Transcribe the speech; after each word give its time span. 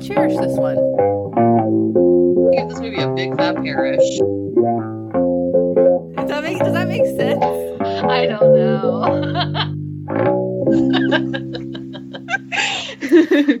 we'll 0.00 0.08
cherish 0.08 0.36
this 0.36 0.56
one. 0.56 0.76
Give 2.52 2.68
this 2.68 2.80
movie 2.80 3.00
a 3.00 3.08
big 3.10 3.36
fat 3.36 3.56
parish. 3.56 4.18
Does 6.16 6.28
that 6.28 6.42
make 6.42 6.58
Does 6.58 6.72
that 6.72 6.88
make 6.88 7.04
sense? 7.04 7.44
I 8.04 8.26
don't 8.26 8.54
know. 8.54 9.76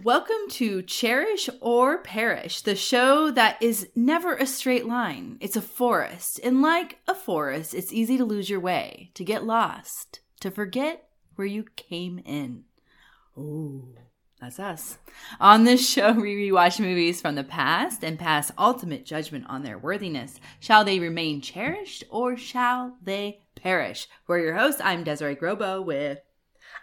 Welcome 0.04 0.48
to 0.50 0.82
Cherish 0.82 1.50
or 1.60 1.98
Perish, 2.02 2.62
the 2.62 2.76
show 2.76 3.30
that 3.32 3.62
is 3.62 3.88
never 3.94 4.34
a 4.34 4.46
straight 4.46 4.86
line. 4.86 5.36
It's 5.40 5.56
a 5.56 5.62
forest, 5.62 6.40
and 6.42 6.62
like 6.62 6.98
a 7.06 7.14
forest, 7.14 7.74
it's 7.74 7.92
easy 7.92 8.16
to 8.16 8.24
lose 8.24 8.48
your 8.48 8.60
way, 8.60 9.10
to 9.14 9.24
get 9.24 9.44
lost, 9.44 10.20
to 10.40 10.50
forget 10.50 11.08
where 11.34 11.46
you 11.46 11.64
came 11.76 12.18
in. 12.24 12.64
Ooh, 13.36 13.94
that's 14.40 14.58
us. 14.58 14.98
On 15.38 15.64
this 15.64 15.86
show, 15.88 16.12
we 16.20 16.50
rewatch 16.50 16.80
movies 16.80 17.20
from 17.20 17.34
the 17.34 17.44
past 17.44 18.02
and 18.02 18.18
pass 18.18 18.50
ultimate 18.56 19.04
judgment 19.04 19.44
on 19.48 19.62
their 19.62 19.76
worthiness. 19.78 20.40
Shall 20.58 20.82
they 20.84 20.98
remain 20.98 21.42
cherished 21.42 22.04
or 22.10 22.36
shall 22.36 22.96
they 23.02 23.40
perish? 23.54 24.08
We're 24.26 24.38
your 24.40 24.56
hosts. 24.56 24.80
I'm 24.82 25.04
Desirae 25.04 25.38
Grobo 25.38 25.84
with 25.84 26.20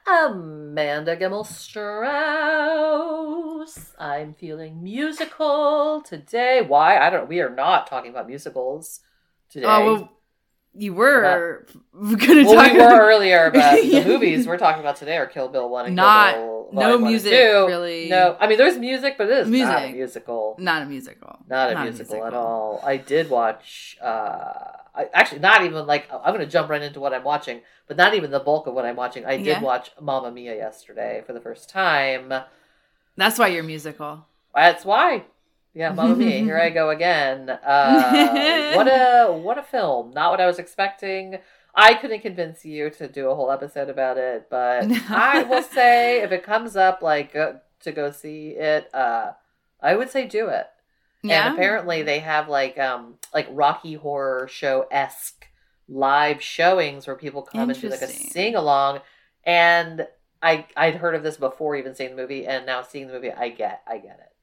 Amanda 0.07 1.17
Gimmel 1.17 1.45
Strauss. 1.45 2.13
I'm 3.97 4.35
feeling 4.35 4.83
musical 4.83 6.01
today. 6.01 6.61
Why? 6.61 6.99
I 6.99 7.09
don't. 7.09 7.27
We 7.27 7.39
are 7.41 7.49
not 7.49 7.87
talking 7.87 8.11
about 8.11 8.27
musicals 8.27 8.99
today. 9.49 9.65
Oh, 9.67 9.85
well, 9.85 10.16
you 10.77 10.93
were 10.93 11.65
going 11.93 12.17
to 12.17 12.43
well, 12.45 12.53
talk 12.55 12.71
we 12.73 12.79
were 12.79 13.01
earlier, 13.01 13.51
but 13.51 13.83
Yeah. 13.83 14.01
the 14.01 14.07
movies 14.09 14.47
we're 14.47 14.57
talking 14.57 14.79
about 14.81 14.95
today 14.97 15.17
are 15.17 15.25
Kill 15.25 15.47
Bill 15.49 15.69
One 15.69 15.87
and 15.87 15.95
Not- 15.95 16.35
Kill 16.35 16.69
Bill 16.71 16.79
no 16.81 16.97
music, 16.99 17.31
really. 17.31 18.09
No, 18.09 18.35
I 18.39 18.47
mean 18.47 18.57
there's 18.57 18.77
music, 18.77 19.15
but 19.17 19.27
it 19.29 19.37
is 19.37 19.47
not 19.49 19.83
a 19.85 19.91
musical. 19.91 20.55
Not 20.59 20.81
a 20.81 20.85
musical. 20.85 21.39
Not 21.49 21.71
a 21.73 21.81
musical 21.83 22.25
at 22.25 22.33
all. 22.33 22.81
I 22.83 22.97
did 22.97 23.29
watch. 23.29 23.97
uh 24.01 24.53
I, 24.93 25.09
Actually, 25.13 25.39
not 25.39 25.63
even 25.63 25.85
like 25.87 26.09
I'm 26.11 26.33
going 26.33 26.45
to 26.45 26.51
jump 26.51 26.69
right 26.69 26.81
into 26.81 26.99
what 26.99 27.13
I'm 27.13 27.23
watching, 27.23 27.61
but 27.87 27.95
not 27.97 28.15
even 28.15 28.31
the 28.31 28.39
bulk 28.39 28.67
of 28.67 28.73
what 28.73 28.83
I'm 28.85 28.95
watching. 28.97 29.25
I 29.25 29.37
did 29.37 29.45
Yeah. 29.47 29.61
watch 29.61 29.91
Mamma 30.01 30.31
Mia 30.31 30.55
yesterday 30.55 31.23
for 31.25 31.33
the 31.33 31.39
first 31.39 31.69
time. 31.69 32.33
That's 33.15 33.39
why 33.39 33.47
you're 33.47 33.63
musical. 33.63 34.25
That's 34.53 34.83
why. 34.83 35.23
Yeah, 35.77 35.91
Mamma 35.93 36.15
Mia. 36.15 36.43
Here 36.43 36.57
I 36.57 36.71
go 36.71 36.89
again. 36.89 37.51
Uh, 37.51 38.73
what 38.73 38.87
a 38.87 39.31
what 39.31 39.59
a 39.59 39.63
film! 39.63 40.11
Not 40.11 40.31
what 40.31 40.41
I 40.41 40.47
was 40.47 40.57
expecting. 40.57 41.37
I 41.75 41.93
couldn't 41.93 42.21
convince 42.21 42.65
you 42.65 42.89
to 42.89 43.07
do 43.07 43.29
a 43.29 43.35
whole 43.35 43.51
episode 43.51 43.87
about 43.87 44.17
it, 44.17 44.47
but 44.49 44.91
I 45.09 45.43
will 45.43 45.61
say 45.61 46.23
if 46.23 46.31
it 46.31 46.41
comes 46.41 46.75
up 46.75 47.03
like 47.03 47.35
uh, 47.35 47.53
to 47.81 47.91
go 47.91 48.09
see 48.09 48.49
it, 48.49 48.89
uh, 48.91 49.33
I 49.79 49.95
would 49.95 50.09
say 50.09 50.25
do 50.25 50.47
it. 50.47 50.65
Yeah. 51.21 51.45
And 51.45 51.53
apparently 51.53 52.01
they 52.01 52.19
have 52.19 52.49
like 52.49 52.79
um 52.79 53.19
like 53.31 53.47
Rocky 53.51 53.93
Horror 53.93 54.47
Show 54.47 54.87
esque 54.89 55.45
live 55.87 56.41
showings 56.41 57.05
where 57.05 57.15
people 57.15 57.43
come 57.43 57.69
and 57.69 57.79
do 57.79 57.89
like 57.89 58.01
a 58.01 58.07
sing 58.07 58.55
along. 58.55 59.01
And 59.43 60.07
I 60.41 60.65
I'd 60.75 60.95
heard 60.95 61.13
of 61.13 61.21
this 61.21 61.37
before 61.37 61.75
even 61.75 61.93
seeing 61.93 62.15
the 62.15 62.21
movie, 62.23 62.47
and 62.47 62.65
now 62.65 62.81
seeing 62.81 63.05
the 63.05 63.13
movie, 63.13 63.31
I 63.31 63.49
get 63.49 63.83
I 63.87 63.99
get 63.99 64.19
it. 64.19 64.33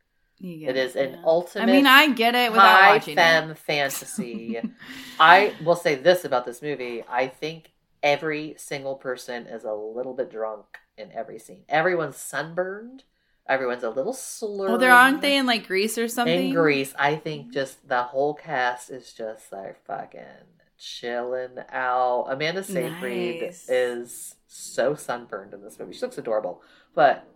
It 0.41 0.77
is 0.77 0.97
an 0.97 1.13
yeah. 1.13 1.23
ultimate. 1.25 1.69
I 1.69 1.73
mean, 1.73 1.87
I 1.87 2.13
get 2.13 2.35
it 2.35 2.51
without 2.51 2.81
high 2.81 2.95
watching 2.95 3.15
femme 3.17 3.55
fantasy. 3.55 4.61
I 5.21 5.55
will 5.65 5.77
say 5.77 5.95
this 5.95 6.25
about 6.25 6.45
this 6.45 6.61
movie: 6.61 7.03
I 7.09 7.29
think 7.29 7.73
every 8.03 8.55
single 8.59 8.97
person 8.97 9.47
is 9.47 9.65
a 9.65 9.73
little 9.73 10.13
bit 10.13 10.31
drunk 10.31 10.67
in 10.99 11.11
every 11.13 11.39
scene. 11.39 11.65
Everyone's 11.69 12.17
sunburned. 12.17 13.05
Everyone's 13.47 13.83
a 13.85 13.91
little 13.91 14.13
it. 14.13 14.19
slurred. 14.19 14.71
Well, 14.71 14.79
there 14.79 14.93
aren't 14.93 15.21
they 15.23 15.37
in 15.37 15.47
like 15.47 15.67
Greece 15.67 15.99
or 15.99 16.09
something? 16.09 16.49
In 16.49 16.55
Greece, 16.55 16.95
I 16.99 17.17
think 17.17 17.45
mm-hmm. 17.45 17.53
just 17.53 17.89
the 17.89 18.03
whole 18.03 18.35
cast 18.35 18.91
is 18.91 19.13
just 19.13 19.53
like 19.53 19.85
fucking 19.87 20.21
chilling 20.79 21.59
out. 21.71 22.27
Amanda 22.29 22.63
Seyfried 22.63 23.43
Nice. 23.43 23.69
is 23.69 24.37
so 24.47 24.95
sunburned 24.95 25.55
in 25.55 25.63
this 25.63 25.79
movie. 25.79 25.93
She 25.95 26.01
looks 26.01 26.19
adorable, 26.19 26.63
but 26.95 27.27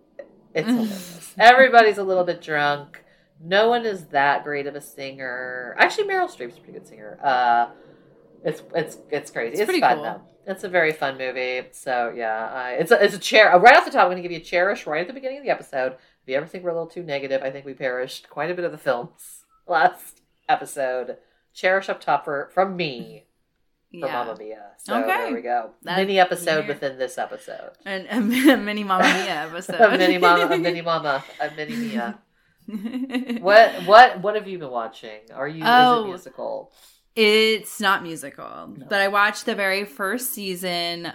it's 0.55 0.67
hilarious. 0.69 1.35
Everybody's 1.39 1.99
a 1.99 2.03
little 2.05 2.25
bit 2.25 2.41
drunk. 2.43 3.05
No 3.41 3.69
one 3.69 3.87
is 3.87 4.07
that 4.07 4.43
great 4.45 4.67
of 4.67 4.75
a 4.75 4.81
singer. 4.81 5.77
Actually, 5.79 6.09
Meryl 6.09 6.27
Streep's 6.29 6.57
a 6.57 6.61
pretty 6.61 6.73
good 6.73 6.87
singer. 6.89 7.19
Uh, 7.23 7.69
it's 8.45 8.63
it's 8.75 8.99
it's 9.11 9.31
crazy. 9.31 9.53
It's 9.53 9.61
It's, 9.61 9.67
pretty 9.67 9.81
fun 9.81 9.97
cool. 9.97 10.05
though. 10.05 10.23
It's 10.47 10.65
a 10.65 10.69
very 10.69 10.93
fun 10.93 11.19
movie. 11.19 11.63
So 11.73 12.13
yeah, 12.17 12.51
I, 12.53 12.71
it's 12.73 12.91
a 12.91 13.05
it's 13.05 13.15
a 13.15 13.19
chair. 13.19 13.57
Right 13.59 13.77
off 13.77 13.85
the 13.85 13.91
top, 13.91 14.03
I'm 14.03 14.07
going 14.09 14.17
to 14.17 14.23
give 14.23 14.33
you 14.33 14.39
a 14.39 14.45
cherish 14.45 14.87
right 14.87 15.03
at 15.03 15.07
the 15.07 15.13
beginning 15.13 15.39
of 15.39 15.45
the 15.45 15.51
episode. 15.51 15.93
If 15.93 16.29
you 16.29 16.35
ever 16.37 16.47
think 16.47 16.65
we're 16.65 16.71
a 16.71 16.75
little 16.75 16.89
too 16.89 17.03
negative, 17.03 17.43
I 17.43 17.51
think 17.51 17.65
we 17.65 17.75
perished 17.75 18.29
quite 18.29 18.51
a 18.51 18.55
bit 18.55 18.65
of 18.65 18.73
the 18.73 18.79
films 18.79 19.45
last 19.69 20.23
episode. 20.49 21.19
Cherish 21.55 21.89
up 21.89 22.01
top 22.01 22.25
for 22.25 22.51
from 22.53 22.77
me 22.77 23.25
for 23.91 23.97
Yeah. 23.97 24.13
Mamma 24.25 24.37
Mia. 24.39 24.63
So 24.79 24.97
Okay. 24.99 25.07
there 25.07 25.35
we 25.35 25.41
go. 25.43 25.71
That- 25.83 25.97
mini 25.99 26.19
episode 26.21 26.63
yeah. 26.63 26.69
within 26.69 26.99
this 26.99 27.17
episode. 27.19 27.71
And 27.85 28.07
a, 28.11 28.57
mini 28.57 28.85
Mamma 28.85 29.05
Mia 29.05 29.47
episode. 29.47 29.81
a 29.81 29.97
mini 29.99 30.19
mama, 30.19 30.47
a 30.55 30.59
mini 30.59 30.83
mama, 30.83 31.25
a 31.41 31.51
mini 31.57 31.77
Mia. 31.77 32.19
What 33.41 33.87
what 33.87 34.21
what 34.21 34.35
have 34.35 34.47
you 34.47 34.59
been 34.59 34.71
watching? 34.71 35.21
Are 35.35 35.49
you 35.49 35.63
is 35.63 35.69
Oh. 35.69 36.05
it 36.05 36.09
musical? 36.09 36.73
It's 37.17 37.81
not 37.81 38.03
musical, 38.03 38.75
No. 38.77 38.87
but 38.89 39.01
I 39.01 39.09
watched 39.09 39.47
the 39.47 39.55
very 39.55 39.85
first 39.85 40.33
season, 40.35 41.11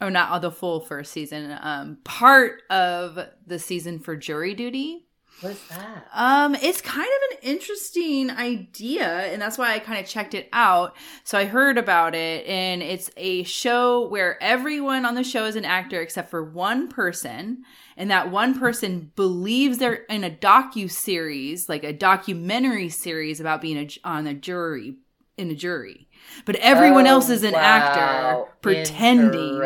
or 0.00 0.10
not 0.10 0.30
all 0.30 0.40
the 0.40 0.50
full 0.52 0.80
first 0.80 1.10
season, 1.12 1.56
um, 1.60 1.98
part 2.04 2.62
of 2.70 3.18
the 3.46 3.58
season 3.58 3.98
for 3.98 4.14
jury 4.16 4.54
duty. 4.54 5.06
What 5.44 5.52
is 5.52 5.68
that? 5.68 6.08
Um, 6.14 6.54
it's 6.54 6.80
kind 6.80 7.06
of 7.06 7.36
an 7.36 7.50
interesting 7.50 8.30
idea, 8.30 9.06
and 9.06 9.42
that's 9.42 9.58
why 9.58 9.74
I 9.74 9.78
kind 9.78 10.02
of 10.02 10.06
checked 10.06 10.32
it 10.32 10.48
out. 10.54 10.96
So 11.22 11.36
I 11.36 11.44
heard 11.44 11.76
about 11.76 12.14
it, 12.14 12.46
and 12.46 12.82
it's 12.82 13.10
a 13.18 13.42
show 13.42 14.08
where 14.08 14.42
everyone 14.42 15.04
on 15.04 15.16
the 15.16 15.22
show 15.22 15.44
is 15.44 15.54
an 15.54 15.66
actor 15.66 16.00
except 16.00 16.30
for 16.30 16.42
one 16.42 16.88
person, 16.88 17.62
and 17.94 18.10
that 18.10 18.30
one 18.30 18.58
person 18.58 19.12
believes 19.16 19.76
they're 19.76 20.04
in 20.04 20.24
a 20.24 20.30
docu 20.30 20.90
series, 20.90 21.68
like 21.68 21.84
a 21.84 21.92
documentary 21.92 22.88
series 22.88 23.38
about 23.38 23.60
being 23.60 23.76
a, 23.76 23.88
on 24.02 24.26
a 24.26 24.32
jury 24.32 24.96
in 25.36 25.50
a 25.50 25.54
jury, 25.54 26.08
but 26.44 26.56
everyone 26.56 27.06
Oh, 27.06 27.10
else 27.10 27.30
is 27.30 27.42
an 27.42 27.54
actor 27.54 28.44
pretending. 28.60 29.58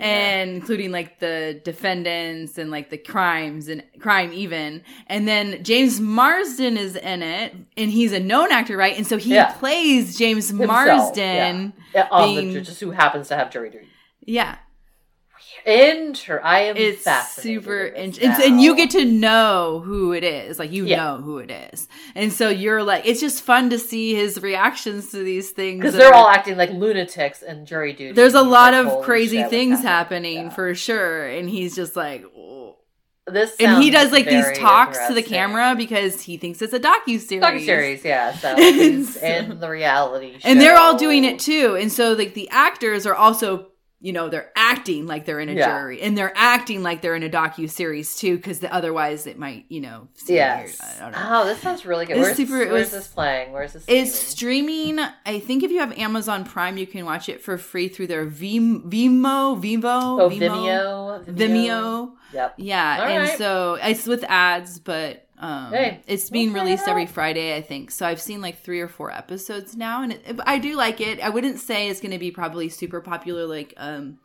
And 0.00 0.50
including 0.50 0.90
like 0.92 1.18
the 1.20 1.60
defendants 1.64 2.58
and 2.58 2.70
like 2.70 2.90
the 2.90 2.98
crimes 2.98 3.68
and 3.68 3.82
crime 4.00 4.32
even. 4.32 4.82
And 5.06 5.26
then 5.28 5.62
james 5.64 6.00
marsden 6.00 6.76
is 6.76 6.96
in 6.96 7.22
it 7.22 7.54
and 7.76 7.90
he's 7.90 8.12
a 8.12 8.20
known 8.20 8.50
actor 8.52 8.76
right? 8.76 8.96
And 8.96 9.06
so 9.06 9.16
he 9.16 9.34
Yeah. 9.34 9.52
plays 9.52 10.16
james 10.18 10.48
Himself, 10.48 10.68
marsden 10.68 11.72
Yeah, 11.94 12.08
the 12.10 12.24
being- 12.26 12.52
ju- 12.52 12.60
just 12.60 12.80
who 12.80 12.90
happens 12.92 13.28
to 13.28 13.36
have 13.36 13.50
jury 13.50 13.70
duty. 13.70 13.88
yeah, 14.24 14.56
Inter, 15.68 16.40
I 16.42 16.60
am 16.60 16.76
it's 16.76 17.04
super 17.34 17.86
interesting 17.86 18.52
and 18.52 18.60
you 18.60 18.74
get 18.74 18.90
to 18.90 19.04
know 19.04 19.82
who 19.84 20.12
it 20.12 20.24
is 20.24 20.58
like 20.58 20.72
you 20.72 20.86
Yeah. 20.86 20.96
know 21.04 21.16
who 21.18 21.38
it 21.38 21.50
is 21.50 21.88
and 22.14 22.32
so 22.32 22.48
you're 22.48 22.82
like 22.82 23.04
it's 23.06 23.20
just 23.20 23.42
fun 23.44 23.68
to 23.70 23.78
see 23.78 24.14
his 24.14 24.40
reactions 24.42 25.10
to 25.10 25.18
these 25.18 25.50
things 25.50 25.80
because 25.80 25.94
they're 25.94 26.14
all 26.14 26.28
acting 26.28 26.56
like 26.56 26.70
lunatics 26.70 27.42
and 27.42 27.66
jury 27.66 27.92
duty. 27.92 28.12
there's 28.12 28.34
a 28.34 28.42
lot 28.42 28.72
like, 28.72 28.86
of 28.86 29.04
crazy 29.04 29.42
things 29.44 29.82
happening 29.82 30.36
Yeah. 30.44 30.48
for 30.50 30.74
sure 30.74 31.26
and 31.28 31.50
he's 31.50 31.76
just 31.76 31.94
like 31.96 32.24
"Oh." 32.36 32.76
this. 33.26 33.54
and 33.60 33.82
he 33.82 33.90
does 33.90 34.10
like 34.10 34.26
these 34.26 34.56
talks 34.56 34.98
to 35.06 35.12
the 35.12 35.22
camera 35.22 35.74
because 35.76 36.22
he 36.22 36.38
thinks 36.38 36.62
it's 36.62 36.72
a 36.72 36.80
docu 36.80 37.20
series. 37.20 37.42
docu 37.44 37.64
series, 37.66 38.04
yeah. 38.04 38.32
So 38.38 38.56
he's 38.56 39.20
So- 39.20 39.26
in 39.26 39.60
the 39.60 39.68
reality, 39.68 40.38
show. 40.38 40.48
and 40.48 40.58
they're 40.58 40.78
all 40.78 40.96
doing 40.96 41.24
it 41.24 41.38
too. 41.38 41.76
And 41.78 41.92
so 41.92 42.14
like 42.14 42.32
the 42.32 42.48
actors 42.48 43.04
are 43.04 43.14
also, 43.14 43.66
you 44.00 44.12
know, 44.12 44.28
they're 44.28 44.50
acting 44.54 45.06
like 45.06 45.24
they're 45.24 45.40
in 45.40 45.48
a 45.48 45.54
Yeah. 45.54 45.66
jury, 45.80 46.00
and 46.00 46.16
they're 46.16 46.32
acting 46.36 46.82
like 46.84 47.02
they're 47.02 47.16
in 47.16 47.24
a 47.24 47.28
docu 47.28 47.68
series 47.68 48.16
too, 48.16 48.36
because 48.36 48.64
otherwise 48.70 49.26
it 49.26 49.38
might, 49.38 49.64
you 49.68 49.80
know, 49.80 50.06
seem 50.14 50.36
Yes. 50.36 50.78
weird. 51.00 51.12
Know. 51.12 51.18
Oh, 51.30 51.44
this 51.46 51.58
sounds 51.60 51.84
really 51.84 52.06
good. 52.06 52.16
Where's, 52.18 52.36
super- 52.36 52.58
where's 52.58 52.70
was- 52.70 52.90
this 52.92 53.06
playing? 53.08 53.52
Where's 53.52 53.72
this? 53.72 53.84
It's 53.88 54.14
streaming? 54.14 54.94
streaming. 54.98 55.08
I 55.26 55.40
think 55.40 55.62
if 55.64 55.70
you 55.72 55.80
have 55.80 55.92
Amazon 55.98 56.44
Prime, 56.44 56.76
you 56.78 56.86
can 56.86 57.04
watch 57.04 57.28
it 57.28 57.42
for 57.42 57.58
free 57.58 57.88
through 57.88 58.06
their 58.06 58.24
Vim- 58.24 58.88
Vimo, 58.88 59.58
Vivo, 59.58 59.88
Oh, 59.88 60.30
Vimeo. 60.30 61.24
Vimeo. 61.26 62.12
Yep. 62.32 62.54
Yeah, 62.58 62.98
All 63.00 63.06
and 63.06 63.28
right. 63.28 63.38
so 63.38 63.78
it's 63.82 64.06
with 64.06 64.22
ads, 64.28 64.78
but 64.78 65.24
um, 65.40 65.72
Hey, 65.72 66.00
it's 66.06 66.30
being 66.30 66.52
released 66.52 66.88
every. 66.88 67.06
Friday, 67.06 67.56
I 67.56 67.62
think. 67.62 67.90
So 67.90 68.06
I've 68.06 68.20
seen 68.20 68.40
like 68.40 68.62
three 68.62 68.80
or 68.80 68.88
four 68.88 69.10
episodes 69.10 69.76
now, 69.76 70.02
and 70.02 70.12
it, 70.12 70.40
I 70.46 70.58
do 70.58 70.76
like 70.76 71.00
it. 71.00 71.20
I 71.20 71.28
wouldn't 71.30 71.58
say 71.60 71.88
it's 71.88 72.00
going 72.00 72.12
to 72.12 72.18
be 72.18 72.30
probably 72.30 72.68
super 72.68 73.00
popular 73.00 73.46
like 73.46 73.74
um, 73.76 74.18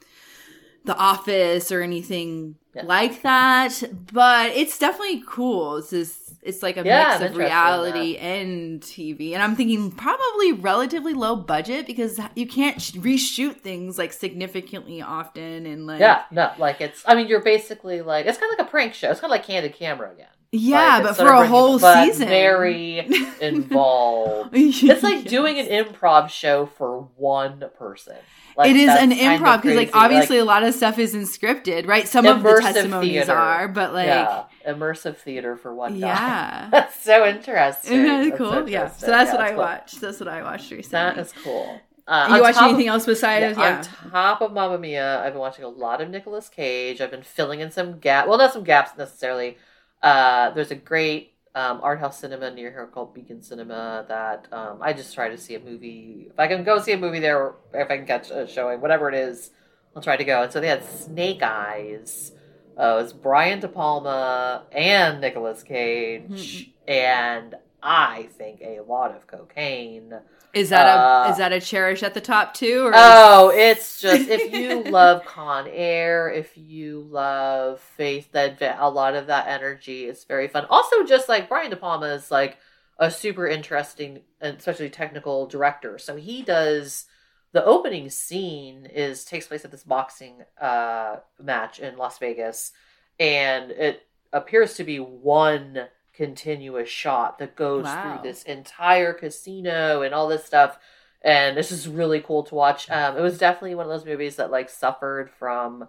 The 0.86 0.95
Office 0.98 1.71
or 1.71 1.81
anything 1.81 2.56
Yeah. 2.75 2.83
like 2.86 3.21
that, 3.21 3.83
but 4.12 4.51
it's 4.51 4.77
definitely 4.80 5.24
cool. 5.27 5.77
It's 5.77 5.92
this. 5.92 6.19
It's 6.42 6.62
like 6.62 6.75
a 6.75 6.83
Yeah, 6.83 7.19
mix 7.19 7.21
of 7.21 7.38
reality 7.38 8.18
and 8.18 8.81
TV, 8.81 9.33
and 9.33 9.42
I'm 9.42 9.56
thinking 9.56 9.92
probably 9.92 10.51
relatively 10.51 11.13
low 11.13 11.38
budget 11.38 11.88
because 11.88 12.19
you 12.36 12.45
can't 12.48 12.81
sh- 12.81 12.92
reshoot 12.94 13.62
things 13.62 13.98
like 13.98 14.12
significantly 14.12 15.01
often, 15.01 15.65
and 15.65 15.88
like 15.88 16.00
Yeah, 16.01 16.24
no, 16.31 16.51
like 16.57 16.81
it's. 16.81 17.01
I 17.07 17.15
mean, 17.15 17.27
you're 17.27 17.42
basically 17.42 18.01
like 18.01 18.25
it's 18.25 18.38
kind 18.38 18.51
of 18.51 18.60
like 18.60 18.68
a 18.68 18.71
prank 18.71 18.94
show. 18.94 19.10
It's 19.12 19.21
kind 19.21 19.31
of 19.31 19.38
like 19.38 19.45
Candid 19.45 19.74
Camera 19.74 20.12
again. 20.12 20.27
Yeah, 20.56 20.98
Like, 20.98 21.04
but 21.04 21.18
for 21.18 21.28
a 21.30 21.48
whole 21.48 21.80
season. 21.80 22.28
very 22.28 23.00
involved. 23.42 24.52
It's 24.54 25.04
like 25.04 25.26
doing 25.26 25.58
an 25.60 25.66
improv 25.68 26.30
show 26.30 26.68
for 26.68 27.08
one 27.18 27.64
person. 27.78 28.16
Like, 28.56 28.70
it 28.70 28.76
is 28.76 28.90
an 28.90 29.10
improv 29.12 29.64
because, 29.64 29.76
like, 29.76 29.96
obviously 29.96 30.38
a 30.38 30.46
lot 30.46 30.62
of 30.62 30.76
stuff 30.76 31.00
isn't 31.00 31.24
scripted, 31.24 31.88
right? 31.88 32.08
Some 32.08 32.28
of 32.28 32.44
the 32.44 32.60
testimonies 32.62 33.12
theater. 33.26 33.34
are, 33.34 33.68
but 33.68 33.94
like, 33.96 34.06
yeah, 34.06 34.44
immersive 34.68 35.18
theater 35.18 35.58
for 35.58 35.74
one 35.74 35.96
yeah. 35.96 36.68
That's 36.72 37.02
so 37.04 37.26
interesting. 37.26 37.94
Isn't 37.94 38.06
that 38.06 38.24
That's 38.26 38.38
cool? 38.38 38.70
Yeah. 38.70 38.82
interesting. 38.84 39.00
So 39.00 39.08
that's 39.08 39.30
Yeah, 39.30 39.34
what 39.34 39.42
I 39.42 39.46
it's 39.48 39.52
cool. 39.56 39.60
watched. 39.64 40.02
That's 40.02 40.20
what 40.20 40.30
I 40.30 40.44
watched 40.44 40.70
recently. 40.72 40.92
That 40.92 41.18
is 41.18 41.34
cool. 41.44 41.82
Uh, 42.08 42.34
you 42.36 42.42
watch 42.42 42.54
top 42.54 42.64
of- 42.66 42.70
anything 42.70 42.88
else 42.90 43.06
besides? 43.08 43.58
Yeah, 43.58 43.64
Yeah. 43.82 43.84
On 44.06 44.12
top 44.12 44.42
of 44.42 44.54
Mamma 44.54 44.78
Mia, 44.78 45.24
I've 45.24 45.34
been 45.34 45.40
watching 45.40 45.66
a 45.66 45.70
lot 45.70 46.00
of 46.02 46.10
Nicolas 46.12 46.48
Cage. 46.50 47.02
I've 47.02 47.10
been 47.12 47.24
filling 47.24 47.60
in 47.60 47.72
some 47.72 47.98
gap. 47.98 48.28
Well, 48.28 48.38
not 48.38 48.54
some 48.54 48.64
gaps 48.64 48.92
necessarily. 48.98 49.58
Uh, 50.04 50.50
there's 50.52 50.70
a 50.72 50.76
great 50.76 51.34
um, 51.56 51.80
art 51.82 52.00
house 52.00 52.20
cinema 52.20 52.52
near 52.52 52.70
here 52.72 52.88
called 52.88 53.14
Beacon 53.14 53.42
Cinema 53.42 54.06
that 54.10 54.48
um, 54.52 54.80
I 54.82 54.92
just 54.94 55.14
try 55.16 55.30
to 55.30 55.38
see 55.38 55.56
a 55.56 55.60
movie. 55.60 56.28
If 56.30 56.40
I 56.40 56.48
can 56.48 56.64
go 56.64 56.80
see 56.80 56.92
a 56.92 56.98
movie 56.98 57.20
there, 57.20 57.38
or 57.40 57.56
if 57.74 57.90
I 57.90 57.98
can 57.98 58.06
catch 58.06 58.30
a 58.30 58.48
showing, 58.48 58.82
whatever 58.82 59.08
it 59.08 59.16
is, 59.16 59.52
I'll 59.96 60.02
try 60.02 60.18
to 60.18 60.24
go. 60.24 60.44
And 60.44 60.52
so 60.52 60.60
they 60.60 60.68
had 60.68 60.84
Snake 60.84 61.42
Eyes. 61.42 62.34
Uh, 62.78 62.98
it 62.98 63.04
was 63.04 63.14
Brian 63.14 63.60
De 63.60 63.68
Palma 63.68 64.64
and 64.72 65.22
Nicolas 65.22 65.62
Cage, 65.64 66.72
and 66.88 67.56
I 67.82 68.30
think 68.38 68.62
a 68.62 68.80
lot 68.82 69.16
of 69.16 69.28
cocaine. 69.28 70.14
Is 70.54 70.70
that 70.70 70.86
Uh, 70.88 71.26
a 71.28 71.32
is 71.32 71.38
that 71.38 71.52
a 71.52 71.60
cherish 71.60 72.04
at 72.04 72.14
the 72.14 72.22
top 72.22 72.54
too? 72.54 72.86
Or 72.86 72.92
Oh, 72.94 73.50
it's 73.50 74.00
just 74.00 74.30
if 74.30 74.54
you 74.54 74.84
love 74.92 75.26
Con 75.26 75.68
Air, 75.68 76.30
if 76.30 76.56
you 76.58 77.02
love 77.02 77.80
Faith, 77.82 78.32
that 78.34 78.62
a 78.80 78.90
lot 78.90 79.16
of 79.16 79.28
that 79.28 79.48
energy 79.48 80.06
is 80.06 80.24
very 80.26 80.48
fun. 80.48 80.66
Also, 80.70 81.04
just 81.06 81.28
like 81.28 81.50
Brian 81.50 81.72
De 81.72 81.76
Palma 81.76 82.08
is 82.08 82.30
like 82.30 82.58
a 83.00 83.10
super 83.10 83.48
interesting 83.48 84.20
and 84.40 84.58
especially 84.58 84.90
technical 84.92 85.48
director. 85.48 85.98
So 85.98 86.16
he 86.16 86.44
does 86.44 87.06
the 87.52 87.66
opening 87.66 88.10
scene 88.10 88.86
is 88.86 89.26
takes 89.26 89.48
place 89.48 89.66
at 89.66 89.72
this 89.72 89.84
boxing 89.84 90.44
uh, 90.62 91.18
match 91.42 91.80
in 91.80 91.98
Las 91.98 92.18
Vegas, 92.20 92.72
and 93.20 93.72
it 93.72 94.04
appears 94.32 94.76
to 94.76 94.84
be 94.84 94.98
one 94.98 95.88
continuous 96.13 96.89
shot 96.89 97.39
that 97.39 97.56
goes 97.56 97.86
Wow. 97.86 98.19
through 98.19 98.30
this 98.30 98.44
entire 98.44 99.13
casino 99.13 100.01
and 100.01 100.13
all 100.13 100.27
this 100.27 100.45
stuff 100.45 100.77
and 101.21 101.56
this 101.56 101.71
is 101.71 101.88
really 101.88 102.19
cool 102.19 102.44
to 102.44 102.54
watch. 102.54 102.89
Um, 102.89 103.18
it 103.18 103.21
was 103.21 103.38
definitely 103.38 103.75
one 103.75 103.86
of 103.86 103.92
those 103.92 104.06
movies 104.06 104.36
that 104.36 104.51
like 104.51 104.69
suffered 104.69 105.30
from 105.30 105.88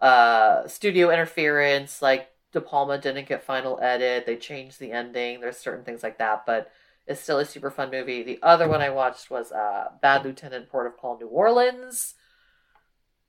uh 0.00 0.66
studio 0.68 1.10
interference. 1.10 2.02
Like 2.02 2.28
De 2.52 2.60
Palma 2.60 2.98
didn't 2.98 3.28
get 3.28 3.42
final 3.42 3.78
edit. 3.82 4.26
They 4.26 4.36
changed 4.36 4.78
the 4.78 4.92
ending. 4.92 5.40
There's 5.40 5.56
certain 5.56 5.84
things 5.84 6.02
like 6.02 6.18
that, 6.18 6.44
but 6.46 6.70
it's 7.06 7.20
still 7.20 7.38
a 7.38 7.44
super 7.44 7.70
fun 7.70 7.90
movie. 7.90 8.22
The 8.22 8.38
other 8.42 8.68
one 8.68 8.80
I 8.82 8.90
watched 8.90 9.30
was 9.30 9.50
uh 9.52 9.88
Bad 10.02 10.24
Lieutenant 10.24 10.68
Port 10.68 10.86
of 10.86 10.96
Call 10.98 11.18
New 11.18 11.28
Orleans. 11.28 12.14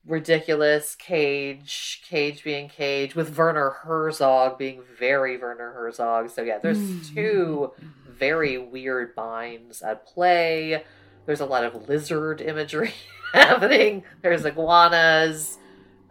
Ridiculous 0.06 0.96
Cage, 0.96 2.01
Cage 2.07 2.44
being 2.44 2.69
Cage, 2.69 3.16
with 3.16 3.38
Werner 3.38 3.69
Herzog 3.69 4.57
being 4.57 4.81
very 4.98 5.38
Werner 5.38 5.72
Herzog. 5.74 6.30
So 6.30 6.42
yeah, 6.42 6.57
there's 6.57 6.80
hmm. 6.80 7.00
two 7.13 7.74
very 8.07 8.57
weird 8.57 9.16
minds 9.16 9.81
at 9.81 10.06
play. 10.06 10.84
There's 11.25 11.42
a 11.42 11.46
lot 11.46 11.63
of 11.63 11.88
lizard 11.88 12.42
imagery 12.42 12.94
happening. 13.34 14.04
There's 14.22 14.46
iguanas. 14.46 15.57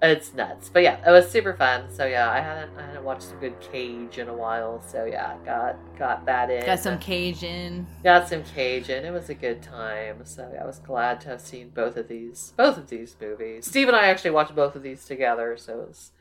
It's 0.01 0.33
nuts. 0.33 0.69
But 0.69 0.85
yeah, 0.85 0.99
it 1.07 1.11
was 1.11 1.29
super 1.29 1.55
fun. 1.55 1.93
So 1.93 2.07
yeah, 2.07 2.31
I 2.31 2.41
hadn't 2.41 2.71
I 2.79 2.87
hadn't 2.87 3.05
watched 3.05 3.25
some 3.25 3.39
good 3.41 3.59
Cage 3.61 4.19
in 4.19 4.29
a 4.29 4.35
while. 4.35 4.83
So 4.87 5.05
yeah, 5.05 5.37
got 5.45 5.77
got 5.99 6.25
that 6.27 6.51
in. 6.51 6.65
got 6.65 6.79
some 6.79 6.99
Cajun. 6.99 7.87
got 8.05 8.29
some 8.29 8.45
Cage 8.45 8.91
in. 8.91 9.05
It 9.05 9.11
was 9.11 9.29
a 9.29 9.35
good 9.35 9.61
time. 9.61 10.25
So 10.25 10.49
yeah, 10.53 10.63
I 10.63 10.67
was 10.67 10.79
glad 10.79 11.21
to 11.23 11.29
have 11.31 11.41
seen 11.41 11.71
both 11.71 11.97
of 11.97 12.07
these 12.07 12.53
both 12.57 12.79
of 12.79 12.89
these 12.89 13.17
movies. 13.21 13.67
Steve 13.67 13.89
and 13.89 13.97
I 13.97 14.07
actually 14.07 14.31
watched 14.31 14.55
both 14.55 14.77
of 14.77 14.83
these 14.83 15.05
together, 15.05 15.57
so 15.57 15.81
it 15.81 15.89
was 15.89 16.13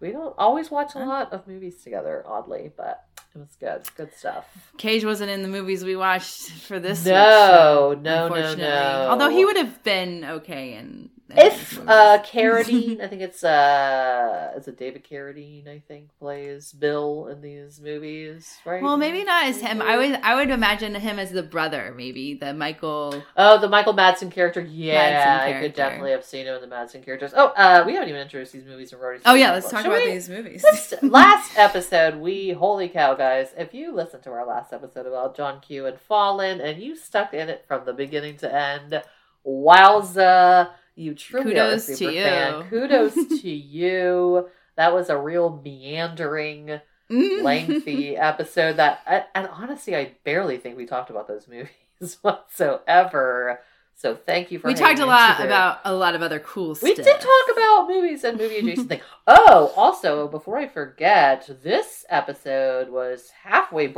we 0.00 0.12
don't 0.12 0.34
always 0.38 0.70
watch 0.70 0.94
a 0.94 0.98
lot 0.98 1.32
of 1.32 1.46
movies 1.46 1.82
together, 1.82 2.22
oddly, 2.26 2.70
but 2.76 3.04
it 3.34 3.38
was 3.38 3.56
good. 3.60 3.82
Good 3.96 4.14
stuff. 4.14 4.46
Cage 4.78 5.04
wasn't 5.04 5.30
in 5.30 5.42
the 5.42 5.48
movies 5.48 5.84
we 5.84 5.96
watched 5.96 6.50
for 6.50 6.78
this. 6.78 7.04
No, 7.04 7.12
show, 7.12 8.00
no, 8.00 8.28
no, 8.28 8.54
no. 8.54 9.08
Although 9.10 9.30
he 9.30 9.44
would 9.44 9.56
have 9.56 9.82
been 9.82 10.24
okay 10.24 10.74
in. 10.74 11.10
In 11.30 11.38
If 11.38 11.78
uh. 11.88 12.22
Carradine, 12.22 13.00
I 13.04 13.08
think 13.08 13.22
it's 13.22 13.42
uh 13.42 14.52
is 14.56 14.68
it 14.68 14.78
David 14.78 15.04
Carradine, 15.04 15.68
I 15.68 15.82
think, 15.86 16.10
plays 16.18 16.72
Bill 16.72 17.26
in 17.26 17.40
these 17.40 17.80
movies, 17.80 18.56
right? 18.64 18.82
well, 18.82 18.96
maybe 18.96 19.24
not 19.24 19.46
as 19.46 19.60
him. 19.60 19.82
I 19.82 19.96
would 19.96 20.20
I 20.22 20.34
would 20.36 20.50
imagine 20.50 20.94
him 20.94 21.18
as 21.18 21.30
the 21.32 21.42
brother, 21.42 21.92
maybe 21.96 22.34
the 22.34 22.54
Michael. 22.54 23.22
Oh, 23.36 23.58
the 23.58 23.68
Michael 23.68 23.94
Madsen 23.94 24.30
character. 24.30 24.60
Yeah, 24.60 25.42
Madsen 25.42 25.56
I 25.56 25.60
could 25.60 25.74
definitely 25.74 26.12
have 26.12 26.24
seen 26.24 26.46
him 26.46 26.54
in 26.62 26.68
the 26.68 26.74
Madsen 26.74 27.04
characters. 27.04 27.32
Oh, 27.36 27.48
uh, 27.48 27.82
we 27.86 27.94
haven't 27.94 28.08
even 28.08 28.20
introduced 28.22 28.52
these 28.52 28.64
movies. 28.64 28.92
and 28.92 29.00
We're 29.00 29.06
already. 29.08 29.22
Oh 29.26 29.34
yeah, 29.34 29.52
let's 29.52 29.68
talk 29.70 29.82
Should 29.82 29.92
about 29.92 30.04
we- 30.04 30.12
these 30.12 30.28
movies. 30.28 30.64
Last 31.02 31.56
episode, 31.58 32.16
we 32.16 32.50
holy 32.52 32.88
cow, 32.88 33.14
guys! 33.14 33.48
If 33.56 33.74
you 33.74 33.92
listened 33.92 34.22
to 34.24 34.30
our 34.30 34.46
last 34.46 34.72
episode 34.72 35.06
about 35.06 35.36
John 35.36 35.60
Q 35.60 35.86
and 35.86 35.98
Fallen, 35.98 36.60
and 36.60 36.80
you 36.80 36.94
stuck 36.96 37.34
in 37.34 37.48
it 37.48 37.64
from 37.66 37.84
the 37.84 37.92
beginning 37.92 38.36
to 38.38 38.54
end, 38.54 39.02
wowza! 39.46 40.70
You 40.96 41.14
truly 41.14 41.50
Kudos 41.52 41.88
are 41.88 41.92
a 41.92 41.94
to 41.94 41.96
super 41.96 42.10
you. 42.12 42.22
fan. 42.22 42.62
Kudos 42.70 43.14
to 43.14 43.50
you. 43.50 44.48
That 44.76 44.92
was 44.92 45.08
a 45.10 45.16
real 45.18 45.60
meandering, 45.64 46.80
lengthy 47.10 48.16
episode. 48.16 48.76
That 48.76 49.28
and- 49.34 49.48
honestly, 49.48 49.94
I 49.94 50.12
barely 50.24 50.56
think 50.58 50.76
we 50.76 50.86
talked 50.86 51.10
about 51.10 51.28
those 51.28 51.46
movies 51.48 52.18
whatsoever. 52.22 53.60
So 53.98 54.14
thank 54.14 54.50
you 54.50 54.58
for. 54.58 54.66
we 54.68 54.74
talked 54.74 54.98
a 54.98 55.06
lot 55.06 55.40
about. 55.40 55.78
a 55.84 55.94
lot 55.94 56.14
of 56.14 56.20
other 56.22 56.38
cool 56.40 56.74
stuff. 56.74 56.86
We 56.88 56.94
stuff. 56.94 57.06
did 57.06 57.16
talk 57.20 57.56
about 57.56 57.88
movies 57.88 58.24
and 58.24 58.36
movie 58.36 58.58
adjacent 58.58 58.88
things. 58.90 59.02
Oh, 59.26 59.72
also, 59.74 60.28
before 60.28 60.58
I 60.58 60.68
forget, 60.68 61.48
this 61.62 62.04
episode 62.10 62.90
was 62.90 63.30
halfway 63.42 63.94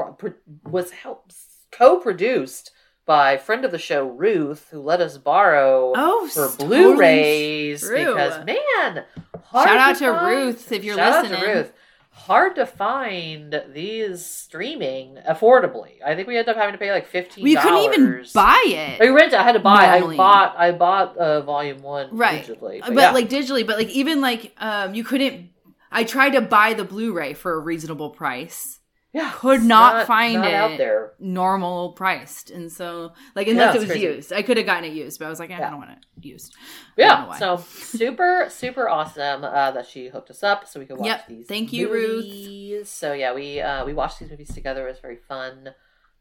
was 0.65 0.91
help, 0.93 1.33
co-produced 1.73 2.71
by 3.09 3.37
friend 3.39 3.65
of 3.65 3.73
the 3.73 3.79
show 3.79 4.07
Ruth, 4.07 4.69
who 4.71 4.81
let 4.81 5.01
us 5.01 5.19
borrow 5.19 5.93
Oh, 5.97 6.29
for 6.29 6.49
Blu-rays 6.65 7.81
true. 7.81 7.97
because 8.15 8.45
man, 8.45 9.05
hard 9.47 9.69
Shout 9.69 9.77
out 9.79 9.97
to 9.97 10.13
find- 10.13 10.27
Ruth 10.27 10.71
if 10.71 10.85
you're 10.85 10.95
shout 10.97 11.23
listening. 11.25 11.41
Out 11.41 11.45
to 11.45 11.53
Ruth. 11.53 11.73
Hard 12.11 12.57
to 12.57 12.67
find 12.67 13.63
these 13.73 14.27
streaming 14.27 15.19
affordably. 15.29 15.93
I 16.05 16.15
think 16.17 16.27
we 16.29 16.37
ended 16.37 16.51
up 16.51 16.57
having 16.57 16.73
to 16.73 16.79
pay 16.79 16.91
like 16.91 17.07
fifteen. 17.07 17.47
You 17.47 17.59
couldn't 17.59 17.79
even 17.85 18.25
buy 18.35 18.61
it. 18.67 19.01
I 19.01 19.09
rented. 19.09 19.35
I 19.35 19.43
had 19.45 19.53
to 19.53 19.61
buy. 19.61 19.99
Normally. 19.99 20.17
I 20.17 20.19
bought. 20.19 20.55
I 20.59 20.73
bought 20.73 21.17
uh, 21.17 21.41
volume 21.43 21.81
one 21.81 22.09
Right. 22.17 22.45
digitally. 22.45 22.81
but 22.81 22.93
yeah. 22.95 23.11
like 23.13 23.29
digitally 23.29 23.65
but 23.67 23.77
like 23.79 23.89
even 23.91 24.21
like 24.21 24.53
um 24.59 24.95
you 24.95 25.05
couldn't 25.05 25.51
i 25.93 26.03
tried 26.05 26.31
to 26.31 26.41
buy 26.41 26.75
the 26.75 26.85
blu-ray 26.85 27.33
for 27.35 27.55
a 27.55 27.59
reasonable 27.59 28.11
price 28.11 28.78
yeah, 29.13 29.33
could 29.35 29.57
it's 29.61 29.65
not 29.65 30.07
find 30.07 30.35
not 30.35 30.47
it. 30.47 30.55
out 30.55 30.79
there. 30.79 31.13
normal 31.19 31.93
priced 31.93 32.51
and 32.51 32.71
so 32.71 33.13
like 33.35 33.47
unless 33.49 33.75
Yeah, 33.75 33.77
it 33.77 33.81
was 33.81 33.89
crazy. 33.91 34.05
used 34.07 34.33
i 34.33 34.43
could 34.43 34.57
have 34.59 34.67
gotten 34.67 34.85
it 34.85 34.93
used 34.95 35.19
but 35.19 35.27
i 35.27 35.29
was 35.31 35.39
like 35.41 35.51
eh, 35.51 35.57
Yeah. 35.59 35.67
i 35.67 35.71
don't 35.71 35.79
want 35.79 35.91
it 35.93 35.99
used 36.21 36.55
I 36.99 37.03
don't 37.09 37.21
know 37.21 37.33
Yeah, 37.33 37.39
so 37.39 37.57
super 37.57 38.47
super 38.51 38.89
awesome 38.89 39.45
uh, 39.45 39.71
that 39.73 39.87
she 39.87 40.09
hooked 40.09 40.31
us 40.31 40.43
up 40.43 40.69
so 40.69 40.79
we 40.81 40.87
could 40.87 40.99
watch 40.99 41.07
Yep. 41.07 41.27
these. 41.29 41.47
Thank 41.47 41.73
you, 41.73 41.91
Ruth. 41.93 42.87
So 42.89 43.13
yeah, 43.13 43.33
we 43.35 43.61
uh, 43.61 43.85
we 43.87 43.95
watched 43.95 44.19
these 44.21 44.31
movies 44.31 44.53
together. 44.53 44.87
It 44.87 44.91
was 44.91 45.01
very 45.01 45.19
fun. 45.29 45.71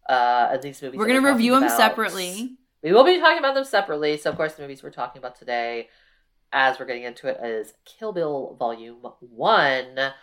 Uh, 0.08 0.50
and 0.54 0.62
these 0.62 0.82
movies 0.82 0.98
we're 0.98 1.08
gonna 1.08 1.22
review 1.22 1.52
them 1.54 1.64
about- 1.64 1.76
separately 1.78 2.58
We 2.84 2.94
will 2.94 3.04
be 3.04 3.20
talking 3.20 3.40
about 3.40 3.56
them 3.56 3.66
separately. 3.66 4.16
So 4.18 4.30
of 4.30 4.38
course, 4.38 4.54
the 4.54 4.62
movies 4.62 4.82
we're 4.84 4.92
talking 4.92 5.20
about 5.20 5.36
today, 5.38 5.90
as 6.54 6.80
we're 6.80 6.86
getting 6.86 7.04
into 7.04 7.28
it, 7.28 7.38
is 7.44 7.74
Kill 7.86 8.14
Bill 8.14 8.56
Volume 8.58 9.02
One. 9.20 10.14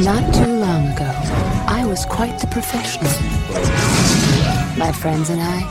Not 0.00 0.34
too 0.34 0.52
long 0.52 0.88
ago, 0.88 1.10
I 1.68 1.86
was 1.86 2.04
quite 2.06 2.38
the 2.40 2.48
professional. 2.48 3.12
My 4.76 4.90
friends 4.92 5.30
and 5.30 5.40
I, 5.40 5.62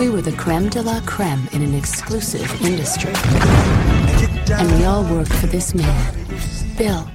we 0.00 0.10
were 0.10 0.22
the 0.22 0.32
creme 0.32 0.68
de 0.68 0.82
la 0.82 1.00
creme 1.06 1.48
in 1.52 1.62
an 1.62 1.74
exclusive 1.74 2.50
industry. 2.60 3.12
And 4.52 4.70
we 4.72 4.84
all 4.84 5.04
worked 5.04 5.32
for 5.32 5.46
this 5.46 5.74
man, 5.74 6.14
Bill. 6.76 7.08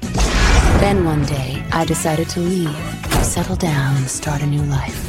Then 0.79 1.03
one 1.03 1.25
day, 1.25 1.63
I 1.71 1.83
decided 1.85 2.29
to 2.29 2.39
leave, 2.39 2.75
settle 3.23 3.55
down, 3.55 3.97
and 3.97 4.07
start 4.07 4.41
a 4.41 4.45
new 4.45 4.63
life. 4.63 5.03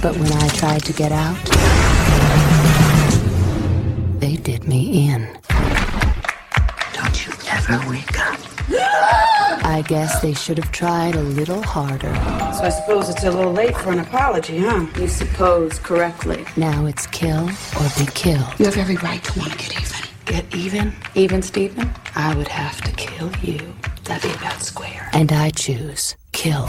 But 0.00 0.16
when 0.16 0.32
I 0.32 0.48
tried 0.48 0.84
to 0.84 0.92
get 0.92 1.10
out, 1.10 1.36
they 4.20 4.36
did 4.36 4.68
me 4.68 5.08
in. 5.08 5.28
Don't 6.92 7.26
you 7.26 7.32
ever 7.48 7.90
wake 7.90 8.18
up. 8.20 8.53
I 8.70 9.84
guess 9.86 10.20
they 10.20 10.34
should 10.34 10.58
have 10.58 10.72
tried 10.72 11.14
a 11.14 11.22
little 11.22 11.62
harder. 11.62 12.14
So 12.54 12.64
I 12.64 12.70
suppose 12.70 13.08
it's 13.08 13.24
a 13.24 13.30
little 13.30 13.52
late 13.52 13.76
for 13.76 13.92
an 13.92 13.98
apology, 13.98 14.58
huh? 14.58 14.86
You 14.98 15.08
suppose 15.08 15.78
correctly. 15.78 16.44
Now 16.56 16.86
it's 16.86 17.06
kill 17.08 17.48
or 17.48 17.88
be 17.98 18.06
killed. 18.14 18.46
You 18.58 18.66
have 18.66 18.76
every 18.76 18.96
right 18.96 19.22
to 19.22 19.38
want 19.38 19.52
to 19.52 19.58
get 19.58 19.72
even. 19.80 20.08
Get 20.24 20.54
even? 20.54 20.92
Even 21.14 21.42
Steven? 21.42 21.92
I 22.14 22.34
would 22.34 22.48
have 22.48 22.80
to 22.82 22.92
kill 22.92 23.30
you. 23.42 23.74
That'd 24.04 24.30
be 24.30 24.36
about 24.38 24.62
square. 24.62 25.10
And 25.12 25.32
I 25.32 25.50
choose 25.50 26.16
kill. 26.32 26.66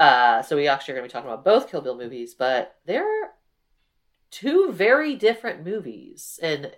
Uh, 0.00 0.42
so 0.42 0.56
we 0.56 0.66
actually 0.66 0.92
are 0.92 0.96
going 0.96 1.08
to 1.08 1.12
be 1.12 1.12
talking 1.12 1.30
about 1.30 1.44
both 1.44 1.70
Kill 1.70 1.80
Bill 1.80 1.96
movies, 1.96 2.34
but 2.34 2.76
they're 2.84 3.30
two 4.30 4.72
very 4.72 5.14
different 5.14 5.64
movies 5.64 6.38
in 6.42 6.72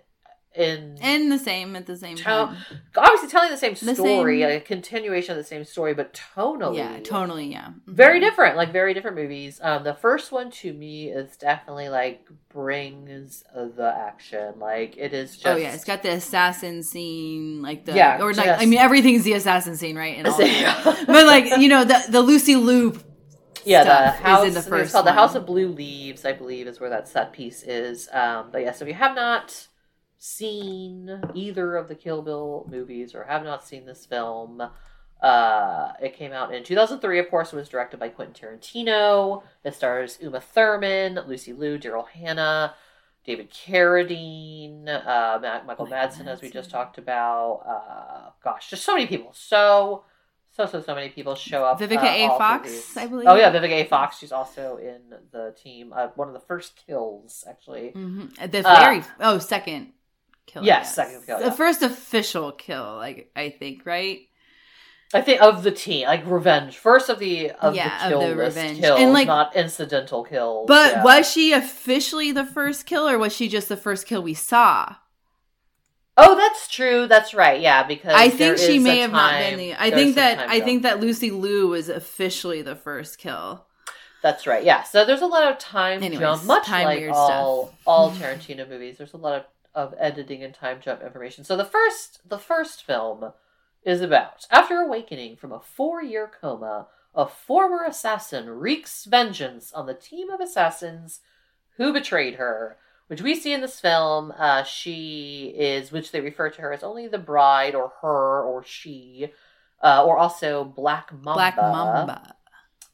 in 0.57 0.97
And 1.01 1.31
the 1.31 1.37
same 1.37 1.75
at 1.75 1.85
the 1.85 1.95
same 1.95 2.17
time. 2.17 2.57
Obviously, 2.95 3.29
telling 3.29 3.51
the 3.51 3.57
same 3.57 3.73
The 3.73 3.95
story, 3.95 4.41
same- 4.41 4.49
like 4.49 4.61
a 4.61 4.65
continuation 4.65 5.31
of 5.31 5.37
the 5.37 5.43
same 5.43 5.63
story, 5.63 5.93
but 5.93 6.13
tonally, 6.35 6.77
Yeah, 6.77 6.99
totally. 6.99 7.51
Yeah. 7.51 7.69
Very 7.85 8.19
different. 8.19 8.57
Like 8.57 8.71
very 8.71 8.93
different 8.93 9.15
movies. 9.17 9.59
Um, 9.61 9.83
the 9.83 9.93
first 9.93 10.31
one 10.31 10.49
to 10.51 10.73
me 10.73 11.09
is 11.09 11.37
definitely 11.37 11.89
like 11.89 12.27
brings 12.49 13.43
the 13.53 13.93
action. 13.95 14.59
Like 14.59 14.97
it 14.97 15.13
is 15.13 15.35
just. 15.35 15.45
Oh 15.47 15.55
yeah, 15.55 15.73
it's 15.73 15.85
got 15.85 16.01
the 16.03 16.11
assassin 16.11 16.83
scene, 16.83 17.61
like 17.61 17.85
the 17.85 17.93
Yeah, 17.95 18.21
or 18.21 18.33
like 18.33 18.45
just- 18.45 18.61
I 18.61 18.65
mean 18.65 18.79
everything's 18.79 19.23
the 19.23 19.33
assassin 19.33 19.77
scene, 19.77 19.95
right? 19.95 20.17
And 20.17 20.27
all 20.27 20.37
but 21.05 21.25
like 21.25 21.57
you 21.59 21.67
know 21.69 21.83
the 21.83 22.03
the 22.09 22.21
Lucy 22.21 22.55
Loop 22.55 23.03
yeah, 23.67 23.83
the 23.83 24.13
is 24.15 24.19
house 24.21 24.47
in 24.47 24.53
the 24.53 24.59
it's 24.59 24.67
first 24.67 24.91
called 24.93 25.05
the 25.05 25.11
House 25.13 25.35
of 25.35 25.45
Blue 25.45 25.67
Leaves, 25.67 26.25
I 26.25 26.31
believe, 26.31 26.67
is 26.67 26.79
where 26.79 26.89
that 26.89 27.07
set 27.07 27.33
piece 27.33 27.63
is. 27.63 28.07
Um, 28.13 28.47
but 28.51 28.61
yeah, 28.61 28.71
so 28.71 28.85
if 28.85 28.89
you 28.89 28.93
have 28.95 29.15
not 29.15 29.67
seen 30.17 31.21
either 31.33 31.75
of 31.75 31.87
the 31.87 31.95
Kill 31.95 32.21
Bill 32.21 32.67
movies 32.69 33.13
or 33.13 33.23
have 33.23 33.43
not 33.43 33.63
seen 33.63 33.85
this 33.85 34.05
film, 34.05 34.61
uh, 35.21 35.91
it 36.01 36.15
came 36.15 36.31
out 36.31 36.53
in 36.53 36.63
2003. 36.63 37.19
Of 37.19 37.29
course, 37.29 37.53
it 37.53 37.55
was 37.55 37.69
directed 37.69 37.99
by 37.99 38.09
Quentin 38.09 38.35
Tarantino. 38.35 39.43
It 39.63 39.73
stars 39.75 40.17
Uma 40.21 40.39
Thurman, 40.39 41.19
Lucy 41.27 41.53
Liu, 41.53 41.77
Daryl 41.77 42.07
Hannah. 42.07 42.75
David 43.27 43.51
Carradine, 43.51 44.87
uh, 44.87 45.61
Michael 45.67 45.87
Madsen, 45.87 46.27
as 46.27 46.41
we 46.41 46.49
just 46.49 46.69
talked 46.69 46.97
about. 46.97 47.61
Uh, 47.67 48.29
gosh, 48.41 48.69
just 48.69 48.85
so 48.85 48.93
many 48.93 49.05
people. 49.05 49.33
So, 49.33 50.05
so, 50.49 50.65
so, 50.65 50.81
so 50.81 50.95
many 50.95 51.09
people 51.09 51.35
show 51.35 51.65
up. 51.65 51.77
Vivica 51.77 52.03
uh, 52.03 52.33
A. 52.33 52.37
Fox. 52.37 52.95
I 52.95 53.05
believe. 53.05 53.27
Oh 53.27 53.35
yeah, 53.35 53.51
Vivica 53.51 53.83
A. 53.83 53.83
Fox. 53.83 54.17
She's 54.17 54.31
also 54.31 54.77
in 54.77 55.01
the 55.33 55.53
team. 55.61 55.91
Uh, 55.93 56.07
one 56.15 56.29
of 56.29 56.33
the 56.33 56.39
first 56.39 56.81
kills, 56.87 57.43
actually. 57.49 57.89
hmm 57.89 58.27
The 58.39 58.65
Uh, 58.65 58.79
very 58.79 59.03
oh 59.19 59.39
second 59.39 59.91
kill. 60.47 60.63
Yes, 60.63 60.95
second 60.95 61.23
kill, 61.25 61.37
The 61.39 61.45
yeah. 61.45 61.51
first 61.51 61.83
official 61.83 62.51
kill, 62.51 62.95
like 62.95 63.29
I 63.35 63.49
think, 63.49 63.85
right? 63.85 64.21
I 65.13 65.21
think 65.21 65.41
of 65.41 65.63
the 65.63 65.71
team, 65.71 66.07
like 66.07 66.25
revenge. 66.25 66.75
First 66.77 67.09
of 67.09 67.19
the 67.19 67.51
of 67.51 67.75
Yeah, 67.75 68.09
the 68.09 68.15
of 68.15 68.21
kill 68.21 68.29
the 68.29 68.35
list 68.35 68.57
revenge. 68.57 68.79
kills, 68.79 68.99
And, 68.99 69.13
like- 69.13 69.27
not 69.27 69.55
incidental 69.55 70.23
kills. 70.23 70.67
But 70.67 70.91
yeah. 70.93 71.03
was 71.03 71.31
she 71.31 71.53
officially 71.53 72.31
the 72.31 72.43
first 72.45 72.85
kill, 72.85 73.07
or 73.07 73.17
was 73.17 73.33
she 73.35 73.47
just 73.47 73.69
the 73.69 73.77
first 73.77 74.05
kill 74.07 74.21
we 74.23 74.33
saw? 74.33 74.95
Oh, 76.19 76.35
that's 76.35 76.67
true. 76.67 77.05
That's 77.07 77.33
right. 77.35 77.61
Yeah, 77.61 77.83
because 77.83 78.13
I 78.15 78.29
think 78.29 78.57
she 78.57 78.79
may 78.79 78.99
have 78.99 79.11
not 79.11 79.33
been 79.39 79.57
the. 79.57 79.75
I 79.81 79.91
think 79.91 80.15
that 80.15 80.39
I 80.49 80.59
think 80.61 80.81
that 80.83 80.99
Lucy 80.99 81.29
Liu 81.31 81.67
was 81.67 81.89
officially 81.89 82.61
the 82.63 82.75
first 82.75 83.17
kill. 83.19 83.65
That's 84.23 84.47
right. 84.47 84.63
Yeah. 84.63 84.81
So 84.83 85.05
there's 85.05 85.21
a 85.21 85.27
lot 85.27 85.49
of 85.51 85.59
time 85.59 86.01
Anyways, 86.01 86.19
jump, 86.19 86.43
much 86.45 86.65
time 86.65 86.85
like 86.85 87.07
all 87.13 87.71
all 87.85 88.11
Tarantino 88.19 88.67
movies. 88.67 88.97
There's 88.97 89.13
a 89.13 89.17
lot 89.17 89.35
of, 89.35 89.43
of 89.77 89.93
editing 89.99 90.43
and 90.43 90.55
time 90.55 90.79
jump 90.81 91.03
information. 91.03 91.43
So 91.43 91.55
the 91.55 91.63
first 91.63 92.27
the 92.27 92.39
first 92.39 92.83
film 92.83 93.31
is 93.83 94.01
about 94.01 94.47
after 94.49 94.79
awakening 94.81 95.37
from 95.37 95.51
a 95.51 95.59
four 95.59 96.01
year 96.01 96.29
coma, 96.41 96.87
a 97.13 97.27
former 97.27 97.83
assassin 97.85 98.49
wreaks 98.49 99.05
vengeance 99.05 99.71
on 99.71 99.85
the 99.85 99.93
team 99.93 100.31
of 100.31 100.41
assassins 100.41 101.19
who 101.77 101.93
betrayed 101.93 102.35
her. 102.35 102.77
Which 103.05 103.21
we 103.21 103.35
see 103.35 103.53
in 103.53 103.61
this 103.61 103.79
film, 103.79 104.33
uh, 104.37 104.63
she 104.63 105.53
is, 105.55 105.93
which 105.93 106.11
they 106.11 106.19
refer 106.19 106.49
to 106.49 106.61
her 106.61 106.73
as 106.73 106.83
only 106.83 107.07
the 107.07 107.17
bride, 107.17 107.73
or 107.73 107.93
her, 108.01 108.43
or 108.43 108.65
she, 108.65 109.29
uh, 109.81 110.03
or 110.03 110.17
also 110.17 110.65
Black 110.65 111.13
Mamba 111.13 111.33
Black 111.33 111.55
Mamba. 111.55 112.35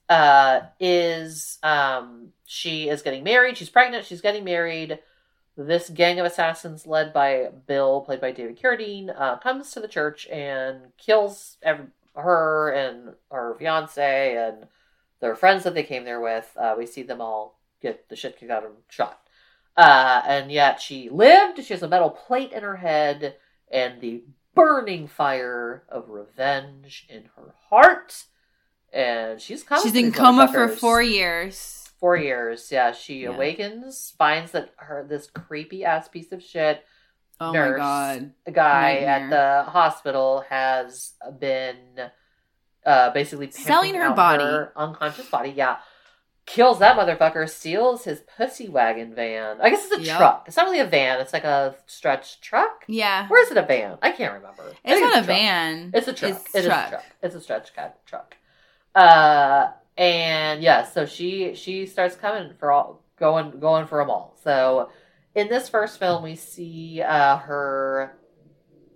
uh, 0.07 0.59
is 0.79 1.57
um, 1.63 2.27
she 2.45 2.89
is 2.89 3.01
getting 3.01 3.23
married. 3.23 3.57
She's 3.57 3.71
pregnant. 3.71 4.05
She's 4.05 4.21
getting 4.21 4.43
married. 4.43 4.99
This 5.55 5.89
gang 5.89 6.19
of 6.19 6.25
assassins, 6.25 6.87
led 6.87 7.13
by 7.13 7.49
Bill, 7.67 8.01
played 8.01 8.21
by 8.21 8.31
David 8.31 8.59
Carradine, 8.59 9.13
uh, 9.15 9.37
comes 9.37 9.71
to 9.71 9.79
the 9.79 9.87
church 9.87 10.27
and 10.27 10.95
kills 10.97 11.57
every, 11.61 11.85
her 12.15 12.71
and 12.71 13.13
her 13.31 13.55
fiance 13.59 14.35
and 14.35 14.67
their 15.19 15.35
friends 15.35 15.63
that 15.63 15.75
they 15.75 15.83
came 15.83 16.05
there 16.05 16.21
with. 16.21 16.51
Uh, 16.57 16.73
we 16.77 16.85
see 16.85 17.03
them 17.03 17.21
all 17.21 17.59
get 17.81 18.09
the 18.09 18.15
shit 18.15 18.39
kicked 18.39 18.51
out 18.51 18.63
of 18.63 18.71
them, 18.71 18.81
shot. 18.89 19.19
Uh, 19.77 20.21
and 20.25 20.51
yet 20.51 20.81
she 20.81 21.09
lived. 21.09 21.63
She 21.63 21.73
has 21.73 21.83
a 21.83 21.87
metal 21.87 22.09
plate 22.09 22.51
in 22.51 22.63
her 22.63 22.77
head 22.77 23.35
and 23.71 24.01
the 24.01 24.23
burning 24.55 25.07
fire 25.07 25.83
of 25.89 26.09
revenge 26.09 27.05
in 27.09 27.29
her 27.35 27.53
heart. 27.69 28.25
And 28.91 29.41
she's. 29.41 29.65
She's 29.81 29.95
in 29.95 30.11
coma 30.11 30.47
for 30.51 30.67
four 30.67 31.01
years. 31.01 31.82
Four 32.03 32.17
years. 32.17 32.69
Yeah, 32.69 32.91
she 32.91 33.21
Yeah. 33.21 33.29
awakens, 33.29 34.13
finds 34.17 34.51
that 34.51 34.71
her 34.75 35.05
this 35.07 35.27
creepy 35.29 35.85
ass 35.85 36.09
piece 36.09 36.33
of 36.33 36.43
shit 36.43 36.83
Oh 37.39 37.53
nurse, 37.53 37.79
my 37.79 37.85
god. 37.85 38.33
a 38.45 38.51
guy 38.51 38.97
at 38.97 39.29
the 39.29 39.71
hospital 39.71 40.43
has 40.49 41.13
been 41.39 41.77
uh, 42.85 43.11
basically 43.11 43.49
Selling 43.51 43.95
her 43.95 44.11
body. 44.11 44.43
her 44.43 44.73
unconscious 44.75 45.29
body. 45.29 45.51
Yeah, 45.51 45.77
kills 46.45 46.79
that 46.79 46.97
motherfucker, 46.97 47.49
steals 47.49 48.03
his 48.03 48.19
pussy 48.35 48.67
wagon 48.67 49.15
van. 49.15 49.61
I 49.61 49.69
guess 49.69 49.85
it's 49.85 49.95
a 49.95 50.01
Yep. 50.01 50.17
truck. 50.17 50.43
It's 50.49 50.57
not 50.57 50.65
really 50.65 50.79
a 50.79 50.85
van. 50.85 51.21
It's 51.21 51.31
like 51.31 51.45
a 51.45 51.73
stretch 51.85 52.41
truck. 52.41 52.83
Yeah. 52.87 53.29
Where 53.29 53.41
is 53.41 53.49
it 53.49 53.55
a 53.57 53.61
van? 53.63 53.97
I 54.01 54.11
can't 54.11 54.33
remember. 54.33 54.73
It's 54.83 54.99
not 54.99 55.11
a 55.13 55.15
truck. 55.19 55.25
van. 55.27 55.91
It's 55.93 56.09
a 56.09 56.11
truck. 56.13 56.31
It's 56.31 56.53
It 56.53 56.59
is 56.59 56.65
truck. 56.65 56.87
a 56.87 56.89
truck. 56.89 57.03
It's 57.21 57.35
a 57.35 57.39
stretch 57.39 57.73
cab 57.73 57.93
truck. 58.05 58.35
Uh, 58.93 59.71
and 59.97 60.61
yeah, 60.61 60.85
so 60.85 61.05
she 61.05 61.55
she 61.55 61.85
starts 61.85 62.15
coming 62.15 62.53
for 62.59 62.71
all 62.71 63.03
going 63.17 63.59
going 63.59 63.87
for 63.87 63.99
them 63.99 64.09
all. 64.09 64.37
So 64.43 64.89
in 65.35 65.49
this 65.49 65.69
first 65.69 65.99
film, 65.99 66.23
we 66.23 66.35
see 66.35 67.01
uh, 67.01 67.37
her. 67.37 68.17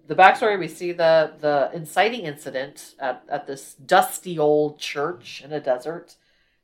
The 0.07 0.15
backstory: 0.15 0.57
we 0.57 0.67
see 0.67 0.91
the 0.93 1.33
the 1.39 1.69
inciting 1.73 2.21
incident 2.21 2.95
at 2.99 3.23
at 3.29 3.47
this 3.47 3.73
dusty 3.73 4.39
old 4.39 4.79
church 4.79 5.41
in 5.43 5.51
a 5.51 5.59
desert, 5.59 6.15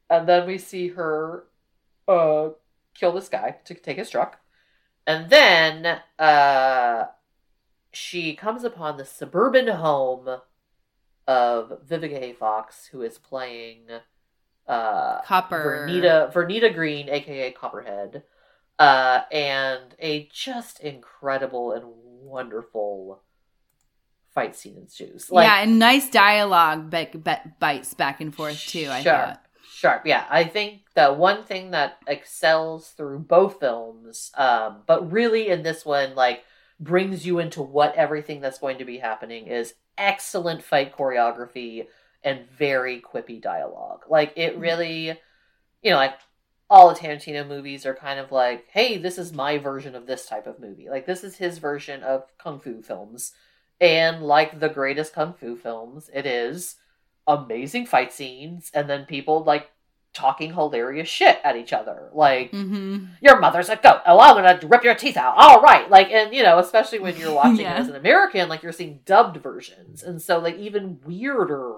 and 0.09 0.27
then 0.27 0.47
we 0.47 0.57
see 0.57 0.89
her 0.89 1.45
uh 2.07 2.49
kill 2.93 3.11
this 3.11 3.29
guy 3.29 3.57
to 3.65 3.73
take 3.73 3.97
his 3.97 4.09
truck, 4.09 4.39
and 5.05 5.29
then 5.29 5.99
uh 6.17 7.05
she 7.91 8.33
comes 8.33 8.63
upon 8.63 8.97
the 8.97 9.05
suburban 9.05 9.67
home 9.67 10.39
of 11.27 11.79
Vivica. 11.87 12.35
Fox, 12.35 12.87
who 12.87 13.01
is 13.01 13.17
playing 13.17 13.87
uh, 14.67 15.21
Copper. 15.21 15.87
Vernita 15.87 16.33
Vernita 16.33 16.73
Green, 16.73 17.09
aka 17.09 17.51
Copperhead, 17.51 18.23
uh, 18.79 19.21
and 19.31 19.95
a 19.99 20.29
just 20.31 20.79
incredible 20.79 21.71
and 21.71 21.83
wonderful 21.85 23.21
fight 24.33 24.55
scene 24.55 24.77
ensues. 24.77 25.31
Like, 25.31 25.45
yeah, 25.45 25.61
and 25.61 25.79
nice 25.79 26.09
dialogue 26.09 26.93
bites 27.59 27.93
back 27.93 28.21
and 28.21 28.33
forth 28.33 28.59
too. 28.59 28.87
I 28.89 29.03
sharp, 29.03 29.27
thought. 29.27 29.45
sharp. 29.71 30.05
Yeah, 30.05 30.25
I 30.29 30.43
think 30.43 30.81
the 30.95 31.13
one 31.13 31.43
thing 31.43 31.71
that 31.71 31.97
excels 32.07 32.89
through 32.89 33.19
both 33.19 33.59
films, 33.59 34.31
um, 34.35 34.81
but 34.87 35.11
really 35.11 35.49
in 35.49 35.63
this 35.63 35.85
one, 35.85 36.15
like 36.15 36.43
brings 36.79 37.25
you 37.25 37.39
into 37.39 37.61
what 37.61 37.95
everything 37.95 38.41
that's 38.41 38.59
going 38.59 38.77
to 38.79 38.85
be 38.85 38.97
happening 38.97 39.47
is 39.47 39.75
excellent 39.97 40.63
fight 40.63 40.95
choreography 40.95 41.85
and 42.23 42.47
very 42.57 43.01
quippy 43.01 43.41
dialogue. 43.41 44.03
Like 44.09 44.33
it 44.35 44.57
really, 44.57 45.07
you 45.81 45.91
know, 45.91 45.97
like 45.97 46.15
all 46.69 46.89
the 46.89 46.95
Tarantino 46.99 47.47
movies 47.47 47.85
are 47.85 47.93
kind 47.93 48.19
of 48.19 48.31
like, 48.31 48.65
hey, 48.71 48.97
this 48.97 49.17
is 49.17 49.33
my 49.33 49.57
version 49.57 49.95
of 49.95 50.07
this 50.07 50.25
type 50.25 50.47
of 50.47 50.59
movie. 50.59 50.89
Like 50.89 51.05
this 51.05 51.23
is 51.23 51.35
his 51.37 51.57
version 51.57 52.01
of 52.03 52.23
kung 52.37 52.59
fu 52.59 52.81
films. 52.81 53.33
And 53.81 54.23
like 54.23 54.59
the 54.59 54.69
greatest 54.69 55.13
kung 55.13 55.33
fu 55.33 55.55
films, 55.57 56.09
it 56.13 56.25
is 56.25 56.75
amazing 57.27 57.85
fight 57.85 58.11
scenes 58.11 58.69
and 58.73 58.89
then 58.89 59.05
people 59.05 59.43
like 59.43 59.69
talking 60.13 60.53
hilarious 60.53 61.09
shit 61.09 61.39
at 61.43 61.55
each 61.57 61.73
other. 61.73 62.09
Like 62.13 62.51
Mm-hmm. 62.51 63.05
your 63.21 63.39
mother's 63.39 63.69
a 63.69 63.75
goat. 63.75 64.01
Oh, 64.05 64.19
I'm 64.19 64.35
gonna 64.35 64.59
rip 64.67 64.83
your 64.83 64.93
teeth 64.95 65.17
out. 65.17 65.33
All 65.37 65.61
right, 65.61 65.89
like, 65.89 66.11
and 66.11 66.33
you 66.33 66.43
know, 66.43 66.59
especially 66.59 66.99
when 66.99 67.17
you're 67.17 67.33
watching 67.35 67.61
Yeah. 67.61 67.75
it 67.77 67.79
as 67.81 67.87
an 67.89 67.95
American, 67.95 68.47
like 68.47 68.61
you're 68.63 68.71
seeing 68.71 68.99
dubbed 69.05 69.37
versions, 69.37 70.03
and 70.03 70.21
so 70.21 70.37
like 70.39 70.55
even 70.57 70.99
weirder 71.05 71.75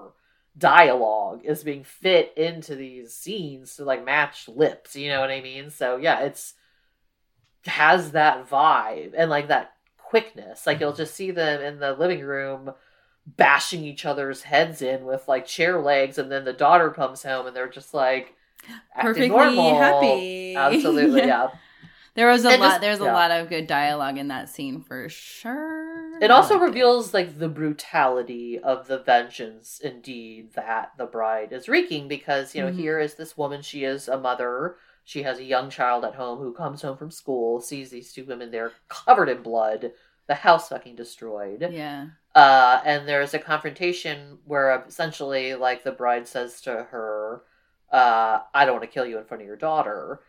dialogue 0.58 1.42
is 1.44 1.64
being 1.64 1.84
fit 1.84 2.32
into 2.36 2.74
these 2.74 3.14
scenes 3.14 3.76
to 3.76 3.84
like 3.84 4.04
match 4.04 4.48
lips. 4.48 4.96
You 4.96 5.10
know 5.10 5.20
what 5.20 5.30
I 5.30 5.40
mean? 5.40 5.70
So 5.70 5.96
yeah, 5.96 6.20
it's 6.20 6.54
has 7.66 8.12
that 8.12 8.48
vibe 8.48 9.12
and 9.16 9.30
like 9.30 9.48
that 9.48 9.72
quickness. 9.98 10.66
Like 10.66 10.80
you'll 10.80 10.92
just 10.92 11.14
see 11.14 11.30
them 11.32 11.60
in 11.60 11.80
the 11.80 11.92
living 11.92 12.20
room 12.22 12.72
bashing 13.26 13.84
each 13.84 14.06
other's 14.06 14.42
heads 14.44 14.82
in 14.82 15.04
with 15.04 15.26
like 15.26 15.46
chair 15.46 15.80
legs 15.80 16.16
and 16.16 16.30
then 16.30 16.44
the 16.44 16.52
daughter 16.52 16.90
comes 16.90 17.24
home 17.24 17.46
and 17.46 17.56
they're 17.56 17.68
just 17.68 17.92
like 17.92 18.34
acting 18.94 19.30
Perfectly 19.30 19.56
normal. 19.56 19.78
happy. 19.78 20.54
Absolutely, 20.56 21.20
Yeah. 21.22 21.26
yeah. 21.26 21.48
There 22.16 22.28
was 22.28 22.44
a 22.44 22.48
lot. 22.48 22.58
just- 22.58 22.80
there's 22.80 22.98
a 23.00 23.04
lot 23.04 23.30
of 23.30 23.48
good 23.48 23.66
dialogue 23.66 24.18
in 24.18 24.28
that 24.28 24.48
scene 24.48 24.82
for 24.82 25.08
sure. 25.08 26.18
It 26.20 26.30
also 26.30 26.56
it. 26.56 26.62
reveals 26.62 27.12
like 27.14 27.38
the 27.38 27.48
brutality 27.48 28.58
of 28.58 28.86
the 28.88 28.98
vengeance 28.98 29.78
indeed 29.80 30.54
that 30.54 30.92
the 30.96 31.06
bride 31.06 31.52
is 31.52 31.68
wreaking 31.68 32.08
because 32.08 32.54
you 32.54 32.62
know 32.64 32.70
Mhm. 32.72 32.76
here 32.78 32.98
is 32.98 33.14
this 33.14 33.36
woman 33.36 33.62
she 33.62 33.84
is 33.84 34.08
a 34.08 34.18
mother 34.18 34.76
she 35.04 35.22
has 35.22 35.38
a 35.38 35.44
young 35.44 35.70
child 35.70 36.04
at 36.04 36.14
home 36.16 36.38
who 36.38 36.52
comes 36.54 36.82
home 36.82 36.96
from 36.96 37.10
school 37.10 37.60
sees 37.60 37.90
these 37.90 38.12
two 38.12 38.24
women 38.24 38.50
there 38.50 38.72
covered 38.88 39.28
in 39.28 39.42
blood 39.42 39.92
the 40.26 40.34
house 40.36 40.70
fucking 40.70 40.96
destroyed 40.96 41.68
Yeah. 41.70 42.06
uh 42.34 42.80
and 42.84 43.06
there's 43.06 43.34
a 43.34 43.38
confrontation 43.38 44.38
where 44.46 44.82
essentially 44.88 45.54
like 45.54 45.84
the 45.84 45.92
bride 45.92 46.26
says 46.26 46.60
to 46.62 46.84
her 46.90 47.42
uh 47.92 48.40
I 48.54 48.64
don't 48.64 48.74
want 48.76 48.84
to 48.84 48.94
kill 48.94 49.06
you 49.06 49.18
in 49.18 49.24
front 49.24 49.42
of 49.42 49.46
your 49.46 49.56
daughter 49.56 50.20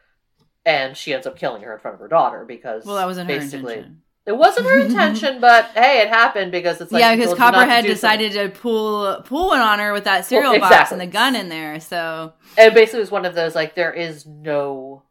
and 0.68 0.96
she 0.98 1.14
ends 1.14 1.26
up 1.26 1.36
killing 1.40 1.64
her 1.64 1.74
in 1.74 1.80
front 1.80 1.96
of 1.96 2.02
her 2.02 2.08
daughter 2.08 2.46
because 2.46 2.86
Well, 2.86 2.98
that 2.98 3.06
wasn't 3.06 3.30
her 3.30 3.40
basically 3.40 3.74
intention. 3.76 4.02
it 4.26 4.38
wasn't 4.38 4.68
her 4.68 4.80
intention, 4.86 5.40
but 5.40 5.66
hey, 5.74 6.02
it 6.02 6.10
happened 6.10 6.52
because 6.52 6.80
it's 6.82 6.92
like 6.92 7.00
yeah, 7.00 7.16
because 7.16 7.30
told 7.30 7.40
you 7.40 7.44
not 7.46 7.52
to 7.52 7.58
Copperhead 7.58 7.84
do 7.86 7.90
decided 7.90 8.32
to 8.34 8.50
pull 8.50 9.22
pull 9.24 9.48
one 9.48 9.62
on 9.62 9.80
her 9.80 9.94
with 9.94 10.04
that 10.04 10.26
cereal 10.26 10.52
Well, 10.52 10.60
box 10.70 10.92
and 10.92 11.00
the 11.02 11.08
gun 11.08 11.36
in 11.36 11.48
there. 11.50 11.80
So 11.80 12.34
something. 12.46 12.66
And 12.66 12.76
basically, 12.76 13.00
it 13.00 13.04
was 13.04 13.12
one 13.12 13.26
of 13.26 13.34
those 13.34 13.56
like 13.56 13.74
there 13.76 13.94
is 13.94 14.26
no, 14.26 15.04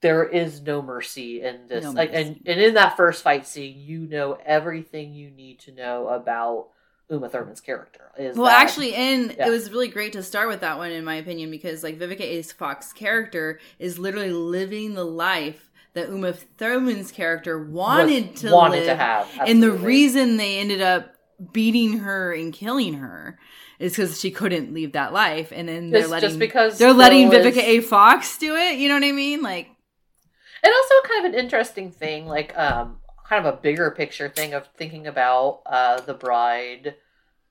there 0.00 0.24
is 0.24 0.60
no 0.62 0.82
mercy 0.82 1.42
in 1.42 1.68
this. 1.68 1.84
No 1.84 1.92
like, 1.92 2.10
and 2.12 2.40
and 2.44 2.60
in 2.60 2.74
that 2.74 2.96
first 2.96 3.22
fight 3.22 3.46
scene, 3.46 3.78
you 3.78 4.00
know 4.00 4.36
everything 4.44 5.14
you 5.14 5.30
need 5.30 5.60
to 5.60 5.72
know 5.72 6.08
about 6.08 6.68
Uma 7.10 7.28
Thurman's 7.28 7.60
character. 7.60 8.02
Is 8.18 8.36
well, 8.36 8.46
that- 8.46 8.62
actually, 8.62 8.94
and 8.94 9.34
yeah. 9.36 9.48
it 9.48 9.50
was 9.50 9.70
really 9.70 9.88
great 9.88 10.12
to 10.14 10.22
start 10.22 10.48
with 10.48 10.60
that 10.60 10.78
one, 10.78 10.92
in 10.92 11.04
my 11.04 11.16
opinion, 11.16 11.50
because 11.50 11.82
like 11.82 11.98
Vivica 11.98 12.20
A. 12.22 12.42
Fox's 12.42 12.92
character 12.92 13.58
is 13.78 13.98
literally 13.98 14.32
living 14.32 14.94
the 14.94 15.04
life 15.04 15.70
that 15.94 16.08
Uma 16.08 16.32
Thurman's 16.32 17.10
character 17.10 17.58
was- 17.58 17.68
wanted 17.72 18.36
to 18.36 18.50
wanted 18.52 18.78
live, 18.78 18.86
to 18.86 18.94
have, 18.96 19.28
and 19.46 19.62
the 19.62 19.72
reason 19.72 20.36
they 20.36 20.58
ended 20.58 20.80
up 20.80 21.14
beating 21.52 21.98
her 21.98 22.32
and 22.32 22.52
killing 22.52 22.94
her 22.94 23.38
is 23.78 23.92
because 23.92 24.20
she 24.20 24.30
couldn't 24.30 24.72
leave 24.74 24.92
that 24.92 25.12
life, 25.12 25.50
and 25.52 25.68
then 25.68 25.90
they're 25.90 26.02
It's 26.02 26.10
letting 26.10 26.28
just 26.28 26.38
because 26.38 26.78
they're 26.78 26.92
letting 26.92 27.32
is- 27.32 27.34
Vivica 27.46 27.62
A. 27.62 27.80
Fox 27.80 28.38
do 28.38 28.54
it. 28.54 28.76
You 28.78 28.88
know 28.88 28.94
what 28.94 29.04
I 29.04 29.12
mean? 29.12 29.42
Like, 29.42 29.68
and 30.62 30.72
also 30.74 30.94
kind 31.08 31.26
of 31.26 31.32
an 31.32 31.40
interesting 31.40 31.90
thing 31.90 32.26
like 32.26 32.56
um 32.56 32.98
kind 33.30 33.46
of 33.46 33.54
a 33.54 33.56
bigger 33.56 33.90
picture 33.92 34.28
thing 34.28 34.52
of 34.54 34.66
thinking 34.76 35.06
about 35.06 35.60
uh 35.66 36.00
the 36.00 36.12
bride 36.14 36.96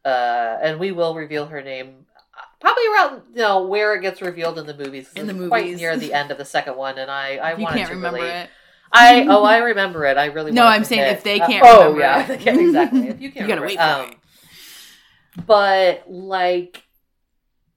uh 0.05 0.57
and 0.62 0.79
we 0.79 0.91
will 0.91 1.15
reveal 1.15 1.45
her 1.48 1.62
name 1.62 2.05
uh, 2.38 2.41
probably 2.59 2.83
around 2.93 3.21
you 3.33 3.41
know 3.41 3.63
where 3.63 3.95
it 3.95 4.01
gets 4.01 4.21
revealed 4.21 4.59
in 4.59 4.65
the 4.67 4.74
movies 4.75 5.09
In 5.15 5.25
the 5.25 5.36
it's 5.39 5.48
quite 5.48 5.74
near 5.75 5.95
the 5.98 6.13
end 6.13 6.31
of 6.31 6.38
the 6.38 6.43
second 6.45 6.75
one 6.75 6.98
and 6.98 7.09
i 7.09 7.38
i 7.38 7.55
you 7.55 7.63
wanted 7.63 7.77
can't 7.77 7.89
to 7.91 7.95
remember 7.95 8.17
really, 8.19 8.29
it. 8.29 8.50
i 8.91 9.25
oh 9.29 9.43
i 9.45 9.57
remember 9.59 10.03
it 10.05 10.17
i 10.17 10.25
really 10.25 10.51
No, 10.51 10.65
I'm 10.65 10.83
saying 10.83 11.01
hit- 11.05 11.17
if 11.17 11.24
they 11.24 11.39
uh, 11.39 11.48
can't 11.48 11.65
oh 11.65 11.93
remember 11.93 12.00
yeah 12.01 12.31
it. 12.31 12.39
can't- 12.45 12.59
exactly 12.62 13.07
if 13.07 13.21
you 13.21 13.31
can't 13.33 13.48
You 13.50 13.55
gotta 13.55 13.65
wait 13.65 13.79
it. 13.79 14.05
for 14.05 15.41
um, 15.41 15.45
but 15.48 16.03
like 16.12 16.83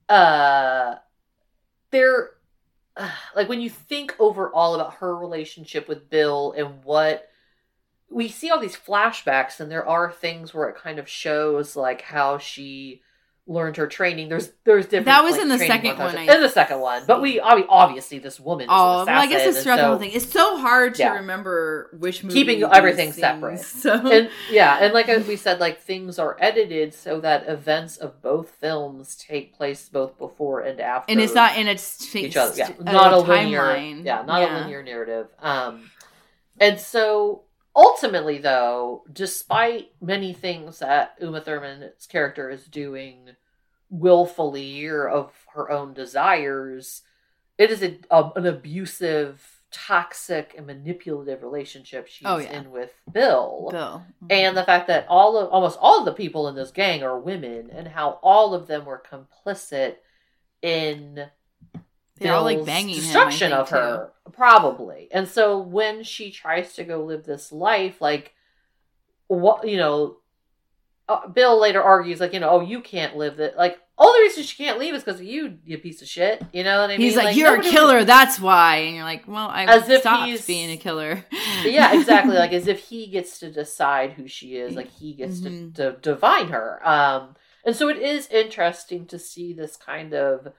uh 0.09 0.95
there 1.91 2.31
like 3.35 3.47
when 3.47 3.61
you 3.61 3.69
think 3.69 4.13
overall 4.19 4.75
about 4.75 4.95
her 4.95 5.15
relationship 5.17 5.87
with 5.87 6.09
bill 6.09 6.53
and 6.57 6.83
what 6.83 7.29
we 8.13 8.27
see 8.29 8.49
all 8.49 8.59
these 8.59 8.75
flashbacks 8.77 9.59
and 9.59 9.71
there 9.71 9.85
are 9.87 10.11
things 10.11 10.53
where 10.53 10.69
it 10.69 10.75
kind 10.75 10.99
of 10.99 11.09
shows 11.09 11.75
like 11.75 12.01
how 12.01 12.37
she 12.37 13.01
learned 13.45 13.75
her 13.75 13.87
training 13.87 14.29
there's 14.29 14.53
there's 14.63 14.85
different 14.85 15.05
That 15.07 15.21
was 15.21 15.33
like, 15.33 15.41
in 15.41 15.49
the 15.49 15.57
second 15.57 15.97
one. 15.97 16.15
I 16.17 16.33
in 16.33 16.39
the 16.41 16.47
second 16.47 16.79
one 16.79 17.03
but 17.05 17.21
we 17.21 17.41
obviously 17.41 18.17
this 18.19 18.39
woman 18.39 18.67
Oh, 18.69 19.03
well, 19.05 19.09
I 19.09 19.27
guess 19.27 19.45
it's 19.57 19.65
the 19.65 19.75
whole 19.75 19.97
thing. 19.97 20.11
It's 20.13 20.31
so 20.31 20.57
hard 20.59 20.95
to 20.95 21.01
Yeah. 21.03 21.15
remember 21.15 21.89
which 21.99 22.23
movie. 22.23 22.35
Keeping 22.35 22.63
everything 22.63 23.11
separate. 23.11 23.59
So 23.59 23.95
and 24.09 24.29
yeah, 24.49 24.77
and 24.79 24.93
like 24.93 25.07
we 25.27 25.35
said, 25.35 25.59
like 25.59 25.81
things 25.81 26.19
are 26.19 26.37
edited 26.39 26.93
so 26.93 27.19
that 27.19 27.49
events 27.49 27.97
of 27.97 28.21
both 28.21 28.49
films 28.49 29.17
take 29.17 29.53
place 29.53 29.89
both 29.89 30.17
before 30.17 30.61
and 30.61 30.79
after. 30.79 31.11
and 31.11 31.19
it's 31.19 31.33
not 31.35 31.57
in 31.57 31.67
it's 31.67 32.15
each 32.15 32.37
other. 32.37 32.55
Yeah, 32.55 32.71
a 32.79 32.83
not 32.83 33.11
a 33.11 33.17
linear. 33.17 33.59
timeline. 33.61 34.05
Yeah, 34.05 34.21
not 34.21 34.41
a 34.49 34.53
linear 34.61 34.83
narrative. 34.83 35.27
Um, 35.39 35.91
and 36.61 36.79
so 36.79 37.41
ultimately, 37.75 38.37
though, 38.37 39.03
despite 39.11 39.91
many 40.01 40.33
things 40.33 40.79
that 40.79 41.15
Uma 41.21 41.41
Thurman's 41.41 42.05
character 42.07 42.49
is 42.49 42.65
doing 42.65 43.31
willfully 43.89 44.85
or 44.87 45.07
of 45.07 45.31
her 45.53 45.69
own 45.71 45.93
desires, 45.93 47.01
it 47.57 47.69
is 47.71 47.83
a, 47.83 47.99
a- 48.09 48.31
an 48.35 48.45
abusive, 48.45 49.61
toxic, 49.71 50.53
and 50.57 50.65
manipulative 50.67 51.43
relationship 51.43 52.07
she's 52.07 52.27
Oh, 52.27 52.37
yeah. 52.37 52.51
in 52.59 52.71
with 52.71 52.91
Bill 53.11 53.69
Bill. 53.71 54.03
and 54.29 54.57
the 54.57 54.63
fact 54.63 54.87
that 54.87 55.05
all 55.09 55.37
of 55.37 55.49
almost 55.49 55.77
all 55.81 55.99
of 55.99 56.05
the 56.05 56.13
people 56.13 56.47
in 56.47 56.55
this 56.55 56.71
gang 56.71 57.03
are 57.03 57.19
women 57.19 57.69
and 57.71 57.87
how 57.87 58.19
all 58.23 58.53
of 58.53 58.67
them 58.67 58.85
were 58.85 59.01
complicit 59.11 59.95
in 60.61 61.25
They're 62.19 62.33
all 62.33 62.43
like 62.43 62.63
banging 62.65 62.95
him, 62.95 63.01
destruction 63.03 63.49
think, 63.49 63.59
of 63.61 63.69
her 63.71 64.11
probably 64.31 65.09
and 65.11 65.27
so 65.27 65.59
when 65.59 66.03
she 66.03 66.31
tries 66.31 66.73
to 66.75 66.83
go 66.83 67.03
live 67.03 67.23
this 67.25 67.51
life 67.51 67.99
like 68.01 68.33
what 69.27 69.67
you 69.67 69.77
know 69.77 70.17
uh, 71.09 71.27
bill 71.27 71.59
later 71.59 71.81
argues 71.83 72.19
like 72.19 72.33
you 72.33 72.39
know 72.39 72.49
oh 72.49 72.61
you 72.61 72.79
can't 72.81 73.17
live 73.17 73.39
it 73.39 73.57
like 73.57 73.79
all 73.97 74.11
the 74.13 74.19
reason 74.19 74.41
she 74.43 74.55
can't 74.63 74.79
leave 74.79 74.93
is 74.93 75.03
because 75.03 75.19
of 75.19 75.25
you 75.25 75.57
you 75.65 75.77
piece 75.77 76.01
of 76.01 76.07
shit 76.07 76.41
you 76.53 76.63
know 76.63 76.79
what 76.81 76.89
i 76.89 76.93
mean 76.93 77.01
He's 77.01 77.15
like, 77.17 77.35
"You're 77.35 77.51
nobody 77.51 77.67
a 77.67 77.71
would- 77.71 77.77
killer. 77.77 78.03
That's 78.05 78.39
why." 78.39 78.77
And 78.77 78.95
you're 78.95 79.03
like, 79.05 79.27
"Well, 79.27 79.49
I 79.49 79.65
As 79.65 79.87
if 79.89 80.01
stopped 80.01 80.25
he's- 80.25 80.47
being 80.47 80.71
a 80.71 80.77
killer." 80.77 81.23
yeah, 81.63 81.93
exactly. 81.99 82.35
Like 82.35 82.53
as 82.53 82.67
if 82.67 82.79
he 82.89 83.05
gets 83.07 83.37
to 83.39 83.51
decide 83.51 84.13
who 84.13 84.27
she 84.27 84.55
is, 84.55 84.75
like 84.75 84.89
he 84.89 85.13
gets 85.13 85.39
Mhm. 85.41 85.75
to, 85.75 85.91
to 85.91 85.97
divine 86.01 86.47
her. 86.47 86.79
Um, 86.87 87.35
and 87.63 87.75
so 87.75 87.87
it 87.87 87.97
is 87.97 88.27
interesting 88.29 89.05
to 89.07 89.19
see 89.19 89.53
this 89.53 89.75
kind 89.75 90.13
of. 90.15 90.53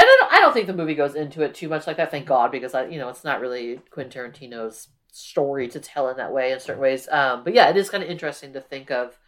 I 0.00 0.16
don't, 0.20 0.32
I 0.32 0.40
don't 0.40 0.52
think 0.52 0.66
the 0.66 0.72
movie 0.74 0.94
goes 0.94 1.14
into 1.14 1.42
it 1.42 1.54
too 1.54 1.68
much 1.68 1.86
like 1.86 1.96
that. 1.98 2.10
Thank 2.10 2.26
God, 2.26 2.50
because 2.50 2.74
I, 2.74 2.86
you 2.86 2.98
know, 2.98 3.08
it's 3.08 3.24
not 3.24 3.40
really 3.40 3.80
Quentin 3.90 4.10
Tarantino's 4.32 4.88
story 5.12 5.68
to 5.68 5.80
tell 5.80 6.08
in 6.08 6.16
that 6.16 6.32
way 6.32 6.52
in 6.52 6.60
certain 6.60 6.80
ways. 6.82 7.08
Um, 7.10 7.44
but 7.44 7.54
yeah, 7.54 7.68
it 7.68 7.76
is 7.76 7.90
kind 7.90 8.02
of 8.02 8.08
interesting 8.10 8.52
to 8.54 8.60
think 8.60 8.90
of 8.90 9.18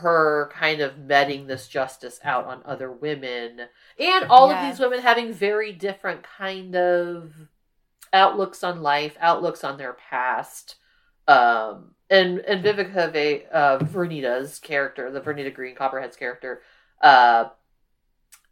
her 0.00 0.50
kind 0.52 0.80
of 0.80 0.98
meting 0.98 1.46
this 1.46 1.68
justice 1.68 2.20
out 2.22 2.46
on 2.46 2.60
other 2.64 2.90
women, 2.92 3.60
and 3.98 4.24
all 4.28 4.50
Yeah. 4.50 4.62
of 4.62 4.70
these 4.70 4.80
women 4.80 5.00
having 5.00 5.32
very 5.32 5.72
different 5.72 6.22
kind 6.22 6.76
of 6.76 7.32
outlooks 8.12 8.62
on 8.62 8.82
life, 8.82 9.16
outlooks 9.20 9.64
on 9.64 9.78
their 9.78 9.94
past. 9.94 10.76
Um, 11.28 11.94
and 12.10 12.38
and 12.40 12.62
Vivica 12.62 13.10
Ve- 13.12 13.46
uh, 13.52 13.78
Vernita's 13.78 14.58
character, 14.58 15.10
the 15.10 15.20
Vernita 15.20 15.52
Green 15.52 15.74
Copperhead's 15.74 16.16
character, 16.16 16.62
uh, 17.02 17.48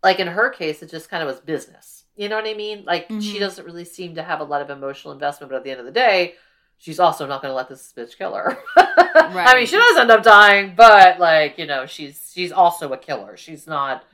like 0.05 0.21
in 0.21 0.29
her 0.29 0.51
case, 0.51 0.83
it 0.83 0.91
just 0.91 1.09
kind 1.11 1.23
of 1.23 1.27
was 1.27 1.41
business. 1.41 2.05
You 2.17 2.29
know 2.29 2.37
what 2.37 2.47
I 2.47 2.55
mean? 2.55 2.85
Like 2.85 3.07
she 3.09 3.37
Mhm. 3.37 3.41
doesn't 3.41 3.65
really 3.65 3.85
seem 3.85 4.15
to 4.15 4.23
have 4.23 4.39
a 4.41 4.45
lot 4.45 4.63
of 4.63 4.71
emotional 4.71 5.13
investment, 5.13 5.51
but 5.51 5.57
at 5.57 5.65
the 5.65 5.71
end 5.73 5.81
of 5.81 5.87
the 5.87 5.93
day, 5.93 6.35
she's 6.79 7.01
also 7.01 7.27
not 7.27 7.43
going 7.43 7.51
to 7.51 7.57
let 7.57 7.69
this 7.69 7.93
bitch 7.97 8.17
kill 8.17 8.35
her. 8.35 8.57
I 8.77 9.55
mean, 9.57 9.67
she 9.67 9.77
does 9.77 9.97
end 9.99 10.11
up 10.13 10.23
dying, 10.23 10.75
but 10.77 11.19
like 11.19 11.59
you 11.59 11.67
know, 11.67 11.87
she's 11.87 12.31
she's 12.33 12.53
also 12.53 12.93
a 12.93 12.97
killer. 12.99 13.37
She's 13.37 13.67
not. 13.67 14.05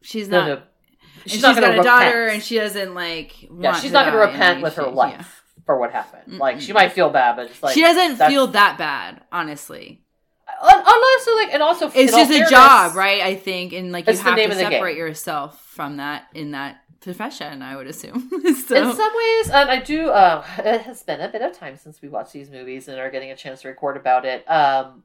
She's 0.00 0.28
not. 0.28 0.46
Gonna, 0.48 0.62
she's 1.24 1.32
she's 1.34 1.42
not 1.42 1.54
got 1.56 1.60
going 1.62 1.74
a 1.74 1.76
to 1.78 1.82
daughter, 1.82 2.26
and 2.28 2.42
she 2.42 2.56
doesn't 2.58 2.94
like. 2.94 3.42
yeah, 3.58 3.74
she's 3.74 3.92
not 3.92 4.04
going 4.06 4.14
to 4.14 4.32
repent 4.32 4.62
with 4.62 4.76
her 4.76 4.86
life 4.88 5.42
for 5.66 5.78
what 5.78 5.92
happened. 5.92 6.38
Like 6.38 6.60
she 6.60 6.72
Mm-mm. 6.72 6.76
might 6.76 6.92
feel 6.92 7.10
bad, 7.10 7.36
but 7.36 7.46
it's 7.50 7.62
like 7.62 7.74
she 7.74 7.80
doesn't 7.82 8.16
feel 8.28 8.46
that 8.48 8.78
bad, 8.78 9.22
honestly. 9.30 10.01
Unless 10.62 11.28
like 11.36 11.54
and 11.54 11.62
also 11.62 11.90
It's 11.94 12.12
just 12.12 12.30
a 12.30 12.48
job, 12.48 12.94
right? 12.94 13.22
I 13.22 13.34
think, 13.34 13.72
and 13.72 13.92
like 13.92 14.06
you 14.06 14.16
have 14.16 14.36
to 14.36 14.44
of 14.44 14.50
the 14.50 14.62
game. 14.62 14.72
separate 14.72 14.96
yourself 14.96 15.64
from 15.66 15.96
that 15.96 16.26
in 16.34 16.52
that 16.52 16.82
profession. 17.00 17.62
I 17.62 17.76
would 17.76 17.86
assume. 17.86 18.28
so, 18.30 18.76
In 18.76 18.96
some 18.96 19.12
ways, 19.16 19.50
and 19.50 19.70
I 19.70 19.82
do. 19.84 20.10
Uh, 20.10 20.44
it 20.58 20.82
has 20.82 21.02
been 21.02 21.20
a 21.20 21.28
bit 21.28 21.42
of 21.42 21.56
time 21.56 21.76
since 21.76 22.00
we 22.00 22.08
watched 22.08 22.32
these 22.32 22.50
movies 22.50 22.88
and 22.88 22.98
are 22.98 23.10
getting 23.10 23.30
a 23.30 23.36
chance 23.36 23.62
to 23.62 23.68
record 23.68 23.96
about 23.96 24.24
it. 24.24 24.48
Um, 24.50 25.02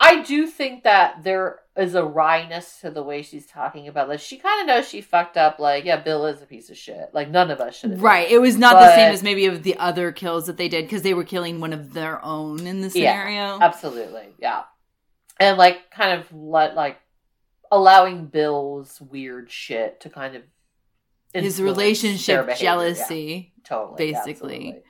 I 0.00 0.22
do 0.22 0.46
think 0.46 0.84
that 0.84 1.22
there 1.24 1.60
is 1.76 1.94
a 1.94 2.02
wryness 2.02 2.80
to 2.80 2.90
the 2.90 3.02
way 3.02 3.22
she's 3.22 3.46
talking 3.46 3.86
about 3.86 4.08
this. 4.08 4.22
She 4.22 4.38
kind 4.38 4.62
of 4.62 4.66
knows 4.66 4.88
she 4.88 5.02
fucked 5.02 5.36
up. 5.36 5.58
Like, 5.58 5.84
yeah, 5.84 5.98
Bill 5.98 6.26
is 6.26 6.40
a 6.40 6.46
piece 6.46 6.70
of 6.70 6.78
shit. 6.78 7.10
Like, 7.12 7.30
none 7.30 7.50
of 7.50 7.60
us 7.60 7.76
should. 7.76 7.90
have 7.90 8.02
right? 8.02 8.30
It 8.30 8.40
was 8.40 8.56
not 8.56 8.80
the 8.80 8.94
same 8.94 9.12
as 9.12 9.22
maybe 9.22 9.44
of 9.44 9.62
the 9.62 9.76
other 9.76 10.10
kills 10.10 10.46
that 10.46 10.56
they 10.56 10.68
did 10.68 10.86
because 10.86 11.02
they 11.02 11.12
were 11.12 11.24
killing 11.24 11.60
one 11.60 11.74
of 11.74 11.92
their 11.92 12.24
own 12.24 12.66
in 12.66 12.80
the 12.80 12.88
scenario. 12.88 13.58
Absolutely, 13.60 14.28
yeah. 14.38 14.62
And 15.38 15.58
like, 15.58 15.90
kind 15.90 16.18
of 16.18 16.32
let 16.32 16.74
like 16.74 16.98
allowing 17.70 18.26
Bill's 18.26 19.00
weird 19.00 19.50
shit 19.50 20.00
to 20.00 20.10
kind 20.10 20.34
of 20.34 20.42
His 21.34 21.60
relationship 21.60 22.56
jealousy. 22.56 23.52
Yeah, 23.54 23.68
totally, 23.68 23.96
basically. 24.12 24.32
absolutely. 24.32 24.82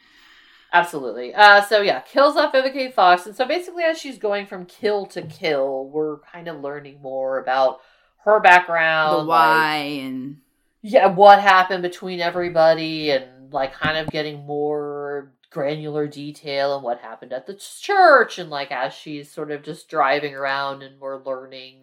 Absolutely. 0.72 1.34
Uh, 1.34 1.62
so 1.62 1.82
yeah, 1.82 2.00
kills 2.00 2.36
off 2.36 2.52
Vivica. 2.52 2.92
Fox, 2.92 3.26
and 3.26 3.34
so 3.34 3.44
basically, 3.44 3.82
as 3.82 3.98
she's 3.98 4.18
going 4.18 4.46
from 4.46 4.66
kill 4.66 5.06
to 5.06 5.22
kill, 5.22 5.88
we're 5.88 6.18
kind 6.18 6.48
of 6.48 6.60
learning 6.60 7.00
more 7.02 7.38
about 7.38 7.80
her 8.24 8.40
background, 8.40 9.14
the 9.14 9.22
like, 9.24 9.28
why 9.28 9.76
and 9.76 10.38
yeah, 10.82 11.06
what 11.06 11.40
happened 11.40 11.82
between 11.82 12.20
everybody, 12.20 13.10
and 13.10 13.52
like 13.52 13.72
kind 13.72 13.98
of 13.98 14.08
getting 14.08 14.46
more 14.46 15.32
granular 15.50 16.06
detail 16.06 16.76
and 16.76 16.84
what 16.84 17.00
happened 17.00 17.32
at 17.32 17.46
the 17.46 17.54
church 17.54 18.38
and 18.38 18.50
like 18.50 18.70
as 18.70 18.94
she's 18.94 19.30
sort 19.30 19.50
of 19.50 19.64
just 19.64 19.88
driving 19.88 20.34
around 20.34 20.80
and 20.82 21.00
we're 21.00 21.22
learning 21.24 21.82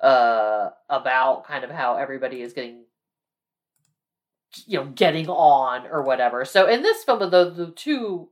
uh 0.00 0.70
about 0.90 1.46
kind 1.46 1.62
of 1.62 1.70
how 1.70 1.94
everybody 1.96 2.42
is 2.42 2.52
getting 2.52 2.80
you 4.66 4.78
know 4.78 4.86
getting 4.86 5.28
on 5.28 5.86
or 5.86 6.02
whatever 6.02 6.44
so 6.44 6.66
in 6.66 6.82
this 6.82 7.04
film 7.04 7.18
the 7.18 7.28
the 7.28 7.72
two 7.76 8.28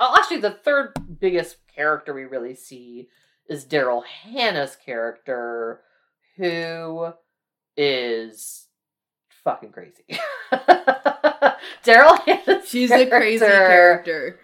oh, 0.00 0.16
actually 0.18 0.40
the 0.40 0.50
third 0.50 0.92
biggest 1.20 1.56
character 1.74 2.12
we 2.12 2.24
really 2.24 2.54
see 2.54 3.08
is 3.48 3.64
daryl 3.64 4.04
hannah's 4.04 4.76
character 4.76 5.80
who 6.36 7.12
is 7.76 8.66
fucking 9.44 9.70
crazy 9.70 10.04
daryl 11.84 12.18
hannah's 12.24 12.68
She's 12.68 12.90
a 12.90 13.06
crazy 13.06 13.44
character. 13.44 14.38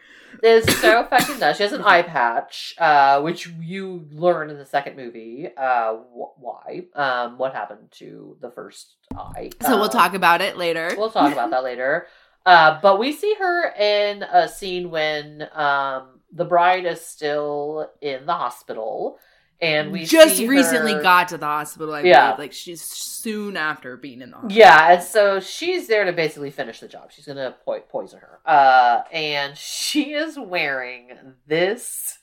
Is 0.44 0.64
so 0.80 1.04
fucking 1.10 1.38
nuts. 1.38 1.56
She 1.58 1.62
has 1.64 1.72
an 1.72 1.82
eye 1.82 2.02
patch, 2.02 2.74
uh, 2.78 3.20
which 3.22 3.48
you 3.60 4.06
learn 4.12 4.50
in 4.50 4.58
the 4.58 4.66
second 4.66 4.96
movie. 4.96 5.48
Uh, 5.56 5.94
wh- 5.94 6.38
why? 6.40 6.82
Um, 6.94 7.38
what 7.38 7.54
happened 7.54 7.90
to 7.92 8.36
the 8.40 8.50
first 8.50 8.96
eye? 9.16 9.50
So 9.62 9.76
we'll 9.76 9.84
Um, 9.84 9.90
talk 9.90 10.14
about 10.14 10.40
it 10.40 10.56
later. 10.56 10.94
We'll 10.98 11.10
talk 11.10 11.32
about 11.32 11.50
that 11.50 11.64
later. 11.64 12.06
Uh, 12.46 12.78
but 12.82 12.98
we 12.98 13.10
see 13.10 13.34
her 13.38 13.72
in 13.74 14.22
a 14.22 14.46
scene 14.46 14.90
when 14.90 15.48
um, 15.54 16.20
the 16.30 16.44
bride 16.44 16.84
is 16.84 17.00
still 17.00 17.90
in 18.02 18.26
the 18.26 18.34
hospital, 18.34 19.18
and 19.64 19.92
we 19.92 20.04
just 20.04 20.40
recently 20.40 20.94
her- 20.94 21.02
got 21.02 21.28
to 21.28 21.38
the 21.38 21.46
hospital. 21.46 21.94
I 21.94 22.00
Yeah. 22.02 22.26
believe, 22.32 22.38
like 22.38 22.52
she's 22.52 22.82
soon 22.82 23.56
after 23.56 23.96
being 23.96 24.20
in 24.22 24.30
the 24.30 24.36
hospital. 24.36 24.56
Yeah, 24.58 24.92
and 24.92 25.02
so 25.02 25.40
she's 25.40 25.86
there 25.88 26.04
to 26.04 26.12
basically 26.12 26.50
finish 26.50 26.80
the 26.80 26.88
job. 26.88 27.10
She's 27.12 27.26
gonna 27.26 27.54
po- 27.64 27.80
poison 27.88 28.20
her. 28.20 28.40
Uh, 28.44 29.02
and 29.12 29.56
she 29.56 30.12
is 30.14 30.38
wearing 30.38 31.10
this 31.46 32.18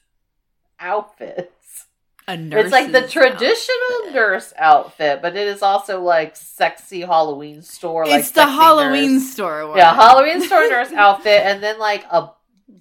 outfit. 0.80 1.52
a 2.28 2.38
nurse. 2.38 2.66
It's 2.66 2.72
like 2.72 2.92
the 2.92 3.08
traditional 3.08 4.14
nurse 4.14 4.54
outfit, 4.56 5.22
but 5.24 5.36
it 5.36 5.48
is 5.48 5.64
also 5.64 6.02
like 6.02 6.36
sexy 6.36 7.02
Halloween 7.02 7.64
store. 7.64 8.06
like 8.06 8.20
It's 8.20 8.32
the 8.32 8.46
Halloween 8.46 9.16
nurse. 9.16 9.32
store 9.32 9.68
one. 9.68 9.78
Yeah, 9.78 9.94
Halloween 9.96 10.40
store 10.42 10.70
nurse 10.70 10.92
outfit, 10.94 11.42
and 11.44 11.64
then 11.64 11.80
like 11.80 12.06
a 12.12 12.30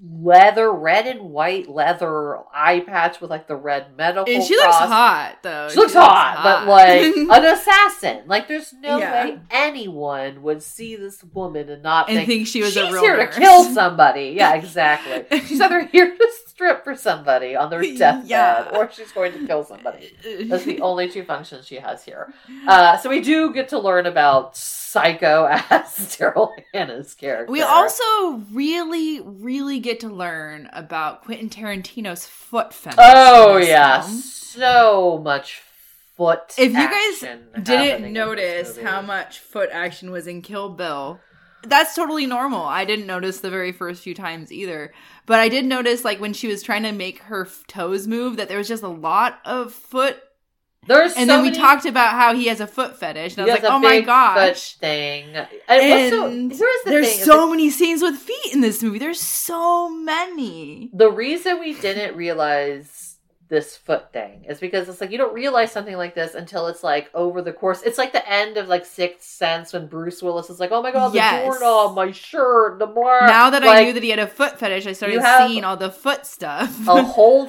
leather, 0.02 0.72
red 0.72 1.06
and 1.06 1.30
white 1.30 1.68
leather 1.68 2.38
eye 2.54 2.80
patch 2.80 3.20
with 3.20 3.30
like 3.30 3.46
the 3.46 3.56
red 3.56 3.96
medical. 3.96 4.32
And 4.32 4.42
she 4.42 4.56
looks 4.56 4.76
hot 4.76 5.36
though. 5.42 5.68
She 5.68 5.76
looks 5.76 5.92
hot, 5.92 6.40
but 6.42 6.66
like 6.66 7.02
an 7.16 7.44
assassin. 7.54 8.22
Like, 8.26 8.48
there's 8.48 8.72
no 8.72 8.98
Yeah. 8.98 9.24
way 9.24 9.40
anyone 9.50 10.42
would 10.42 10.62
see 10.62 10.96
this 10.96 11.22
woman 11.34 11.68
and 11.68 11.82
not 11.82 12.08
And 12.08 12.16
think, 12.18 12.28
think 12.28 12.46
she 12.46 12.62
was 12.62 12.76
a 12.76 12.84
she's 12.84 12.92
real 12.92 13.02
here 13.02 13.16
nurse." 13.18 13.34
to 13.34 13.40
kill 13.40 13.64
somebody. 13.64 14.34
Yeah, 14.40 14.54
exactly. 14.54 15.40
she's 15.40 15.60
either 15.60 15.84
here 15.86 16.16
to 16.16 16.28
strip 16.46 16.82
for 16.84 16.94
somebody 16.94 17.54
on 17.56 17.68
their 17.68 17.82
deathbed, 17.82 18.26
Yeah. 18.28 18.70
or 18.74 18.90
she's 18.90 19.12
going 19.12 19.32
to 19.32 19.46
kill 19.46 19.64
somebody. 19.64 20.16
That's 20.44 20.64
the 20.64 20.80
only 20.80 21.10
two 21.10 21.24
functions 21.24 21.66
she 21.66 21.76
has 21.76 22.04
here. 22.04 22.32
Uh, 22.66 22.96
so 22.98 23.10
we 23.10 23.20
do 23.20 23.52
get 23.52 23.68
to 23.70 23.78
learn 23.78 24.06
about 24.06 24.56
Psycho 24.56 25.44
as 25.50 25.84
Daryl 26.16 26.50
Hannah's 26.72 27.14
character. 27.14 27.50
We 27.52 27.62
also 27.62 28.04
really, 28.52 29.20
really 29.20 29.78
get 29.78 29.89
to 29.98 30.08
learn 30.08 30.70
about 30.72 31.24
Quentin 31.24 31.50
Tarantino's 31.50 32.24
foot 32.24 32.72
fetish. 32.72 32.98
Oh 33.00 33.56
yeah, 33.56 34.02
film. 34.02 34.18
so 34.18 35.20
much 35.24 35.62
foot. 36.16 36.54
If 36.56 36.72
you 36.72 36.88
guys 36.88 37.64
didn't 37.64 38.12
notice 38.12 38.78
how 38.78 39.02
much 39.02 39.40
foot 39.40 39.70
action 39.72 40.12
was 40.12 40.28
in 40.28 40.42
Kill 40.42 40.68
Bill, 40.68 41.18
that's 41.62 41.94
totally 41.94 42.26
normal. 42.26 42.62
I 42.62 42.84
didn't 42.84 43.06
notice 43.06 43.40
the 43.40 43.50
very 43.50 43.72
first 43.72 44.02
few 44.02 44.14
times 44.14 44.52
either. 44.52 44.92
But 45.26 45.40
I 45.40 45.48
did 45.48 45.64
notice, 45.64 46.04
like, 46.04 46.20
when 46.20 46.32
she 46.32 46.46
was 46.46 46.62
trying 46.62 46.84
to 46.84 46.92
make 46.92 47.20
her 47.20 47.48
toes 47.66 48.06
move, 48.06 48.36
that 48.36 48.48
there 48.48 48.58
was 48.58 48.68
just 48.68 48.82
a 48.82 48.88
lot 48.88 49.40
of 49.44 49.72
foot. 49.72 50.22
There's 50.86 51.12
And 51.12 51.28
so 51.28 51.34
then 51.36 51.42
we 51.42 51.50
many- 51.50 51.60
talked 51.60 51.84
about 51.86 52.12
how 52.12 52.34
he 52.34 52.46
has 52.46 52.60
a 52.60 52.66
foot 52.66 52.98
fetish. 52.98 53.36
And 53.36 53.42
I 53.42 53.52
was 53.54 53.62
like, 53.62 53.70
oh 53.72 53.78
my 53.78 54.00
gosh. 54.00 54.74
thing. 54.76 55.34
And, 55.34 55.48
what's 55.68 56.10
so- 56.10 56.30
the 56.30 56.82
there's 56.90 57.14
thing, 57.16 57.24
so 57.24 57.48
many 57.50 57.70
scenes 57.70 58.02
with 58.02 58.16
feet 58.16 58.52
in 58.54 58.60
this 58.60 58.82
movie. 58.82 58.98
There's 58.98 59.20
so 59.20 59.88
many. 59.90 60.90
the 60.92 61.10
reason 61.10 61.60
we 61.60 61.74
didn't 61.74 62.16
realize 62.16 63.09
this 63.50 63.76
foot 63.76 64.12
thing 64.12 64.44
is 64.48 64.60
because 64.60 64.88
it's 64.88 65.00
like 65.02 65.10
you 65.10 65.18
don't 65.18 65.34
realize 65.34 65.70
something 65.72 65.96
like 65.96 66.14
this 66.14 66.34
until 66.34 66.68
it's 66.68 66.82
like 66.82 67.10
over 67.14 67.42
the 67.42 67.52
course. 67.52 67.82
It's 67.82 67.98
like 67.98 68.12
the 68.12 68.26
end 68.30 68.56
of 68.56 68.68
like 68.68 68.86
Sixth 68.86 69.28
Sense 69.28 69.72
when 69.74 69.86
Bruce 69.88 70.22
Willis 70.22 70.48
is 70.48 70.58
like, 70.60 70.70
"Oh 70.72 70.80
my 70.82 70.92
god, 70.92 71.08
the 71.10 71.16
Yes. 71.16 71.44
doorknob, 71.44 71.94
my 71.96 72.12
shirt, 72.12 72.78
the 72.78 72.86
blah." 72.86 73.26
Now 73.26 73.50
that 73.50 73.62
I 73.62 73.82
knew 73.84 73.92
that 73.92 74.02
he 74.02 74.10
had 74.10 74.18
a 74.20 74.26
foot 74.26 74.58
fetish, 74.58 74.86
I 74.86 74.92
started 74.92 75.20
seeing 75.46 75.64
all 75.64 75.76
the 75.76 75.90
foot 75.90 76.24
stuff. 76.26 76.86
a 76.88 77.02
whole 77.16 77.48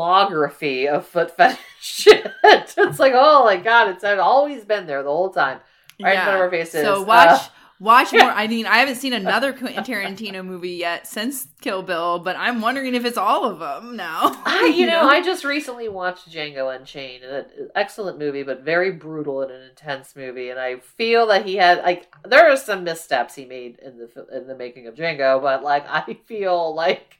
filmography 0.00 0.86
of 0.88 1.06
foot 1.06 1.30
fetish 1.36 1.58
shit. 1.80 2.26
it's 2.44 2.98
like, 2.98 3.12
oh 3.14 3.44
my 3.44 3.56
god, 3.56 3.88
it's 3.90 4.04
I've 4.04 4.18
always 4.18 4.64
been 4.64 4.86
there 4.86 5.02
the 5.02 5.10
whole 5.10 5.30
time. 5.30 5.60
Right 6.02 6.14
in 6.16 6.22
front 6.22 6.34
of 6.36 6.40
our 6.42 6.50
faces. 6.50 6.82
So 6.82 7.04
Uh, 7.10 7.38
watch 7.80 8.12
more. 8.12 8.22
I 8.22 8.46
mean, 8.46 8.66
I 8.66 8.78
haven't 8.78 8.96
seen 8.96 9.12
another 9.12 9.52
Quentin 9.52 9.84
Tarantino 9.84 10.44
movie 10.44 10.70
yet 10.70 11.06
since 11.06 11.48
Kill 11.60 11.82
Bill, 11.82 12.18
but 12.18 12.36
I'm 12.36 12.60
wondering 12.60 12.94
if 12.94 13.04
it's 13.04 13.18
all 13.18 13.44
of 13.44 13.58
them 13.58 13.96
now. 13.96 14.40
I, 14.44 14.66
you 14.76 14.86
know, 14.86 15.08
I 15.08 15.22
just 15.22 15.44
recently 15.44 15.88
watched 15.88 16.30
Django 16.30 16.74
Unchained, 16.74 17.24
an 17.24 17.46
excellent 17.74 18.18
movie, 18.18 18.42
but 18.42 18.62
very 18.62 18.92
brutal 18.92 19.42
and 19.42 19.50
an 19.50 19.62
intense 19.62 20.16
movie. 20.16 20.50
And 20.50 20.58
I 20.58 20.78
feel 20.80 21.26
that 21.28 21.46
he 21.46 21.56
had 21.56 21.78
like 21.78 22.12
there 22.24 22.50
are 22.50 22.56
some 22.56 22.84
missteps 22.84 23.34
he 23.34 23.44
made 23.44 23.78
in 23.78 23.98
the 23.98 24.26
in 24.36 24.46
the 24.46 24.56
making 24.56 24.86
of 24.86 24.94
Django, 24.94 25.40
but 25.40 25.62
like 25.62 25.86
I 25.88 26.18
feel 26.26 26.74
like 26.74 27.18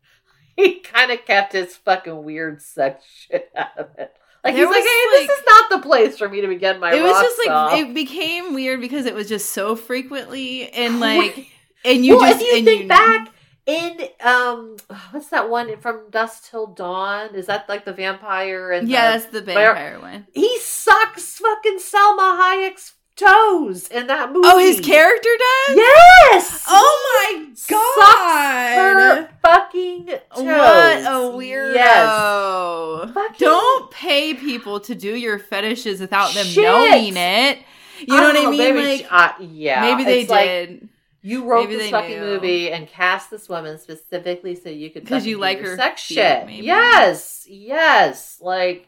he 0.56 0.80
kind 0.80 1.10
of 1.10 1.24
kept 1.24 1.52
his 1.52 1.76
fucking 1.76 2.24
weird 2.24 2.62
sex 2.62 3.04
shit 3.06 3.50
out 3.56 3.76
of 3.78 3.88
it. 3.98 4.14
Like 4.44 4.54
There 4.54 4.66
he's 4.66 4.74
like, 4.74 4.84
hey, 4.84 5.18
like- 5.18 5.28
this 5.28 5.38
is 5.38 5.44
not 5.48 5.70
the 5.70 5.78
place 5.88 6.16
for 6.18 6.28
me 6.28 6.40
to 6.40 6.46
begin 6.48 6.78
my. 6.80 6.94
it 6.94 7.02
was 7.02 7.20
just 7.20 7.46
like 7.46 7.78
it 7.80 7.94
became 7.94 8.54
weird 8.54 8.80
because 8.80 9.04
it 9.06 9.14
was 9.14 9.28
just 9.28 9.50
so 9.50 9.74
frequently 9.76 10.70
and 10.70 11.00
like 11.00 11.48
and 11.84 12.04
you 12.04 12.16
well, 12.18 12.30
just 12.32 12.44
you 12.44 12.56
and 12.56 12.64
think 12.64 12.82
you, 12.82 12.88
back 12.88 13.28
in 13.66 14.00
um, 14.20 14.76
what's 15.10 15.28
that 15.28 15.50
one 15.50 15.76
from 15.80 16.08
Dusk 16.10 16.50
Till 16.50 16.68
Dawn? 16.68 17.34
Is 17.34 17.46
that 17.46 17.68
like 17.68 17.84
the 17.84 17.92
vampire 17.92 18.70
and 18.72 18.88
Yeah, 18.88 19.12
the- 19.12 19.18
that's 19.18 19.32
the 19.32 19.42
vampire 19.42 20.00
one. 20.00 20.26
He 20.32 20.58
sucks 20.60 21.38
fucking 21.38 21.78
Salma 21.78 22.38
Hayek's 22.40 22.94
toes 23.18 23.88
in 23.88 24.06
that 24.06 24.32
movie. 24.32 24.48
Oh, 24.50 24.58
his 24.58 24.80
character 24.80 25.28
does? 25.68 25.76
Yes. 25.76 26.64
Oh 26.68 27.34
my 27.36 27.48
Sucks 27.54 27.96
god. 27.96 28.76
her 28.76 29.28
fucking 29.42 30.06
toes. 30.06 30.20
What 30.36 30.98
a 31.00 31.36
weirdo. 31.36 31.74
Yes. 31.74 33.10
Fucking- 33.14 33.36
Don't 33.38 33.90
pay 33.90 34.34
people 34.34 34.80
to 34.80 34.94
do 34.94 35.14
your 35.16 35.38
fetishes 35.38 36.00
without 36.00 36.32
them 36.34 36.46
Shit. 36.46 36.62
knowing 36.64 37.16
it. 37.16 37.58
You 38.00 38.06
know 38.16 38.22
what 38.22 38.36
I 38.36 38.44
Oh, 38.44 38.50
mean? 38.50 38.58
Maybe, 38.74 39.02
like 39.02 39.06
uh, 39.12 39.32
yeah. 39.40 39.80
maybe 39.80 40.04
they 40.04 40.20
It's 40.20 40.30
like, 40.30 40.46
did. 40.46 40.88
you 41.22 41.44
wrote 41.44 41.68
Maybe 41.68 41.76
this 41.82 41.90
fucking 41.90 42.10
knew. 42.20 42.24
movie 42.26 42.70
and 42.70 42.86
cast 42.88 43.28
this 43.30 43.48
woman 43.48 43.76
specifically 43.78 44.54
so 44.54 44.68
you 44.68 44.90
could 44.90 45.04
'Cause 45.06 45.26
you 45.26 45.38
like 45.38 45.58
her 45.60 45.76
sex 45.76 46.00
shit. 46.02 46.46
maybe. 46.46 46.64
Yes. 46.66 47.44
Yes. 47.48 48.38
Like. 48.40 48.86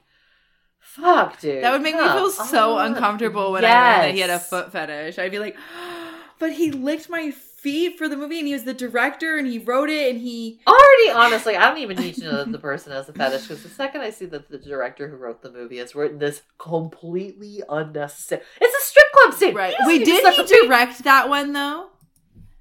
Fuck, 1.01 1.41
dude. 1.41 1.65
That 1.65 1.73
would 1.73 1.83
make 1.83 1.95
me 1.95 2.01
feel 2.01 2.27
oh 2.27 2.31
so 2.31 2.77
on. 2.77 2.93
uncomfortable 2.93 3.53
when 3.53 3.65
I 3.65 3.69
learned 3.69 4.03
that 4.05 4.15
he 4.15 4.21
had 4.21 4.31
a 4.31 4.39
foot 4.39 4.73
fetish. 4.73 5.19
I'd 5.19 5.31
be 5.31 5.39
like, 5.39 5.57
but 6.39 6.53
he 6.53 6.71
licked 6.71 7.09
my 7.09 7.31
feet 7.31 7.99
for 7.99 8.09
the 8.09 8.17
movie 8.17 8.39
and 8.39 8.47
he 8.47 8.55
was 8.55 8.65
the 8.65 8.73
director 8.73 9.37
and 9.37 9.47
he 9.47 9.59
wrote 9.59 9.91
it 9.91 10.11
and 10.11 10.21
he 10.21 10.61
Already, 10.67 11.11
honestly, 11.11 11.57
I 11.57 11.69
don't 11.69 11.79
even 11.79 11.99
need 11.99 12.15
to 12.15 12.25
know 12.25 12.37
that 12.39 12.53
the 12.53 12.59
person 12.59 12.93
has 12.93 13.09
a 13.09 13.13
fetish 13.13 13.43
because 13.43 13.63
the 13.63 13.69
second 13.69 14.01
I 14.01 14.11
see 14.11 14.27
that 14.27 14.49
the 14.49 14.59
director 14.59 15.09
who 15.09 15.17
wrote 15.17 15.43
the 15.43 15.53
movie 15.53 15.77
has 15.77 15.95
written 15.95 16.19
this 16.19 16.43
completely 16.59 17.63
unnecessary. 17.69 18.43
It's 18.61 18.83
a 18.83 18.87
strip 18.89 19.13
club 19.13 19.35
scene. 19.35 19.55
Right. 19.55 19.75
Wait, 19.81 20.05
did 20.05 20.35
he 20.35 20.67
direct 20.67 21.05
that 21.05 21.29
one 21.29 21.53
though? 21.53 21.91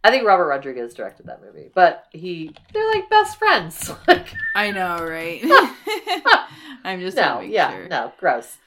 I 0.04 0.12
think 0.12 0.26
Robert 0.26 0.48
Rodriguez 0.48 0.94
directed 0.94 1.26
that 1.28 1.42
movie, 1.42 1.70
but 1.74 2.06
he 2.12 2.56
they're 2.74 2.90
like 2.90 3.10
best 3.10 3.38
friends. 3.38 3.92
Like, 4.08 4.34
I 4.56 4.72
know, 4.72 4.98
right? 5.06 5.42
I'm 6.84 7.02
just 7.02 7.18
no, 7.18 7.42
yeah, 7.42 7.72
sure. 7.72 7.88
no, 7.88 8.14
gross. 8.20 8.58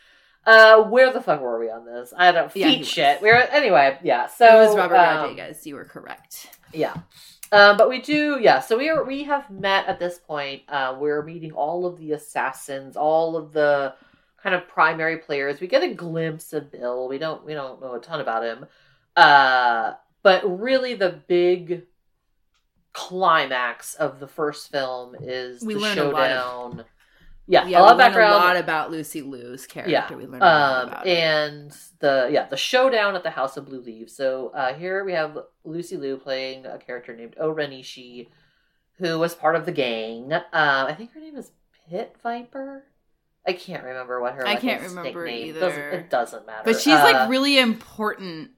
Uh, 0.45 0.83
where 0.83 1.13
the 1.13 1.21
fuck 1.21 1.41
were 1.41 1.59
we 1.59 1.71
on 1.71 1.85
this? 1.87 2.13
I 2.17 2.33
don't 2.33 2.55
Yeah, 2.57 2.67
feet 2.69 2.79
was. 2.81 2.89
shit. 2.89 3.23
We 3.23 3.29
were 3.29 3.37
anyway, 3.37 3.99
yeah. 4.03 4.27
So 4.27 4.45
it 4.63 4.67
was 4.67 4.77
Robert 4.77 4.97
um, 4.97 5.17
Rodriguez. 5.31 5.67
You 5.67 5.77
were 5.77 5.85
correct. 5.85 6.49
Yeah. 6.73 6.95
Um, 7.53 7.77
but 7.77 7.89
we 7.89 8.01
do, 8.01 8.39
yeah. 8.41 8.61
So 8.61 8.79
we 8.79 8.89
are, 8.89 9.05
we 9.05 9.25
have 9.25 9.51
met 9.51 9.87
at 9.87 9.99
this 9.99 10.19
point. 10.19 10.63
Uh, 10.69 10.97
we're 10.99 11.23
meeting 11.23 11.53
all 11.53 11.85
of 11.87 11.99
the 11.99 12.13
assassins, 12.13 12.97
all 12.97 13.37
of 13.37 13.53
the 13.53 13.95
kind 14.43 14.55
of 14.55 14.67
primary 14.69 15.19
players. 15.19 15.61
We 15.61 15.67
get 15.67 15.83
a 15.83 15.93
glimpse 15.95 16.53
of 16.55 16.73
Bill. 16.73 17.09
We 17.09 17.19
don't, 17.19 17.45
we 17.45 17.53
don't 17.55 17.81
know 17.81 17.95
a 17.95 18.01
ton 18.01 18.21
about 18.21 18.43
him. 18.43 18.67
Uh, 19.15 19.93
but 20.23 20.43
really, 20.61 20.95
the 20.95 21.21
big 21.27 21.83
climax 22.93 23.95
of 23.95 24.21
the 24.21 24.29
first 24.29 24.71
film 24.71 25.17
is 25.19 25.63
We 25.65 25.75
the 25.75 25.81
lot 25.81 25.89
of- 25.91 25.95
showdown 25.97 26.85
yeah, 27.49 27.67
Yeah, 27.67 27.81
a 27.81 27.83
lot 27.83 27.99
background. 27.99 28.35
a 28.35 28.37
lot 28.37 28.57
about 28.57 28.91
Lucy 28.93 29.21
Liu's 29.21 29.67
character. 29.67 29.91
yeah, 29.91 30.09
we 30.15 30.27
learned 30.27 30.43
um, 30.45 30.89
about. 30.89 31.07
it. 31.07 31.11
and 31.19 31.77
the 31.99 32.29
yeah 32.31 32.47
the 32.47 32.57
showdown 32.57 33.17
at 33.17 33.25
the 33.25 33.31
House 33.31 33.57
of 33.57 33.67
Blue 33.67 33.81
Leaves. 33.81 34.15
So 34.15 34.51
uh, 34.55 34.75
here 34.75 35.05
we 35.05 35.13
have 35.13 35.37
Lucy 35.65 35.97
Liu 35.97 36.17
playing 36.19 36.67
a 36.67 36.79
character 36.79 37.15
named 37.17 37.35
O-Ren 37.41 37.71
Ishii, 37.73 38.29
who 38.99 39.19
was 39.19 39.35
part 39.35 39.57
of 39.57 39.67
the 39.67 39.73
gang. 39.73 40.33
Um, 40.33 40.43
I 40.53 40.95
think 40.95 41.13
her 41.15 41.21
name 41.21 41.37
is 41.37 41.51
Pit 41.91 42.15
Viper. 42.23 42.85
I 43.45 43.55
can't 43.55 43.83
remember 43.83 44.21
what 44.21 44.35
her. 44.35 44.45
Name 44.45 44.47
is. 44.47 44.51
I 44.51 44.53
like, 44.55 44.61
can't 44.79 44.83
remember 44.95 45.27
either. 45.27 45.61
Doesn't, 45.61 45.81
it 45.83 46.11
doesn't 46.11 46.47
matter. 46.47 46.63
But 46.65 46.81
she's 46.81 46.95
Uh, 46.95 47.03
like 47.03 47.29
really 47.29 47.59
important. 47.59 48.53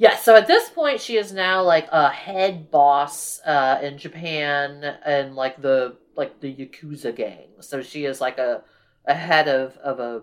Yeah, 0.00 0.16
so 0.16 0.34
at 0.34 0.46
this 0.46 0.70
point, 0.70 0.98
she 0.98 1.18
is 1.18 1.30
now 1.30 1.62
like 1.62 1.86
a 1.92 2.08
head 2.08 2.70
boss 2.70 3.38
uh, 3.44 3.80
in 3.82 3.98
Japan 3.98 4.82
and 5.04 5.36
like 5.36 5.60
the 5.60 5.98
like 6.16 6.40
the 6.40 6.54
yakuza 6.54 7.14
gang. 7.14 7.48
So 7.60 7.82
she 7.82 8.06
is 8.06 8.18
like 8.18 8.38
a 8.38 8.62
a 9.04 9.12
head 9.12 9.46
of 9.46 9.76
of 9.76 10.00
a 10.00 10.22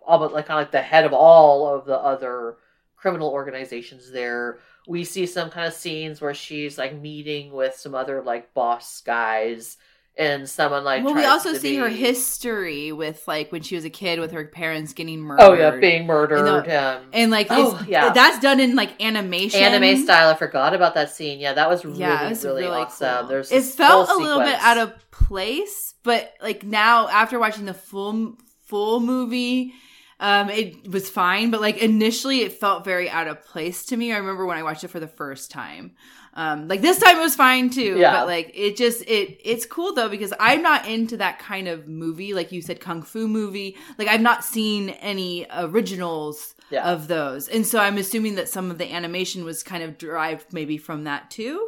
almost 0.00 0.32
like 0.32 0.46
kind 0.46 0.60
of 0.60 0.64
like 0.64 0.72
the 0.72 0.80
head 0.80 1.04
of 1.04 1.12
all 1.12 1.68
of 1.68 1.84
the 1.84 1.98
other 1.98 2.56
criminal 2.96 3.28
organizations 3.28 4.10
there. 4.10 4.60
We 4.86 5.04
see 5.04 5.26
some 5.26 5.50
kind 5.50 5.66
of 5.66 5.74
scenes 5.74 6.22
where 6.22 6.32
she's 6.32 6.78
like 6.78 6.98
meeting 6.98 7.52
with 7.52 7.74
some 7.74 7.94
other 7.94 8.22
like 8.22 8.54
boss 8.54 9.02
guys 9.02 9.76
and 10.18 10.48
someone 10.50 10.82
like. 10.82 11.04
well, 11.04 11.14
we 11.14 11.24
also 11.24 11.54
see 11.54 11.76
her 11.76 11.88
history 11.88 12.90
with 12.92 13.26
like 13.28 13.52
when 13.52 13.62
she 13.62 13.76
was 13.76 13.84
a 13.84 13.90
kid 13.90 14.18
with 14.18 14.32
her 14.32 14.44
parents 14.46 14.92
getting 14.92 15.20
murdered. 15.20 15.42
Oh 15.44 15.52
yeah, 15.54 15.70
being 15.70 16.06
murdered. 16.06 16.68
um, 16.68 17.02
and 17.12 17.30
like 17.30 17.46
Oh, 17.50 17.80
yeah. 17.88 18.10
that's 18.10 18.40
done 18.40 18.58
in 18.60 18.74
like 18.74 19.00
animation, 19.02 19.60
anime 19.60 20.02
style. 20.02 20.28
I 20.28 20.34
forgot 20.34 20.74
about 20.74 20.94
that 20.94 21.10
scene. 21.10 21.38
Yeah, 21.38 21.52
that 21.54 21.68
was 21.70 21.84
really, 21.84 22.00
Yeah, 22.00 22.28
was 22.28 22.44
really, 22.44 22.62
really, 22.64 22.76
awesome. 22.82 23.20
cool. 23.20 23.28
There's 23.28 23.52
it 23.52 23.62
felt 23.64 24.10
a 24.10 24.14
little 24.16 24.40
bit 24.40 24.58
out 24.60 24.78
of 24.78 24.92
place, 25.10 25.94
but 26.02 26.34
like 26.42 26.64
now 26.64 27.08
after 27.08 27.38
watching 27.38 27.64
the 27.64 27.74
full 27.74 28.36
full 28.64 29.00
movie, 29.00 29.72
um, 30.20 30.50
it 30.50 30.90
was 30.90 31.08
fine. 31.08 31.50
But 31.52 31.60
like 31.60 31.78
initially, 31.78 32.40
it 32.40 32.52
felt 32.54 32.84
very 32.84 33.08
out 33.08 33.28
of 33.28 33.44
place 33.44 33.84
to 33.86 33.96
me. 33.96 34.12
I 34.12 34.16
remember 34.18 34.44
when 34.46 34.58
I 34.58 34.62
watched 34.64 34.82
it 34.84 34.88
for 34.88 35.00
the 35.00 35.06
first 35.08 35.50
time. 35.50 35.92
Um, 36.34 36.68
like 36.68 36.80
this 36.82 36.98
time 36.98 37.16
it 37.16 37.20
was 37.20 37.34
fine 37.34 37.70
too, 37.70 37.96
Yeah. 37.98 38.12
but 38.12 38.26
like 38.26 38.52
it 38.54 38.76
just 38.76 39.02
it 39.02 39.40
it's 39.44 39.66
cool 39.66 39.92
though 39.94 40.08
because 40.08 40.32
I'm 40.38 40.62
not 40.62 40.86
into 40.86 41.16
that 41.16 41.38
kind 41.38 41.66
of 41.68 41.88
movie, 41.88 42.32
like 42.34 42.52
you 42.52 42.62
said, 42.62 42.80
kung 42.80 43.02
fu 43.02 43.26
movie. 43.26 43.76
Like 43.98 44.08
I've 44.08 44.20
not 44.20 44.44
seen 44.44 44.90
any 44.90 45.46
originals 45.56 46.54
Yeah. 46.70 46.88
of 46.90 47.08
those, 47.08 47.48
and 47.48 47.66
so 47.66 47.78
I'm 47.80 47.96
assuming 47.96 48.34
that 48.36 48.48
some 48.48 48.70
of 48.70 48.78
the 48.78 48.92
animation 48.92 49.44
was 49.44 49.62
kind 49.62 49.82
of 49.82 49.98
derived 49.98 50.52
maybe 50.52 50.76
from 50.78 51.04
that 51.04 51.30
too. 51.30 51.66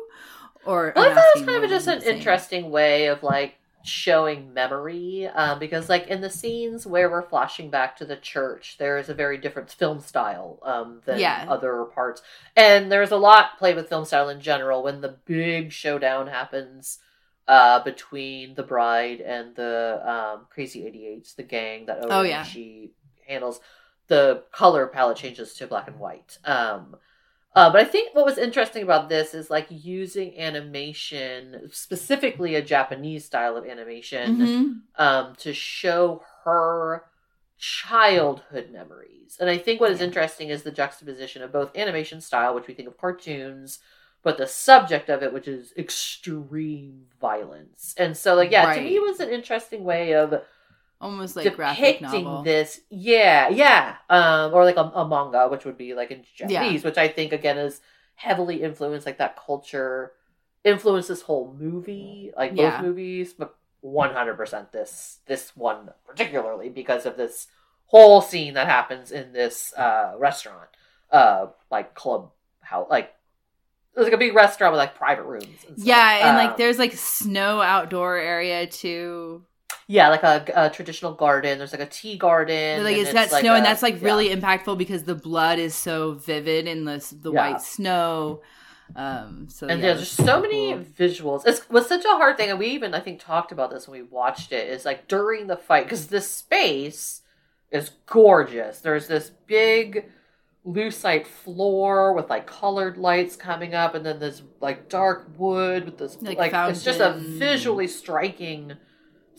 Or 0.66 0.92
Well, 0.94 1.07
I 1.11 1.14
thought 1.14 1.25
it 1.37 1.38
was 1.40 1.49
kind 1.49 1.64
of 1.64 1.70
just 1.70 1.88
an 1.88 2.03
saying. 2.03 2.16
interesting 2.18 2.70
way 2.70 3.07
of 3.07 3.23
like 3.23 3.57
showing 3.83 4.53
memory, 4.53 5.27
um, 5.27 5.59
because 5.59 5.88
like 5.88 6.07
in 6.09 6.21
the 6.21 6.31
scenes 6.31 6.87
where 6.87 7.11
we're 7.11 7.29
flashing 7.29 7.71
back 7.71 7.97
to 7.97 8.05
the 8.05 8.16
church, 8.16 8.77
there 8.79 8.99
is 8.99 9.09
a 9.09 9.14
very 9.14 9.38
different 9.38 9.71
film 9.71 10.01
style 10.01 10.59
um, 10.62 11.01
than 11.05 11.19
Yeah. 11.19 11.47
other 11.49 11.85
parts, 11.85 12.23
and 12.57 12.90
there's 12.93 13.11
a 13.11 13.16
lot 13.16 13.59
played 13.59 13.77
with 13.77 13.88
film 13.88 14.05
style 14.05 14.29
in 14.29 14.40
general. 14.40 14.83
When 14.83 15.01
the 15.01 15.16
big 15.25 15.73
showdown 15.73 16.27
happens 16.27 16.99
uh, 17.49 17.83
between 17.83 18.55
the 18.55 18.62
bride 18.62 19.21
and 19.21 19.57
the 19.57 20.01
um, 20.05 20.47
Crazy 20.51 20.87
Eighty 20.87 21.07
Eights, 21.07 21.35
the 21.35 21.43
gang 21.43 21.87
that 21.87 22.05
Oh, 22.09 22.23
yeah. 22.23 22.43
she 22.45 22.93
handles, 23.27 23.61
the 24.09 24.45
color 24.53 24.87
palette 24.87 25.16
changes 25.16 25.55
to 25.55 25.66
black 25.66 25.88
and 25.88 25.99
white. 25.99 26.38
Um, 26.45 26.97
uh, 27.55 27.71
but 27.71 27.81
I 27.81 27.85
think 27.85 28.15
what 28.15 28.25
was 28.25 28.39
interesting 28.39 28.83
about 28.83 29.09
this 29.09 29.35
is 29.35 29.51
like 29.51 29.67
using 29.71 30.39
animation, 30.39 31.69
specifically 31.73 32.55
a 32.55 32.63
Japanese 32.63 33.25
style 33.25 33.57
of 33.57 33.67
animation, 33.67 34.37
Mhm. 34.37 34.81
um, 34.97 35.35
to 35.37 35.53
show 35.53 36.23
her 36.45 37.05
childhood 37.59 38.71
memories. 38.71 39.37
And 39.39 39.51
I 39.51 39.59
think 39.59 39.81
what 39.81 39.91
is 39.91 40.01
Yeah. 40.01 40.07
interesting 40.07 40.49
is 40.49 40.63
the 40.63 40.71
juxtaposition 40.71 41.43
of 41.43 41.53
both 41.53 41.77
animation 41.77 42.21
style, 42.21 42.55
which 42.55 42.67
we 42.67 42.75
think 42.75 42.89
of 42.89 42.97
cartoons, 42.97 43.81
but 44.23 44.39
the 44.39 44.47
subject 44.47 45.09
of 45.09 45.23
it, 45.23 45.33
which 45.33 45.49
is 45.49 45.73
extreme 45.77 47.07
violence. 47.21 47.95
And 47.97 48.17
so, 48.17 48.35
like, 48.35 48.51
yeah, 48.51 48.73
to 48.73 48.81
me, 48.81 48.97
it 48.97 49.03
was 49.03 49.21
an 49.21 49.31
interesting 49.31 49.85
way 49.85 50.15
of 50.15 50.43
almost 51.01 51.35
like 51.37 51.55
graphic 51.57 51.99
depicting 51.99 52.25
novel. 52.25 52.43
this 52.43 52.81
yeah 52.91 53.49
yeah 53.49 53.97
um 54.11 54.53
or 54.53 54.65
like 54.65 54.77
a, 54.77 54.81
a 54.95 55.09
manga 55.09 55.49
which 55.49 55.65
would 55.65 55.79
be 55.79 55.95
like 55.95 56.11
in 56.11 56.23
japanese 56.35 56.85
which 56.85 56.99
i 56.99 57.09
think 57.09 57.33
again 57.33 57.57
is 57.59 57.81
heavily 58.17 58.63
influenced 58.63 59.07
like 59.07 59.19
that 59.19 59.37
culture 59.47 60.13
influenced 60.65 61.09
this 61.09 61.23
whole 61.23 61.57
movie 61.59 62.31
like 62.37 62.53
Yeah. 62.55 62.77
both 62.77 62.87
movies 62.87 63.33
but 63.33 63.57
100% 63.83 64.73
this 64.73 65.21
this 65.27 65.57
one 65.57 65.89
particularly 66.07 66.69
because 66.69 67.07
of 67.07 67.17
this 67.17 67.47
whole 67.87 68.21
scene 68.21 68.55
that 68.55 68.69
happens 68.69 69.11
in 69.11 69.33
this 69.33 69.73
uh 69.75 70.13
restaurant 70.19 70.69
uh 71.11 71.47
like 71.71 71.95
club 71.95 72.31
house, 72.61 72.87
like 72.91 73.15
there's 73.95 74.05
like 74.05 74.13
a 74.13 74.19
big 74.19 74.35
restaurant 74.35 74.73
with 74.73 74.79
like 74.79 74.95
private 74.95 75.25
rooms 75.25 75.65
and 75.67 75.77
stuff. 75.77 75.87
Yeah, 75.87 76.29
and 76.29 76.39
Um, 76.39 76.47
like 76.47 76.57
there's 76.57 76.79
like 76.79 76.93
snow 76.93 77.61
outdoor 77.61 78.17
area 78.17 78.67
too. 78.67 79.45
Yeah 79.90 80.09
like 80.09 80.22
a, 80.22 80.44
a 80.55 80.70
traditional 80.70 81.12
garden 81.12 81.59
there's 81.59 81.72
like 81.72 81.81
a 81.81 81.87
tea 81.87 82.16
garden 82.16 82.85
like 82.85 82.96
it's 82.96 83.12
got 83.12 83.29
snow, 83.29 83.55
and 83.55 83.64
a- 83.64 83.68
that's 83.68 83.83
like 83.83 84.00
yeah. 84.00 84.07
really 84.07 84.29
impactful 84.29 84.79
because 84.79 85.03
the 85.03 85.16
blood 85.16 85.59
is 85.59 85.74
so 85.74 86.12
vivid 86.12 86.68
in 86.68 86.85
the 86.85 86.98
the 87.20 87.33
Yeah. 87.33 87.50
white 87.53 87.61
snow. 87.61 88.40
Um, 88.96 89.46
so 89.48 89.68
and 89.68 89.81
yeah, 89.81 89.94
there's 89.94 90.00
just 90.00 90.16
so 90.16 90.24
super 90.24 90.40
many 90.42 90.72
cool. 90.72 90.85
visuals. 90.98 91.46
It 91.46 91.64
was 91.70 91.87
such 91.87 92.05
a 92.05 92.09
hard 92.09 92.37
thing, 92.37 92.50
and 92.50 92.59
we 92.59 92.66
even 92.68 92.94
I 92.94 93.00
think 93.00 93.20
talked 93.20 93.53
about 93.53 93.70
this 93.70 93.87
when 93.87 94.00
we 94.00 94.07
watched 94.07 94.53
it. 94.53 94.68
Is 94.68 94.85
like 94.85 95.07
during 95.07 95.46
the 95.46 95.57
fight 95.57 95.85
because 95.85 96.09
this 96.09 96.29
space 96.29 97.22
is 97.70 97.90
gorgeous. 98.07 98.81
There's 98.81 99.07
this 99.07 99.31
big 99.46 100.07
lucite 100.66 101.26
floor 101.26 102.12
with 102.12 102.29
like 102.29 102.46
colored 102.46 102.96
lights 102.96 103.37
coming 103.37 103.74
up, 103.74 103.94
and 103.94 104.05
then 104.05 104.18
this 104.18 104.42
like 104.61 104.88
dark 104.88 105.31
wood 105.38 105.85
with 105.85 105.98
this 105.98 106.20
Like 106.20 106.38
like, 106.38 106.53
it's 106.70 106.83
just 106.83 107.00
a 107.00 107.12
visually 107.12 107.87
striking 107.87 108.76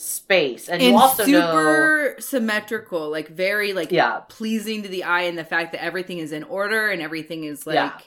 space, 0.02 0.68
and, 0.68 0.82
and 0.82 0.92
you 0.92 0.98
also 0.98 1.26
know 1.26 1.52
super 1.52 2.16
symmetrical, 2.20 3.10
like 3.10 3.28
very 3.30 3.74
like 3.74 3.92
Yeah. 3.92 4.22
pleasing 4.30 4.84
to 4.84 4.90
the 4.90 5.04
eye, 5.04 5.24
and 5.24 5.38
the 5.38 5.46
fact 5.46 5.72
that 5.74 5.84
everything 5.84 6.18
is 6.20 6.32
in 6.32 6.44
order 6.44 6.90
and 6.90 7.02
everything 7.02 7.44
is 7.44 7.66
like 7.68 7.76
Yeah. 7.76 8.00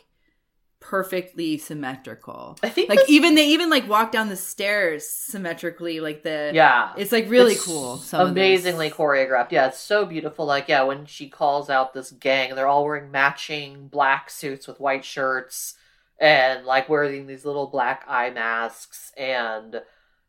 perfectly 0.81 1.57
symmetrical. 1.57 2.59
I 2.63 2.69
think 2.69 2.91
Like 2.91 3.09
even 3.09 3.35
they 3.37 3.47
even 3.49 3.71
like 3.71 3.89
walk 3.89 4.13
down 4.13 4.29
the 4.29 4.37
stairs 4.37 5.09
symmetrically, 5.09 6.01
like 6.01 6.23
the 6.23 6.51
yeah, 6.55 6.93
It's 6.97 7.13
like 7.13 7.31
really 7.31 7.53
It's 7.55 7.65
cool. 7.65 7.97
some 7.97 8.29
amazingly 8.29 8.91
choreographed. 8.91 9.51
Yeah, 9.53 9.69
it's 9.69 9.79
so 9.81 10.05
beautiful. 10.05 10.45
Like, 10.45 10.69
yeah, 10.69 10.83
when 10.83 11.07
she 11.07 11.29
calls 11.29 11.71
out 11.71 11.95
this 11.95 12.11
gang, 12.11 12.55
they're 12.55 12.67
all 12.69 12.85
wearing 12.85 13.11
matching 13.11 13.89
black 13.89 14.29
suits 14.31 14.67
with 14.69 14.79
white 14.81 15.05
shirts 15.05 15.75
and 16.19 16.65
like 16.67 16.89
wearing 16.89 17.27
these 17.27 17.45
little 17.45 17.67
black 17.67 18.05
eye 18.07 18.31
masks. 18.31 19.11
And 19.17 19.81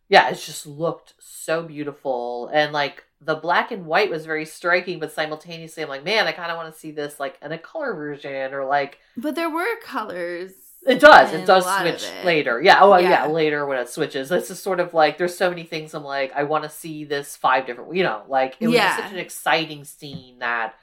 yeah, 0.10 0.30
it 0.30 0.36
just 0.36 0.65
looked 0.68 1.13
so 1.20 1.63
beautiful. 1.63 2.50
And 2.54 2.72
like 2.74 3.04
the 3.22 3.36
black 3.36 3.72
and 3.72 3.86
white 3.86 4.10
was 4.10 4.26
very 4.26 4.46
striking, 4.46 5.00
but 5.00 5.12
simultaneously, 5.12 5.82
I'm 5.84 5.89
like, 5.89 6.04
man, 6.04 6.28
I 6.28 6.32
kind 6.32 6.52
of 6.52 6.58
want 6.58 6.74
to 6.74 6.80
see 6.80 6.91
this 6.91 7.20
like 7.20 7.38
in 7.41 7.52
a 7.52 7.58
color 7.58 7.94
version 7.96 8.54
or 8.54 8.65
like 8.65 9.00
But 9.18 9.36
there 9.36 9.50
were 9.50 9.65
colors. 9.84 10.52
it 10.86 11.00
does. 11.00 11.34
It 11.34 11.48
does 11.48 11.65
switch 11.82 12.04
it. 12.04 12.26
later. 12.26 12.62
Yeah. 12.62 12.80
Oh, 12.82 12.96
yeah. 12.98 13.10
Yeah. 13.10 13.26
Later 13.28 13.65
when 13.65 13.80
it 13.80 13.89
switches, 13.89 14.32
it's 14.32 14.50
just 14.50 14.62
sort 14.63 14.80
of 14.80 14.94
like 14.94 15.18
there's 15.18 15.36
so 15.36 15.50
many 15.50 15.63
things. 15.63 15.94
I'm 15.96 16.04
like, 16.04 16.32
I 16.36 16.44
want 16.44 16.63
to 16.65 16.70
see 16.70 17.04
this 17.06 17.36
five 17.36 17.65
different. 17.65 17.96
You 17.96 18.04
know, 18.04 18.24
like 18.28 18.58
it 18.60 18.68
was 18.68 18.76
Yeah. 18.76 18.96
such 18.98 19.12
an 19.12 19.18
exciting 19.18 19.86
scene 19.86 20.38
that 20.39 20.76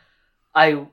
I 0.54 0.86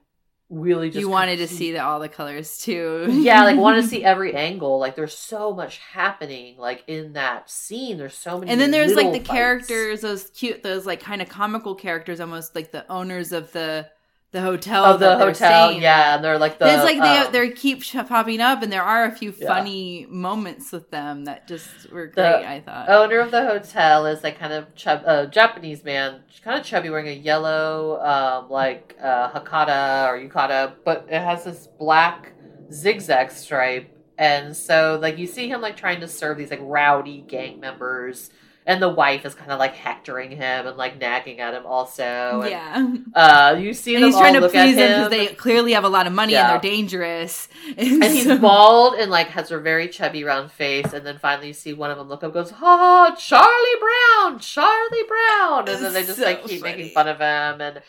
really 0.50 0.90
just 0.90 1.00
you 1.00 1.10
wanted 1.10 1.38
to 1.38 1.48
see 1.48 1.72
the, 1.72 1.80
all 1.80 2.00
the 2.00 2.10
colors 2.10 2.58
too. 2.58 3.08
Yeah, 3.20 3.44
like 3.44 3.58
want 3.58 3.82
to 3.82 3.88
see 3.88 4.04
every 4.14 4.34
angle. 4.34 4.80
Like 4.80 4.96
there's 4.96 5.18
so 5.18 5.54
much 5.54 5.78
happening. 5.78 6.58
Like 6.58 6.84
in 6.88 7.14
that 7.14 7.50
scene, 7.50 7.98
there's 7.98 8.16
so 8.16 8.40
many. 8.40 8.52
And 8.52 8.60
then 8.60 8.72
there's 8.72 8.94
like 8.94 9.12
the 9.12 9.20
fights. 9.20 9.30
characters, 9.30 10.02
those 10.02 10.30
cute, 10.32 10.64
those 10.64 10.86
like 10.86 11.02
kind 11.02 11.22
of 11.22 11.30
comical 11.30 11.76
characters, 11.76 12.20
almost 12.20 12.56
like 12.56 12.72
the 12.72 12.90
owners 12.92 13.32
of 13.32 13.52
the 13.52 13.90
the 14.32 14.42
hotel. 14.42 14.86
of 14.86 15.00
the 15.00 15.18
hotel. 15.18 15.34
staying 15.70 15.82
Yeah, 15.82 16.15
and 16.15 16.24
they're 16.24 16.38
like 16.38 16.60
the. 16.60 16.68
It's 16.68 16.84
like 16.84 17.02
they 17.02 17.18
um, 17.18 17.32
they 17.32 17.50
keep 17.52 17.84
popping 18.08 18.42
up, 18.42 18.62
and 18.62 18.72
there 18.72 18.84
are 18.84 19.06
a 19.06 19.12
few 19.12 19.34
Yeah. 19.38 19.48
funny 19.48 20.06
moments 20.10 20.72
with 20.72 20.92
them 20.92 21.26
that 21.26 21.48
just 21.48 21.92
were 21.92 22.08
The 22.08 22.13
great. 22.22 22.46
I 22.46 22.60
thought. 22.62 22.89
owner 22.89 23.20
of 23.20 23.32
the 23.32 23.44
hotel 23.46 24.06
is 24.06 24.24
like 24.24 24.38
kind 24.39 24.54
of 24.54 24.74
chub, 24.76 25.02
uh, 25.06 25.26
Japanese 25.26 25.84
man, 25.84 26.22
kind 26.44 26.60
of 26.60 26.65
chubby, 26.65 26.89
wearing 26.89 27.08
a 27.08 27.12
yellow 27.13 28.00
um, 28.02 28.50
like 28.50 28.96
uh, 29.02 29.32
hakata 29.32 30.08
or 30.08 30.18
yukata, 30.20 30.74
but 30.86 31.08
it 31.10 31.22
has 31.22 31.44
this 31.44 31.68
black 31.80 32.34
zigzag 32.72 33.32
stripe, 33.32 33.89
and 34.18 34.56
so 34.56 35.00
like 35.02 35.18
you 35.18 35.26
see 35.26 35.50
him 35.50 35.60
like 35.62 35.76
trying 35.76 36.02
to 36.02 36.08
serve 36.08 36.38
these 36.38 36.52
like 36.52 36.60
rowdy 36.62 37.22
gang 37.28 37.60
members, 37.60 38.30
and 38.70 38.82
the 38.82 38.88
wife 38.88 39.26
is 39.26 39.34
kind 39.34 39.52
of 39.52 39.58
like 39.60 39.74
hectoring 39.74 40.30
him 40.32 40.68
and 40.68 40.78
like 40.78 40.98
nagging 41.00 41.40
at 41.40 41.54
him 41.56 41.66
also. 41.66 42.04
And, 42.44 42.50
yeah. 42.52 42.96
Uh, 43.22 43.56
you 43.60 43.74
see 43.74 43.96
And 43.96 44.04
them 44.04 44.12
he's 44.12 44.18
trying 44.20 44.36
to 44.36 44.40
look 44.42 44.54
at 44.56 44.64
please 44.66 44.76
them 44.76 45.10
because 45.10 45.10
they 45.10 45.34
clearly 45.36 45.74
have 45.74 45.84
a 45.84 45.90
lot 45.90 46.06
of 46.08 46.14
money 46.14 46.34
Yeah. 46.34 46.54
and 46.54 46.64
they're 46.64 46.72
dangerous. 46.72 47.48
and 47.78 48.04
he's 48.04 48.26
so- 48.26 48.38
bald 48.38 48.94
and 48.96 49.10
like 49.12 49.28
has 49.30 49.50
a 49.52 49.58
very 49.60 49.88
chubby 49.90 50.24
round 50.24 50.52
face 50.52 50.94
and 50.94 51.06
then 51.06 51.18
finally 51.18 51.48
you 51.48 51.54
see 51.54 51.74
one 51.74 51.90
of 51.92 51.98
them 51.98 52.08
look 52.08 52.20
up 52.24 52.26
and 52.26 52.34
goes 52.34 52.52
ha 52.52 53.16
charlie 53.18 53.80
brown 53.82 54.40
charlie 54.40 55.04
brown 55.08 55.68
and 55.68 55.84
then 55.84 55.92
they 55.94 56.04
just 56.06 56.20
So 56.20 56.26
like 56.26 56.46
keep 56.46 56.62
funny. 56.62 56.76
making 56.78 56.92
fun 56.94 57.08
of 57.08 57.18
him 57.18 57.62
and 57.62 57.82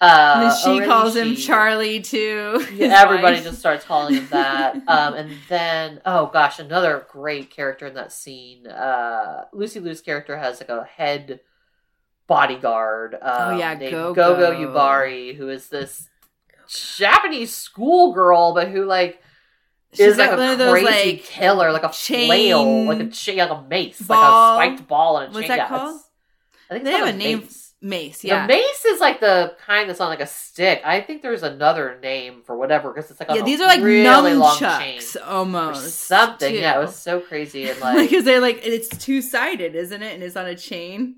uh 0.00 0.40
and 0.44 0.58
she 0.80 0.86
calls 0.86 1.16
him 1.16 1.34
Charlie 1.34 2.00
too. 2.00 2.64
yeah, 2.72 3.00
everybody 3.02 3.36
wife. 3.36 3.44
just 3.44 3.58
starts 3.58 3.84
calling 3.84 4.14
him 4.14 4.28
that 4.30 4.74
um 4.88 5.14
and 5.14 5.32
then 5.48 6.00
oh 6.06 6.26
gosh 6.26 6.58
another 6.60 7.06
great 7.10 7.50
character 7.50 7.86
in 7.86 7.94
that 7.94 8.12
scene 8.12 8.66
uh 8.68 9.44
lucy 9.52 9.80
liu's 9.80 10.00
character 10.00 10.36
has 10.38 10.60
like 10.60 10.68
a 10.68 10.84
head 10.84 11.40
bodyguard 12.26 13.14
um, 13.14 13.20
Oh, 13.54 13.56
yeah, 13.58 13.74
named 13.74 13.90
Go-Go. 13.92 14.36
Gogo 14.36 14.52
Yubari 14.52 15.34
who 15.36 15.48
is 15.48 15.68
this 15.68 16.08
Japanese 16.68 17.54
schoolgirl 17.54 18.54
but 18.54 18.68
who 18.68 18.84
like 18.84 19.22
She's 19.94 20.06
is 20.08 20.18
like 20.18 20.32
a 20.32 20.36
those 20.56 20.70
crazy 20.82 21.12
like 21.12 21.22
killer, 21.24 21.72
like 21.72 21.82
a 21.82 21.88
chain 21.90 22.26
flail, 22.28 22.84
like 22.84 23.00
a 23.00 23.06
chain, 23.06 23.38
like 23.38 23.48
a 23.50 23.62
mace, 23.62 23.98
ball. 24.02 24.56
like 24.56 24.72
a 24.72 24.76
spiked 24.76 24.86
ball 24.88 25.16
and 25.16 25.32
a 25.32 25.34
What's 25.34 25.48
that 25.48 25.66
called? 25.70 25.98
I 26.70 26.74
think 26.74 26.84
They 26.84 26.90
have 26.92 27.04
called 27.04 27.14
a 27.14 27.16
name- 27.18 27.38
Mace. 27.40 27.67
Mace. 27.80 28.24
Yeah. 28.24 28.46
The 28.46 28.54
mace 28.54 28.84
is 28.86 29.00
like 29.00 29.20
the 29.20 29.54
kind 29.64 29.88
that's 29.88 30.00
on 30.00 30.08
like 30.08 30.20
a 30.20 30.26
stick. 30.26 30.82
I 30.84 31.00
think 31.00 31.22
there's 31.22 31.42
another 31.42 31.98
name 32.02 32.42
for 32.44 32.56
whatever 32.56 32.92
because 32.92 33.10
it's 33.10 33.20
like 33.20 33.30
on 33.30 33.36
yeah, 33.36 33.42
a 33.42 33.44
these 33.44 33.60
are 33.60 33.66
like 33.66 33.80
really 33.80 34.32
nunchucks 34.32 35.16
almost. 35.26 35.94
something. 36.00 36.52
too. 36.54 36.58
Yeah, 36.58 36.76
it 36.76 36.80
was 36.80 36.96
so 36.96 37.20
crazy 37.20 37.68
and 37.70 37.80
like 37.80 38.08
because 38.08 38.24
they're 38.24 38.40
like 38.40 38.60
it's 38.64 38.88
two 38.88 39.22
sided, 39.22 39.74
isn't 39.74 40.02
it? 40.02 40.14
And 40.14 40.22
it's 40.22 40.36
on 40.36 40.46
a 40.46 40.56
chain, 40.56 41.16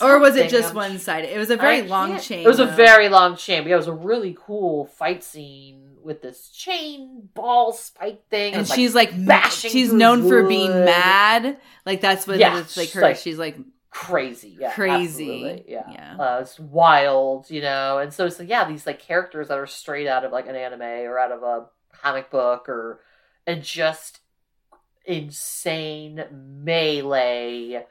or 0.00 0.18
was 0.18 0.36
it 0.36 0.50
just 0.50 0.74
one 0.74 0.98
sided? 0.98 1.32
It 1.34 1.38
was 1.38 1.50
a 1.50 1.56
very 1.56 1.82
long 1.82 2.18
chain. 2.18 2.44
It 2.44 2.48
was 2.48 2.58
a 2.60 2.66
very 2.66 3.08
long 3.08 3.36
chain. 3.36 3.62
But 3.62 3.68
yeah, 3.68 3.74
it 3.76 3.78
was 3.78 3.86
a 3.88 3.92
really 3.92 4.36
cool 4.38 4.86
fight 4.86 5.22
scene 5.22 5.86
with 6.02 6.22
this 6.22 6.48
chain 6.48 7.28
ball 7.34 7.72
spike 7.74 8.26
thing. 8.30 8.54
and 8.54 8.68
like, 8.68 8.74
she's 8.76 8.94
like, 8.94 9.14
ma- 9.16 9.26
bashing 9.26 9.70
she's 9.70 9.92
known 9.92 10.26
for 10.26 10.48
being 10.48 10.70
mad. 10.70 11.58
Like 11.84 12.00
that's 12.00 12.26
what 12.26 12.38
Yeah, 12.38 12.58
it's 12.58 12.76
like 12.76 12.90
her. 12.92 13.02
like- 13.02 13.16
she's 13.16 13.38
like 13.38 13.56
crazy, 13.90 14.56
yeah, 14.58 14.72
Crazy, 14.72 15.64
yeah, 15.68 15.82
yeah. 15.90 16.16
Uh, 16.18 16.38
it's 16.40 16.58
wild, 16.58 17.50
you 17.50 17.60
know. 17.60 17.98
And 17.98 18.12
so 18.12 18.26
it's 18.26 18.38
like, 18.38 18.48
yeah, 18.48 18.66
these 18.68 18.86
like 18.86 19.00
characters 19.00 19.48
that 19.48 19.58
are 19.58 19.66
straight 19.66 20.06
out 20.06 20.24
of 20.24 20.32
like 20.32 20.46
an 20.46 20.54
anime 20.56 20.82
or 20.82 21.18
out 21.18 21.32
of 21.32 21.42
a 21.42 21.66
comic 21.92 22.30
book 22.30 22.68
or 22.68 23.00
and 23.46 23.62
just 23.62 24.20
insane 25.04 26.22
melee 26.32 27.84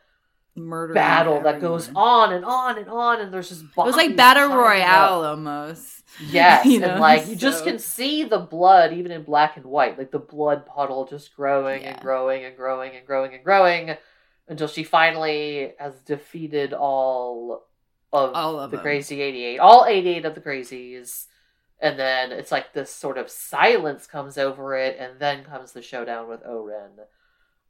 murder 0.55 0.93
battle 0.93 1.41
that 1.41 1.59
goes 1.61 1.89
on 1.95 2.33
and 2.33 2.45
on 2.45 2.77
and 2.77 2.89
on, 2.89 3.19
and 3.21 3.33
there's 3.33 3.49
just 3.49 3.63
It 3.63 3.77
was 3.77 3.95
like 3.95 4.15
battle 4.15 4.47
piling 4.49 4.57
up. 4.57 4.67
royale 4.67 5.25
almost. 5.25 6.03
Yes, 6.21 6.65
You 6.67 6.79
know, 6.81 6.87
and 6.87 6.99
like 6.99 7.27
you 7.27 7.35
just 7.35 7.63
can 7.63 7.79
see 7.79 8.23
the 8.23 8.39
blood 8.39 8.93
even 8.93 9.11
in 9.11 9.23
black 9.23 9.57
and 9.57 9.65
white, 9.65 9.97
like 9.97 10.11
the 10.11 10.19
blood 10.19 10.65
puddle 10.65 11.05
just 11.05 11.35
growing 11.35 11.83
and 11.83 11.95
Yeah. 11.95 12.01
growing 12.01 12.43
and 12.45 12.55
growing 12.55 12.95
and 12.95 13.05
growing 13.05 13.33
and 13.33 13.43
growing 13.43 13.95
until 14.49 14.67
she 14.67 14.83
finally 14.83 15.73
has 15.79 15.93
defeated 16.01 16.73
all 16.73 17.63
of, 18.11 18.33
All 18.33 18.59
of 18.59 18.71
the 18.71 18.77
them. 18.77 18.83
crazy 18.83 19.21
88, 19.21 19.59
all 19.59 19.85
88 19.87 20.25
of 20.25 20.35
the 20.35 20.41
crazies. 20.41 21.27
And 21.79 21.97
then 21.97 22.31
it's 22.33 22.51
like 22.51 22.73
this 22.73 22.93
sort 22.93 23.17
of 23.17 23.29
silence 23.29 24.05
comes 24.05 24.37
over 24.37 24.75
it, 24.75 24.97
and 24.99 25.17
then 25.19 25.45
comes 25.45 25.71
the 25.71 25.81
showdown 25.81 26.27
with 26.27 26.41
O-Ren. 26.45 27.05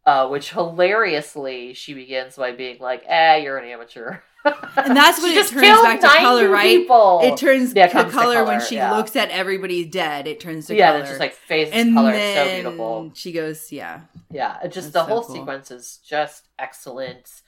Uh, 0.05 0.27
which 0.29 0.51
hilariously 0.53 1.73
she 1.73 1.93
begins 1.93 2.35
by 2.37 2.51
being 2.53 2.79
like, 2.79 3.03
"Eh, 3.05 3.35
you're 3.37 3.57
an 3.57 3.69
amateur." 3.69 4.19
And 4.45 4.95
that's 4.95 5.21
when 5.21 5.31
it 5.37 5.47
turns 5.47 5.81
back 5.81 5.99
to 6.01 6.07
color, 6.07 6.49
right? 6.49 6.79
people. 6.79 7.19
It 7.23 7.37
turns 7.37 7.73
Yeah, 7.75 7.85
it 7.87 7.91
to 7.91 8.09
color, 8.09 8.37
to 8.39 8.43
when 8.45 8.61
she 8.61 8.75
yeah. 8.75 8.95
looks 8.95 9.15
at 9.15 9.29
everybody 9.29 9.83
dead. 9.85 10.27
It 10.27 10.39
turns 10.39 10.67
to 10.67 10.75
yeah, 10.75 10.87
color. 10.91 10.99
it's 11.01 11.09
just 11.09 11.19
like 11.19 11.33
face 11.33 11.69
and 11.73 11.93
color, 11.93 12.11
then 12.13 12.47
so 12.47 12.53
beautiful. 12.53 13.11
she 13.15 13.31
goes, 13.33 13.71
yeah. 13.71 14.01
Yeah, 14.31 14.57
it 14.63 14.71
just 14.71 14.93
That's 14.93 15.05
the 15.05 15.09
so 15.09 15.13
whole 15.13 15.23
cool. 15.23 15.35
sequence 15.35 15.71
is 15.71 15.99
just 16.05 16.47
excellent. 16.57 17.41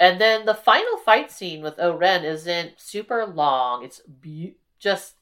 And 0.00 0.20
then 0.20 0.44
the 0.44 0.54
final 0.54 0.96
fight 0.98 1.30
scene 1.30 1.62
with 1.62 1.78
O-Ren 1.78 2.24
isn't 2.24 2.72
super 2.80 3.24
long. 3.24 3.84
It's 3.84 4.00
be- 4.00 4.56
just 4.80 5.14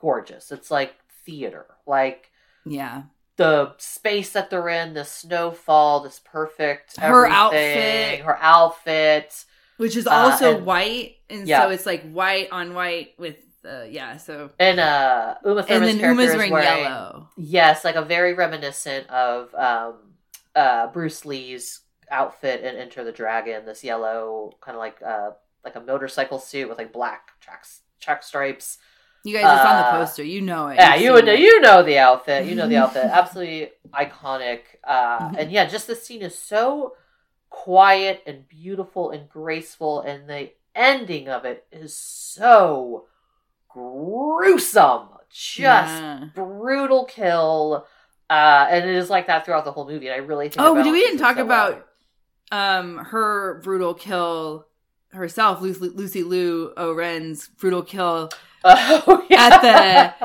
gorgeous. 0.00 0.50
It's 0.50 0.70
like 0.70 0.94
theater. 1.26 1.66
Like 1.86 2.30
Yeah. 2.64 3.02
the 3.36 3.74
space 3.76 4.32
that 4.32 4.48
they're 4.48 4.70
in, 4.70 4.94
the 4.94 5.04
snowfall, 5.04 6.00
this 6.00 6.18
perfect 6.24 6.98
Her 6.98 7.26
outfit. 7.26 8.20
her 8.20 8.38
outfit. 8.40 9.44
Which 9.82 9.96
is 9.96 10.06
Uh, 10.06 10.10
also 10.12 10.56
and- 10.56 10.66
white. 10.66 11.16
And 11.28 11.46
Yeah. 11.48 11.62
so 11.62 11.70
it's 11.70 11.86
like 11.86 12.02
white 12.12 12.48
on 12.52 12.74
white 12.74 13.14
with, 13.18 13.36
uh, 13.66 13.84
yeah, 13.88 14.16
so. 14.16 14.50
And 14.58 14.78
uh 14.80 15.34
Uma 15.44 15.64
And 15.68 15.84
then 15.84 15.98
Uma's 15.98 16.34
wearing 16.36 16.52
wearing 16.52 16.84
yellow. 16.84 17.28
Yes, 17.36 17.84
like 17.84 17.96
a 17.96 18.02
very 18.02 18.32
reminiscent 18.34 19.08
of 19.10 19.54
um, 19.54 19.94
uh, 20.54 20.86
Bruce 20.88 21.24
Lee's 21.24 21.80
outfit 22.10 22.62
in 22.62 22.76
Enter 22.76 23.02
the 23.04 23.12
Dragon. 23.12 23.64
This 23.64 23.82
yellow, 23.82 24.52
kind 24.60 24.76
of 24.76 24.80
like 24.80 24.98
uh, 25.02 25.30
like 25.64 25.76
a 25.76 25.80
motorcycle 25.80 26.38
suit 26.38 26.68
with 26.68 26.76
like 26.78 26.92
black 26.92 27.22
tracks, 27.40 27.80
track 28.00 28.22
stripes. 28.22 28.78
You 29.24 29.34
guys, 29.34 29.44
it's 29.44 29.70
on 29.70 29.76
the 29.80 29.86
Uh, 29.86 29.92
poster. 29.98 30.24
You 30.24 30.40
know 30.42 30.66
it. 30.68 30.74
Yeah, 30.76 30.94
You've 30.94 31.02
you 31.04 31.12
would 31.14 31.24
know. 31.26 31.32
You 31.32 31.60
know 31.60 31.82
the 31.82 31.98
outfit. 31.98 32.44
You 32.46 32.54
know 32.56 32.66
the 32.68 32.76
outfit. 32.82 33.04
Absolutely 33.06 33.70
iconic. 33.94 34.62
Uh, 34.84 35.32
and 35.38 35.50
yeah, 35.52 35.64
just 35.66 35.86
the 35.86 35.94
scene 35.94 36.22
is 36.22 36.36
so 36.36 36.96
quiet 37.52 38.22
and 38.26 38.48
beautiful 38.48 39.10
and 39.10 39.28
graceful, 39.28 40.00
and 40.00 40.28
the 40.28 40.50
ending 40.74 41.28
of 41.28 41.44
it 41.44 41.64
is 41.70 41.94
so 41.94 43.04
gruesome. 43.68 45.08
Just 45.30 45.58
Yeah. 46.02 46.24
brutal 46.34 47.04
kill. 47.04 47.86
Uh, 48.28 48.66
and 48.70 48.88
it 48.88 48.94
is 48.96 49.10
like 49.10 49.26
that 49.26 49.44
throughout 49.44 49.64
the 49.64 49.72
whole 49.72 49.86
movie. 49.86 50.08
And 50.08 50.14
I 50.14 50.18
really 50.24 50.48
think. 50.48 50.60
Oh, 50.60 50.72
we 50.74 50.82
didn't 50.82 51.18
talk 51.18 51.36
so 51.36 51.44
well. 51.44 51.68
about 51.68 51.88
um 52.50 52.98
her 52.98 53.60
brutal 53.62 53.94
kill 53.94 54.66
herself, 55.12 55.60
Lucy, 55.60 55.88
Lucy 55.88 56.22
Liu 56.22 56.72
O-Ren's 56.76 57.48
brutal 57.48 57.82
kill 57.82 58.30
Oh, 58.64 59.26
yeah. 59.28 59.48
At 59.50 59.60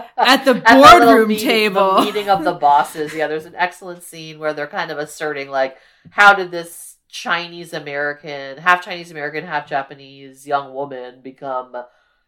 the- 0.06 0.22
at 0.22 0.46
the 0.46 0.54
boardroom 1.02 1.30
meeting- 1.30 1.46
table. 1.48 1.96
the 1.96 2.06
meeting 2.06 2.30
of 2.30 2.44
the 2.44 2.54
bosses. 2.54 3.13
Yeah, 3.13 3.28
there's 3.28 3.46
an 3.46 3.56
excellent 3.56 4.04
scene 4.04 4.40
where 4.40 4.54
they're 4.54 4.68
kind 4.68 4.92
of 4.92 4.98
asserting 5.00 5.50
like, 5.50 5.78
how 6.12 6.34
did 6.34 6.52
this 6.52 6.87
Chinese 7.10 7.74
American, 7.74 8.58
half 8.58 8.84
Chinese 8.84 9.12
American, 9.12 9.46
half 9.46 9.67
Japanese 9.67 10.46
young 10.48 10.74
woman 10.74 11.22
become 11.22 11.76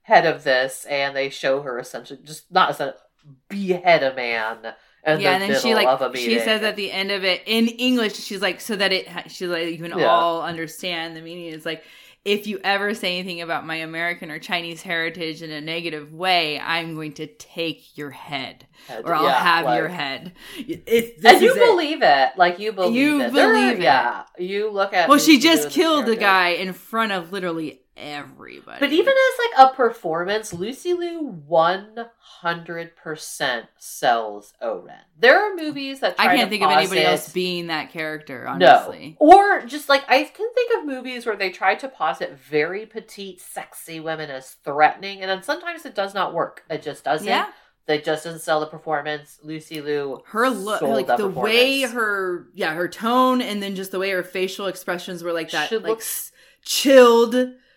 head 0.04 0.26
of 0.26 0.44
this? 0.44 0.86
And 0.86 1.16
they 1.16 1.30
show 1.30 1.62
her 1.62 1.80
essentially 1.80 2.20
just 2.24 2.52
not 2.52 2.72
essentially 2.72 3.00
behead 3.48 4.04
a 4.04 4.14
man. 4.16 4.74
In 5.06 5.22
yeah, 5.22 5.38
the 5.38 5.46
and 5.46 5.54
then 5.54 5.62
she 5.62 5.76
like 5.76 5.88
a 5.88 6.18
she 6.18 6.40
says 6.40 6.62
at 6.62 6.76
the 6.76 6.92
end 6.92 7.12
of 7.12 7.24
it 7.24 7.42
in 7.46 7.68
English, 7.68 8.16
she's 8.16 8.42
like, 8.42 8.60
so 8.60 8.76
that 8.76 8.92
it 8.92 9.08
she's 9.32 9.48
like 9.50 9.68
you 9.68 9.78
can 9.78 9.98
Yeah. 9.98 10.08
all 10.08 10.42
understand 10.42 11.16
the 11.16 11.22
meaning. 11.22 11.54
It's 11.54 11.66
like 11.66 11.84
if 12.26 12.48
you 12.48 12.60
ever 12.64 12.94
say 12.94 13.18
anything 13.18 13.42
about 13.42 13.66
my 13.66 13.78
American 13.78 14.30
or 14.30 14.40
Chinese 14.40 14.82
heritage 14.82 15.42
in 15.42 15.52
a 15.52 15.62
negative 15.62 16.14
way, 16.14 16.60
I'm 16.60 16.94
going 16.96 17.14
to 17.14 17.28
take 17.28 17.98
your 17.98 18.10
head, 18.12 18.68
Head- 18.88 19.04
or 19.06 19.14
I'll 19.16 19.24
yeah, 19.24 19.42
have 19.42 19.66
like- 19.66 19.78
your 19.80 19.88
head. 19.88 20.34
It's, 20.58 21.24
and 21.26 21.42
you 21.42 21.54
believe 21.56 22.00
it, 22.02 22.30
like 22.38 22.60
you 22.60 22.72
believe 22.74 22.96
You 22.96 23.22
it. 23.22 23.34
There- 23.34 23.54
believe 23.54 23.80
it. 23.80 23.84
yeah. 23.84 24.24
You 24.38 24.70
look 24.72 24.94
at. 24.94 25.08
Well, 25.10 25.18
she 25.20 25.40
just 25.40 25.70
killed 25.70 26.04
the 26.06 26.16
character. 26.18 26.22
guy 26.22 26.50
in 26.50 26.74
front 26.74 27.12
of 27.14 27.32
literally 27.32 27.82
everybody. 28.00 28.80
But 28.80 28.92
even 28.92 29.14
as 29.14 29.60
like 29.60 29.70
a 29.72 29.76
performance, 29.76 30.54
Lucy 30.54 30.94
Liu 30.94 31.20
one 31.48 32.06
hundred 32.18 32.96
percent 32.96 33.68
sells 33.78 34.54
O-Ren. 34.62 34.96
There 35.20 35.38
are 35.40 35.56
movies 35.56 36.00
that 36.00 36.16
try 36.16 36.34
I 36.34 36.36
can't 36.38 36.50
think 36.50 36.64
of 36.64 36.72
anybody 36.72 37.02
else 37.04 37.32
being 37.32 37.68
that 37.68 37.92
character. 37.92 38.48
Honestly, 38.48 39.18
No, 39.20 39.28
or 39.28 39.62
just 39.66 39.90
like 39.90 40.04
I 40.10 40.24
can 40.24 40.54
think 40.54 40.80
of 40.80 40.86
movies 40.86 41.26
where 41.26 41.36
they 41.36 41.50
try 41.50 41.76
to 41.76 41.88
posit 41.90 42.38
very 42.38 42.86
petite, 42.86 43.42
sexy 43.42 44.00
women 44.00 44.30
as 44.30 44.52
threatening, 44.64 45.22
and 45.22 45.30
then 45.30 45.44
sometimes 45.44 45.86
it 45.86 45.96
does 45.96 46.14
not 46.14 46.34
work. 46.34 46.64
It 46.70 46.82
just 46.82 47.04
doesn't. 47.04 47.28
yeah, 47.28 47.48
It 47.88 48.06
just 48.06 48.24
doesn't 48.24 48.40
sell 48.42 48.60
the 48.60 48.68
performance. 48.68 49.40
Lucy 49.44 49.82
Liu, 49.82 50.22
her 50.28 50.50
look, 50.50 50.82
like 50.82 51.08
the 51.18 51.28
way 51.28 51.82
her, 51.82 52.48
yeah, 52.54 52.74
her 52.74 52.88
tone, 52.88 53.42
and 53.42 53.62
then 53.62 53.76
just 53.76 53.92
the 53.92 54.00
way 54.00 54.12
her 54.12 54.24
facial 54.24 54.68
expressions 54.68 55.24
were 55.24 55.34
like 55.34 55.52
that, 55.52 55.70
She 55.70 55.76
like 55.78 55.86
looks- 55.88 56.32
chilled. 56.64 57.36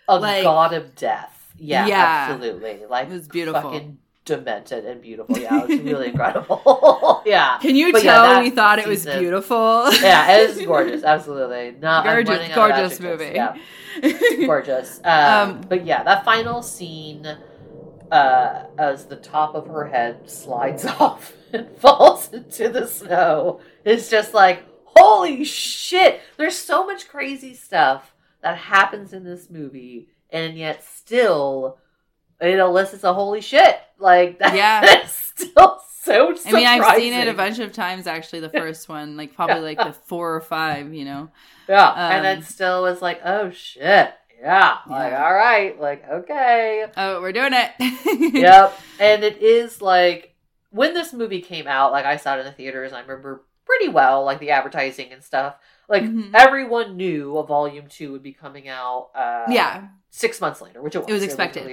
A 0.09 0.19
like- 0.19 0.43
god 0.43 0.73
of 0.75 0.95
death. 0.95 1.53
Yeah, 1.57 1.87
Yeah. 1.87 2.27
absolutely. 2.31 2.81
Like 2.89 3.09
It 3.09 3.13
was 3.13 3.29
beautiful. 3.29 3.61
fucking 3.63 3.99
demented 4.25 4.85
and 4.85 5.01
beautiful. 5.01 5.37
Yeah, 5.39 5.63
it 5.63 5.69
was 5.69 5.81
really 5.91 6.09
incredible. 6.09 7.23
yeah. 7.27 7.59
Can 7.59 7.77
you 7.77 7.93
But 7.93 8.03
tell 8.03 8.23
that 8.25 8.43
we 8.43 8.51
thought 8.51 8.79
it 8.79 8.87
was 8.87 9.05
beautiful? 9.05 9.93
yeah, 10.01 10.33
it 10.33 10.51
is 10.51 10.63
gorgeous. 10.67 11.05
Absolutely. 11.05 11.77
Not 11.81 12.05
gorgeous, 12.05 12.29
running 12.29 12.53
out 12.53 12.71
of 12.71 12.77
gorgeous 12.77 13.01
movie. 13.01 13.33
Yeah, 13.35 13.57
gorgeous. 14.47 15.01
Um, 15.05 15.51
Um, 15.51 15.61
but 15.69 15.85
yeah, 15.85 16.03
that 16.03 16.25
final 16.25 16.63
scene, 16.63 17.27
uh, 18.11 18.65
as 18.79 19.07
the 19.07 19.17
top 19.17 19.55
of 19.55 19.67
her 19.69 19.87
head 19.87 20.29
slides 20.29 20.85
off 20.85 21.33
and 21.53 21.69
falls 21.79 22.33
into 22.33 22.69
the 22.69 22.87
snow, 22.87 23.61
is 23.85 24.09
just 24.09 24.35
like 24.35 24.63
holy 24.97 25.45
shit. 25.45 26.21
There's 26.37 26.57
so 26.57 26.87
much 26.87 27.09
crazy 27.09 27.55
stuff 27.55 28.12
that 28.43 28.57
happens 28.59 29.13
in 29.13 29.25
this 29.25 29.49
movie, 29.51 30.09
and 30.31 30.57
yet 30.57 30.85
still 30.85 31.79
it 32.41 32.59
elicits 32.59 33.05
a 33.05 33.13
holy 33.15 33.41
shit. 33.41 33.79
Like 33.99 34.39
that 34.41 34.55
Yeah. 34.57 35.03
is 35.05 35.11
still 35.13 35.81
so 36.05 36.35
I 36.47 36.53
mean, 36.53 36.67
I've 36.67 36.97
seen 36.97 37.13
it 37.13 37.29
a 37.29 37.33
bunch 37.35 37.61
of 37.61 37.73
times 37.73 38.09
actually. 38.09 38.41
The 38.41 38.49
first 38.51 38.89
one, 38.89 39.17
like 39.17 39.35
probably 39.37 39.61
like 39.61 39.79
the 39.79 39.93
four 40.07 40.35
or 40.35 40.41
five, 40.41 40.93
you 40.93 41.05
know. 41.05 41.31
Yeah, 41.69 41.89
Um, 41.91 42.13
and 42.27 42.39
it 42.43 42.45
still 42.45 42.83
was 42.83 43.01
like, 43.01 43.21
oh 43.25 43.51
shit, 43.51 44.13
yeah, 44.41 44.79
like 44.89 45.13
Yeah. 45.13 45.25
all 45.25 45.33
right, 45.33 45.81
like 45.81 46.05
okay, 46.09 46.87
Oh, 46.97 47.21
we're 47.21 47.31
doing 47.33 47.53
it. 47.53 47.71
yep. 48.35 48.77
And 48.99 49.23
it 49.23 49.37
is 49.41 49.81
like 49.81 50.35
when 50.71 50.93
this 50.95 51.13
movie 51.13 51.41
came 51.41 51.69
out, 51.69 51.93
like 51.93 52.05
I 52.05 52.17
saw 52.17 52.35
it 52.37 52.41
in 52.41 52.47
the 52.47 52.53
theaters, 52.53 52.93
I 52.93 53.01
remember 53.03 53.45
pretty 53.65 53.89
well, 53.89 54.25
like 54.25 54.41
the 54.41 54.51
advertising 54.51 55.13
and 55.13 55.23
stuff. 55.23 55.55
Like 55.93 56.05
Mhm. 56.05 56.31
everyone 56.35 56.97
knew 56.97 57.37
a 57.37 57.47
volume 57.47 57.87
two 57.87 58.11
would 58.13 58.23
be 58.23 58.33
coming 58.33 58.67
out. 58.69 59.11
Uh, 59.15 59.45
yeah. 59.49 59.89
six 60.15 60.41
months 60.41 60.61
later, 60.61 60.83
which 60.83 60.95
it 60.95 61.05
was. 61.05 61.13
was 61.13 61.23
expected. 61.23 61.67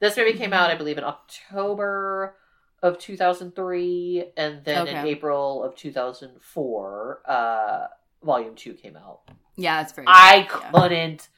This 0.00 0.16
movie 0.16 0.34
came 0.34 0.52
out, 0.52 0.68
Mhm. 0.70 0.74
I 0.74 0.76
believe, 0.76 0.98
in 0.98 1.04
October 1.04 2.36
of 2.82 2.98
2003, 2.98 4.32
and 4.36 4.64
then 4.64 4.86
in 4.86 5.06
April 5.06 5.62
of 5.64 5.74
2004, 5.76 7.22
uh, 7.26 7.86
volume 8.22 8.54
two 8.54 8.74
came 8.74 8.96
out. 8.96 9.20
Yeah, 9.56 9.78
that's 9.82 9.92
very. 9.92 10.06
I 10.08 10.46
yeah. 10.50 10.70
couldn't 10.70 11.28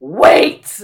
wait. 0.00 0.80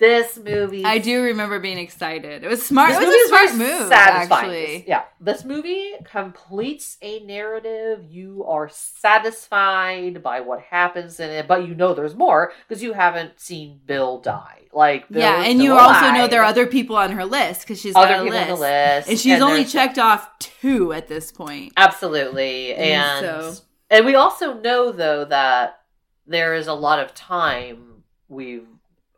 This 0.00 0.38
movie. 0.38 0.84
I 0.84 0.98
do 0.98 1.22
remember 1.22 1.60
being 1.60 1.78
excited. 1.78 2.42
It 2.42 2.48
was 2.48 2.64
smart. 2.66 2.88
This 2.88 2.98
it 2.98 3.00
movie 3.02 3.10
was 3.10 3.30
a 3.30 3.34
is 3.44 3.50
smart 3.50 3.70
move, 3.80 3.88
satisfying. 3.88 4.44
actually. 4.44 4.76
This- 4.78 4.88
yeah, 4.88 5.02
this 5.20 5.44
movie 5.44 5.92
completes 6.04 6.96
a 7.02 7.20
narrative. 7.20 8.04
You 8.08 8.44
are 8.48 8.68
satisfied 8.70 10.22
by 10.22 10.40
what 10.40 10.60
happens 10.62 11.20
in 11.20 11.30
it, 11.30 11.46
but 11.46 11.66
you 11.66 11.74
know 11.74 11.94
there's 11.94 12.14
more 12.14 12.52
because 12.68 12.82
you 12.82 12.92
haven't 12.94 13.38
seen 13.40 13.80
Bill 13.86 14.18
die. 14.20 14.62
Like, 14.72 15.08
Bill 15.08 15.20
yeah, 15.20 15.42
and 15.42 15.58
you 15.62 15.70
still 15.70 15.78
also 15.78 16.10
know 16.12 16.26
there 16.28 16.42
are 16.42 16.46
other 16.46 16.66
people 16.66 16.96
on 16.96 17.10
her 17.12 17.24
list 17.24 17.62
because 17.62 17.80
she's 17.80 17.94
other 17.96 18.08
got 18.14 18.22
people 18.24 18.38
list. 18.38 18.50
on 18.50 18.56
the 18.56 18.60
list, 18.60 19.08
and 19.08 19.18
she's 19.18 19.40
only 19.40 19.64
checked 19.64 19.98
off 19.98 20.30
two 20.38 20.92
at 20.92 21.08
this 21.08 21.32
point. 21.32 21.72
Absolutely, 21.76 22.72
And 22.74 23.26
and 23.26 23.26
so- 23.56 23.62
and 23.90 24.06
we 24.06 24.14
also 24.14 24.54
know 24.54 24.92
though 24.92 25.24
that 25.24 25.80
there 26.26 26.54
is 26.54 26.68
a 26.68 26.74
lot 26.74 27.00
of 27.00 27.14
time 27.14 28.04
we've 28.28 28.66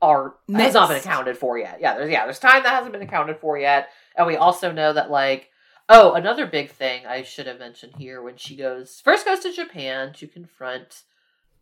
are 0.03 0.34
has 0.53 0.74
not 0.74 0.88
been 0.88 0.98
accounted 0.98 1.38
for 1.38 1.57
yet. 1.57 1.78
Yeah, 1.80 1.94
there's 1.94 2.11
yeah, 2.11 2.24
there's 2.24 2.38
time 2.38 2.64
that 2.64 2.74
hasn't 2.74 2.92
been 2.92 3.03
accounted 3.03 3.38
for 3.38 3.57
yet, 3.57 3.88
and 4.16 4.26
we 4.26 4.36
also 4.36 4.70
know 4.70 4.92
that 4.92 5.11
like 5.11 5.48
oh, 5.88 6.12
another 6.14 6.46
big 6.46 6.70
thing 6.70 7.07
I 7.07 7.22
should 7.22 7.46
have 7.46 7.59
mentioned 7.59 7.94
here 7.98 8.22
when 8.22 8.36
she 8.36 8.57
goes 8.57 9.00
first 9.00 9.24
goes 9.24 9.40
to 9.40 9.53
Japan 9.53 10.12
to 10.14 10.26
confront 10.26 11.03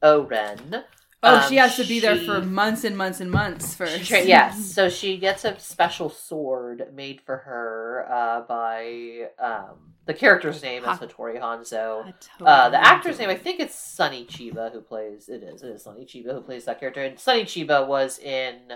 O-Ren. 0.02 0.84
Oh, 1.22 1.36
Um, 1.36 1.48
she 1.50 1.56
has 1.56 1.76
to 1.76 1.84
be 1.84 2.00
there 2.00 2.16
for 2.16 2.40
months 2.40 2.82
and 2.84 2.96
months 2.96 3.20
and 3.20 3.30
months 3.30 3.74
first. 3.74 4.06
tra- 4.06 4.24
yes, 4.24 4.64
so 4.74 4.88
she 4.88 5.18
gets 5.18 5.44
a 5.44 5.58
special 5.58 6.08
sword 6.08 6.94
made 6.94 7.20
for 7.20 7.36
her 7.38 8.06
uh, 8.10 8.40
by 8.42 9.28
um, 9.38 9.92
the 10.06 10.14
character's 10.14 10.62
name 10.62 10.82
is 10.82 10.98
Hattori 10.98 11.38
Hanzo. 11.38 12.06
Hattori 12.06 12.46
Uh, 12.46 12.68
the 12.70 12.82
actor's 12.82 13.18
name, 13.18 13.28
I 13.28 13.36
think 13.36 13.60
it's 13.60 13.74
Sonny 13.74 14.24
Chiba, 14.24 14.72
who 14.72 14.80
plays. 14.80 15.28
It 15.28 15.42
is. 15.42 15.62
It 15.62 15.68
is 15.72 15.82
Sonny 15.84 16.06
Chiba 16.06 16.32
who 16.32 16.40
plays 16.40 16.64
that 16.64 16.80
character. 16.80 17.02
And 17.02 17.18
Sonny 17.18 17.44
Chiba 17.44 17.86
was 17.86 18.18
in 18.18 18.72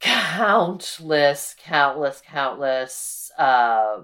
countless, 0.00 1.54
countless, 1.58 2.22
countless 2.24 3.30
uh, 3.36 4.02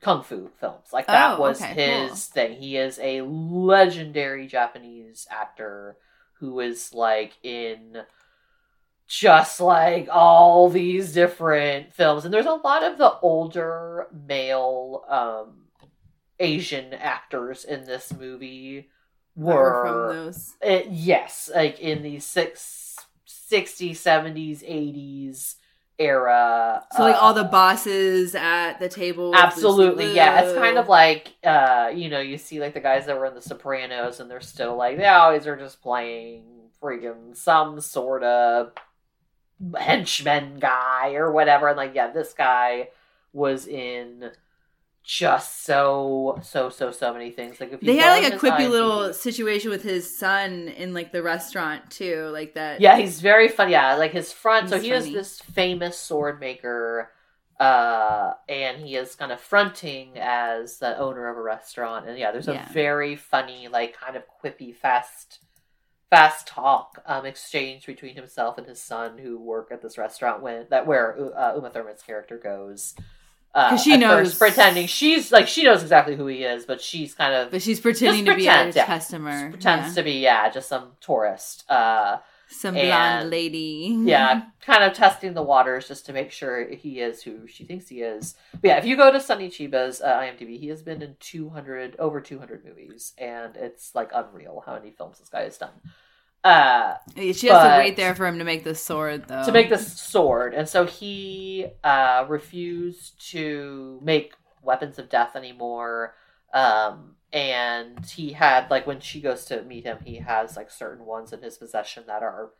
kung 0.00 0.22
fu 0.22 0.50
films. 0.60 0.92
Like 0.92 1.06
that 1.08 1.38
Oh, 1.38 1.42
was 1.42 1.60
okay, 1.60 1.74
his 1.74 2.26
thing. 2.26 2.52
He 2.60 2.76
is 2.76 2.98
a 2.98 3.22
legendary 3.22 4.46
Japanese 4.46 5.26
actor 5.30 5.96
who 6.40 6.60
is 6.60 6.94
like 6.94 7.32
in 7.42 8.02
just 9.06 9.60
like 9.60 10.08
all 10.10 10.68
these 10.68 11.12
different 11.12 11.92
films 11.92 12.24
and 12.24 12.32
there's 12.32 12.46
a 12.46 12.52
lot 12.52 12.84
of 12.84 12.96
the 12.96 13.12
older 13.22 14.06
male 14.26 15.04
um 15.08 15.64
asian 16.38 16.94
actors 16.94 17.64
in 17.64 17.84
this 17.84 18.12
movie 18.12 18.88
were 19.34 19.80
from 19.80 20.06
those. 20.08 20.54
uh, 20.64 20.80
yes 20.88 21.50
like 21.54 21.80
in 21.80 22.02
the 22.02 22.20
six, 22.20 22.96
60s 23.26 23.96
70s 23.98 24.62
80s 24.62 25.56
era 26.00 26.82
So 26.96 27.02
like 27.02 27.14
all 27.14 27.30
uh, 27.30 27.42
the 27.42 27.44
bosses 27.44 28.34
at 28.34 28.78
the 28.80 28.88
table. 28.88 29.34
Absolutely, 29.34 30.14
yeah. 30.14 30.40
It's 30.40 30.58
kind 30.58 30.78
of 30.78 30.88
like 30.88 31.34
uh, 31.44 31.92
you 31.94 32.08
know, 32.08 32.20
you 32.20 32.38
see 32.38 32.58
like 32.58 32.74
the 32.74 32.80
guys 32.80 33.06
that 33.06 33.18
were 33.18 33.26
in 33.26 33.34
the 33.34 33.42
Sopranos 33.42 34.18
and 34.18 34.30
they're 34.30 34.40
still 34.40 34.76
like 34.76 34.96
they 34.96 35.06
always 35.06 35.46
are 35.46 35.56
just 35.56 35.82
playing 35.82 36.44
freaking 36.82 37.36
some 37.36 37.80
sort 37.80 38.22
of 38.24 38.72
henchman 39.78 40.58
guy 40.58 41.12
or 41.14 41.30
whatever. 41.30 41.68
And 41.68 41.76
like, 41.76 41.94
yeah, 41.94 42.10
this 42.10 42.32
guy 42.32 42.88
was 43.32 43.66
in 43.66 44.30
just 45.10 45.64
so 45.64 46.38
so 46.40 46.70
so 46.70 46.92
so 46.92 47.12
many 47.12 47.32
things. 47.32 47.58
Like 47.58 47.72
if 47.72 47.82
you 47.82 47.86
They 47.88 47.96
had 47.96 48.22
like 48.22 48.32
a 48.32 48.36
quippy 48.36 48.70
little 48.70 49.12
situation 49.12 49.68
with 49.68 49.82
his 49.82 50.16
son 50.16 50.68
in 50.68 50.94
like 50.94 51.10
the 51.10 51.20
restaurant 51.20 51.90
too, 51.90 52.30
like 52.32 52.54
that. 52.54 52.80
Yeah, 52.80 52.96
he's 52.96 53.20
very 53.20 53.48
funny. 53.48 53.72
Yeah, 53.72 53.96
like 53.96 54.12
his 54.12 54.32
front. 54.32 54.68
so 54.68 54.78
he 54.78 54.92
is 54.92 55.12
this 55.12 55.40
famous 55.40 55.98
sword 55.98 56.38
maker, 56.38 57.10
uh, 57.58 58.34
and 58.48 58.80
he 58.80 58.94
is 58.94 59.16
kind 59.16 59.32
of 59.32 59.40
fronting 59.40 60.12
as 60.16 60.78
the 60.78 60.96
owner 60.96 61.28
of 61.28 61.36
a 61.36 61.42
restaurant. 61.42 62.06
And 62.08 62.16
yeah, 62.16 62.30
there's 62.30 62.46
a 62.46 62.52
Yeah. 62.52 62.72
very 62.72 63.16
funny, 63.16 63.66
like 63.66 63.98
kind 63.98 64.14
of 64.14 64.22
quippy, 64.40 64.72
fast, 64.72 65.40
fast 66.08 66.46
talk 66.46 67.02
um, 67.04 67.26
exchange 67.26 67.84
between 67.84 68.14
himself 68.14 68.58
and 68.58 68.66
his 68.68 68.80
son, 68.80 69.18
who 69.18 69.40
work 69.40 69.72
at 69.72 69.82
this 69.82 69.98
restaurant 69.98 70.40
when 70.40 70.68
that 70.70 70.86
where 70.86 71.16
uh, 71.36 71.56
Uma 71.56 71.70
Thurman's 71.70 72.02
character 72.02 72.38
goes. 72.38 72.94
Uh, 73.54 73.76
she 73.76 73.96
knows- 73.96 74.28
first 74.28 74.38
pretending 74.38 74.86
she's 74.86 75.32
like 75.32 75.48
she 75.48 75.64
knows 75.64 75.82
exactly 75.82 76.14
who 76.16 76.26
he 76.26 76.44
is, 76.44 76.64
but 76.64 76.80
she's 76.80 77.14
kind 77.14 77.34
of 77.34 77.50
But 77.50 77.62
she's 77.62 77.80
pretending 77.80 78.24
to 78.26 78.34
be 78.36 78.44
pretends, 78.44 78.76
a 78.76 78.78
yeah. 78.80 78.86
customer. 78.86 79.50
pretends 79.50 79.88
yeah. 79.88 79.94
to 79.94 80.02
be 80.04 80.12
yeah 80.20 80.48
just 80.50 80.68
some 80.68 80.92
tourist. 81.00 81.64
Uh, 81.68 82.18
some 82.52 82.76
and- 82.76 82.88
blonde 82.88 83.30
lady. 83.30 83.96
yeah, 84.02 84.42
kind 84.60 84.82
of 84.82 84.92
testing 84.92 85.34
the 85.34 85.42
waters 85.42 85.86
just 85.86 86.06
to 86.06 86.12
make 86.12 86.32
sure 86.32 86.68
he 86.68 86.98
is 87.00 87.22
who 87.22 87.46
she 87.46 87.64
thinks 87.64 87.88
he 87.88 88.02
is. 88.02 88.34
But 88.60 88.64
yeah, 88.68 88.76
if 88.78 88.84
you 88.84 88.96
go 88.96 89.12
to 89.12 89.20
Sonny 89.20 89.48
Chiba's 89.48 90.00
uh, 90.00 90.14
IMDb, 90.18 90.58
he 90.58 90.66
has 90.68 90.82
been 90.82 91.00
in 91.00 91.14
200 91.20 91.94
over 92.00 92.20
200 92.20 92.64
movies, 92.64 93.12
and 93.18 93.54
it's 93.56 93.94
like 93.94 94.10
unreal 94.12 94.64
how 94.66 94.74
many 94.74 94.90
films 94.90 95.20
this 95.20 95.28
guy 95.28 95.42
has 95.44 95.58
done. 95.58 95.70
Uh, 96.42 96.94
She 97.16 97.48
has 97.48 97.62
to 97.62 97.78
wait 97.78 97.96
there 97.96 98.14
for 98.14 98.26
him 98.26 98.38
to 98.38 98.44
make 98.44 98.64
the 98.64 98.74
sword 98.74 99.28
though. 99.28 99.44
to 99.44 99.52
make 99.52 99.68
the 99.68 99.78
sword, 99.78 100.54
and 100.54 100.68
so 100.68 100.86
he 100.86 101.66
uh, 101.84 102.24
refused 102.28 103.20
to 103.32 103.98
make 104.02 104.32
weapons 104.62 104.98
of 104.98 105.08
death 105.08 105.36
anymore. 105.36 106.14
Um, 106.54 107.16
and 107.32 108.04
he 108.06 108.32
had 108.32 108.70
like 108.70 108.86
when 108.86 109.00
she 109.00 109.20
goes 109.20 109.44
to 109.46 109.62
meet 109.62 109.84
him, 109.84 109.98
he 110.04 110.16
has 110.16 110.56
like 110.56 110.70
certain 110.70 111.04
ones 111.04 111.32
in 111.32 111.42
his 111.42 111.58
possession 111.58 112.04
that 112.06 112.22
are 112.22 112.50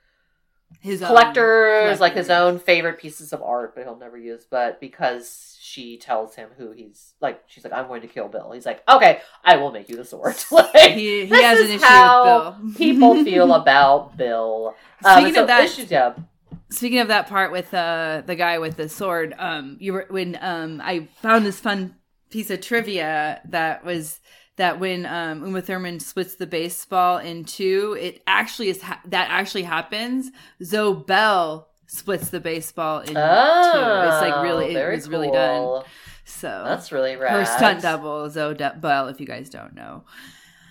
his 0.80 1.02
own 1.02 1.08
collectors, 1.08 2.00
like 2.00 2.14
his 2.14 2.30
own 2.30 2.58
favorite 2.58 2.98
pieces 2.98 3.32
of 3.32 3.42
art, 3.42 3.74
but 3.74 3.84
he'll 3.84 3.96
never 3.96 4.16
use. 4.16 4.46
But 4.48 4.80
because 4.80 5.58
she 5.60 5.98
tells 5.98 6.34
him 6.34 6.48
who 6.56 6.72
he's 6.72 7.14
like, 7.20 7.42
she's 7.46 7.64
like, 7.64 7.72
"I'm 7.72 7.86
going 7.88 8.02
to 8.02 8.06
kill 8.08 8.28
Bill." 8.28 8.52
He's 8.52 8.66
like, 8.66 8.82
"Okay, 8.88 9.20
I 9.44 9.56
will 9.56 9.72
make 9.72 9.88
you 9.88 9.96
the 9.96 10.04
sword." 10.04 10.36
like, 10.50 10.92
He, 10.92 11.22
he 11.22 11.26
this 11.26 11.42
has 11.42 11.60
an 11.60 11.66
is 11.66 11.72
issue 11.72 11.84
how 11.84 12.56
with 12.62 12.68
Bill. 12.68 12.74
people 12.76 13.24
feel 13.24 13.52
about 13.60 14.16
Bill. 14.16 14.74
Um, 15.04 15.12
Speaking 15.12 15.26
and 15.26 15.34
so 15.34 15.40
of 15.42 15.46
that, 15.48 15.64
issues, 15.64 15.90
yeah, 15.90 16.14
Speaking 16.70 17.00
of 17.00 17.08
that 17.08 17.26
part 17.28 17.50
with 17.50 17.74
uh, 17.74 18.22
the 18.24 18.36
guy 18.36 18.58
with 18.58 18.76
the 18.76 18.88
sword, 18.88 19.34
um, 19.38 19.76
you 19.80 19.92
were 19.92 20.06
when 20.08 20.38
um, 20.40 20.80
I 20.82 21.08
found 21.20 21.44
this 21.44 21.58
fun 21.58 21.96
piece 22.30 22.48
of 22.50 22.60
trivia 22.60 23.40
that 23.46 23.84
was 23.84 24.20
that 24.56 24.78
when 24.80 25.06
um, 25.06 25.44
Uma 25.44 25.62
Thurman 25.62 26.00
splits 26.00 26.34
the 26.34 26.46
baseball 26.46 27.18
in 27.18 27.44
two, 27.44 27.96
it 28.00 28.22
actually 28.26 28.68
is 28.68 28.82
ha- 28.82 29.00
that 29.06 29.28
actually 29.30 29.62
happens. 29.62 30.30
Zoe 30.62 30.94
Bell 31.06 31.68
splits 31.86 32.30
the 32.30 32.40
baseball 32.40 33.00
in 33.00 33.06
two. 33.08 33.12
It's 33.14 33.16
like 33.16 34.42
really, 34.42 34.66
Oh, 34.66 34.70
it 34.70 34.74
very 34.74 34.96
was 34.96 35.08
really 35.08 35.30
done. 35.30 35.82
So 36.24 36.62
That's 36.64 36.92
really 36.92 37.16
rad. 37.16 37.32
her 37.32 37.44
stunt 37.44 37.82
double 37.82 38.28
Zoe 38.30 38.54
De- 38.54 38.76
Bell, 38.80 39.08
if 39.08 39.18
you 39.20 39.26
guys 39.26 39.48
don't 39.50 39.74
know. 39.74 40.04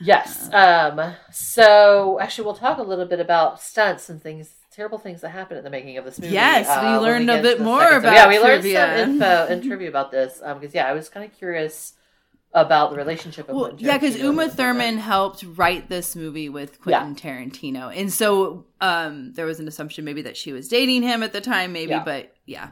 Yes. 0.02 0.50
Um. 0.54 1.16
So 1.32 2.20
actually, 2.22 2.46
we'll 2.46 2.54
talk 2.56 2.78
a 2.78 2.84
little 2.84 3.06
bit 3.06 3.20
about 3.20 3.60
stunts 3.62 4.10
and 4.10 4.22
things, 4.22 4.50
terrible 4.72 4.98
things 4.98 5.20
that 5.22 5.30
happen 5.30 5.58
at 5.58 5.64
the 5.64 5.70
making 5.70 5.98
of 5.98 6.06
this 6.06 6.20
movie. 6.20 6.34
Yes, 6.34 6.68
we 6.68 6.72
uh, 6.88 7.02
when 7.02 7.02
learned 7.02 7.30
a 7.32 7.42
bit 7.42 7.60
more 7.60 7.82
second- 7.82 8.02
so, 8.04 8.08
about 8.08 8.14
yeah, 8.14 8.28
we 8.30 8.40
learned 8.40 8.64
some 8.64 9.10
info 9.12 9.48
and 9.50 9.64
trivia 9.68 9.90
about 9.90 10.12
this. 10.12 10.40
Um. 10.44 10.60
Because 10.60 10.74
yeah, 10.74 10.88
I 10.88 10.94
was 10.94 11.10
kind 11.10 11.26
of 11.30 11.38
curious 11.38 11.94
about 12.54 12.90
the 12.92 12.98
relationship 12.98 13.48
of 13.48 13.56
Well, 13.56 13.76
yeah, 13.78 13.98
because 13.98 14.18
Uma 14.18 14.50
Thurman 14.50 14.98
helped 14.98 15.44
write 15.56 15.88
this 15.90 16.16
movie 16.16 16.50
with 16.50 16.82
Quentin 16.82 17.16
Yeah. 17.16 17.32
Tarantino, 17.46 17.96
and 17.96 18.12
so 18.12 18.66
um, 18.82 19.34
there 19.34 19.46
was 19.46 19.60
an 19.60 19.68
assumption 19.68 20.04
maybe 20.06 20.22
that 20.24 20.36
she 20.36 20.52
was 20.52 20.68
dating 20.68 21.04
him 21.04 21.22
at 21.22 21.32
the 21.32 21.42
time, 21.42 21.74
maybe, 21.74 21.92
Yeah. 21.92 22.04
but 22.04 22.36
yeah, 22.46 22.70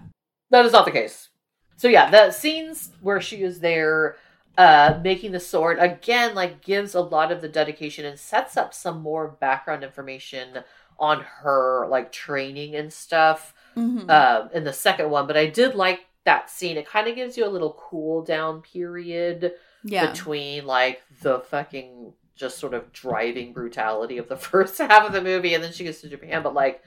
That 0.49 0.65
is 0.65 0.71
not 0.73 0.86
the 0.86 0.91
case. 0.91 1.30
So 1.75 1.88
yeah, 1.88 2.09
the 2.09 2.32
scenes 2.32 2.89
where 3.01 3.21
she 3.21 3.38
is 3.43 3.59
there, 3.59 4.15
uh 4.57 4.99
making 5.03 5.32
the 5.34 5.39
sword 5.39 5.78
again 5.78 6.34
like 6.34 6.63
gives 6.65 6.95
a 6.95 7.01
lot 7.01 7.32
of 7.32 7.41
the 7.41 7.47
dedication 7.47 8.05
and 8.05 8.17
sets 8.17 8.57
up 8.57 8.73
some 8.73 9.01
more 9.03 9.28
background 9.39 9.84
information 9.84 10.63
on 10.97 11.21
her 11.21 11.86
like 11.91 12.11
training 12.11 12.73
and 12.75 12.91
stuff 12.91 13.53
Mhm. 13.75 14.09
um 14.09 14.49
in 14.55 14.63
the 14.63 14.73
second 14.73 15.11
one 15.11 15.28
but 15.28 15.38
i 15.38 15.45
did 15.45 15.75
like 15.75 16.07
that 16.25 16.49
scene 16.49 16.75
it 16.75 16.88
kind 16.88 17.07
of 17.07 17.13
gives 17.13 17.38
you 17.38 17.45
a 17.45 17.53
little 17.55 17.78
cool 17.80 18.23
down 18.23 18.63
period 18.63 19.53
yeah. 19.84 20.11
between 20.11 20.65
like 20.65 21.01
the 21.21 21.39
fucking 21.39 22.13
just 22.36 22.59
sort 22.59 22.73
of 22.73 22.91
driving 22.93 23.53
brutality 23.53 24.17
of 24.17 24.28
the 24.30 24.38
first 24.38 24.78
half 24.78 25.05
of 25.05 25.13
the 25.13 25.21
movie 25.21 25.53
and 25.53 25.63
then 25.63 25.71
she 25.71 25.84
gets 25.84 26.01
to 26.01 26.09
Japan 26.09 26.43
but 26.43 26.53
like 26.53 26.82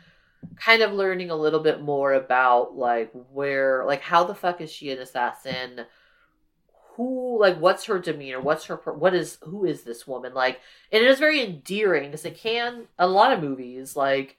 kind 0.57 0.83
of 0.83 0.93
learning 0.93 1.31
a 1.31 1.37
little 1.37 1.61
bit 1.61 1.81
more 1.81 2.15
about 2.15 2.77
like 2.77 3.11
where 3.33 3.85
like 3.85 4.01
how 4.01 4.25
the 4.25 4.35
fuck 4.35 4.61
is 4.61 4.71
she 4.71 4.91
an 4.91 4.99
assassin? 4.99 5.87
Who 6.97 7.39
like 7.41 7.59
what's 7.59 7.85
her 7.85 7.99
demeanor? 7.99 8.41
What's 8.41 8.67
her 8.67 8.77
what 8.77 9.15
is 9.15 9.39
who 9.43 9.65
is 9.65 9.83
this 9.83 10.07
woman? 10.07 10.35
Like 10.35 10.61
and 10.93 11.03
it 11.03 11.09
is 11.09 11.19
very 11.19 11.43
endearing 11.43 12.11
because 12.11 12.25
it 12.25 12.37
can 12.37 12.87
a 12.99 13.07
lot 13.07 13.33
of 13.33 13.43
movies 13.43 13.97
like 13.97 14.37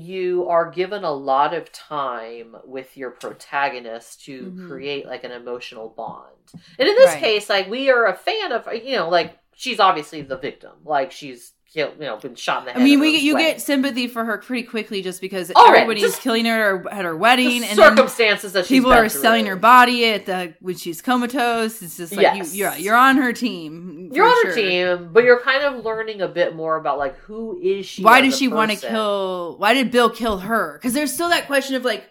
you 0.00 0.48
are 0.48 0.70
given 0.70 1.04
a 1.04 1.10
lot 1.12 1.54
of 1.54 1.72
time 1.72 2.56
with 2.64 2.96
your 2.96 3.10
protagonist 3.10 4.24
to 4.24 4.52
Mhm. 4.52 4.66
create 4.66 5.06
like 5.06 5.24
an 5.24 5.32
emotional 5.32 5.88
bond 5.88 6.52
and 6.78 6.88
in 6.88 6.94
this 6.94 7.12
Right. 7.14 7.20
case 7.22 7.48
like 7.48 7.68
we 7.68 7.90
are 7.90 8.06
a 8.06 8.14
fan 8.14 8.52
of 8.52 8.68
you 8.72 8.96
know 8.96 9.08
like 9.08 9.38
she's 9.54 9.80
obviously 9.80 10.22
the 10.22 10.36
victim 10.38 10.72
like 10.84 11.10
she's 11.12 11.52
killed 11.76 11.94
you 11.98 12.06
know 12.06 12.16
been 12.16 12.34
shot 12.34 12.60
in 12.60 12.64
the 12.66 12.72
head 12.72 12.80
I 12.80 12.84
mean, 12.84 12.98
we 13.00 13.16
you 13.18 13.34
wedding. 13.34 13.52
get 13.52 13.60
sympathy 13.60 14.08
for 14.08 14.24
her 14.24 14.38
pretty 14.38 14.62
quickly 14.66 15.02
just 15.02 15.20
because 15.20 15.52
Oh, 15.54 15.66
right. 15.66 15.82
everybody's 15.82 16.02
Just- 16.02 16.22
killing 16.22 16.46
her 16.46 16.88
at 16.90 17.04
her 17.04 17.16
wedding, 17.16 17.62
and 17.62 17.76
circumstances 17.76 18.52
that 18.54 18.64
she's 18.66 18.78
people 18.78 18.92
are 18.92 19.08
through. 19.08 19.20
selling 19.20 19.46
her 19.46 19.56
body 19.56 20.06
at 20.10 20.26
the 20.26 20.54
when 20.60 20.76
she's 20.76 21.02
comatose. 21.02 21.82
It's 21.82 21.96
just 21.98 22.12
like 22.12 22.22
Yes. 22.22 22.54
you, 22.54 22.64
you're 22.64 22.74
you're 22.76 22.96
on 22.96 23.16
her 23.18 23.32
team. 23.32 24.10
You're 24.12 24.26
on 24.26 24.46
her 24.46 24.54
team, 24.54 25.10
but 25.12 25.24
you're 25.24 25.40
kind 25.40 25.62
of 25.64 25.84
learning 25.84 26.22
a 26.22 26.28
bit 26.28 26.56
more 26.56 26.76
about 26.76 26.98
like 26.98 27.16
who 27.18 27.60
is 27.62 27.84
she? 27.86 28.02
Why 28.02 28.20
does 28.22 28.36
she 28.36 28.48
want 28.48 28.70
to 28.72 28.76
kill? 28.78 29.56
Why 29.58 29.74
did 29.74 29.90
Bill 29.90 30.10
kill 30.10 30.38
her? 30.38 30.78
Because 30.78 30.94
there's 30.94 31.12
still 31.12 31.28
that 31.28 31.46
question 31.46 31.74
of 31.76 31.84
like, 31.84 32.04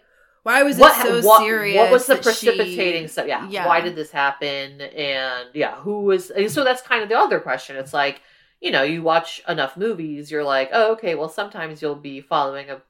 why 0.43 0.61
was 0.63 0.77
it 0.77 0.83
so 1.01 1.21
what, 1.21 1.41
serious? 1.41 1.77
what 1.77 1.91
was 1.91 2.05
the 2.05 2.15
that 2.15 2.23
she- 2.35 2.47
precipitating 2.47 3.07
stuff? 3.07 3.25
Yeah. 3.27 3.47
Yeah. 3.49 3.65
Why 3.67 3.81
did 3.81 3.95
this 3.95 4.11
happen? 4.11 4.79
And 4.81 5.49
yeah, 5.53 5.75
who 5.77 6.01
was? 6.03 6.31
So 6.49 6.63
that's 6.63 6.81
kind 6.83 7.01
of 7.01 7.09
the 7.09 7.17
other 7.17 7.39
question. 7.39 7.75
It's 7.77 7.93
like 7.93 8.21
you 8.65 8.71
know, 8.71 8.81
you 8.83 9.03
watch 9.03 9.41
enough 9.47 9.77
movies, 9.77 10.31
you're 10.31 10.43
like, 10.43 10.69
oh, 10.73 10.93
okay. 10.93 11.13
Well, 11.15 11.29
sometimes 11.29 11.81
you'll 11.81 11.95
be 11.95 12.19
following 12.19 12.69
a 12.71 12.81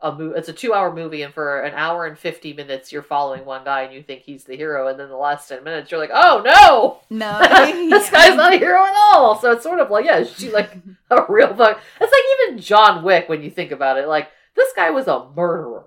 a 0.00 0.14
movie. 0.14 0.38
It's 0.38 0.48
a 0.50 0.52
two 0.52 0.74
hour 0.74 0.94
movie, 0.94 1.22
and 1.22 1.32
for 1.32 1.60
an 1.62 1.72
hour 1.74 2.04
and 2.06 2.18
fifty 2.18 2.52
minutes, 2.52 2.92
you're 2.92 3.02
following 3.02 3.44
one 3.46 3.64
guy, 3.64 3.82
and 3.82 3.94
you 3.94 4.02
think 4.02 4.22
he's 4.22 4.44
the 4.44 4.54
hero, 4.56 4.88
and 4.88 5.00
then 5.00 5.08
the 5.08 5.16
last 5.16 5.48
ten 5.48 5.64
minutes, 5.64 5.90
you're 5.90 6.00
like, 6.00 6.10
oh 6.12 6.42
no. 6.44 7.00
No, 7.16 7.38
this 7.90 8.10
guy's 8.10 8.36
not 8.36 8.52
a 8.52 8.58
hero 8.58 8.84
at 8.84 8.94
all. 8.94 9.38
So 9.40 9.52
it's 9.52 9.62
sort 9.62 9.80
of 9.80 9.90
like, 9.90 10.04
yeah, 10.04 10.22
she 10.24 10.50
like 10.50 10.70
a 11.10 11.24
real 11.28 11.54
fuck? 11.56 11.80
It's 12.00 12.12
like 12.12 12.48
even 12.48 12.60
John 12.60 13.02
Wick 13.02 13.28
when 13.28 13.42
you 13.42 13.50
think 13.50 13.70
about 13.72 13.96
it. 13.98 14.06
Like 14.06 14.28
this 14.54 14.72
guy 14.76 14.90
was 14.90 15.06
a 15.08 15.26
murderer 15.34 15.86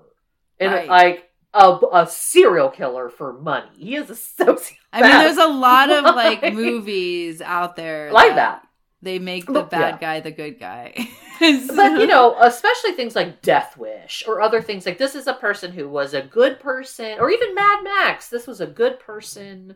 and 0.59 0.71
Right. 0.73 0.87
like 0.89 1.29
a, 1.53 1.77
a 1.93 2.07
serial 2.07 2.69
killer 2.69 3.09
for 3.09 3.33
money. 3.33 3.69
He 3.77 3.95
is 3.95 4.09
a 4.09 4.13
sociopath. 4.43 4.73
I 4.93 5.01
mean, 5.03 5.11
there's 5.11 5.37
a 5.37 5.47
lot 5.47 5.89
of 5.91 6.03
Like- 6.15 6.53
movies 6.53 7.39
out 7.41 7.75
there 7.75 8.11
like 8.11 8.35
that. 8.35 8.63
They 9.01 9.19
make 9.19 9.45
the 9.45 9.53
But- 9.53 9.69
bad 9.69 9.95
yeah. 9.95 9.97
guy 9.99 10.19
the 10.21 10.31
good 10.31 10.59
guy. 10.59 10.93
But 11.39 11.99
you 12.01 12.07
know, 12.07 12.35
especially 12.41 12.93
things 12.93 13.15
like 13.15 13.43
Death 13.43 13.77
Wish 13.77 14.23
or 14.27 14.41
other 14.41 14.59
things 14.59 14.87
like 14.87 14.97
this 14.97 15.13
is 15.13 15.27
a 15.27 15.35
person 15.35 15.71
who 15.71 15.87
was 15.87 16.15
a 16.15 16.21
good 16.23 16.59
person, 16.59 17.19
or 17.19 17.29
even 17.29 17.53
Mad 17.53 17.83
Max. 17.83 18.27
This 18.29 18.47
was 18.47 18.59
a 18.59 18.65
good 18.65 18.99
person 18.99 19.75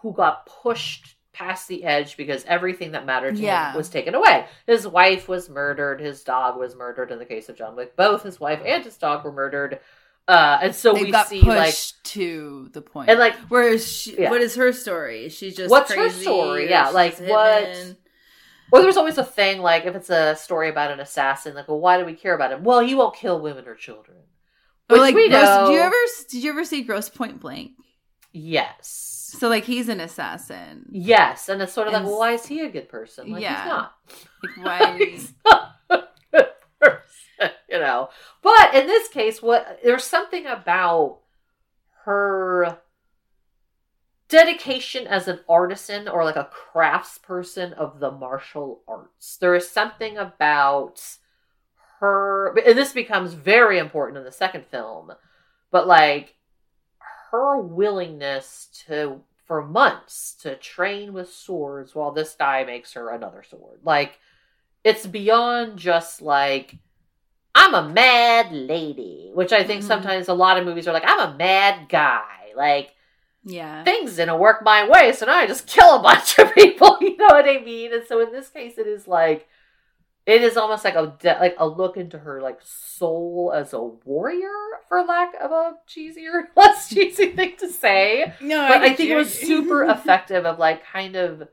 who 0.00 0.14
got 0.14 0.46
pushed 0.46 1.16
past 1.34 1.68
the 1.68 1.84
edge 1.84 2.16
because 2.16 2.46
everything 2.46 2.92
that 2.92 3.04
mattered 3.04 3.36
to 3.36 3.42
Yeah. 3.42 3.72
him 3.72 3.76
was 3.76 3.90
taken 3.90 4.14
away. 4.14 4.46
His 4.66 4.88
wife 4.88 5.28
was 5.28 5.50
murdered, 5.50 6.00
his 6.00 6.24
dog 6.24 6.58
was 6.58 6.74
murdered 6.74 7.10
in 7.10 7.18
the 7.18 7.26
case 7.26 7.50
of 7.50 7.56
John 7.56 7.76
Wick. 7.76 7.94
Both 7.94 8.22
his 8.22 8.40
wife 8.40 8.62
and 8.64 8.82
his 8.82 8.96
dog 8.96 9.22
were 9.22 9.32
murdered. 9.32 9.80
Uh, 10.26 10.60
and 10.62 10.74
so 10.74 10.94
they 10.94 11.02
we 11.04 11.10
got 11.10 11.28
see 11.28 11.42
pushed 11.42 11.56
like 11.96 12.02
to 12.04 12.70
the 12.72 12.80
point. 12.80 13.10
and 13.10 13.18
like 13.18 13.34
Where 13.50 13.68
is 13.68 13.86
she? 13.86 14.18
Yeah. 14.18 14.30
What 14.30 14.40
is 14.40 14.54
her 14.54 14.72
story? 14.72 15.26
Is 15.26 15.34
she 15.34 15.50
just 15.50 15.70
What's 15.70 15.92
her 15.92 16.08
story? 16.08 16.70
Yeah, 16.70 16.88
like, 16.88 17.18
what-? 17.18 17.96
Or 18.72 18.80
there's 18.80 18.96
always 18.96 19.18
a 19.18 19.24
thing 19.24 19.60
like 19.60 19.84
if 19.84 19.94
it's 19.94 20.08
a 20.10 20.34
story 20.34 20.68
about 20.70 20.90
an 20.90 20.98
assassin, 20.98 21.54
like, 21.54 21.68
well, 21.68 21.78
why 21.78 21.98
do 21.98 22.04
we 22.06 22.14
care 22.14 22.34
about 22.34 22.52
him? 22.52 22.64
Well, 22.64 22.80
he 22.80 22.94
won't 22.94 23.14
kill 23.14 23.38
women 23.40 23.68
or 23.68 23.74
children. 23.74 24.16
Which 24.88 24.98
like, 25.00 25.14
we 25.14 25.28
Gross, 25.28 25.42
know. 25.42 25.66
did 25.66 25.74
you 25.74 25.80
ever 25.80 25.96
did 26.30 26.42
you 26.44 26.50
ever 26.50 26.64
see 26.64 26.82
Grosse 26.82 27.08
Pointe 27.10 27.38
Blank? 27.40 27.72
Yes. 28.32 29.34
So 29.38 29.48
like 29.48 29.64
he's 29.64 29.88
an 29.88 30.00
assassin. 30.00 30.86
Yes, 30.90 31.48
and 31.48 31.60
it's 31.62 31.72
sort 31.72 31.88
of 31.88 31.94
And 31.94 32.04
like, 32.04 32.10
well, 32.10 32.18
why 32.20 32.32
is 32.32 32.46
he 32.46 32.60
a 32.60 32.70
good 32.70 32.88
person? 32.88 33.30
Like, 33.30 33.42
Yeah. 33.42 33.56
he's 33.62 33.68
not. 33.68 33.92
Like 34.42 34.66
why? 34.66 34.98
He's 34.98 35.32
not 35.44 35.72
a 35.90 36.02
good 36.32 36.48
person, 36.80 37.50
you 37.70 37.78
know. 37.78 38.08
But 38.42 38.74
in 38.74 38.86
this 38.86 39.08
case, 39.08 39.40
what 39.42 39.80
there's 39.84 40.04
something 40.04 40.46
about 40.46 41.20
her 42.04 42.78
dedication 44.32 45.06
as 45.06 45.28
an 45.28 45.40
artisan 45.46 46.08
or 46.08 46.24
like 46.24 46.36
a 46.36 46.48
craftsperson 46.74 47.74
of 47.74 48.00
the 48.00 48.10
martial 48.10 48.80
arts. 48.88 49.36
There 49.36 49.54
is 49.54 49.68
something 49.68 50.16
about 50.16 51.02
her, 52.00 52.56
and 52.56 52.76
this 52.78 52.94
becomes 52.94 53.34
very 53.34 53.78
important 53.78 54.16
in 54.16 54.24
the 54.24 54.32
second 54.32 54.64
film, 54.64 55.12
but 55.70 55.86
like 55.86 56.36
her 57.30 57.58
willingness 57.58 58.68
to, 58.86 59.20
for 59.44 59.62
months, 59.62 60.34
to 60.40 60.56
train 60.56 61.12
with 61.12 61.30
swords 61.30 61.94
while 61.94 62.10
this 62.10 62.34
guy 62.34 62.64
makes 62.64 62.94
her 62.94 63.10
another 63.10 63.42
sword. 63.42 63.80
Like, 63.84 64.18
it's 64.82 65.06
beyond 65.06 65.78
just 65.78 66.22
like, 66.22 66.76
I'm 67.54 67.74
a 67.74 67.86
mad 67.86 68.50
lady, 68.50 69.30
which 69.34 69.52
I 69.52 69.62
think 69.62 69.82
Mhm. 69.82 69.88
sometimes 69.88 70.28
a 70.28 70.34
lot 70.34 70.56
of 70.56 70.64
movies 70.64 70.88
are 70.88 70.94
like, 70.94 71.04
I'm 71.06 71.20
a 71.20 71.36
mad 71.36 71.90
guy. 71.90 72.52
Like, 72.56 72.94
yeah. 73.44 73.84
things 73.84 74.16
didn't 74.16 74.38
work 74.38 74.62
my 74.62 74.88
way, 74.88 75.12
so 75.12 75.26
now 75.26 75.36
I 75.36 75.46
just 75.46 75.66
kill 75.66 75.96
a 75.96 76.02
bunch 76.02 76.38
of 76.38 76.54
people. 76.54 76.98
You 77.00 77.16
know 77.16 77.26
what 77.30 77.48
I 77.48 77.58
mean? 77.64 77.92
And 77.92 78.04
so 78.06 78.20
in 78.20 78.32
this 78.32 78.48
case, 78.48 78.78
it 78.78 78.86
is 78.86 79.06
like 79.08 79.48
it 80.24 80.40
is 80.42 80.56
almost 80.56 80.84
like 80.84 80.94
a 80.94 81.16
de- 81.18 81.38
like 81.40 81.56
a 81.58 81.66
look 81.66 81.96
into 81.96 82.18
her 82.18 82.40
like 82.40 82.60
soul 82.62 83.52
as 83.54 83.72
a 83.72 83.80
warrior, 83.82 84.48
for 84.88 85.02
lack 85.04 85.34
of 85.40 85.50
a 85.50 85.74
cheesier, 85.88 86.44
less 86.56 86.88
cheesy 86.88 87.32
thing 87.32 87.54
to 87.58 87.68
say. 87.70 88.32
No, 88.40 88.68
But 88.68 88.82
I, 88.82 88.88
get 88.90 88.96
think 88.98 89.08
you. 89.08 89.16
it 89.16 89.18
was 89.18 89.32
super 89.36 89.82
effective 89.90 90.46
of 90.46 90.58
like 90.60 90.84
kind 90.84 91.16
of 91.16 91.48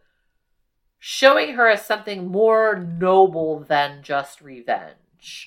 showing 0.99 1.55
her 1.55 1.67
as 1.69 1.85
something 1.85 2.27
more 2.27 2.75
noble 2.77 3.61
than 3.61 4.03
just 4.03 4.41
revenge. 4.41 4.95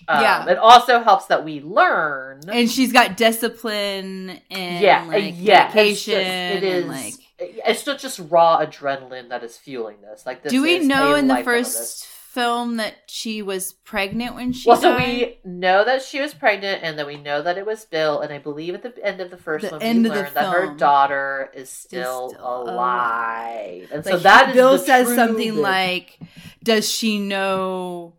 Um, 0.09 0.21
Yeah. 0.21 0.49
It 0.49 0.59
also 0.59 1.03
helps 1.03 1.27
that 1.27 1.45
we 1.45 1.61
learn 1.61 2.41
and 2.49 2.71
she's 2.71 2.93
got 2.93 3.17
discipline 3.17 4.41
and 4.51 4.83
yeah, 4.83 5.05
like 5.05 5.35
yeah. 5.37 5.73
It's 5.77 6.05
just, 6.05 6.19
it 6.19 6.63
is. 6.63 6.87
like. 6.87 7.15
it's 7.39 7.87
not 7.87 7.99
just 7.99 8.21
raw 8.29 8.65
adrenaline 8.65 9.31
that 9.31 9.43
is 9.43 9.57
fueling 9.57 10.01
this. 10.01 10.25
Like, 10.27 10.43
this 10.43 10.53
Do 10.53 10.63
we 10.63 10.77
is 10.77 10.87
know 10.87 11.15
in 11.15 11.29
the 11.29 11.43
first 11.43 12.07
film 12.33 12.79
that 12.79 12.95
she 13.07 13.43
was 13.43 13.75
pregnant 13.85 14.35
when 14.35 14.53
she 14.53 14.67
Well, 14.67 14.79
so 14.79 14.97
we 14.97 15.39
know 15.45 15.85
that 15.85 16.03
she 16.03 16.19
was 16.21 16.33
pregnant, 16.33 16.83
and 16.83 16.99
then 16.99 17.07
we 17.07 17.19
know 17.19 17.43
that 17.43 17.59
it 17.59 17.67
was 17.67 17.85
Bill, 17.85 18.21
and 18.21 18.33
I 18.33 18.39
believe 18.39 18.75
at 18.75 18.83
the 18.83 19.05
end 19.05 19.21
of 19.21 19.31
the 19.31 19.37
first 19.37 19.69
The 19.69 19.77
one, 19.77 20.03
we 20.03 20.09
learned 20.09 20.35
that 20.35 20.51
her 20.51 20.75
daughter 20.75 21.51
is 21.53 21.69
still, 21.69 22.31
still 22.31 22.63
alive, 22.63 23.91
and 23.93 24.03
so 24.03 24.17
that 24.19 24.49
is 24.49 24.55
Bill 24.55 24.79
says 24.79 25.15
something 25.15 25.57
like, 25.57 26.19
"Does 26.63 26.91
she 26.91 27.19
know 27.19 28.15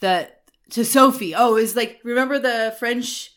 that?" 0.00 0.41
To 0.72 0.84
Sophie, 0.84 1.34
oh, 1.34 1.56
is 1.56 1.74
like 1.76 2.00
remember 2.04 2.38
the 2.38 2.74
French 2.78 3.30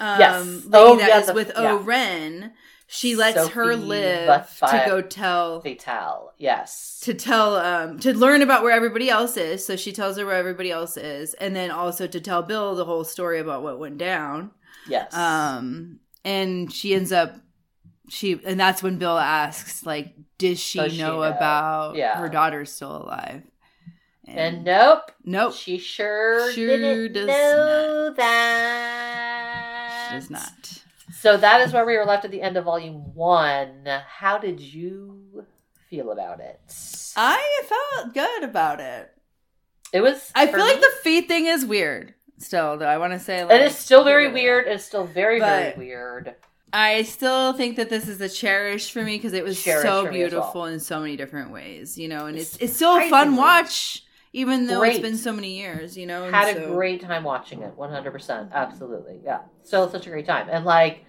um, 0.00 0.18
Yes. 0.20 0.44
lady 0.46 0.68
Oh, 0.72 0.96
that 0.96 1.08
yeah, 1.08 1.18
is 1.20 1.26
the- 1.26 1.34
with 1.34 1.52
yeah. 1.56 1.72
O-Ren. 1.72 2.52
She 2.86 3.16
lets 3.16 3.48
her 3.48 3.74
live 3.76 4.58
to 4.60 4.82
go 4.86 5.00
tell 5.00 5.60
Fatale, 5.62 6.32
yes, 6.38 7.00
to 7.04 7.14
tell 7.14 7.56
um 7.56 7.98
to 8.00 8.12
learn 8.16 8.42
about 8.42 8.62
where 8.62 8.72
everybody 8.72 9.08
else 9.08 9.36
is. 9.36 9.64
So 9.66 9.74
she 9.74 9.90
tells 9.92 10.16
her 10.18 10.26
where 10.26 10.36
everybody 10.36 10.70
else 10.70 10.96
is, 10.96 11.34
and 11.34 11.56
then 11.56 11.70
also 11.70 12.06
to 12.06 12.20
tell 12.20 12.42
Bill 12.42 12.74
the 12.74 12.84
whole 12.84 13.02
story 13.02 13.40
about 13.40 13.62
what 13.62 13.78
went 13.80 13.98
down. 13.98 14.50
yes, 14.86 15.12
Um, 15.14 15.98
and 16.24 16.70
she 16.72 16.94
ends 16.94 17.10
up 17.10 17.36
she 18.10 18.38
and 18.44 18.60
that's 18.60 18.82
when 18.82 18.98
Bill 18.98 19.18
asks 19.18 19.84
like, 19.86 20.14
does 20.36 20.60
she, 20.60 20.78
Does 20.78 20.92
she 20.92 20.98
know, 20.98 21.16
know? 21.16 21.22
about 21.22 21.96
Yeah. 21.96 22.16
her 22.18 22.28
daughter's 22.28 22.70
still 22.70 22.94
alive? 23.02 23.42
And 24.26 24.64
nope, 24.64 25.12
nope, 25.24 25.54
she 25.54 25.78
sure, 25.78 26.52
Sure 26.52 26.76
didn't 26.76 27.12
does 27.12 27.26
know 27.26 28.04
not. 28.08 28.16
that. 28.16 30.06
she 30.08 30.14
does 30.16 30.30
not. 30.30 30.82
So 31.20 31.36
that 31.36 31.60
is 31.62 31.72
where 31.72 31.86
we 31.86 31.96
were 31.96 32.04
left 32.04 32.24
at 32.24 32.30
the 32.30 32.42
end 32.42 32.56
of 32.56 32.64
volume 32.64 33.14
one. 33.14 33.86
How 34.06 34.38
did 34.38 34.60
you 34.60 35.44
feel 35.88 36.10
about 36.10 36.40
it? 36.40 36.60
I 37.16 37.62
felt 37.66 38.12
good 38.14 38.42
about 38.44 38.80
it. 38.80 39.10
it 39.92 40.00
was. 40.00 40.30
I 40.34 40.46
feel 40.46 40.58
like 40.60 40.80
the 40.80 40.90
feet 41.02 41.28
thing 41.28 41.46
is 41.46 41.64
weird. 41.64 42.14
Still, 42.38 42.76
though, 42.76 42.86
I 42.88 42.98
want 42.98 43.12
to 43.12 43.18
say 43.20 43.44
like, 43.44 43.60
It 43.60 43.62
is 43.62 43.76
still 43.76 44.04
very 44.04 44.30
weird. 44.32 44.66
It's 44.66 44.84
still 44.84 45.04
very, 45.06 45.38
very 45.38 45.76
weird. 45.78 46.34
I 46.72 47.02
still 47.02 47.52
think 47.52 47.76
that 47.76 47.88
this 47.88 48.08
is 48.08 48.20
a 48.20 48.28
cherish 48.28 48.90
for 48.90 49.02
me 49.02 49.16
because 49.16 49.32
it 49.32 49.44
was 49.44 49.62
Cherish 49.62 49.84
so 49.84 49.92
me 49.92 49.98
as 50.00 50.02
well. 50.04 50.12
beautiful 50.12 50.64
in 50.64 50.80
so 50.80 50.98
many 51.00 51.16
different 51.16 51.52
ways, 51.52 51.96
you 51.96 52.08
know, 52.08 52.26
and 52.26 52.36
it's 52.36 52.56
it's 52.56 52.74
still 52.74 52.96
a 52.96 53.08
fun 53.08 53.36
watch, 53.36 54.02
even 54.34 54.66
though 54.66 54.82
it's 54.82 54.98
been 54.98 55.16
so 55.16 55.32
many 55.32 55.56
years, 55.56 55.96
you 55.96 56.06
know. 56.06 56.28
Had 56.30 56.56
a 56.56 56.66
great 56.66 57.00
time 57.00 57.22
watching 57.22 57.62
it. 57.62 57.74
One 57.76 57.90
hundred 57.90 58.10
percent, 58.10 58.48
mm-hmm. 58.48 58.58
absolutely. 58.58 59.20
Yeah, 59.24 59.42
still 59.62 59.88
such 59.88 60.06
a 60.06 60.10
great 60.10 60.26
time, 60.26 60.48
and 60.50 60.64
like 60.64 61.04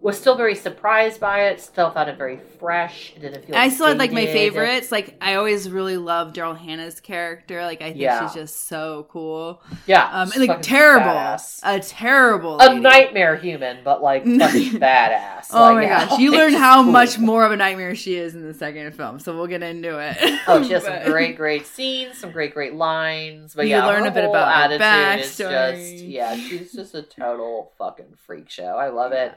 was 0.00 0.16
still 0.18 0.36
very 0.36 0.54
surprised 0.54 1.18
by 1.20 1.46
it. 1.48 1.60
Still 1.60 1.90
found 1.90 2.08
it 2.08 2.16
very 2.16 2.38
fresh. 2.60 3.12
It 3.16 3.20
didn't 3.20 3.44
feel. 3.44 3.56
I 3.56 3.68
still 3.68 3.86
had 3.88 3.98
like 3.98 4.12
my 4.12 4.26
favorites. 4.26 4.92
Like 4.92 5.16
I 5.20 5.34
always 5.34 5.68
really 5.68 5.96
love 5.96 6.32
Daryl 6.32 6.56
Hannah's 6.56 7.00
character. 7.00 7.62
Like 7.62 7.82
I 7.82 7.86
think 7.86 7.98
Yeah. 7.98 8.26
she's 8.26 8.34
just 8.34 8.68
so 8.68 9.06
cool. 9.10 9.60
Yeah, 9.86 10.08
Um, 10.12 10.30
and 10.32 10.46
like 10.46 10.62
terrible, 10.62 11.06
badass. 11.06 11.60
a 11.64 11.80
terrible, 11.80 12.58
a 12.60 12.78
nightmare 12.78 13.34
human, 13.36 13.78
but 13.82 14.00
like 14.02 14.22
fucking 14.24 14.78
badass. 14.80 15.46
Oh 15.52 15.62
Like, 15.62 15.74
my 15.74 15.82
yeah, 15.82 16.06
gosh, 16.08 16.18
you 16.20 16.30
learn 16.32 16.52
how 16.52 16.82
cool. 16.84 16.92
much 16.92 17.18
more 17.18 17.44
of 17.44 17.50
a 17.52 17.56
nightmare 17.56 17.94
she 17.96 18.14
is 18.16 18.34
in 18.36 18.42
the 18.46 18.54
second 18.54 18.92
film, 18.94 19.18
so 19.18 19.34
we'll 19.36 19.46
get 19.48 19.62
into 19.64 19.98
it. 19.98 20.16
Oh, 20.46 20.62
she 20.62 20.74
has 20.74 20.84
some 20.84 21.02
great, 21.10 21.36
great 21.36 21.66
scenes, 21.66 22.18
some 22.18 22.30
great, 22.30 22.54
great 22.54 22.74
lines. 22.74 23.54
But 23.54 23.66
You 23.66 23.70
yeah, 23.76 23.86
learn 23.86 24.06
a 24.06 24.10
bit 24.12 24.24
about 24.24 24.46
her 24.70 24.74
attitude 24.74 25.24
is 25.24 25.36
just 25.36 26.04
yeah, 26.04 26.36
she's 26.36 26.72
just 26.72 26.94
a 26.94 27.02
total 27.02 27.72
fucking 27.78 28.14
freak 28.26 28.48
show. 28.48 28.76
I 28.76 28.88
love 28.90 29.10
it. 29.12 29.34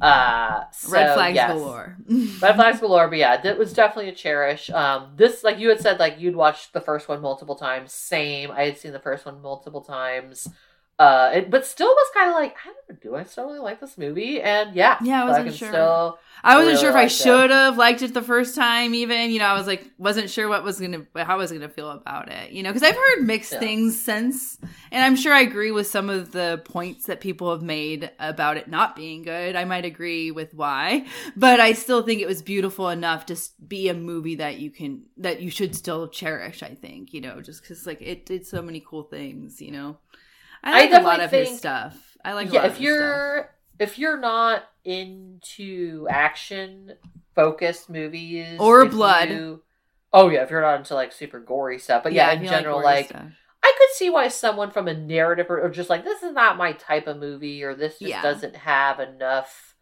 Uh, 0.00 0.64
so, 0.72 0.92
Red 0.92 1.14
flags 1.14 1.34
yes. 1.34 1.52
galore. 1.52 1.96
Red 2.08 2.56
flags 2.56 2.80
galore, 2.80 3.08
but 3.08 3.18
yeah, 3.18 3.46
it 3.46 3.58
was 3.58 3.72
definitely 3.72 4.10
a 4.10 4.14
cherish. 4.14 4.70
Um, 4.70 5.12
this, 5.16 5.44
like 5.44 5.58
you 5.58 5.68
had 5.68 5.80
said, 5.80 5.98
like 5.98 6.18
you'd 6.18 6.36
watched 6.36 6.72
the 6.72 6.80
first 6.80 7.08
one 7.08 7.20
multiple 7.20 7.54
times. 7.54 7.92
Same, 7.92 8.50
I 8.50 8.62
had 8.64 8.78
seen 8.78 8.92
the 8.92 8.98
first 8.98 9.26
one 9.26 9.42
multiple 9.42 9.82
times. 9.82 10.48
Uh, 11.00 11.30
it, 11.32 11.50
but 11.50 11.64
still 11.64 11.88
was 11.88 12.08
kind 12.12 12.28
of 12.28 12.34
like, 12.36 12.54
I 12.62 12.66
don't 12.66 12.90
know, 12.90 12.96
do 13.00 13.16
I 13.16 13.24
still 13.24 13.46
really 13.46 13.58
like 13.58 13.80
this 13.80 13.96
movie? 13.96 14.38
And 14.42 14.74
yeah, 14.76 14.98
Yeah, 15.02 15.24
I 15.24 15.26
wasn't 15.26 15.54
sure. 15.54 15.70
Still, 15.70 16.18
I 16.44 16.56
wasn't 16.56 16.74
really 16.74 16.80
sure 16.82 16.90
if 16.90 16.96
I 16.96 17.06
should 17.06 17.50
have 17.50 17.78
liked 17.78 18.02
it 18.02 18.12
the 18.12 18.20
first 18.20 18.54
time. 18.54 18.94
Even 18.94 19.30
you 19.30 19.38
know, 19.38 19.46
I 19.46 19.54
was 19.54 19.66
like, 19.66 19.90
wasn't 19.96 20.28
sure 20.28 20.46
what 20.46 20.62
was 20.62 20.78
gonna, 20.78 21.06
how 21.16 21.36
I 21.36 21.36
was 21.36 21.52
gonna 21.52 21.70
feel 21.70 21.90
about 21.90 22.30
it. 22.30 22.52
You 22.52 22.62
know, 22.62 22.70
because 22.70 22.82
I've 22.86 22.94
heard 22.94 23.24
mixed 23.26 23.52
Yeah. 23.52 23.60
things 23.60 23.98
since, 23.98 24.58
and 24.92 25.02
I'm 25.02 25.16
sure 25.16 25.32
I 25.32 25.40
agree 25.40 25.70
with 25.70 25.86
some 25.86 26.10
of 26.10 26.32
the 26.32 26.60
points 26.66 27.06
that 27.06 27.22
people 27.22 27.50
have 27.50 27.62
made 27.62 28.10
about 28.18 28.58
it 28.58 28.68
not 28.68 28.94
being 28.94 29.22
good. 29.22 29.56
I 29.56 29.64
might 29.64 29.86
agree 29.86 30.30
with 30.30 30.52
why, 30.52 31.06
but 31.34 31.60
I 31.60 31.72
still 31.72 32.02
think 32.02 32.20
it 32.20 32.28
was 32.28 32.42
beautiful 32.42 32.90
enough 32.90 33.24
to 33.26 33.36
be 33.66 33.88
a 33.88 33.94
movie 33.94 34.34
that 34.34 34.58
you 34.58 34.70
can 34.70 35.04
that 35.16 35.40
you 35.40 35.50
should 35.50 35.74
still 35.74 36.08
cherish. 36.08 36.62
I 36.62 36.74
think 36.74 37.14
you 37.14 37.22
know, 37.22 37.40
just 37.40 37.62
because 37.62 37.86
like 37.86 38.02
it 38.02 38.26
did 38.26 38.46
so 38.46 38.60
many 38.60 38.84
cool 38.86 39.04
things. 39.04 39.62
You 39.62 39.70
know, 39.72 39.96
I 40.62 40.72
I 40.72 40.80
like 40.90 41.00
a 41.02 41.04
lot 41.04 41.20
of 41.20 41.30
his 41.30 41.56
stuff. 41.56 42.16
I 42.24 42.34
like 42.34 42.50
a 42.50 42.52
yeah, 42.52 42.66
if 42.66 42.80
you're 42.80 43.50
if 43.78 43.98
you're 43.98 44.18
not 44.18 44.64
into 44.84 46.06
action 46.10 46.92
focused 47.34 47.88
movies 47.88 48.58
Or 48.60 48.84
blood. 48.86 49.30
you- 49.30 49.62
oh 50.12 50.28
yeah, 50.28 50.42
if 50.42 50.50
you're 50.50 50.60
not 50.60 50.78
into 50.78 50.94
like 50.94 51.12
super 51.12 51.40
gory 51.40 51.78
stuff, 51.78 52.02
but 52.02 52.12
yeah, 52.12 52.30
if 52.32 52.40
in 52.40 52.46
general, 52.46 52.80
gory 52.80 52.84
like. 52.84 53.12
I 53.62 53.74
could 53.78 53.90
see 53.94 54.08
why 54.10 54.28
someone 54.28 54.70
from 54.70 54.88
a 54.88 54.94
narrative 54.94 55.46
or, 55.50 55.60
or 55.60 55.68
just 55.68 55.90
like 55.90 56.02
this 56.04 56.22
is 56.22 56.32
not 56.32 56.56
my 56.56 56.72
type 56.72 57.06
of 57.06 57.18
movie 57.18 57.62
or 57.62 57.74
this 57.74 57.98
just 57.98 58.10
Yeah. 58.10 58.22
doesn't 58.22 58.56
have 58.56 59.00
enough. 59.00 59.74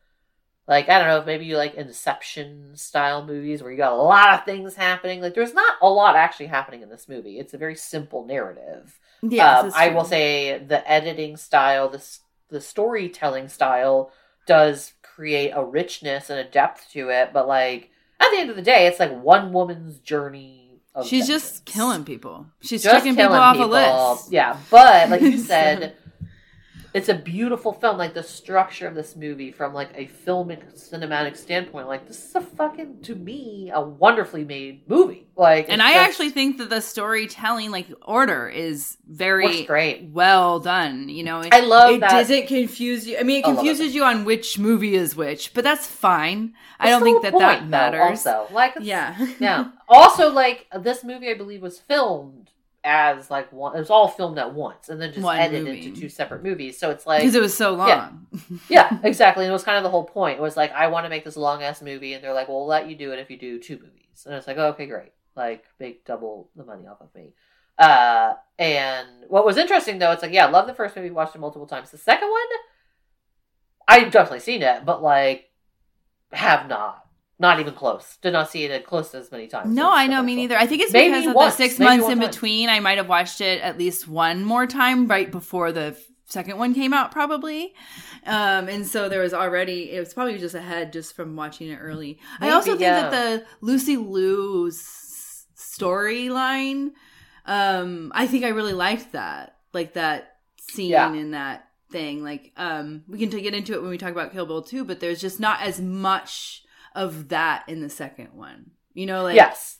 Like 0.66 0.88
I 0.88 0.98
don't 0.98 1.08
know 1.08 1.24
maybe 1.24 1.46
you 1.46 1.56
like 1.56 1.74
Inception 1.74 2.72
style 2.76 3.24
movies 3.24 3.62
where 3.62 3.70
you 3.70 3.78
got 3.78 3.92
a 3.92 3.96
lot 3.96 4.34
of 4.34 4.44
things 4.44 4.74
happening. 4.74 5.20
Like 5.20 5.34
there's 5.34 5.54
not 5.54 5.76
a 5.80 5.88
lot 5.88 6.16
actually 6.16 6.46
happening 6.46 6.82
in 6.82 6.88
this 6.90 7.08
movie. 7.08 7.38
It's 7.38 7.54
a 7.54 7.58
very 7.58 7.74
simple 7.76 8.24
narrative. 8.26 8.98
Yes, 9.22 9.64
Um, 9.64 9.72
I 9.74 9.88
will 9.88 10.04
say 10.04 10.58
the 10.58 10.88
editing 10.90 11.36
style, 11.36 11.88
the 11.88 12.02
the 12.50 12.60
storytelling 12.60 13.48
style 13.48 14.10
does 14.46 14.94
create 15.02 15.50
a 15.54 15.64
richness 15.64 16.30
and 16.30 16.38
a 16.38 16.44
depth 16.44 16.90
to 16.92 17.10
it. 17.10 17.32
But 17.32 17.46
like 17.48 17.90
at 18.20 18.30
the 18.30 18.38
end 18.38 18.50
of 18.50 18.56
the 18.56 18.62
day, 18.62 18.86
it's 18.86 18.98
like 19.00 19.12
one 19.22 19.52
woman's 19.52 19.98
journey. 19.98 20.80
Of 20.94 21.06
She's 21.06 21.26
just 21.26 21.64
killing 21.64 22.04
people. 22.04 22.46
She's 22.60 22.82
Just 22.82 22.94
checking 22.94 23.14
people 23.14 23.34
off 23.34 23.56
people. 23.56 23.70
a 23.72 24.12
list. 24.14 24.32
Yeah, 24.32 24.56
but 24.70 25.10
like 25.10 25.20
you 25.20 25.38
said, 25.52 25.94
it's 26.98 27.08
a 27.08 27.14
beautiful 27.14 27.72
film. 27.72 27.96
Like 27.96 28.12
the 28.12 28.22
structure 28.22 28.86
of 28.86 28.94
this 28.94 29.16
movie, 29.16 29.50
from 29.52 29.72
like 29.72 29.90
a 29.94 30.06
filmic 30.26 30.60
cinematic 30.76 31.36
standpoint, 31.36 31.86
like 31.88 32.06
this 32.06 32.22
is 32.24 32.34
a 32.34 32.40
fucking 32.40 33.02
to 33.02 33.14
me 33.14 33.70
a 33.72 33.80
wonderfully 33.80 34.44
made 34.44 34.88
movie. 34.88 35.26
Like, 35.36 35.66
And 35.68 35.80
I 35.80 35.92
just- 35.94 36.08
actually 36.08 36.30
think 36.30 36.58
that 36.58 36.68
the 36.68 36.80
storytelling, 36.80 37.70
like 37.70 37.86
order, 38.02 38.48
is 38.48 38.98
very 39.06 39.64
great. 39.64 40.10
well 40.12 40.58
done. 40.60 41.08
You 41.08 41.22
know, 41.22 41.40
it, 41.40 41.54
I 41.54 41.60
love 41.60 41.94
it 41.94 42.00
that- 42.00 42.10
doesn't 42.10 42.48
confuse 42.48 43.06
you. 43.06 43.16
I 43.18 43.22
mean, 43.22 43.38
it 43.40 43.44
confuses 43.44 43.86
it. 43.92 43.94
you 43.96 44.04
on 44.04 44.24
which 44.24 44.58
movie 44.58 44.94
is 44.96 45.14
which, 45.16 45.54
but 45.54 45.62
that's 45.64 45.86
fine. 45.86 46.54
I 46.80 46.90
don't 46.90 47.02
think 47.02 47.22
that 47.22 47.32
that 47.38 47.58
point, 47.60 47.70
though, 47.70 47.76
matters. 47.78 48.26
Also, 48.26 48.52
like, 48.52 48.74
Yeah, 48.80 49.16
yeah. 49.38 49.70
Also, 49.88 50.30
like 50.32 50.66
this 50.76 51.04
movie, 51.04 51.30
I 51.30 51.34
believe 51.34 51.62
was 51.62 51.78
filmed 51.78 52.50
as 52.84 53.30
like 53.30 53.52
one. 53.52 53.76
It 53.76 53.80
was 53.80 53.90
all 53.90 54.08
filmed 54.08 54.38
at 54.38 54.54
once, 54.54 54.88
and 54.88 55.00
then 55.00 55.12
just 55.12 55.24
One 55.24 55.38
edited 55.38 55.66
movie. 55.66 55.86
into 55.88 56.00
two 56.00 56.08
separate 56.08 56.42
movies. 56.42 56.78
So 56.78 56.90
it's 56.90 57.06
like 57.06 57.20
because 57.20 57.34
it 57.34 57.42
was 57.42 57.56
so 57.56 57.74
long. 57.74 57.88
Yeah. 57.88 58.40
yeah, 58.68 58.98
exactly. 59.02 59.44
And 59.44 59.50
it 59.50 59.52
was 59.52 59.64
kind 59.64 59.76
of 59.76 59.82
the 59.82 59.90
whole 59.90 60.04
point. 60.04 60.38
It 60.38 60.42
was 60.42 60.56
like, 60.56 60.72
I 60.72 60.88
want 60.88 61.04
to 61.06 61.10
make 61.10 61.24
this 61.24 61.36
long 61.36 61.62
ass 61.62 61.82
movie, 61.82 62.14
and 62.14 62.22
they're 62.22 62.34
like, 62.34 62.48
"Well, 62.48 62.58
we'll 62.58 62.66
let 62.66 62.88
you 62.88 62.96
do 62.96 63.12
it 63.12 63.18
if 63.18 63.30
you 63.30 63.38
do 63.38 63.58
two 63.58 63.76
movies." 63.76 64.24
And 64.26 64.34
it's 64.34 64.46
like, 64.46 64.56
oh, 64.58 64.68
okay, 64.68 64.86
great. 64.86 65.12
Like, 65.36 65.64
make 65.78 66.04
double 66.04 66.50
the 66.56 66.64
money 66.64 66.86
off 66.86 67.00
of 67.00 67.14
me. 67.14 67.32
Uh, 67.78 68.34
and 68.58 69.06
what 69.28 69.46
was 69.46 69.56
interesting 69.56 69.98
though, 70.00 70.10
it's 70.10 70.22
like, 70.22 70.32
yeah, 70.32 70.46
I 70.46 70.50
love 70.50 70.66
the 70.66 70.74
first 70.74 70.96
movie, 70.96 71.10
watched 71.10 71.36
it 71.36 71.38
multiple 71.38 71.66
times. 71.68 71.92
The 71.92 71.98
second 71.98 72.28
one, 72.28 72.40
I've 73.86 74.10
definitely 74.10 74.40
seen 74.40 74.62
it, 74.62 74.84
but 74.84 75.00
like, 75.00 75.44
have 76.32 76.68
not, 76.68 77.06
not 77.38 77.60
even 77.60 77.74
close. 77.74 78.18
Did 78.20 78.32
not 78.32 78.50
see 78.50 78.64
it 78.64 78.84
close 78.86 79.14
as 79.14 79.30
many 79.30 79.46
times. 79.46 79.74
No, 79.74 79.92
I 79.92 80.06
know 80.06 80.22
me 80.22 80.34
neither. 80.34 80.56
I 80.56 80.66
think 80.66 80.82
it's 80.82 80.92
Maybe 80.92 81.14
because 81.14 81.26
of 81.28 81.34
once, 81.34 81.56
the 81.56 81.64
six 81.68 81.78
months 81.78 82.08
in 82.08 82.18
time. 82.18 82.28
between. 82.28 82.68
I 82.68 82.80
might 82.80 82.98
have 82.98 83.08
watched 83.08 83.40
it 83.40 83.60
at 83.62 83.78
least 83.78 84.08
one 84.08 84.44
more 84.44 84.66
time 84.66 85.06
right 85.06 85.30
before 85.30 85.70
the 85.72 85.96
second 86.26 86.58
one 86.58 86.74
came 86.74 86.92
out, 86.92 87.10
probably. 87.12 87.74
Um, 88.26 88.68
and 88.68 88.86
so 88.86 89.08
there 89.08 89.22
was 89.22 89.32
already 89.32 89.92
it 89.92 90.00
was 90.00 90.12
probably 90.12 90.38
just 90.38 90.54
ahead 90.54 90.92
just 90.92 91.14
from 91.14 91.36
watching 91.36 91.68
it 91.68 91.76
early. 91.76 92.18
I 92.40 92.50
also 92.50 92.72
think 92.72 92.80
yeah. 92.82 93.08
that 93.08 93.10
the 93.12 93.46
Lucy 93.60 93.96
Liu's 93.96 95.46
storyline, 95.56 96.90
um, 97.46 98.12
I 98.14 98.26
think 98.26 98.44
I 98.44 98.48
really 98.48 98.72
liked 98.72 99.12
that, 99.12 99.56
like 99.72 99.94
that 99.94 100.36
scene 100.60 100.90
Yeah. 100.90 101.12
in 101.12 101.30
that 101.32 101.68
thing. 101.90 102.22
Like, 102.22 102.52
um, 102.56 103.04
we 103.08 103.18
can 103.18 103.30
t- 103.30 103.40
get 103.40 103.54
into 103.54 103.72
it 103.74 103.80
when 103.80 103.90
we 103.90 103.98
talk 103.98 104.12
about 104.12 104.32
Kill 104.32 104.46
Bill 104.46 104.62
too, 104.62 104.84
but 104.84 105.00
there's 105.00 105.20
just 105.20 105.40
not 105.40 105.60
as 105.62 105.80
much 105.80 106.64
of 106.98 107.28
that 107.28 107.64
in 107.68 107.80
the 107.80 107.88
second 107.88 108.28
one. 108.34 108.72
You 108.94 109.06
know, 109.06 109.22
like 109.22 109.36
yes. 109.36 109.78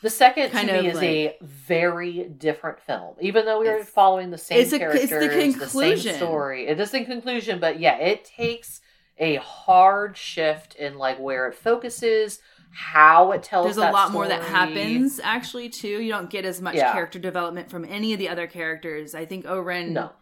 The 0.00 0.10
second 0.10 0.50
kind 0.52 0.68
to 0.68 0.80
me 0.82 0.88
is 0.88 1.02
a 1.02 1.36
very 1.42 2.22
different 2.28 2.78
film, 2.80 3.16
even 3.20 3.44
though 3.46 3.58
we 3.58 3.66
are 3.68 3.82
following 3.82 4.30
the 4.30 4.38
same 4.38 4.60
it's 4.60 4.72
a- 4.72 4.76
it's 4.76 4.80
characters, 5.10 5.10
the 5.10 5.18
the, 5.18 5.28
conclusion. 5.58 6.12
same 6.12 6.16
story. 6.16 6.68
It 6.68 6.78
is 6.78 6.92
the 6.92 7.04
conclusion, 7.04 7.58
but 7.58 7.80
yeah, 7.80 7.96
it 7.98 8.24
takes 8.24 8.80
a 9.18 9.36
hard 9.36 10.16
shift 10.16 10.76
in 10.76 10.98
like 10.98 11.18
where 11.18 11.48
it 11.48 11.54
focuses, 11.56 12.38
how 12.70 13.32
it 13.32 13.42
tells. 13.42 13.64
there's 13.66 13.76
a 13.76 13.90
lot 13.90 14.12
more 14.12 14.28
that 14.28 14.42
happens 14.42 15.18
actually 15.24 15.68
too 15.68 15.88
you 16.02 16.10
don't 16.12 16.30
get 16.30 16.44
as 16.44 16.60
much 16.60 16.74
Yeah. 16.76 16.92
character 16.92 17.18
development 17.18 17.68
from 17.70 17.84
any 17.84 18.12
of 18.12 18.18
the 18.20 18.28
other 18.28 18.46
characters 18.46 19.14
i 19.14 19.24
think 19.24 19.46
O-Ren 19.46 19.94
No, 19.94 20.12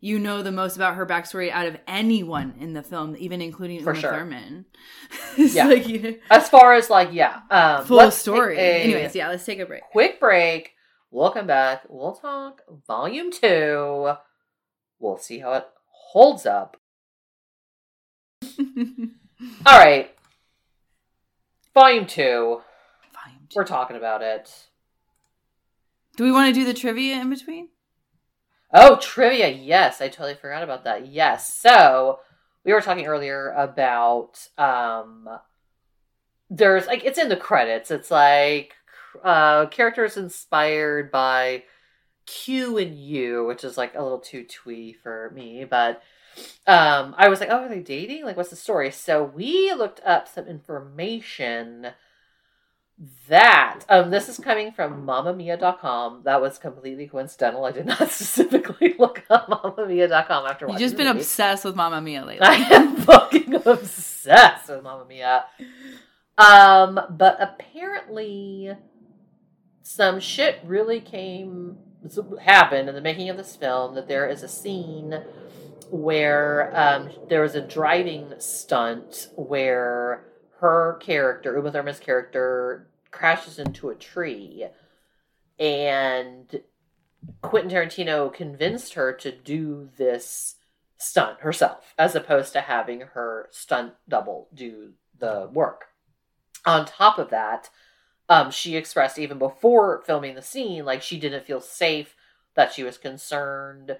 you 0.00 0.18
know 0.18 0.42
the 0.42 0.50
most 0.52 0.76
about 0.76 0.94
her 0.96 1.06
backstory 1.06 1.50
out 1.50 1.66
of 1.66 1.76
anyone 1.86 2.54
in 2.58 2.72
the 2.72 2.82
film 2.82 3.14
even 3.18 3.40
including 3.42 3.82
For 3.82 3.90
Uma 3.90 4.00
sure. 4.00 4.10
Thurman. 4.12 4.64
Yeah. 5.36 5.66
like 5.66 5.86
you 5.88 5.98
know, 6.00 6.14
as 6.30 6.48
far 6.48 6.74
as 6.74 6.88
like 6.90 7.10
yeah, 7.12 7.40
um, 7.50 7.84
full 7.84 8.10
story 8.10 8.58
anyways 8.58 9.14
yeah 9.14 9.28
let's 9.28 9.44
take 9.44 9.58
a 9.58 9.66
break 9.66 9.82
Quick 9.92 10.18
break. 10.20 10.72
We'll 11.12 11.30
come 11.32 11.46
back. 11.48 11.82
We'll 11.88 12.14
talk 12.14 12.62
volume 12.86 13.32
two. 13.32 14.12
We'll 15.00 15.18
see 15.18 15.40
how 15.40 15.54
it 15.54 15.66
holds 15.88 16.46
up. 16.46 16.76
All 18.58 19.78
right. 19.78 20.14
Volume 21.74 22.06
two. 22.06 22.60
Volume 23.12 23.46
two. 23.48 23.56
We're 23.56 23.64
talking 23.64 23.96
about 23.96 24.22
it. 24.22 24.52
do 26.16 26.24
we 26.24 26.30
want 26.32 26.54
to 26.54 26.60
do 26.60 26.64
the 26.64 26.74
trivia 26.74 27.16
in 27.20 27.28
between 27.30 27.68
Oh, 28.72 28.96
trivia. 29.00 29.48
Yes, 29.48 30.00
I 30.00 30.08
totally 30.08 30.34
forgot 30.34 30.62
about 30.62 30.84
that. 30.84 31.06
Yes. 31.06 31.52
So, 31.54 32.20
we 32.64 32.72
were 32.72 32.80
talking 32.80 33.06
earlier 33.06 33.50
about 33.52 34.46
um 34.58 35.28
there's 36.48 36.86
like 36.86 37.04
it's 37.04 37.18
in 37.18 37.28
the 37.28 37.36
credits. 37.36 37.90
It's 37.90 38.10
like 38.10 38.74
uh 39.24 39.66
characters 39.66 40.16
inspired 40.16 41.10
by 41.10 41.64
Q 42.26 42.78
and 42.78 42.96
U, 42.96 43.44
which 43.46 43.64
is 43.64 43.78
like 43.78 43.94
a 43.96 44.02
little 44.02 44.20
too 44.20 44.44
twee 44.44 44.92
for 44.92 45.30
me, 45.34 45.64
but 45.64 46.02
um 46.66 47.14
I 47.18 47.28
was 47.28 47.40
like, 47.40 47.50
"Oh, 47.50 47.64
are 47.64 47.68
they 47.68 47.80
dating? 47.80 48.24
Like 48.24 48.36
what's 48.36 48.50
the 48.50 48.56
story?" 48.56 48.90
So, 48.92 49.24
we 49.24 49.72
looked 49.74 50.00
up 50.04 50.28
some 50.28 50.46
information 50.46 51.88
that 53.28 53.80
um 53.88 54.10
this 54.10 54.28
is 54.28 54.38
coming 54.38 54.72
from 54.72 55.06
mamamia.com 55.06 56.20
that 56.24 56.40
was 56.40 56.58
completely 56.58 57.06
coincidental 57.06 57.64
i 57.64 57.72
did 57.72 57.86
not 57.86 57.98
specifically 58.10 58.94
look 58.98 59.24
up 59.30 59.48
mamamia.com 59.48 60.46
after 60.46 60.66
watching. 60.66 60.80
You've 60.80 60.90
just 60.90 60.96
been 60.98 61.06
obsessed 61.06 61.64
with 61.64 61.74
Mamma 61.74 62.00
Mia 62.02 62.24
lately. 62.24 62.46
i 62.46 62.54
am 62.54 62.96
fucking 62.96 63.54
obsessed 63.54 64.68
with 64.68 64.82
mamma 64.82 65.06
mia 65.08 65.44
um 66.36 67.00
but 67.10 67.38
apparently 67.40 68.72
some 69.82 70.20
shit 70.20 70.60
really 70.64 71.00
came 71.00 71.78
happened 72.42 72.88
in 72.88 72.94
the 72.94 73.00
making 73.00 73.28
of 73.28 73.36
this 73.36 73.56
film 73.56 73.94
that 73.94 74.08
there 74.08 74.28
is 74.28 74.42
a 74.42 74.48
scene 74.48 75.22
where 75.90 76.70
um, 76.74 77.10
there 77.28 77.42
was 77.42 77.54
a 77.54 77.60
driving 77.60 78.32
stunt 78.38 79.28
where 79.36 80.24
her 80.60 80.98
character, 81.00 81.56
Uma 81.56 81.72
Thurman's 81.72 81.98
character, 81.98 82.88
crashes 83.10 83.58
into 83.58 83.90
a 83.90 83.94
tree, 83.94 84.66
and 85.58 86.60
Quentin 87.42 87.70
Tarantino 87.70 88.32
convinced 88.32 88.94
her 88.94 89.12
to 89.12 89.32
do 89.32 89.88
this 89.96 90.56
stunt 90.98 91.40
herself, 91.40 91.94
as 91.98 92.14
opposed 92.14 92.52
to 92.52 92.60
having 92.60 93.00
her 93.00 93.48
stunt 93.50 93.94
double 94.08 94.48
do 94.54 94.92
the 95.18 95.48
work. 95.52 95.86
On 96.66 96.84
top 96.84 97.18
of 97.18 97.30
that, 97.30 97.70
um, 98.28 98.50
she 98.50 98.76
expressed 98.76 99.18
even 99.18 99.38
before 99.38 100.02
filming 100.06 100.34
the 100.34 100.42
scene, 100.42 100.84
like 100.84 101.02
she 101.02 101.18
didn't 101.18 101.46
feel 101.46 101.60
safe, 101.60 102.14
that 102.54 102.72
she 102.72 102.82
was 102.82 102.98
concerned 102.98 103.96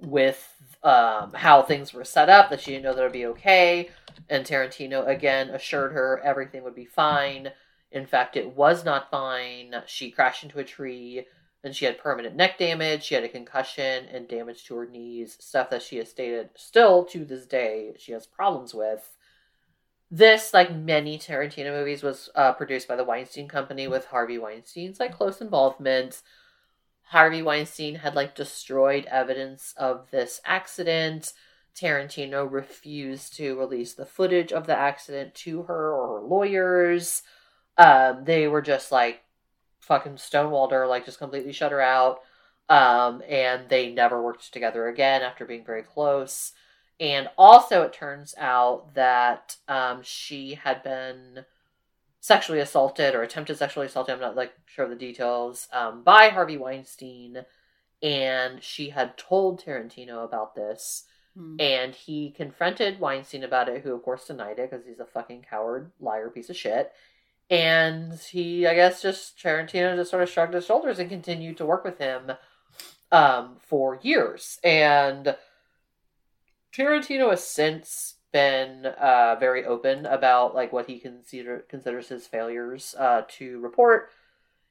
with 0.00 0.54
um, 0.82 1.32
how 1.34 1.62
things 1.62 1.92
were 1.92 2.04
set 2.04 2.28
up, 2.28 2.50
that 2.50 2.60
she 2.60 2.72
didn't 2.72 2.84
know 2.84 2.94
that 2.94 3.02
would 3.02 3.12
be 3.12 3.26
okay. 3.26 3.90
And 4.28 4.44
Tarantino 4.44 5.06
again 5.06 5.50
assured 5.50 5.92
her 5.92 6.20
everything 6.24 6.62
would 6.64 6.74
be 6.74 6.84
fine. 6.84 7.50
In 7.90 8.06
fact, 8.06 8.36
it 8.36 8.54
was 8.54 8.84
not 8.84 9.10
fine. 9.10 9.74
She 9.86 10.10
crashed 10.10 10.44
into 10.44 10.58
a 10.58 10.64
tree 10.64 11.26
and 11.64 11.74
she 11.74 11.84
had 11.84 11.98
permanent 11.98 12.36
neck 12.36 12.58
damage. 12.58 13.04
She 13.04 13.14
had 13.14 13.24
a 13.24 13.28
concussion 13.28 14.06
and 14.12 14.28
damage 14.28 14.64
to 14.64 14.76
her 14.76 14.86
knees, 14.86 15.36
stuff 15.40 15.70
that 15.70 15.82
she 15.82 15.96
has 15.96 16.08
stated 16.08 16.50
still 16.54 17.04
to 17.06 17.24
this 17.24 17.46
day 17.46 17.94
she 17.98 18.12
has 18.12 18.26
problems 18.26 18.74
with. 18.74 19.16
This, 20.10 20.54
like 20.54 20.74
many 20.74 21.18
Tarantino 21.18 21.70
movies, 21.70 22.02
was 22.02 22.30
uh, 22.34 22.52
produced 22.52 22.88
by 22.88 22.96
the 22.96 23.04
Weinstein 23.04 23.48
Company 23.48 23.88
with 23.88 24.06
Harvey 24.06 24.38
Weinstein's 24.38 25.00
like 25.00 25.14
close 25.14 25.40
involvement. 25.40 26.22
Harvey 27.10 27.42
Weinstein 27.42 27.96
had 27.96 28.14
like 28.14 28.34
destroyed 28.34 29.06
evidence 29.06 29.74
of 29.76 30.10
this 30.10 30.40
accident. 30.44 31.32
Tarantino 31.74 32.50
refused 32.50 33.34
to 33.36 33.58
release 33.58 33.94
the 33.94 34.04
footage 34.04 34.52
of 34.52 34.66
the 34.66 34.76
accident 34.76 35.34
to 35.34 35.62
her 35.62 35.94
or 35.94 36.20
her 36.20 36.26
lawyers. 36.26 37.22
Um, 37.78 38.24
they 38.24 38.46
were 38.48 38.60
just 38.60 38.92
like 38.92 39.22
fucking 39.80 40.16
stonewalled 40.16 40.72
her, 40.72 40.86
like 40.86 41.06
just 41.06 41.18
completely 41.18 41.52
shut 41.52 41.72
her 41.72 41.80
out. 41.80 42.20
Um, 42.68 43.22
and 43.26 43.68
they 43.68 43.90
never 43.90 44.22
worked 44.22 44.52
together 44.52 44.88
again 44.88 45.22
after 45.22 45.46
being 45.46 45.64
very 45.64 45.82
close. 45.82 46.52
And 47.00 47.28
also, 47.38 47.82
it 47.82 47.92
turns 47.92 48.34
out 48.36 48.94
that 48.94 49.56
um, 49.68 50.00
she 50.02 50.54
had 50.54 50.82
been 50.82 51.44
sexually 52.20 52.60
assaulted 52.60 53.14
or 53.14 53.22
attempted 53.22 53.56
sexually 53.56 53.86
assaulted. 53.86 54.14
I'm 54.14 54.20
not 54.20 54.36
like 54.36 54.52
sure 54.66 54.84
of 54.84 54.90
the 54.90 54.96
details 54.96 55.68
um, 55.72 56.02
by 56.02 56.28
Harvey 56.28 56.56
Weinstein, 56.56 57.44
and 58.02 58.62
she 58.62 58.90
had 58.90 59.16
told 59.16 59.62
Tarantino 59.62 60.24
about 60.24 60.54
this, 60.54 61.04
Hmm. 61.38 61.56
and 61.60 61.94
he 61.94 62.30
confronted 62.30 62.98
Weinstein 62.98 63.44
about 63.44 63.68
it, 63.68 63.82
who 63.82 63.94
of 63.94 64.02
course 64.02 64.26
denied 64.26 64.58
it 64.58 64.70
because 64.70 64.84
he's 64.86 64.98
a 64.98 65.04
fucking 65.04 65.44
coward, 65.48 65.92
liar, 66.00 66.30
piece 66.30 66.50
of 66.50 66.56
shit. 66.56 66.90
And 67.50 68.14
he, 68.18 68.66
I 68.66 68.74
guess, 68.74 69.00
just 69.00 69.38
Tarantino 69.38 69.96
just 69.96 70.10
sort 70.10 70.22
of 70.22 70.28
shrugged 70.28 70.54
his 70.54 70.66
shoulders 70.66 70.98
and 70.98 71.08
continued 71.08 71.56
to 71.58 71.66
work 71.66 71.84
with 71.84 71.98
him 71.98 72.32
um, 73.12 73.56
for 73.60 73.98
years. 74.02 74.58
And 74.62 75.36
Tarantino 76.72 77.30
has 77.30 77.42
since 77.44 78.16
been 78.32 78.86
uh, 78.86 79.36
very 79.38 79.64
open 79.64 80.06
about 80.06 80.54
like 80.54 80.72
what 80.72 80.86
he 80.86 80.98
consider 80.98 81.64
considers 81.68 82.08
his 82.08 82.26
failures 82.26 82.94
uh, 82.98 83.22
to 83.28 83.58
report 83.60 84.10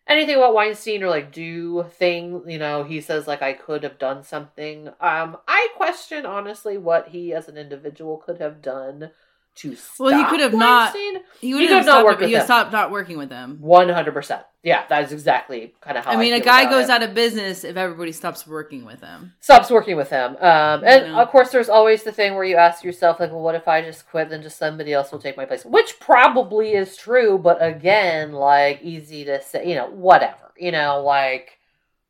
anything 0.08 0.36
about 0.36 0.54
Weinstein 0.54 1.04
or 1.04 1.10
like 1.10 1.32
do 1.32 1.84
thing. 1.84 2.44
You 2.48 2.60
know, 2.60 2.84
he 2.84 3.02
says 3.02 3.28
like 3.28 3.42
I 3.42 3.54
could 3.54 3.84
have 3.84 4.00
done 4.00 4.24
something. 4.24 4.90
Um, 5.00 5.38
I 5.48 5.70
question 5.76 6.26
honestly 6.26 6.78
what 6.78 7.10
he 7.10 7.34
as 7.34 7.48
an 7.48 7.58
individual 7.58 8.18
could 8.18 8.40
have 8.40 8.62
done 8.62 9.12
to 9.58 9.76
stop. 9.76 10.00
Well, 10.00 10.18
he 10.18 10.26
could 10.30 10.40
have 10.40 10.54
not- 10.54 10.94
Weinstein. 10.94 11.24
He 11.40 11.48
He 11.48 11.54
would 11.54 11.60
could 11.62 11.70
have 11.70 11.78
have 11.80 11.86
not 11.86 11.92
stopped, 11.92 12.06
worked 12.06 12.20
but 12.22 12.26
with 12.30 12.36
him. 12.40 12.46
stopped 12.46 12.72
not 12.72 12.92
working 12.92 13.18
with 13.18 13.30
them. 13.30 13.58
One 13.62 13.90
hundred 13.90 14.14
percent. 14.14 14.42
Yeah, 14.64 14.84
that 14.90 15.04
is 15.06 15.12
exactly 15.14 15.74
kind 15.82 15.98
of 15.98 16.04
how 16.06 16.12
I 16.12 16.16
mean, 16.18 16.34
a 16.34 16.38
feel 16.38 16.46
guy 16.46 16.70
goes 16.70 16.86
it. 16.86 16.92
out 16.92 17.04
of 17.04 17.14
business 17.14 17.64
if 17.64 17.78
everybody 17.78 18.12
stops 18.12 18.46
working 18.48 18.86
with 18.86 19.02
him. 19.02 19.34
stops 19.40 19.70
working 19.70 19.96
with 19.96 20.10
him. 20.10 20.36
Um, 20.38 20.84
and 20.84 21.08
Yeah. 21.14 21.22
of 21.22 21.30
course, 21.30 21.52
there's 21.52 21.70
always 21.70 22.04
the 22.04 22.12
thing 22.12 22.34
where 22.36 22.44
you 22.44 22.56
ask 22.58 22.84
yourself, 22.84 23.20
like, 23.20 23.32
well, 23.32 23.42
what 23.42 23.56
if 23.56 23.68
I 23.68 23.82
just 23.82 24.10
quit? 24.10 24.30
Then 24.30 24.42
just 24.42 24.58
somebody 24.58 24.94
else 24.94 25.12
will 25.12 25.20
take 25.20 25.38
my 25.38 25.46
place, 25.46 25.64
which 25.64 26.00
probably 26.00 26.74
is 26.74 26.98
true. 26.98 27.38
But 27.38 27.64
again, 27.64 28.34
like, 28.34 28.82
easy 28.82 29.24
to 29.26 29.42
say, 29.42 29.68
you 29.70 29.76
know, 29.76 29.88
whatever. 29.88 30.52
You 30.58 30.72
know, 30.72 31.02
like, 31.02 31.58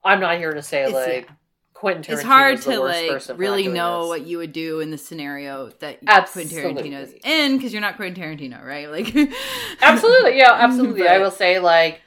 I'm 0.03 0.19
not 0.19 0.37
here 0.37 0.53
to 0.53 0.61
say 0.63 0.83
It's- 0.85 0.93
like 0.95 1.29
Quentin 1.77 2.01
Tarantino 2.01 2.13
it's 2.13 2.23
hard 2.23 2.61
to 2.63 2.79
like 2.79 3.37
really 3.37 3.67
know 3.67 4.01
this. 4.01 4.09
what 4.09 4.25
you 4.27 4.39
would 4.39 4.51
do 4.51 4.79
in 4.79 4.89
the 4.89 4.97
scenario 4.97 5.69
that 5.79 5.99
Absolutely. 6.07 6.59
Quentin 6.59 6.91
Tarantino's 6.91 7.13
in 7.23 7.55
because 7.57 7.71
you're 7.71 7.83
not 7.83 7.97
Quentin 7.97 8.23
Tarantino, 8.23 8.65
right? 8.65 8.89
Like, 8.89 9.15
Absolutely, 9.81 10.37
yeah, 10.39 10.53
absolutely. 10.53 11.07
I 11.07 11.19
will 11.19 11.29
say 11.29 11.59
like 11.59 12.01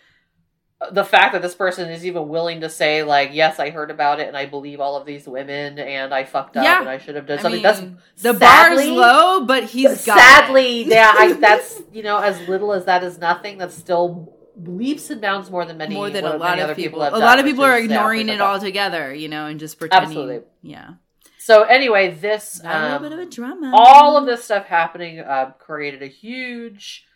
the 0.90 1.04
fact 1.04 1.34
that 1.34 1.42
this 1.42 1.54
person 1.54 1.88
is 1.88 2.04
even 2.04 2.28
willing 2.28 2.62
to 2.62 2.68
say 2.68 3.04
like, 3.04 3.30
yes, 3.32 3.60
I 3.60 3.70
heard 3.70 3.92
about 3.92 4.18
it 4.18 4.26
and 4.26 4.36
I 4.36 4.46
believe 4.46 4.80
all 4.80 4.96
of 4.96 5.06
these 5.06 5.28
women 5.28 5.78
and 5.78 6.12
I 6.12 6.24
fucked 6.24 6.56
up 6.56 6.64
Yeah. 6.64 6.80
and 6.80 6.88
I 6.88 6.98
should 6.98 7.14
have 7.14 7.26
done 7.26 7.38
I 7.38 7.42
something. 7.42 7.62
mean, 7.62 7.62
that's 7.62 7.80
the 8.22 8.32
sadly- 8.36 8.38
bar's 8.40 8.88
low, 8.88 9.44
but 9.44 9.64
he's 9.64 10.04
got 10.04 10.18
sadly, 10.18 10.82
yeah, 10.84 11.14
I, 11.16 11.32
that's 11.40 11.80
you 11.92 12.02
know, 12.02 12.18
as 12.18 12.40
little 12.48 12.72
as 12.72 12.86
that 12.86 13.04
is 13.04 13.18
nothing. 13.18 13.58
That's 13.58 13.76
still 13.76 14.34
leaps 14.64 15.10
and 15.10 15.20
bounds 15.20 15.50
more 15.50 15.64
than 15.64 15.76
many 15.76 15.94
more 15.94 16.10
than 16.10 16.24
a 16.24 16.36
lot 16.36 16.58
of 16.58 16.76
people. 16.76 17.02
have 17.02 17.12
a 17.12 17.18
lot 17.18 17.38
of 17.38 17.44
people 17.44 17.64
are 17.64 17.78
ignoring 17.78 18.28
it 18.28 18.40
altogether, 18.40 19.14
you 19.14 19.28
know, 19.28 19.46
and 19.46 19.60
just 19.60 19.78
pretending. 19.78 20.08
Absolutely. 20.08 20.40
Yeah. 20.62 20.94
So 21.38 21.62
anyway, 21.62 22.10
this 22.10 22.60
Got 22.62 22.76
a 22.76 22.82
little 22.82 22.96
um, 22.96 23.02
bit 23.02 23.12
of 23.12 23.18
a 23.18 23.26
drama. 23.26 23.72
all 23.74 24.16
of 24.16 24.26
this 24.26 24.44
stuff 24.44 24.66
happening 24.66 25.20
uh, 25.20 25.52
created 25.58 26.02
a 26.02 26.06
huge 26.06 27.06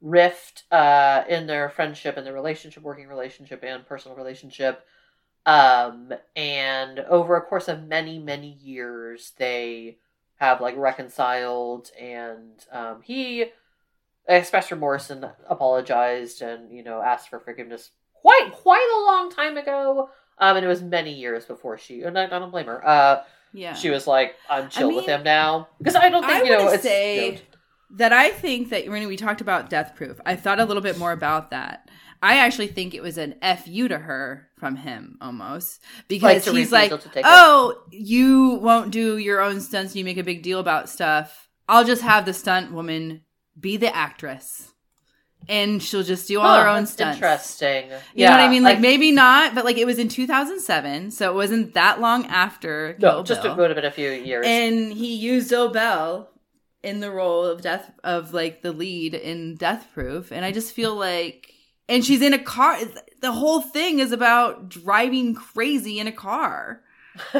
rift 0.00 0.64
uh, 0.70 1.24
in 1.28 1.46
their 1.46 1.68
friendship 1.70 2.16
and 2.16 2.26
their 2.26 2.34
relationship, 2.34 2.82
working 2.82 3.08
relationship 3.08 3.64
and 3.64 3.86
personal 3.86 4.16
relationship. 4.16 4.84
Um, 5.46 6.12
and 6.36 7.00
over 7.00 7.36
a 7.36 7.42
course 7.42 7.68
of 7.68 7.84
many, 7.84 8.18
many 8.18 8.52
years, 8.52 9.32
they 9.38 9.98
have 10.36 10.60
like 10.60 10.76
reconciled, 10.76 11.90
and 12.00 12.64
um, 12.72 13.02
he 13.02 13.46
expressed 14.28 14.70
remorse 14.70 15.10
and 15.10 15.24
apologized, 15.48 16.42
and 16.42 16.70
you 16.70 16.82
know 16.82 17.00
asked 17.02 17.28
for 17.28 17.40
forgiveness 17.40 17.90
quite 18.14 18.50
quite 18.52 18.88
a 18.96 19.04
long 19.06 19.30
time 19.30 19.56
ago. 19.56 20.10
Um, 20.38 20.56
and 20.56 20.64
it 20.64 20.68
was 20.68 20.82
many 20.82 21.12
years 21.14 21.44
before 21.44 21.78
she. 21.78 22.02
And 22.02 22.18
I, 22.18 22.24
I 22.24 22.38
don't 22.38 22.50
blame 22.50 22.66
her. 22.66 22.84
Uh, 22.86 23.22
Yeah. 23.52 23.74
she 23.74 23.90
was 23.90 24.06
like, 24.06 24.34
"I'm 24.50 24.68
chill 24.68 24.88
with 24.88 25.06
mean, 25.06 25.18
him 25.18 25.22
now," 25.22 25.68
because 25.78 25.94
I 25.94 26.08
don't 26.08 26.24
think 26.26 26.42
I 26.42 26.44
you 26.44 26.50
know. 26.50 26.68
It's 26.70 26.82
say 26.82 27.26
you 27.26 27.32
know, 27.32 27.38
that 27.96 28.12
I 28.12 28.30
think 28.30 28.70
that 28.70 28.88
when 28.88 29.06
we 29.06 29.16
talked 29.16 29.40
about 29.40 29.70
Death 29.70 29.94
Proof, 29.94 30.20
I 30.26 30.34
thought 30.36 30.58
a 30.58 30.64
little 30.64 30.82
bit 30.82 30.98
more 30.98 31.12
about 31.12 31.50
that. 31.50 31.88
I 32.20 32.38
actually 32.38 32.68
think 32.68 32.94
it 32.94 33.02
was 33.02 33.18
an 33.18 33.34
fu 33.64 33.86
to 33.86 33.98
her 33.98 34.48
from 34.58 34.76
him 34.76 35.18
almost 35.20 35.82
because 36.08 36.44
to 36.46 36.52
he's 36.52 36.72
like, 36.72 36.90
take 36.90 37.16
it. 37.18 37.22
"Oh, 37.24 37.82
you 37.92 38.58
won't 38.62 38.90
do 38.90 39.18
your 39.18 39.40
own 39.40 39.60
stunts. 39.60 39.92
and 39.92 39.98
You 39.98 40.04
make 40.04 40.16
a 40.16 40.24
big 40.24 40.42
deal 40.42 40.58
about 40.58 40.88
stuff. 40.88 41.48
I'll 41.68 41.84
just 41.84 42.02
have 42.02 42.24
the 42.24 42.32
stunt 42.32 42.72
woman 42.72 43.22
be 43.58 43.76
the 43.76 43.94
actress, 43.94 44.72
and 45.48 45.82
she'll 45.82 46.02
just 46.02 46.28
do 46.28 46.40
all 46.40 46.56
huh, 46.56 46.62
her 46.62 46.68
own 46.68 46.86
stunts." 46.86 47.16
Interesting. 47.16 47.90
You 48.14 48.26
know 48.26 48.32
what 48.32 48.40
I 48.40 48.48
mean? 48.48 48.62
Like, 48.62 48.80
maybe 48.80 49.12
not, 49.12 49.54
but 49.54 49.64
like 49.64 49.78
it 49.78 49.86
was 49.86 49.98
in 49.98 50.08
2007, 50.08 51.10
so 51.10 51.30
it 51.30 51.34
wasn't 51.34 51.74
that 51.74 52.00
long 52.00 52.26
after. 52.26 52.96
no, 52.98 53.10
Kill 53.10 53.22
just 53.24 53.42
Bill 53.42 53.52
it 53.52 53.58
would 53.58 53.70
have 53.70 53.76
been 53.76 53.84
a 53.84 53.90
few 53.90 54.10
years. 54.10 54.46
and 54.46 54.92
he 54.92 55.14
used 55.14 55.52
Obel 55.52 56.28
in 56.82 57.00
the 57.00 57.10
role 57.10 57.44
of 57.44 57.62
death 57.62 57.90
of 58.04 58.34
like 58.34 58.62
the 58.62 58.72
lead 58.72 59.14
in 59.14 59.56
Death 59.56 59.88
Proof, 59.94 60.30
and 60.30 60.44
I 60.44 60.52
just 60.52 60.72
feel 60.72 60.94
like, 60.94 61.50
and 61.88 62.04
she's 62.04 62.22
in 62.22 62.32
a 62.34 62.38
car. 62.38 62.78
The 63.20 63.32
whole 63.32 63.60
thing 63.62 63.98
is 64.00 64.12
about 64.12 64.68
driving 64.68 65.34
crazy 65.34 65.98
in 65.98 66.06
a 66.06 66.12
car. 66.12 66.82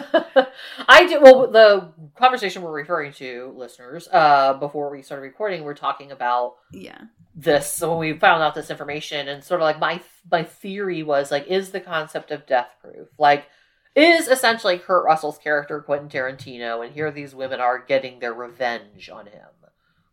I 0.89 1.07
did 1.07 1.23
well. 1.23 1.51
The 1.51 1.93
conversation 2.17 2.63
we're 2.63 2.73
referring 2.73 3.13
to, 3.15 3.53
listeners, 3.57 4.09
uh, 4.13 4.55
before 4.55 4.91
we 4.91 5.03
started 5.03 5.23
recording, 5.23 5.65
we're 5.65 5.75
talking 5.75 6.13
about 6.13 6.55
Yeah, 6.73 7.01
this. 7.35 7.73
So 7.73 7.91
when 7.91 7.99
we 7.99 8.19
found 8.19 8.43
out 8.43 8.55
this 8.55 8.71
information, 8.71 9.29
and 9.29 9.43
sort 9.43 9.61
of 9.61 9.65
like 9.65 9.81
my 9.81 10.01
my 10.31 10.45
theory 10.45 11.03
was 11.03 11.31
like, 11.31 11.47
is 11.49 11.71
the 11.71 11.81
concept 11.81 12.31
of 12.31 12.47
death 12.47 12.71
proof 12.81 13.09
like 13.19 13.47
is 13.95 14.29
essentially 14.29 14.79
Kurt 14.79 15.05
Russell's 15.05 15.39
character 15.39 15.81
Quentin 15.81 16.09
Tarantino, 16.09 16.85
and 16.85 16.93
here 16.93 17.11
these 17.11 17.35
women 17.35 17.61
are 17.61 17.79
getting 17.79 18.19
their 18.19 18.35
revenge 18.35 19.09
on 19.09 19.27
him, 19.27 19.49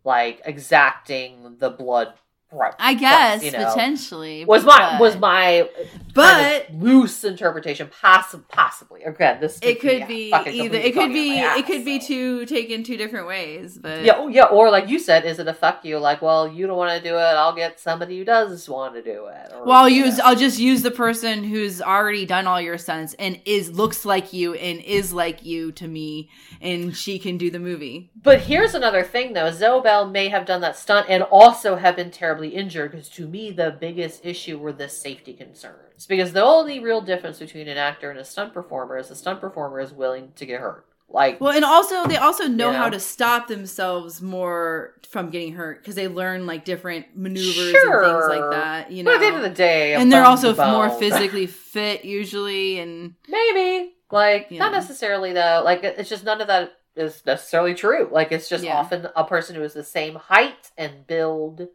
like 0.03 0.41
exacting 0.45 1.57
the 1.59 1.70
blood 1.70 2.14
Right. 2.51 2.73
I 2.79 2.93
guess 2.95 3.41
Right, 3.41 3.53
you 3.53 3.57
know. 3.57 3.69
potentially 3.69 4.43
was 4.45 4.65
my 4.65 4.77
but 4.77 4.99
was 4.99 5.17
my 5.17 5.69
But- 6.13 6.31
kind 6.33 6.63
of 6.75 6.83
loose 6.83 7.23
interpretation 7.23 7.89
possibly 8.01 8.45
possibly 8.49 9.03
again 9.03 9.39
this 9.39 9.57
it 9.61 9.79
could 9.79 9.99
yeah, 9.99 10.05
be 10.07 10.33
either 10.33 10.77
it 10.77 10.93
could 10.93 11.13
be 11.13 11.41
my 11.41 11.57
it 11.57 11.65
could 11.65 11.85
be 11.85 11.95
ass, 11.95 12.01
so. 12.03 12.07
two 12.07 12.45
taken 12.45 12.83
two 12.83 12.97
different 12.97 13.27
ways 13.27 13.77
but 13.77 14.03
yeah 14.03 14.13
oh, 14.17 14.27
yeah 14.27 14.43
or 14.45 14.69
like 14.69 14.89
you 14.89 14.99
said 14.99 15.23
is 15.25 15.39
it 15.39 15.47
a 15.47 15.53
fuck 15.53 15.85
you 15.85 15.97
like 15.97 16.21
well 16.21 16.47
you 16.47 16.67
don't 16.67 16.77
want 16.77 16.91
to 17.01 17.01
do 17.09 17.15
it 17.15 17.19
I'll 17.19 17.55
get 17.55 17.79
somebody 17.79 18.17
who 18.17 18.25
does 18.25 18.67
want 18.67 18.95
to 18.95 19.01
do 19.01 19.27
it 19.27 19.51
or, 19.53 19.65
well 19.65 19.79
i'll 19.83 19.89
use 19.89 20.17
know. 20.17 20.25
i'll 20.25 20.35
just 20.35 20.59
use 20.59 20.81
the 20.81 20.91
person 20.91 21.43
who's 21.45 21.81
already 21.81 22.25
done 22.25 22.47
all 22.47 22.59
your 22.59 22.77
stunts 22.77 23.13
and 23.17 23.39
is 23.45 23.71
looks 23.71 24.03
like 24.05 24.33
you 24.33 24.53
and 24.55 24.81
is 24.81 25.13
like 25.13 25.45
you 25.45 25.71
to 25.71 25.87
me 25.87 26.29
and 26.59 26.95
she 26.95 27.17
can 27.17 27.37
do 27.37 27.49
the 27.49 27.59
movie 27.59 28.11
But 28.21 28.41
here's 28.41 28.75
another 28.75 29.03
thing, 29.03 29.33
though. 29.33 29.51
Zoe 29.51 29.81
Bell 29.81 30.07
may 30.07 30.27
have 30.29 30.45
done 30.45 30.61
that 30.61 30.77
stunt 30.77 31.07
and 31.09 31.23
also 31.23 31.75
have 31.75 31.95
been 31.95 32.11
terribly 32.11 32.40
injured. 32.49 32.91
Because 32.91 33.09
to 33.09 33.27
me, 33.27 33.51
the 33.51 33.75
biggest 33.79 34.25
issue 34.25 34.57
were 34.57 34.73
the 34.73 34.89
safety 34.89 35.33
concerns. 35.33 36.05
Because 36.07 36.33
the 36.33 36.43
only 36.43 36.79
real 36.79 37.01
difference 37.01 37.39
between 37.39 37.67
an 37.67 37.77
actor 37.77 38.09
and 38.09 38.19
a 38.19 38.25
stunt 38.25 38.53
performer 38.53 38.97
is 38.97 39.09
a 39.11 39.15
stunt 39.15 39.39
performer 39.41 39.79
is 39.79 39.93
willing 39.93 40.31
to 40.35 40.45
get 40.45 40.59
hurt. 40.59 40.85
Like, 41.13 41.41
well 41.41 41.53
and 41.53 41.65
also 41.65 42.07
they 42.07 42.15
also 42.15 42.47
know 42.47 42.67
You 42.67 42.71
know? 42.71 42.77
how 42.77 42.89
to 42.89 42.97
stop 42.99 43.49
themselves 43.49 44.21
more 44.21 44.93
from 45.09 45.29
getting 45.29 45.51
hurt 45.51 45.79
because 45.81 45.95
they 45.95 46.07
learn 46.07 46.45
like 46.45 46.63
different 46.63 47.05
maneuvers 47.17 47.75
and 47.83 48.01
things 48.01 48.25
like 48.29 48.51
that 48.51 48.91
you 48.93 49.03
know 49.03 49.11
but 49.11 49.15
at 49.15 49.19
the 49.19 49.25
end 49.25 49.35
of 49.35 49.41
the 49.41 49.49
day, 49.49 49.93
and 49.95 50.09
they're 50.09 50.23
also 50.23 50.55
more 50.55 50.89
physically 50.89 51.47
fit 51.47 52.05
usually 52.05 52.79
and 52.79 53.15
Maybe. 53.27 53.91
Like, 54.09 54.51
not 54.51 54.71
necessarily, 54.73 55.33
though. 55.33 55.61
Like, 55.65 55.83
it's 55.83 56.09
just 56.09 56.23
none 56.25 56.41
of 56.41 56.47
that 56.47 56.73
is 56.97 57.25
necessarily 57.25 57.73
true. 57.73 58.09
Like, 58.11 58.31
it's 58.33 58.49
just 58.49 58.63
Yeah. 58.63 58.75
often 58.77 59.07
a 59.15 59.23
person 59.23 59.55
who 59.55 59.63
is 59.63 59.73
the 59.73 59.83
same 59.83 60.15
height 60.15 60.71
and 60.77 61.07
build 61.07 61.67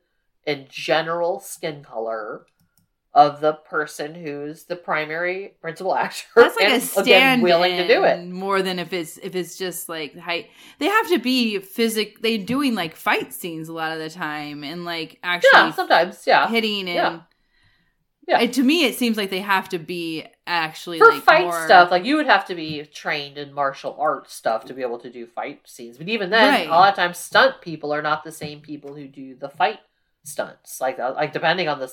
and 0.47 0.69
general 0.69 1.41
skin 1.41 1.83
color 1.83 2.47
of 3.15 3.41
the 3.41 3.55
person 3.55 4.15
who's 4.15 4.65
the 4.65 4.77
primary 4.77 5.55
principal 5.63 5.95
actor. 6.05 6.23
that's 6.37 6.55
like 6.57 6.65
and, 6.67 6.73
a 6.73 6.77
again, 6.77 6.91
stand 7.05 7.43
willing 7.43 7.77
to 7.79 7.87
do 7.89 8.05
it. 8.05 8.27
more 8.29 8.61
than 8.61 8.79
if 8.79 8.93
it's 8.93 9.17
if 9.19 9.35
it's 9.35 9.57
just 9.57 9.89
like 9.89 10.15
height 10.19 10.51
they 10.79 10.87
have 10.87 11.09
to 11.09 11.19
be 11.19 11.59
physic 11.59 12.21
they 12.21 12.37
doing 12.37 12.75
like 12.75 12.95
fight 12.95 13.33
scenes 13.33 13.69
a 13.69 13.73
lot 13.73 13.93
of 13.93 13.99
the 13.99 14.11
time 14.11 14.63
and 14.63 14.85
like 14.85 15.19
actually 15.23 15.49
Yeah, 15.55 15.73
sometimes, 15.73 16.23
yeah. 16.27 16.47
hitting 16.49 16.81
and 16.81 16.89
Yeah. 16.89 17.21
Yeah. 18.29 18.41
It- 18.41 18.53
to 18.55 18.63
me 18.63 18.85
it 18.85 18.97
seems 18.97 19.17
like 19.17 19.31
they 19.31 19.41
have 19.41 19.69
to 19.71 19.79
be 19.79 20.27
actually 20.47 20.99
For 20.99 21.09
like 21.13 21.23
fight 21.23 21.45
more- 21.45 21.65
stuff, 21.65 21.91
like 21.91 22.05
you 22.05 22.17
would 22.17 22.27
have 22.27 22.45
to 22.47 22.55
be 22.55 22.85
trained 22.85 23.39
in 23.39 23.53
martial 23.55 23.97
arts 23.99 24.35
stuff 24.35 24.65
to 24.67 24.75
be 24.75 24.83
able 24.83 24.99
to 24.99 25.11
do 25.11 25.27
fight 25.27 25.61
scenes. 25.65 25.97
But 25.97 26.09
even 26.09 26.29
then, 26.31 26.49
Right. 26.53 26.67
a 26.67 26.71
lot 26.71 26.91
of 26.91 26.97
times, 26.97 27.19
stunt 27.19 27.61
people 27.63 27.93
are 27.95 28.03
not 28.03 28.25
the 28.25 28.33
same 28.33 28.61
people 28.61 28.95
who 28.95 29.07
do 29.09 29.35
the 29.37 29.49
fight 29.49 29.79
stunts. 30.27 30.81
Like, 30.81 30.99
uh, 30.99 31.13
like 31.15 31.33
depending 31.33 31.69
on 31.69 31.79
the 31.79 31.93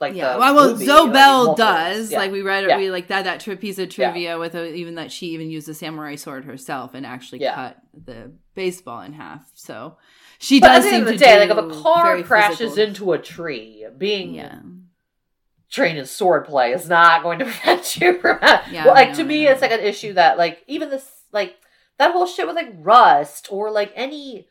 like 0.00 0.14
yeah, 0.14 0.34
the 0.34 0.38
well, 0.38 0.54
well 0.54 0.70
movie, 0.70 0.86
Zoe 0.86 1.10
Bell 1.10 1.48
like, 1.48 1.56
does. 1.56 2.12
Yeah. 2.12 2.18
Like 2.18 2.32
we 2.32 2.42
read, 2.42 2.66
Yeah. 2.68 2.76
we 2.78 2.90
like 2.90 3.08
that 3.08 3.24
that 3.24 3.40
tri- 3.40 3.56
piece 3.56 3.78
of 3.78 3.88
trivia 3.88 4.38
with 4.38 4.54
a, 4.54 4.72
even 4.74 4.94
that 4.94 5.10
she 5.10 5.28
even 5.28 5.50
used 5.50 5.68
a 5.68 5.74
samurai 5.74 6.14
sword 6.14 6.44
herself 6.44 6.94
and 6.94 7.04
actually 7.04 7.40
cut 7.40 7.76
the 7.92 8.32
baseball 8.54 9.00
in 9.02 9.12
half. 9.12 9.50
So 9.54 9.96
she 10.38 10.60
But 10.60 10.70
at 10.70 10.74
does 10.76 10.84
the 10.84 10.90
seem 10.90 11.00
end 11.00 11.08
of 11.08 11.12
the 11.14 11.18
day, 11.18 11.38
like 11.40 11.50
if 11.50 11.58
a 11.78 11.82
car 11.82 12.22
crashes 12.22 12.58
physical- 12.58 12.84
into 12.84 13.12
a 13.12 13.18
tree, 13.18 13.86
being 13.96 14.34
yeah, 14.34 14.60
trained 15.70 15.98
in 15.98 16.06
sword 16.06 16.44
play 16.46 16.72
is 16.72 16.88
not 16.88 17.22
going 17.24 17.40
to 17.40 17.44
prevent 17.46 17.96
you 17.96 18.20
from. 18.20 18.38
Yeah, 18.70 18.84
well, 18.86 18.94
like 18.94 19.10
know, 19.10 19.14
to 19.16 19.24
me, 19.24 19.46
it's 19.48 19.60
like 19.62 19.72
an 19.72 19.80
issue 19.80 20.12
that 20.12 20.38
like 20.38 20.62
even 20.68 20.90
this 20.90 21.08
like 21.32 21.56
that 21.98 22.12
whole 22.12 22.26
shit 22.26 22.46
with 22.46 22.54
like 22.56 22.72
Rust 22.78 23.48
or 23.50 23.70
like 23.72 23.92
any 23.96 24.46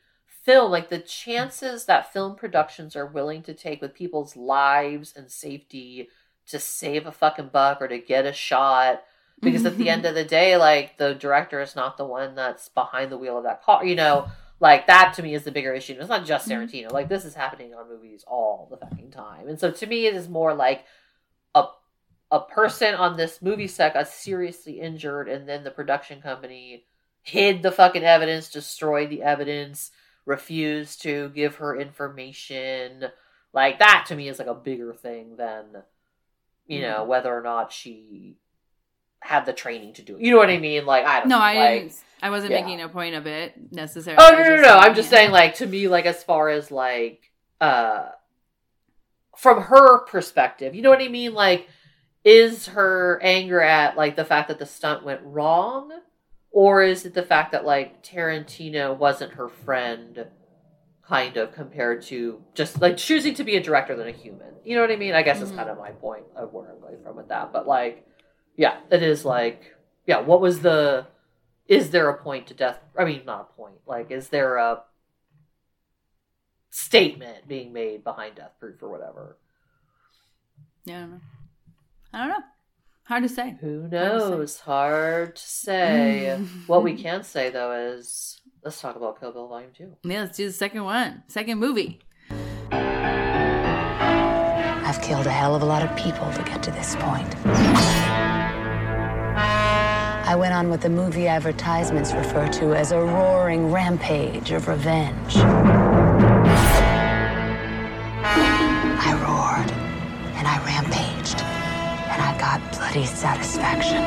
film, 0.48 0.72
like 0.72 0.90
the 0.90 0.98
chances 0.98 1.86
that 1.86 2.14
film 2.14 2.36
productions 2.36 2.96
are 2.96 3.06
willing 3.06 3.44
to 3.44 3.54
take 3.54 3.82
with 3.82 3.94
people's 3.94 4.38
lives 4.38 5.14
and 5.16 5.30
safety 5.30 6.08
to 6.48 6.58
save 6.58 7.06
a 7.06 7.12
fucking 7.12 7.50
buck 7.50 7.82
or 7.82 7.90
to 7.90 8.00
get 8.00 8.26
a 8.26 8.32
shot. 8.32 9.04
Because 9.42 9.66
at 9.66 9.78
the 9.78 9.90
end 9.90 10.06
of 10.06 10.16
the 10.16 10.24
day, 10.24 10.56
like 10.56 10.98
the 10.98 11.14
director 11.14 11.62
is 11.62 11.76
not 11.76 11.98
the 11.98 12.06
one 12.06 12.34
that's 12.34 12.70
behind 12.70 13.12
the 13.12 13.18
wheel 13.18 13.38
of 13.38 13.44
that 13.44 13.62
car, 13.62 13.86
you 13.86 13.96
know. 13.96 14.28
Like 14.60 14.88
that 14.88 15.14
to 15.16 15.22
me 15.22 15.36
is 15.36 15.44
the 15.44 15.52
bigger 15.52 15.74
issue. 15.74 15.98
It's 16.00 16.10
not 16.10 16.26
just 16.26 16.48
Mm-hmm. 16.48 16.64
Tarantino. 16.64 16.92
Like 16.92 17.10
this 17.10 17.26
is 17.26 17.36
happening 17.36 17.76
on 17.76 17.90
movies 17.90 18.24
all 18.26 18.68
the 18.72 18.78
fucking 18.78 19.12
time. 19.12 19.50
And 19.50 19.60
so 19.60 19.70
to 19.70 19.86
me 19.86 20.08
it 20.08 20.16
is 20.16 20.30
more 20.30 20.56
like 20.56 20.86
a 21.54 21.66
a 22.32 22.40
person 22.40 22.96
on 22.96 23.18
this 23.18 23.42
movie 23.42 23.68
set 23.68 23.94
got 23.94 24.08
seriously 24.08 24.80
injured 24.80 25.28
and 25.28 25.48
then 25.48 25.64
the 25.64 25.72
production 25.72 26.22
company 26.22 26.86
hid 27.22 27.62
the 27.62 27.72
fucking 27.72 28.04
evidence, 28.04 28.50
destroyed 28.50 29.10
the 29.10 29.22
evidence, 29.22 29.92
refused 30.28 31.02
to 31.02 31.30
give 31.30 31.56
her 31.56 31.76
information. 31.76 33.06
Like 33.54 33.80
that 33.80 34.06
to 34.10 34.16
me 34.16 34.28
is 34.28 34.38
like 34.38 34.48
a 34.48 34.54
bigger 34.54 34.94
thing 34.94 35.38
than 35.38 35.84
you 36.68 36.82
know, 36.82 37.00
Mm-hmm. 37.00 37.10
whether 37.10 37.36
or 37.36 37.42
not 37.42 37.72
she 37.72 38.36
had 39.22 39.46
the 39.46 39.54
training 39.54 39.94
to 39.94 40.02
do 40.02 40.16
it. 40.16 40.22
You 40.22 40.32
know 40.32 40.38
what 40.38 40.50
I 40.50 40.58
mean? 40.58 40.86
Like 40.86 41.06
I 41.06 41.20
don't 41.20 41.30
no, 41.30 41.38
know, 41.38 41.44
I 41.44 41.56
like, 41.56 41.82
didn't. 41.82 42.04
I 42.22 42.30
wasn't 42.30 42.52
yeah. 42.52 42.62
making 42.62 42.82
a 42.82 42.90
point 42.90 43.16
of 43.16 43.26
it 43.26 43.54
necessarily. 43.72 44.22
Oh 44.24 44.32
no, 44.32 44.44
no, 44.44 44.56
no! 44.58 44.62
no. 44.62 44.78
I'm 44.78 44.96
just 44.96 45.10
saying, 45.10 45.32
like 45.32 45.56
to 45.56 45.66
me, 45.66 45.88
like 45.88 46.06
as 46.06 46.24
far 46.24 46.50
as 46.50 46.72
like 46.72 47.32
uh 47.62 48.10
from 49.36 49.62
her 49.62 50.00
perspective, 50.06 50.76
you 50.76 50.82
know 50.82 50.90
what 50.90 51.02
I 51.02 51.08
mean? 51.08 51.34
Like, 51.34 51.70
is 52.24 52.68
her 52.68 53.20
anger 53.24 53.62
at 53.62 53.96
like 53.96 54.16
the 54.16 54.26
fact 54.26 54.50
that 54.50 54.60
the 54.60 54.66
stunt 54.66 55.06
went 55.06 55.22
wrong, 55.24 55.92
or 56.58 56.82
is 56.82 57.06
it 57.06 57.14
the 57.14 57.22
fact 57.22 57.52
that 57.52 57.66
like 57.66 58.02
Tarantino 58.02 58.98
wasn't 58.98 59.34
her 59.34 59.48
friend, 59.48 60.26
kind 61.04 61.38
of 61.38 61.54
compared 61.54 62.02
to 62.02 62.42
just 62.56 62.82
like 62.82 62.98
choosing 62.98 63.36
to 63.36 63.44
be 63.44 63.56
a 63.58 63.62
director 63.62 63.96
than 63.96 64.08
a 64.08 64.12
human? 64.24 64.54
You 64.66 64.74
know 64.76 64.82
what 64.82 64.90
I 64.92 64.96
mean? 64.96 65.14
I 65.14 65.22
guess 65.22 65.38
Mhm. 65.38 65.42
that's 65.42 65.52
kind 65.52 65.70
of 65.70 65.78
my 65.78 65.92
point 65.92 66.26
of 66.36 66.52
where 66.54 66.72
I'm 66.72 66.80
going 66.80 67.04
from 67.04 67.16
with 67.16 67.28
that. 67.28 67.54
But 67.54 67.68
like, 67.68 68.08
yeah, 68.56 68.80
it 68.90 69.04
is 69.04 69.24
like, 69.24 69.76
yeah, 70.08 70.20
what 70.20 70.42
was 70.42 70.62
the 70.62 71.06
is 71.68 71.92
there 71.92 72.10
a 72.10 72.18
point 72.18 72.48
to 72.48 72.54
death 72.54 72.80
i 72.98 73.04
mean 73.04 73.22
not 73.26 73.42
a 73.42 73.54
point 73.58 73.76
like 73.86 74.10
is 74.10 74.30
there 74.30 74.56
a 74.56 74.82
statement 76.70 77.48
being 77.48 77.74
made 77.74 78.04
behind 78.04 78.36
death 78.36 78.54
proof 78.60 78.82
or 78.82 78.90
whatever 78.90 79.38
Yeah, 80.86 80.98
I 80.98 81.02
don't 81.02 81.12
know. 81.12 81.22
I 82.14 82.20
don't 82.20 82.30
know. 82.30 82.46
Hard 83.08 83.24
to 83.24 83.30
say. 83.30 83.56
who 83.62 83.82
Hard 83.82 83.92
to 83.92 83.98
say. 83.98 84.04
knows 84.30 84.60
hard 84.60 85.36
to 85.38 85.42
say 85.42 86.38
what 86.68 86.84
we 86.84 86.94
can 86.96 87.24
say 87.34 87.50
though 87.50 87.72
is 87.72 88.42
let's 88.64 88.82
talk 88.82 88.96
about 88.98 89.20
kill 89.20 89.32
bill 89.32 89.48
volume 89.48 89.72
2 89.78 89.96
Yeah, 90.04 90.22
let's 90.22 90.36
do 90.38 90.46
the 90.48 90.52
second 90.54 90.84
one. 90.84 91.24
Second 91.28 91.58
movie. 91.60 92.00
I've 94.90 95.02
killed 95.02 95.26
a 95.26 95.32
hell 95.32 95.56
of 95.56 95.62
a 95.62 95.66
lot 95.66 95.84
of 95.84 95.96
people 95.98 96.32
to 96.34 96.44
get 96.44 96.62
to 96.64 96.72
this 96.72 96.96
point. 96.98 97.34
I 100.30 100.36
went 100.38 100.54
on 100.54 100.70
what 100.70 100.82
the 100.82 100.90
movie 100.90 101.28
advertisements 101.28 102.12
refer 102.14 102.48
to 102.50 102.74
as 102.76 102.92
a 102.92 103.00
roaring 103.00 103.72
rampage 103.72 104.52
of 104.52 104.68
revenge. 104.68 105.36
Got 113.06 113.16
satisfaction. 113.16 114.02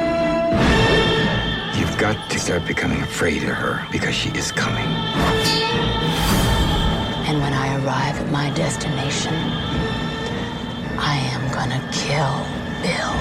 You've 1.79 1.97
got 1.99 2.31
to 2.31 2.39
start 2.39 2.67
becoming 2.67 3.03
afraid 3.03 3.43
of 3.45 3.51
her 3.51 3.87
because 3.93 4.15
she 4.15 4.31
is 4.31 4.51
coming. 4.53 4.85
And 7.27 7.41
when 7.41 7.53
I 7.53 7.77
arrive 7.85 8.17
at 8.17 8.31
my 8.31 8.51
destination, 8.51 9.35
I 10.99 11.17
am 11.33 11.53
gonna 11.53 11.81
kill 11.93 12.47
Bill. 12.83 13.17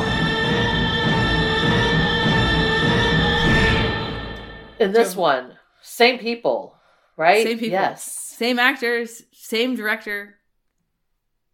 in 4.80 4.94
this 4.94 5.14
one 5.16 5.58
same 5.82 6.18
people 6.18 6.74
right 7.18 7.46
Same 7.46 7.60
people. 7.60 7.72
yes 7.74 8.04
Same 8.04 8.58
actors, 8.60 9.24
same 9.34 9.76
director. 9.76 10.36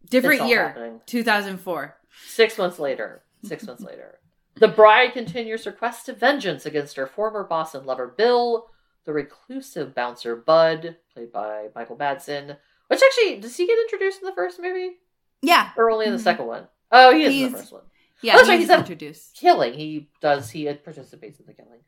Different 0.08 0.46
year. 0.46 0.68
happening. 0.68 1.00
2004. 1.06 1.96
six 2.28 2.56
months 2.56 2.78
later 2.78 3.22
six 3.44 3.66
months 3.66 3.82
later 3.82 4.18
the 4.56 4.68
bride 4.68 5.12
continues 5.12 5.64
her 5.64 5.72
quest 5.72 6.08
of 6.08 6.18
vengeance 6.18 6.64
against 6.66 6.96
her 6.96 7.06
former 7.06 7.44
boss 7.44 7.74
and 7.74 7.86
lover 7.86 8.06
bill 8.16 8.68
the 9.04 9.12
reclusive 9.12 9.94
bouncer 9.94 10.34
bud 10.36 10.96
played 11.12 11.30
by 11.32 11.66
michael 11.74 11.96
madsen 11.96 12.56
which 12.88 13.00
actually 13.02 13.38
does 13.40 13.56
he 13.56 13.66
get 13.66 13.78
introduced 13.78 14.20
in 14.22 14.26
the 14.26 14.34
first 14.34 14.60
movie 14.60 14.92
Yeah. 15.42 15.70
or 15.76 15.90
only 15.90 16.06
in 16.06 16.12
the 16.12 16.18
Mhm. 16.18 16.22
second 16.24 16.46
one? 16.46 16.68
Oh, 16.92 17.12
he 17.14 17.24
is 17.24 17.46
in 17.46 17.52
the 17.52 17.58
first 17.58 17.72
one. 17.72 17.82
Yeah, 18.22 18.34
Oh, 18.34 18.36
that's 18.38 18.48
right, 18.48 18.58
he's 18.60 18.68
he's 18.68 18.76
a- 18.76 18.78
introduced. 18.78 19.36
Killing. 19.36 19.74
He 19.74 20.08
does. 20.20 20.50
He 20.50 20.72
participates 20.72 21.38
in 21.40 21.46
the 21.46 21.52
killing. 21.52 21.80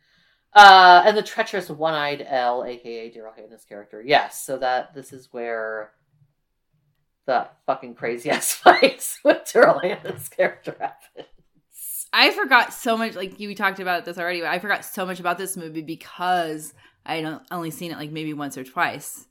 Uh, 0.53 1.03
and 1.07 1.17
the 1.17 1.23
treacherous 1.23 1.71
one-eyed 1.71 2.27
Elle, 2.29 2.65
aka 2.65 3.11
Daryl 3.13 3.35
Hannah's 3.35 3.65
character. 3.65 4.03
Yes. 4.03 4.43
So 4.45 4.59
that 4.59 4.93
this 4.93 5.13
is 5.13 5.33
where 5.33 5.93
the 7.27 7.49
fucking 7.67 7.95
crazy 7.95 8.29
ass 8.37 8.53
fights 8.55 9.21
with 9.25 9.39
Daryl 9.45 9.83
Hannah's 9.83 10.29
character 10.29 10.77
happens. 10.79 11.29
I 12.13 12.31
forgot 12.33 12.73
so 12.73 12.97
much. 12.97 13.15
Like 13.15 13.39
you 13.39 13.55
talked 13.55 13.81
about 13.81 14.05
this 14.05 14.19
already, 14.19 14.41
but 14.41 14.49
I 14.51 14.59
forgot 14.59 14.85
so 14.85 15.05
much 15.07 15.21
about 15.21 15.39
this 15.39 15.57
movie 15.57 15.83
because 15.83 16.73
I 17.05 17.17
had 17.17 17.41
only 17.51 17.71
seen 17.71 17.93
it 17.93 17.99
like 17.99 18.11
maybe 18.11 18.33
once 18.35 18.57
or 18.57 18.65
twice. 18.65 19.27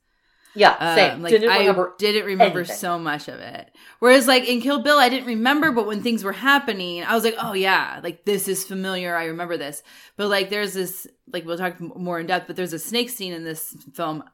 Yeah, 0.54 0.94
same. 0.96 1.14
Um, 1.16 1.22
like 1.22 1.30
didn't 1.30 1.50
I 1.50 1.58
didn't 1.98 2.24
remember 2.24 2.60
anything. 2.60 2.76
so 2.76 2.98
much 2.98 3.28
of 3.28 3.38
it. 3.38 3.70
Whereas 4.00 4.26
like 4.26 4.48
in 4.48 4.60
Kill 4.60 4.80
Bill, 4.82 4.98
I 4.98 5.08
didn't 5.08 5.26
remember, 5.26 5.70
but 5.72 5.86
when 5.86 6.02
things 6.02 6.24
were 6.24 6.32
happening, 6.32 7.04
I 7.04 7.14
was 7.14 7.22
like, 7.22 7.36
oh 7.38 7.52
yeah, 7.52 8.00
like 8.02 8.24
this 8.24 8.48
is 8.48 8.64
familiar. 8.64 9.14
I 9.14 9.26
remember 9.26 9.56
this. 9.56 9.82
But 10.16 10.28
like 10.28 10.50
there's 10.50 10.72
this, 10.72 11.06
like 11.32 11.44
we'll 11.44 11.58
talk 11.58 11.78
more 11.80 12.18
in 12.18 12.26
depth, 12.26 12.46
but 12.46 12.56
there's 12.56 12.72
a 12.72 12.78
snake 12.78 13.10
scene 13.10 13.32
in 13.32 13.44
this 13.44 13.76
film. 13.94 14.24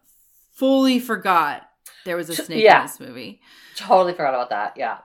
Fully 0.55 0.99
forgot 1.01 1.69
there 2.05 2.17
was 2.17 2.31
a 2.31 2.37
snake 2.37 2.63
Yeah. 2.63 2.83
in 2.83 2.87
this 2.87 3.01
movie. 3.01 3.41
Totally 3.77 4.13
forgot 4.13 4.35
about 4.35 4.51
that. 4.51 4.75
Yeah. 4.77 4.99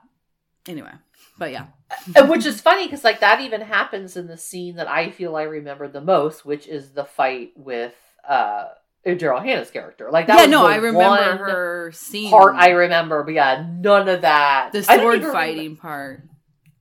Anyway, 0.68 0.92
but 1.40 1.52
yeah, 1.52 1.68
which 2.28 2.46
is 2.46 2.62
funny 2.62 2.86
because 2.86 3.04
like 3.04 3.22
that 3.22 3.42
even 3.42 3.62
happens 3.62 4.16
in 4.16 4.28
the 4.28 4.38
scene 4.38 4.76
that 4.76 4.88
I 4.88 5.10
feel 5.10 5.36
I 5.36 5.44
remember 5.44 5.88
the 5.88 6.02
most, 6.02 6.46
which 6.46 6.68
is 6.68 6.92
the 6.92 7.06
fight 7.06 7.52
with 7.56 7.96
uh 8.28 8.66
Daryl 9.06 9.44
Hannah's 9.44 9.72
character. 9.72 10.10
Like 10.12 10.28
that 10.28 10.40
yeah, 10.40 10.46
no, 10.46 10.68
I 10.68 10.76
remember 10.76 11.46
her 11.46 11.92
scene 11.94 12.30
part 12.30 12.56
I 12.56 12.72
remember, 12.72 13.24
but 13.24 13.34
yeah, 13.34 13.66
none 13.68 14.10
of 14.10 14.22
that. 14.22 14.72
the 14.74 14.84
sword 14.84 15.24
fighting 15.24 15.78
part. 15.78 16.24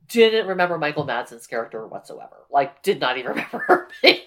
didn't 0.09 0.49
remember 0.49 0.77
Michael 0.79 1.07
Madsen's 1.07 1.47
character 1.47 1.87
whatsoever. 1.87 2.45
Like, 2.51 2.83
did 2.83 3.01
not 3.01 3.19
even 3.19 3.31
remember 3.37 3.59
her 3.59 3.89
being 4.03 4.19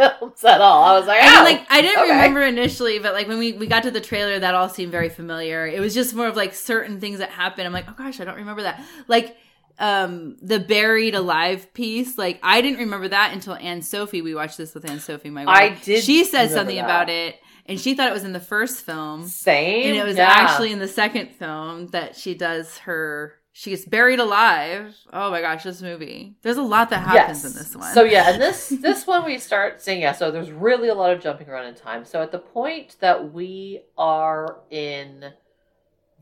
films 0.00 0.44
at 0.44 0.60
all. 0.60 0.84
I 0.84 0.98
was 0.98 1.06
like, 1.06 1.20
I 1.22 1.26
mean, 1.26 1.38
oh, 1.38 1.44
like 1.44 1.66
I 1.70 1.82
didn't 1.82 2.02
okay. 2.02 2.10
remember 2.10 2.42
initially, 2.42 2.98
but 2.98 3.12
like 3.12 3.28
when 3.28 3.38
we 3.38 3.52
we 3.52 3.66
got 3.66 3.82
to 3.84 3.90
the 3.90 4.00
trailer, 4.00 4.38
that 4.38 4.54
all 4.54 4.68
seemed 4.68 4.92
very 4.92 5.08
familiar. 5.08 5.66
It 5.66 5.80
was 5.80 5.94
just 5.94 6.14
more 6.14 6.26
of 6.26 6.36
like 6.36 6.54
certain 6.54 7.00
things 7.00 7.18
that 7.18 7.30
happened. 7.30 7.66
I'm 7.66 7.72
like, 7.72 7.86
oh 7.88 7.94
gosh, 7.96 8.20
I 8.20 8.24
don't 8.24 8.36
remember 8.36 8.62
that. 8.62 8.82
Like 9.08 9.36
um 9.78 10.36
the 10.42 10.58
buried 10.60 11.14
alive 11.14 11.72
piece, 11.74 12.16
like 12.18 12.38
I 12.42 12.60
didn't 12.60 12.80
remember 12.80 13.08
that 13.08 13.32
until 13.32 13.54
Anne 13.54 13.82
Sophie. 13.82 14.22
We 14.22 14.34
watched 14.34 14.58
this 14.58 14.74
with 14.74 14.88
Anne 14.88 15.00
Sophie, 15.00 15.30
my 15.30 15.44
wife. 15.44 15.56
I 15.56 15.84
did 15.84 16.04
She 16.04 16.24
said 16.24 16.50
something 16.50 16.76
that. 16.76 16.84
about 16.84 17.08
it, 17.10 17.36
and 17.66 17.80
she 17.80 17.94
thought 17.94 18.08
it 18.08 18.14
was 18.14 18.24
in 18.24 18.32
the 18.32 18.40
first 18.40 18.84
film, 18.84 19.26
Same. 19.26 19.88
and 19.88 19.96
it 19.96 20.04
was 20.04 20.16
yeah. 20.16 20.28
actually 20.28 20.72
in 20.72 20.78
the 20.78 20.88
second 20.88 21.30
film 21.30 21.88
that 21.88 22.16
she 22.16 22.34
does 22.34 22.78
her. 22.78 23.34
She 23.60 23.68
gets 23.68 23.84
buried 23.84 24.20
alive. 24.20 24.96
Oh 25.12 25.30
my 25.30 25.42
gosh, 25.42 25.64
this 25.64 25.82
movie. 25.82 26.34
There's 26.40 26.56
a 26.56 26.62
lot 26.62 26.88
that 26.88 27.06
happens 27.06 27.44
in 27.44 27.52
this 27.52 27.76
one. 27.76 27.92
So 27.92 28.04
yeah, 28.04 28.30
and 28.30 28.40
this 28.40 28.70
this 28.70 29.06
one 29.06 29.26
we 29.26 29.36
start 29.36 29.82
seeing 29.82 30.00
yeah. 30.00 30.12
So 30.12 30.30
there's 30.30 30.50
really 30.50 30.88
a 30.88 30.94
lot 30.94 31.10
of 31.10 31.20
jumping 31.20 31.46
around 31.46 31.66
in 31.66 31.74
time. 31.74 32.06
So 32.06 32.22
at 32.22 32.32
the 32.32 32.38
point 32.38 32.96
that 33.00 33.34
we 33.34 33.82
are 33.98 34.60
in 34.70 35.34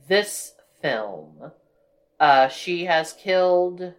this 0.08 0.54
film, 0.82 1.52
uh, 2.18 2.48
she 2.48 2.86
has 2.86 3.12
killed. 3.12 3.94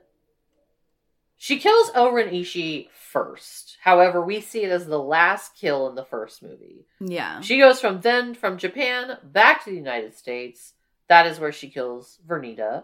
She 1.38 1.60
kills 1.60 1.92
O-Ren 1.96 2.32
Ishii 2.32 2.90
first. 2.92 3.78
However, 3.84 4.22
we 4.22 4.42
see 4.42 4.64
it 4.66 4.70
as 4.70 4.86
the 4.86 5.00
last 5.00 5.56
kill 5.56 5.88
in 5.88 5.96
the 5.96 6.04
first 6.04 6.44
movie. 6.44 6.88
yeah. 7.00 7.40
She 7.40 7.58
goes 7.58 7.80
from 7.80 8.02
then 8.02 8.36
from 8.36 8.58
Japan 8.58 9.18
back 9.24 9.64
to 9.64 9.70
the 9.70 9.78
United 9.78 10.14
States. 10.14 10.74
That 11.08 11.26
is 11.26 11.40
where 11.40 11.54
she 11.54 11.70
kills 11.70 12.20
Vernita, 12.28 12.84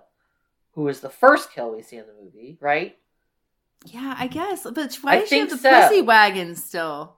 who 0.76 0.88
is 0.88 1.00
the 1.00 1.10
first 1.10 1.52
kill 1.52 1.74
we 1.74 1.82
see 1.82 1.98
in 1.98 2.06
the 2.06 2.14
movie, 2.22 2.58
right? 2.60 2.98
Yeah, 3.86 4.16
I 4.18 4.28
guess. 4.28 4.64
But 4.64 4.96
why 5.02 5.14
I 5.14 5.20
does 5.22 5.30
she 5.30 5.40
have 5.40 5.50
the 5.50 5.58
so. 5.58 5.70
pussy 5.72 6.02
wagon 6.02 6.56
still? 6.56 7.18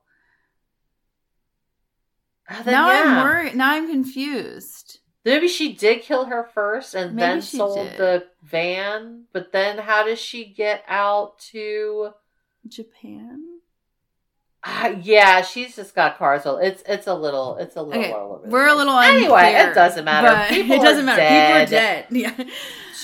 Ah, 2.49 2.61
then 2.63 2.73
now 2.73 2.91
yeah. 2.91 3.03
I'm 3.05 3.23
worried. 3.23 3.55
Now 3.55 3.73
I'm 3.73 3.89
confused. 3.89 4.99
Maybe 5.25 5.47
she 5.49 5.73
did 5.73 6.03
kill 6.03 6.25
her 6.25 6.49
first 6.53 6.93
and 6.93 7.15
Maybe 7.15 7.27
then 7.27 7.41
sold 7.41 7.89
did. 7.89 7.97
the 7.97 8.27
van, 8.43 9.25
but 9.33 9.51
then 9.51 9.77
how 9.77 10.05
does 10.05 10.19
she 10.19 10.45
get 10.45 10.83
out 10.87 11.39
to? 11.51 12.11
Japan. 12.67 13.43
Uh, 14.69 14.95
yeah, 15.01 15.41
she's 15.43 15.75
just 15.77 15.95
got 15.95 16.17
cars. 16.17 16.41
It's 16.45 16.83
it's 16.87 17.07
a 17.07 17.13
little 17.13 17.55
it's 17.57 17.75
a 17.77 17.81
little 17.81 18.03
Okay, 18.03 18.49
we're 18.49 18.67
a 18.67 18.75
little 18.75 18.99
anyway. 18.99 19.53
unclear, 19.53 19.71
It 19.71 19.73
doesn't 19.75 20.03
matter. 20.03 20.53
People 20.53 20.75
it 20.75 20.81
doesn't 20.81 21.05
matter. 21.05 21.21
Dead. 21.21 22.09
People 22.09 22.25
are 22.25 22.35
dead. 22.35 22.45
Yeah. 22.47 22.53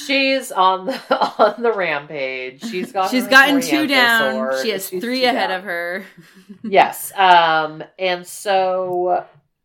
She's 0.06 0.52
on 0.52 0.88
the 0.88 1.00
on 1.40 1.62
the 1.64 1.72
rampage. 1.72 2.62
She's 2.64 2.92
got 2.92 3.10
She's 3.10 3.28
gotten 3.28 3.62
two 3.62 3.88
down. 3.88 4.34
sword. 4.34 4.56
She 4.62 4.70
has 4.72 4.90
She's 4.90 5.02
three 5.02 5.24
ahead 5.24 5.48
down. 5.50 5.60
of 5.60 5.64
her. 5.64 6.06
yes. 6.64 7.14
Um, 7.16 7.84
and 7.98 8.28
so 8.28 9.24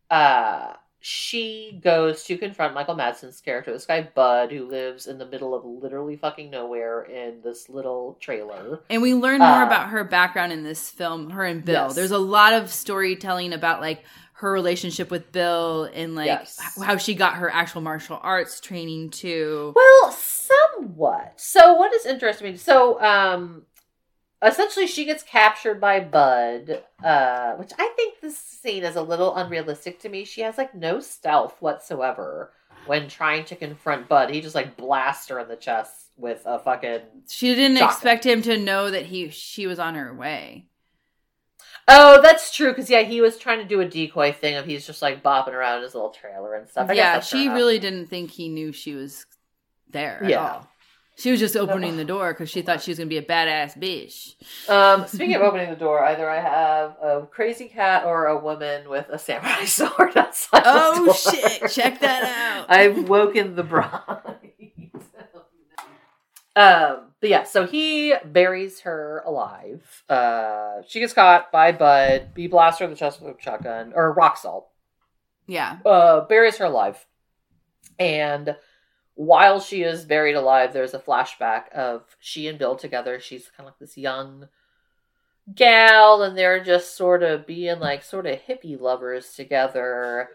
uh 0.09 0.73
she 1.01 1.79
goes 1.81 2.23
to 2.25 2.37
confront 2.37 2.73
Michael 2.73 2.95
Madsen's 2.95 3.39
character, 3.41 3.71
this 3.71 3.85
guy 3.85 4.01
Bud, 4.13 4.51
who 4.51 4.67
lives 4.67 5.07
in 5.07 5.17
the 5.17 5.25
middle 5.25 5.55
of 5.55 5.63
literally 5.65 6.17
fucking 6.17 6.49
nowhere 6.49 7.03
in 7.03 7.41
this 7.43 7.69
little 7.69 8.17
trailer. 8.19 8.81
And 8.89 9.01
we 9.01 9.13
learn 9.13 9.39
more 9.39 9.47
Uh, 9.63 9.65
about 9.65 9.89
her 9.89 10.03
background 10.03 10.51
in 10.51 10.63
this 10.63 10.89
film, 10.89 11.29
her 11.31 11.45
and 11.45 11.63
Bill. 11.63 11.85
Yes. 11.87 11.95
There's 11.95 12.11
a 12.11 12.17
lot 12.17 12.53
of 12.53 12.69
storytelling 12.71 13.53
about 13.53 13.79
like 13.81 14.03
her 14.33 14.51
relationship 14.51 15.11
with 15.11 15.31
Bill 15.33 15.89
and 15.93 16.15
like 16.15 16.27
Yes. 16.27 16.57
how 16.81 16.95
she 16.97 17.13
got 17.13 17.35
her 17.35 17.49
actual 17.49 17.81
martial 17.81 18.19
arts 18.21 18.59
training 18.61 19.09
too. 19.09 19.73
Well, 19.75 20.11
somewhat. 20.11 21.33
So 21.37 21.73
what 21.73 21.93
is 21.93 22.05
interesting? 22.05 22.57
So, 22.57 23.01
um, 23.01 23.63
essentially, 24.43 24.87
she 24.87 25.05
gets 25.05 25.23
captured 25.23 25.79
by 25.81 25.99
Bud, 25.99 26.83
uh, 27.03 27.53
which 27.53 27.71
I 27.77 27.91
think 27.95 28.19
this 28.21 28.37
scene 28.37 28.83
is 28.83 28.95
a 28.95 29.01
little 29.01 29.35
unrealistic 29.35 29.99
to 30.01 30.09
me. 30.09 30.25
She 30.25 30.41
has 30.41 30.57
like 30.57 30.73
no 30.75 30.99
stealth 30.99 31.55
whatsoever 31.61 32.51
when 32.85 33.07
trying 33.07 33.45
to 33.45 33.55
confront 33.55 34.07
Bud. 34.07 34.29
He 34.29 34.41
just 34.41 34.55
like 34.55 34.77
blasts 34.77 35.27
her 35.29 35.39
in 35.39 35.47
the 35.47 35.55
chest 35.55 35.93
with 36.17 36.41
a 36.45 36.59
fucking. 36.59 37.01
She 37.27 37.53
didn't 37.55 37.77
Shotgun. 37.77 37.93
expect 37.93 38.25
him 38.25 38.41
to 38.43 38.57
know 38.57 38.89
that 38.91 39.05
he 39.07 39.29
she 39.29 39.67
was 39.67 39.79
on 39.79 39.95
her 39.95 40.13
way. 40.13 40.65
Oh, 41.91 42.21
that's 42.21 42.53
true. 42.55 42.69
Because 42.69 42.89
yeah, 42.89 43.01
he 43.01 43.19
was 43.19 43.37
trying 43.37 43.59
to 43.59 43.65
do 43.65 43.79
a 43.81 43.85
decoy 43.85 44.31
thing 44.31 44.55
of 44.55 44.65
he's 44.65 44.85
just 44.85 45.01
like 45.01 45.23
bopping 45.23 45.53
around 45.53 45.81
his 45.81 45.95
little 45.95 46.11
trailer 46.11 46.53
and 46.53 46.69
stuff. 46.69 46.89
I 46.89 46.93
yeah, 46.93 47.19
she 47.19 47.49
really 47.49 47.79
didn't 47.79 48.07
think 48.07 48.29
he 48.31 48.47
knew 48.47 48.71
she 48.71 48.93
was 48.93 49.25
there 49.89 50.23
at 50.23 50.29
Yeah. 50.29 50.47
all. 50.47 50.67
She 51.19 51.31
was 51.31 51.39
just 51.41 51.57
opening 51.57 51.97
the 51.97 52.05
door 52.05 52.31
because 52.33 52.49
she 52.49 52.61
thought 52.61 52.81
she 52.81 52.91
was 52.91 52.97
gonna 52.97 53.09
be 53.09 53.17
a 53.17 53.21
badass 53.21 53.77
bitch. 53.77 54.35
Um, 54.69 55.05
speaking 55.05 55.35
of 55.35 55.41
opening 55.41 55.69
the 55.69 55.75
door, 55.75 56.01
either 56.05 56.29
I 56.29 56.39
have 56.39 56.95
a 57.01 57.27
crazy 57.29 57.67
cat 57.67 58.05
or 58.05 58.27
a 58.27 58.39
woman 58.39 58.87
with 58.89 59.09
a 59.09 59.19
samurai 59.19 59.65
sword 59.65 60.15
outside. 60.15 60.63
the 60.63 60.69
Oh 60.71 61.13
shit! 61.13 61.69
Check 61.71 61.99
that 61.99 62.23
out. 62.23 62.65
I've 62.69 63.09
woken 63.09 63.55
the 63.55 63.63
bride. 63.63 63.91
um, 66.55 67.07
but 67.19 67.29
yeah, 67.29 67.43
so 67.43 67.65
he 67.65 68.13
buries 68.23 68.79
her 68.81 69.21
alive. 69.25 70.03
Uh, 70.07 70.81
she 70.87 71.01
gets 71.01 71.11
caught 71.11 71.51
by 71.51 71.73
Bud. 71.73 72.29
He 72.35 72.47
blasts 72.47 72.79
her 72.79 72.85
in 72.85 72.91
the 72.91 72.97
chest 72.97 73.21
with 73.21 73.35
a 73.37 73.41
shotgun 73.41 73.91
or 73.93 74.13
rock 74.13 74.37
salt. 74.37 74.69
yeah, 75.47 75.79
Uh, 75.85 76.21
buries 76.21 76.57
her 76.57 76.65
alive, 76.65 77.05
and 77.99 78.55
while 79.19 79.59
she 79.59 79.83
is 79.83 80.05
buried 80.05 80.37
alive, 80.37 80.71
there's 80.71 80.93
a 80.93 80.99
flashback 80.99 81.67
of 81.73 82.15
she 82.21 82.47
and 82.47 82.57
Bill 82.57 82.77
together. 82.77 83.19
She's 83.19 83.49
kind 83.49 83.67
of 83.67 83.73
like 83.73 83.79
this 83.79 83.97
young 83.97 84.47
gal, 85.53 86.23
and 86.23 86.37
they're 86.37 86.63
just 86.63 86.95
sort 86.95 87.21
of 87.21 87.45
being 87.45 87.81
like 87.81 88.01
sort 88.01 88.25
of 88.25 88.39
hippie 88.39 88.79
lovers 88.79 89.33
together. 89.33 90.29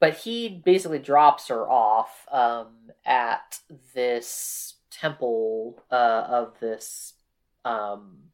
But 0.00 0.16
he 0.16 0.48
basically 0.48 0.98
drops 0.98 1.48
her 1.48 1.68
off 1.68 2.26
um, 2.32 2.90
at 3.04 3.60
this 3.92 4.76
temple 4.90 5.82
uh, 5.90 6.24
of 6.26 6.58
this 6.58 7.12
um, 7.66 8.30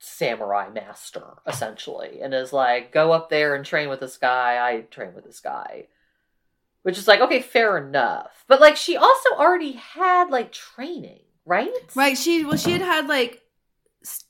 samurai 0.00 0.68
master, 0.68 1.34
essentially, 1.46 2.20
and 2.22 2.34
is 2.34 2.52
like, 2.52 2.90
"Go 2.90 3.12
up 3.12 3.30
there 3.30 3.54
and 3.54 3.64
train 3.64 3.88
with 3.88 4.00
this 4.00 4.18
guy. 4.18 4.58
I 4.68 4.80
train 4.80 5.14
with 5.14 5.24
this 5.24 5.38
guy." 5.38 5.86
Which 6.86 6.98
is 6.98 7.08
like, 7.08 7.20
okay, 7.20 7.40
fair 7.42 7.78
enough. 7.78 8.44
But 8.46 8.60
like, 8.60 8.76
she 8.76 8.96
also 8.96 9.30
already 9.36 9.72
had 9.72 10.30
like 10.30 10.52
training, 10.52 11.22
right? 11.44 11.68
right. 11.96 12.16
She 12.16 12.44
well, 12.44 12.56
she 12.56 12.70
had 12.70 12.80
had 12.80 13.08
like 13.08 13.42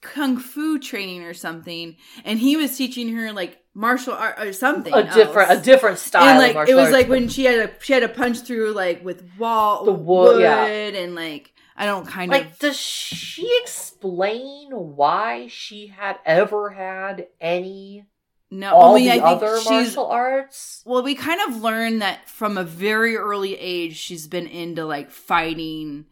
kung 0.01 0.39
fu 0.39 0.79
training 0.79 1.25
or 1.25 1.35
something, 1.35 1.97
and 2.25 2.39
he 2.39 2.57
was 2.57 2.75
teaching 2.75 3.15
her 3.15 3.31
like 3.31 3.59
martial 3.75 4.15
art 4.15 4.39
or 4.39 4.55
something. 4.55 4.95
A 4.95 5.13
different, 5.13 5.51
a 5.51 5.61
different 5.63 5.99
style. 5.99 6.41
And 6.41 6.57
like 6.57 6.67
it 6.67 6.75
was 6.75 6.91
like 6.91 7.09
when 7.09 7.29
she 7.29 7.45
had 7.45 7.59
a 7.59 7.85
she 7.85 7.93
had 7.93 8.03
a 8.03 8.09
punch 8.09 8.41
through 8.41 8.73
like 8.73 9.05
with 9.05 9.23
wall 9.39 9.85
The 9.85 9.93
wood, 9.93 10.37
wood 10.37 10.41
yeah. 10.41 10.65
and 10.65 11.15
like 11.15 11.53
I 11.77 11.85
don't 11.85 12.07
kind 12.07 12.31
like, 12.31 12.41
of 12.41 12.47
like. 12.53 12.59
does 12.59 12.81
she 12.81 13.55
explain 13.61 14.71
why 14.71 15.49
she 15.49 15.89
had 15.89 16.17
ever 16.25 16.71
had 16.71 17.27
any 17.39 18.07
no 18.51 18.75
all 18.75 18.91
only 18.91 19.05
the 19.05 19.11
I 19.11 19.15
think 19.15 19.25
other 19.25 19.59
she's 19.59 19.69
martial 19.71 20.07
arts? 20.07 20.83
Well, 20.87 21.03
we 21.03 21.15
kind 21.15 21.41
of 21.49 21.63
learned 21.63 22.03
that 22.03 22.29
from 22.29 22.57
a 22.59 22.65
very 22.65 23.17
early 23.17 23.57
age, 23.57 23.97
she's 23.97 24.27
been 24.27 24.47
into 24.47 24.85
like 24.85 25.11
fighting 25.11 26.07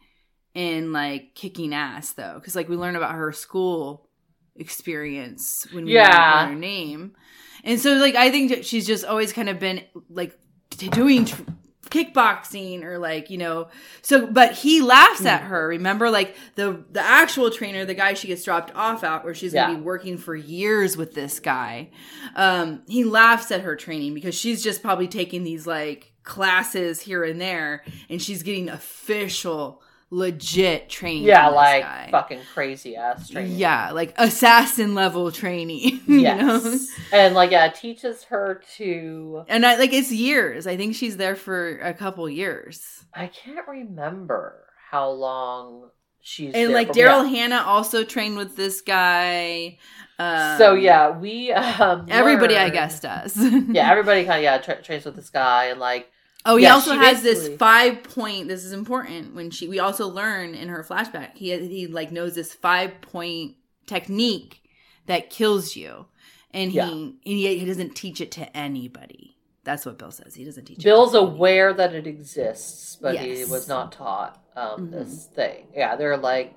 and 0.53 0.93
like 0.93 1.35
kicking 1.35 1.73
ass, 1.73 2.11
though. 2.13 2.35
Because 2.35 2.55
like 2.55 2.69
we 2.69 2.75
learn 2.75 2.95
about 2.95 3.15
her 3.15 3.31
school 3.31 4.07
experience 4.55 5.67
when 5.71 5.85
we 5.85 5.93
Yeah. 5.93 6.41
learn 6.41 6.53
her 6.53 6.59
name, 6.59 7.15
and 7.63 7.79
so 7.79 7.93
like 7.93 8.15
I 8.15 8.31
think 8.31 8.49
that 8.51 8.65
she's 8.65 8.85
just 8.87 9.05
always 9.05 9.31
kind 9.33 9.49
of 9.49 9.59
been 9.59 9.81
like 10.09 10.37
doing 10.77 11.25
tr- 11.25 11.41
kickboxing 11.89 12.83
or 12.83 12.97
like 12.97 13.29
you 13.29 13.37
know 13.37 13.67
so 14.01 14.25
but 14.27 14.53
he 14.53 14.81
laughs 14.81 15.19
Hmm. 15.21 15.27
at 15.27 15.41
her 15.43 15.67
remember 15.67 16.09
like 16.09 16.35
the 16.55 16.83
the 16.91 17.01
actual 17.01 17.49
trainer 17.51 17.85
the 17.85 17.93
guy 17.93 18.13
she 18.13 18.27
gets 18.27 18.43
dropped 18.43 18.73
off 18.75 19.03
at 19.03 19.23
where 19.23 19.33
she's 19.35 19.53
gonna 19.53 19.75
be 19.75 19.81
working 19.81 20.17
for 20.17 20.35
years 20.35 20.97
with 20.97 21.13
this 21.13 21.39
guy 21.39 21.89
um 22.35 22.81
he 22.87 23.03
laughs 23.03 23.51
at 23.51 23.61
her 23.61 23.75
training 23.75 24.13
because 24.13 24.35
she's 24.35 24.63
just 24.63 24.81
probably 24.81 25.07
taking 25.07 25.43
these 25.43 25.65
like 25.67 26.11
classes 26.23 27.01
here 27.01 27.23
and 27.23 27.39
there 27.39 27.83
and 28.09 28.21
she's 28.21 28.41
getting 28.43 28.67
official 28.69 29.81
legit 30.11 30.87
training 30.89 31.23
Yeah, 31.23 31.49
like 31.49 31.83
guy. 31.83 32.07
fucking 32.11 32.39
crazy 32.53 32.95
ass 32.95 33.27
training. 33.29 33.57
yeah 33.57 33.91
like 33.91 34.13
assassin 34.17 34.93
level 34.95 35.31
training 35.31 35.99
you 36.07 36.21
know 36.21 36.61
Yes. 36.63 36.89
and 37.11 37.33
like 37.35 37.51
yeah, 37.51 37.67
teaches 37.69 38.23
her 38.25 38.61
to 38.77 39.43
and 39.47 39.65
I 39.65 39.75
like 39.77 39.93
it's 39.93 40.11
years. 40.11 40.67
I 40.67 40.77
think 40.77 40.95
she's 40.95 41.17
there 41.17 41.35
for 41.35 41.79
a 41.79 41.93
couple 41.93 42.29
years. 42.29 43.03
I 43.13 43.27
can't 43.27 43.67
remember 43.67 44.65
how 44.91 45.09
long 45.09 45.89
she's 46.21 46.53
And 46.53 46.69
there 46.69 46.75
like. 46.75 46.89
Daryl 46.89 47.23
Yeah. 47.23 47.29
Hannah 47.29 47.63
also 47.65 48.03
trained 48.03 48.37
with 48.37 48.55
this 48.55 48.81
guy. 48.81 49.77
Um, 50.19 50.57
so 50.57 50.73
yeah, 50.75 51.17
we 51.17 51.51
um 51.51 52.05
everybody 52.09 52.55
I 52.57 52.69
guess 52.69 52.99
does. 52.99 53.35
Yeah, 53.37 53.89
everybody 53.91 54.23
kind 54.25 54.37
of 54.37 54.43
yeah 54.43 54.57
tra- 54.59 54.81
trains 54.81 55.03
with 55.05 55.15
this 55.15 55.29
guy 55.29 55.65
and 55.65 55.79
like 55.79 56.07
Oh, 56.45 56.57
he 56.57 56.63
Yeah, 56.63 56.73
also 56.73 56.95
has 56.95 57.23
this 57.23 57.49
five 57.57 58.03
point. 58.03 58.47
This 58.47 58.63
is 58.63 58.71
important 58.71 59.33
when 59.35 59.49
she. 59.51 59.67
We 59.67 59.79
also 59.79 60.07
learn 60.07 60.53
in 60.53 60.69
her 60.69 60.83
flashback. 60.83 61.31
He 61.35 61.57
he 61.67 61.87
like 61.87 62.11
knows 62.11 62.35
this 62.35 62.53
five 62.53 63.01
point 63.01 63.55
technique 63.87 64.61
that 65.07 65.29
kills 65.29 65.75
you, 65.75 66.05
and 66.51 66.71
he 66.71 66.77
Yeah. 66.77 66.87
and 66.89 67.15
he, 67.23 67.57
he 67.59 67.65
doesn't 67.65 67.95
teach 67.95 68.21
it 68.21 68.31
to 68.33 68.55
anybody. 68.57 69.37
That's 69.63 69.85
what 69.85 69.97
Bill 69.97 70.11
says. 70.11 70.35
He 70.35 70.45
doesn't 70.45 70.65
teach. 70.65 70.83
Bill's 70.83 71.09
it 71.15 71.17
to 71.17 71.23
anybody. 71.23 71.37
aware 71.37 71.73
that 71.73 71.95
it 71.95 72.05
exists, 72.05 72.95
but 73.01 73.17
he 73.17 73.45
was 73.45 73.67
not 73.67 73.91
taught 73.91 74.39
um 74.55 74.87
Mhm. 74.87 74.91
this 74.91 75.25
thing. 75.35 75.67
Yeah, 75.75 75.95
they're 75.95 76.17
like 76.17 76.53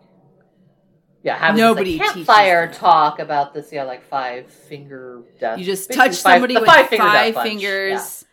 yeah, 1.22 1.36
having 1.36 1.60
Nobody 1.60 1.98
this, 1.98 2.06
like, 2.06 2.14
campfire 2.14 2.72
talk 2.72 3.18
about 3.18 3.52
this, 3.52 3.72
yeah, 3.72 3.82
like 3.82 4.04
five 4.04 4.50
finger 4.50 5.22
death. 5.40 5.58
You 5.58 5.64
just 5.64 5.90
touch 5.92 6.10
five- 6.16 6.34
somebody 6.34 6.54
with 6.54 6.64
five 6.64 6.88
punch, 6.90 7.34
fingers, 7.42 8.24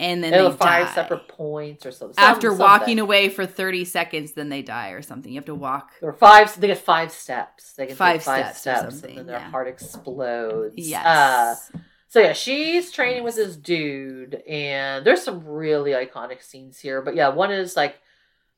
and 0.00 0.22
then 0.22 0.30
they 0.32 0.50
five 0.56 0.86
die. 0.86 0.94
separate 0.94 1.26
points 1.28 1.84
or 1.84 1.90
something. 1.90 2.14
after 2.18 2.52
walking 2.52 2.98
away 2.98 3.28
for 3.28 3.44
30 3.46 3.84
seconds 3.84 4.32
then 4.32 4.48
they 4.48 4.62
die 4.62 4.90
or 4.90 5.02
something 5.02 5.32
you 5.32 5.38
have 5.38 5.44
to 5.46 5.54
walk 5.54 5.90
Or 6.02 6.12
five. 6.12 6.58
They 6.60 6.68
get 6.68 6.78
five 6.78 7.10
steps. 7.10 7.72
They 7.72 7.86
get 7.88 7.96
Five 7.96 8.22
five 8.22 8.56
steps 8.56 8.60
steps, 8.60 9.02
and 9.02 9.18
then 9.18 9.26
their 9.26 9.38
yeah. 9.38 9.50
heart 9.50 9.68
explodes. 9.68 10.74
yes 10.76 11.70
Uh, 11.74 11.78
so 12.10 12.20
yeah, 12.20 12.32
she's 12.32 12.90
training 12.90 13.22
with 13.22 13.36
this 13.36 13.54
dude, 13.54 14.36
and 14.48 15.04
there's 15.04 15.22
some 15.22 15.44
really 15.44 15.90
iconic 15.90 16.42
scenes 16.42 16.78
here. 16.78 17.02
But 17.02 17.14
yeah, 17.14 17.28
one 17.28 17.52
is 17.52 17.76
like, 17.76 17.96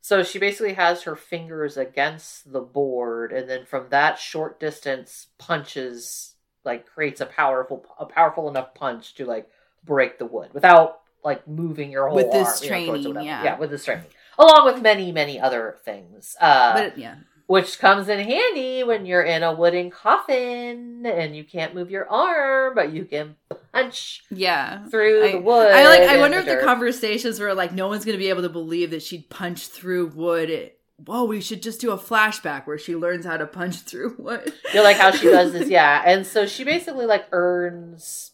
so 0.01 0.23
she 0.23 0.39
basically 0.39 0.75
has 0.75 1.03
her 1.03 1.17
fingers 1.17 1.77
against 1.77 2.53
the 2.53 2.61
board, 2.61 3.33
and 3.33 3.51
then 3.51 3.67
from 3.67 3.89
that 3.91 4.21
short 4.21 4.61
distance, 4.61 5.27
punches 5.37 6.37
like 6.65 6.87
creates 6.87 7.21
a 7.21 7.27
powerful, 7.27 7.85
a 7.99 8.07
powerful 8.07 8.49
enough 8.49 8.73
punch 8.75 9.15
to 9.17 9.25
like 9.27 9.49
break 9.85 10.19
the 10.21 10.27
wood 10.27 10.51
without 10.55 11.00
like 11.25 11.47
moving 11.49 11.91
your 11.91 12.09
whole 12.09 12.17
With 12.17 12.33
this 12.33 12.63
arm, 12.63 12.65
you 12.65 12.87
know, 12.87 12.93
training, 13.03 13.25
yeah. 13.25 13.45
yeah, 13.45 13.59
with 13.59 13.71
this 13.71 13.85
training, 13.85 14.07
along 14.39 14.65
with 14.73 14.83
many, 14.83 15.13
many 15.13 15.41
other 15.41 15.79
things. 15.85 16.37
Uh, 16.41 16.75
but 16.75 16.99
yeah 16.99 17.17
which 17.51 17.81
comes 17.81 18.09
in 18.09 18.21
handy 18.21 18.85
when 18.85 19.05
you're 19.05 19.25
in 19.25 19.43
a 19.43 19.53
wooden 19.53 19.91
coffin 19.91 21.05
and 21.05 21.35
you 21.35 21.43
can't 21.43 21.75
move 21.75 21.91
your 21.91 22.09
arm, 22.09 22.77
but 22.77 22.93
you 22.93 23.05
can 23.05 23.35
punch 23.73 24.23
yeah 24.31 24.87
through 24.87 25.25
I- 25.25 25.33
the 25.33 25.41
wood. 25.41 25.73
I 25.73 25.83
like. 25.83 26.09
I 26.09 26.19
wonder 26.19 26.39
if 26.39 26.47
the 26.47 26.59
conversations 26.59 27.41
were 27.41 27.53
like, 27.53 27.73
no 27.73 27.89
one's 27.89 28.05
gonna 28.05 28.19
be 28.19 28.29
able 28.29 28.43
to 28.43 28.49
believe 28.49 28.93
that 28.93 29.03
she'd 29.03 29.29
punch 29.31 29.67
through 29.67 30.13
wood. 30.15 30.71
Whoa, 31.05 31.25
we 31.25 31.41
should 31.41 31.61
just 31.61 31.81
do 31.81 31.91
a 31.91 31.99
flashback 31.99 32.69
where 32.69 32.79
she 32.79 32.95
learns 32.95 33.27
how 33.27 33.37
to 33.37 33.47
punch 33.49 33.81
through 33.81 34.15
wood. 34.19 34.53
You're 34.73 34.85
like 34.85 34.99
how 34.99 35.11
she 35.11 35.27
does 35.29 35.53
this, 35.53 35.69
yeah. 35.69 36.05
And 36.07 36.25
so 36.25 36.47
she 36.47 36.63
basically 36.63 37.07
like 37.07 37.27
earns. 37.33 38.30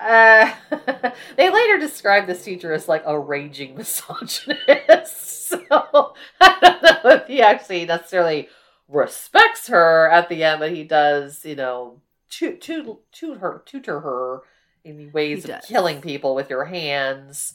Uh, 0.00 1.10
they 1.36 1.50
later 1.50 1.78
describe 1.78 2.26
this 2.26 2.44
teacher 2.44 2.72
as 2.72 2.88
like 2.88 3.02
a 3.06 3.18
raging 3.18 3.76
misogynist. 3.76 5.30
So 5.44 6.14
I 6.40 6.58
don't 6.60 7.04
know 7.04 7.10
if 7.10 7.26
he 7.28 7.40
actually 7.40 7.84
necessarily 7.84 8.48
respects 8.88 9.68
her 9.68 10.10
at 10.10 10.28
the 10.28 10.42
end, 10.42 10.58
but 10.58 10.72
he 10.72 10.82
does, 10.82 11.44
you 11.44 11.54
know, 11.54 12.00
toot, 12.28 12.60
toot, 12.60 12.98
toot 13.12 13.38
her, 13.38 13.62
tutor 13.64 14.00
her 14.00 14.40
in 14.84 15.12
ways 15.12 15.44
He 15.44 15.52
of 15.52 15.62
killing 15.62 16.00
people 16.00 16.34
with 16.34 16.50
your 16.50 16.64
hands. 16.64 17.54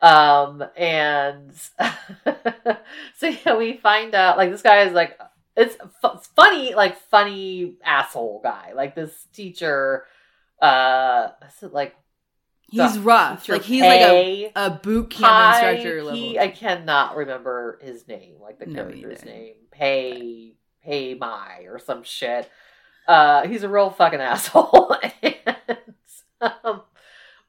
Um, 0.00 0.64
and 0.76 1.52
so 3.16 3.26
yeah, 3.26 3.56
we 3.56 3.76
find 3.76 4.14
out 4.14 4.38
like 4.38 4.50
this 4.50 4.62
guy 4.62 4.82
is 4.82 4.92
like 4.92 5.18
it's 5.56 5.76
fu- 6.02 6.18
funny, 6.36 6.74
like 6.74 6.98
funny 6.98 7.74
asshole 7.84 8.40
guy. 8.42 8.72
Like 8.74 8.94
this 8.94 9.26
teacher, 9.32 10.04
uh, 10.64 11.32
like 11.62 11.94
He's 12.70 12.98
rough. 12.98 13.48
Like 13.48 13.62
he's 13.62 13.82
like 13.82 14.00
a, 14.00 14.52
a 14.56 14.70
boot 14.70 15.10
camp 15.10 15.30
Pi- 15.30 15.70
instructor 15.70 16.02
level. 16.02 16.18
He, 16.18 16.38
I 16.38 16.48
cannot 16.48 17.16
remember 17.16 17.78
his 17.82 18.08
name, 18.08 18.36
like 18.40 18.58
the 18.58 18.66
No, 18.66 18.82
character's 18.82 19.24
name, 19.24 19.54
Pay 19.70 20.54
Pay 20.82 21.14
Mai 21.14 21.66
or 21.68 21.78
some 21.78 22.02
shit. 22.02 22.50
Uh, 23.06 23.46
he's 23.46 23.62
a 23.62 23.68
real 23.68 23.90
fucking 23.90 24.20
asshole. 24.22 24.96
and, 25.22 25.78
um, 26.40 26.82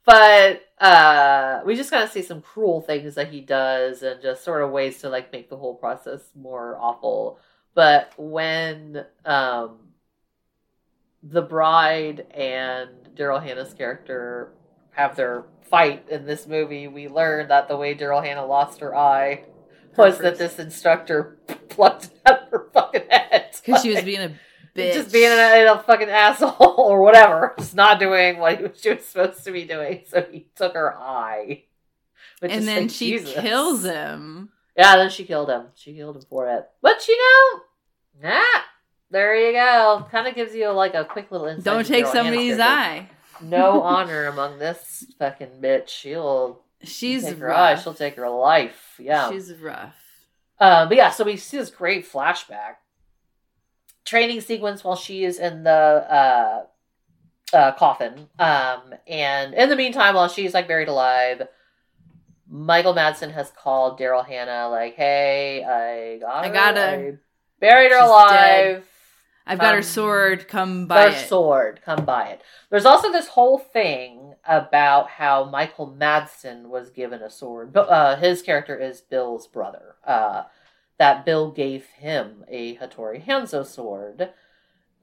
but 0.06 0.62
uh, 0.80 1.62
we 1.66 1.76
just 1.76 1.90
kind 1.90 2.04
of 2.04 2.12
see 2.12 2.22
some 2.22 2.42
cruel 2.42 2.82
things 2.82 3.16
that 3.16 3.30
he 3.30 3.42
does, 3.42 4.04
and 4.04 4.22
just 4.22 4.44
sort 4.44 4.62
of 4.62 4.70
ways 4.72 5.00
to 5.00 5.10
like 5.10 5.32
make 5.32 5.50
the 5.50 5.58
whole 5.58 5.76
process 5.76 6.22
more 6.36 6.78
awful. 6.80 7.40
But 7.74 8.14
when 8.18 9.06
um, 9.26 9.78
the 11.24 11.42
bride 11.42 12.28
and 12.32 13.05
Daryl 13.16 13.44
Hannah's 13.44 13.74
character 13.74 14.52
have 14.92 15.16
their 15.16 15.46
fight 15.70 16.08
in 16.10 16.26
this 16.26 16.48
movie, 16.48 16.88
we 16.88 17.08
learn 17.08 17.48
that 17.50 17.68
the 17.68 17.78
way 17.78 17.96
Daryl 17.96 18.24
Hannah 18.24 18.46
lost 18.46 18.80
her 18.80 18.96
eye 18.96 19.46
was 19.98 20.20
that 20.20 20.38
this 20.38 20.60
instructor 20.60 21.38
plucked 21.70 22.06
it 22.06 22.20
out 22.26 22.44
of 22.44 22.50
her 22.50 22.70
fucking 22.74 23.04
head. 23.10 23.56
because 23.66 23.82
she 23.82 23.94
was 23.94 24.04
being 24.04 24.22
a 24.22 24.30
bitch. 24.76 24.94
just 24.94 25.12
being 25.12 25.32
a, 25.32 25.66
a 25.66 25.84
fucking 25.86 26.10
asshole 26.10 26.76
or 26.78 27.02
whatever, 27.02 27.54
just 27.60 27.76
not 27.76 28.00
doing 28.00 28.38
what 28.40 28.58
he 28.58 28.64
was, 28.64 28.80
she 28.80 28.94
was 28.94 29.06
supposed 29.06 29.44
to 29.44 29.52
be 29.52 29.66
doing. 29.66 30.04
So 30.08 30.26
he 30.30 30.48
took 30.56 30.74
her 30.74 30.96
eye. 30.98 31.64
And 32.42 32.68
then 32.68 32.84
like, 32.84 32.92
she 32.92 33.12
Jesus. 33.12 33.34
kills 33.34 33.84
him. 33.84 34.50
Yeah, 34.78 34.98
then 34.98 35.10
she 35.10 35.24
killed 35.24 35.50
him. 35.50 35.68
She 35.76 35.94
killed 35.94 36.18
him 36.18 36.24
for 36.30 36.50
it. 36.50 36.68
But 36.82 37.08
you 37.08 37.18
know, 37.18 38.30
nah, 38.30 38.62
there 39.16 39.34
you 39.34 39.54
go. 39.54 40.06
Kind 40.12 40.28
of 40.28 40.36
gives 40.36 40.54
you 40.54 40.70
like 40.72 40.94
a 40.94 41.06
quick 41.06 41.32
little 41.32 41.48
insight. 41.48 41.64
Don't 41.64 41.86
take 41.88 42.06
somebody's 42.06 42.60
eye. 42.60 43.08
No 43.42 43.82
honor 43.82 44.26
among 44.26 44.60
this 44.60 45.06
fucking 45.18 45.62
bitch. 45.62 45.88
She'll 45.88 46.62
She's 46.84 47.24
take 47.24 47.38
her 47.38 47.54
eye. 47.54 47.76
She'll 47.76 47.94
take 47.94 48.16
her 48.18 48.28
life. 48.28 48.96
Yeah. 49.00 49.32
She's 49.32 49.54
rough. 49.54 49.96
Uh, 50.60 50.86
but 50.88 50.98
yeah, 50.98 51.12
so 51.12 51.24
we 51.24 51.38
see 51.38 51.56
this 51.56 51.70
great 51.70 52.06
flashback 52.06 52.76
training 54.04 54.42
sequence 54.42 54.84
while 54.84 54.98
she 54.98 55.24
is 55.24 55.40
in 55.40 55.64
the 55.64 55.72
uh, 55.72 56.66
uh, 57.54 57.72
coffin. 57.72 58.28
Um, 58.38 58.96
and 59.08 59.54
in 59.54 59.70
the 59.70 59.78
meantime, 59.78 60.16
while 60.16 60.28
she's 60.28 60.54
like 60.54 60.68
buried 60.68 60.90
alive, 60.90 61.48
Michael 62.50 62.94
Madsen 62.94 63.32
has 63.32 63.50
called 63.52 63.98
Daryl 63.98 64.26
Hannah 64.28 64.68
like, 64.70 64.96
"Hey, 64.96 65.64
I 65.64 66.20
got 66.20 66.44
I 66.44 66.48
her. 66.50 66.54
got 66.54 66.76
her. 66.76 66.82
I 66.82 67.14
buried 67.62 67.92
her 67.92 68.00
She's 68.00 68.10
alive. 68.10 68.86
I've 69.48 69.60
got 69.60 69.76
her 69.76 69.82
sword. 69.82 70.48
Come 70.48 70.88
by 70.88 71.04
Her 71.04 71.08
it. 71.10 71.28
sword. 71.30 71.82
Come 71.86 72.06
by 72.06 72.30
it." 72.30 72.42
There's 72.70 72.86
also 72.86 73.12
this 73.12 73.28
whole 73.30 73.58
thing 73.60 74.36
about 74.48 75.10
how 75.10 75.44
Michael 75.46 75.88
Madsen 75.88 76.68
was 76.70 76.90
given 76.90 77.22
a 77.22 77.30
sword. 77.30 77.72
But 77.74 77.90
uh, 77.90 78.16
his 78.18 78.42
character 78.42 78.76
is 78.78 79.02
Bill's 79.02 79.48
brother. 79.48 79.96
Uh, 80.04 80.44
that 80.98 81.26
Bill 81.26 81.52
gave 81.52 81.86
him 81.88 82.46
a 82.48 82.76
Hattori 82.78 83.24
Hanzo 83.26 83.66
sword. 83.66 84.30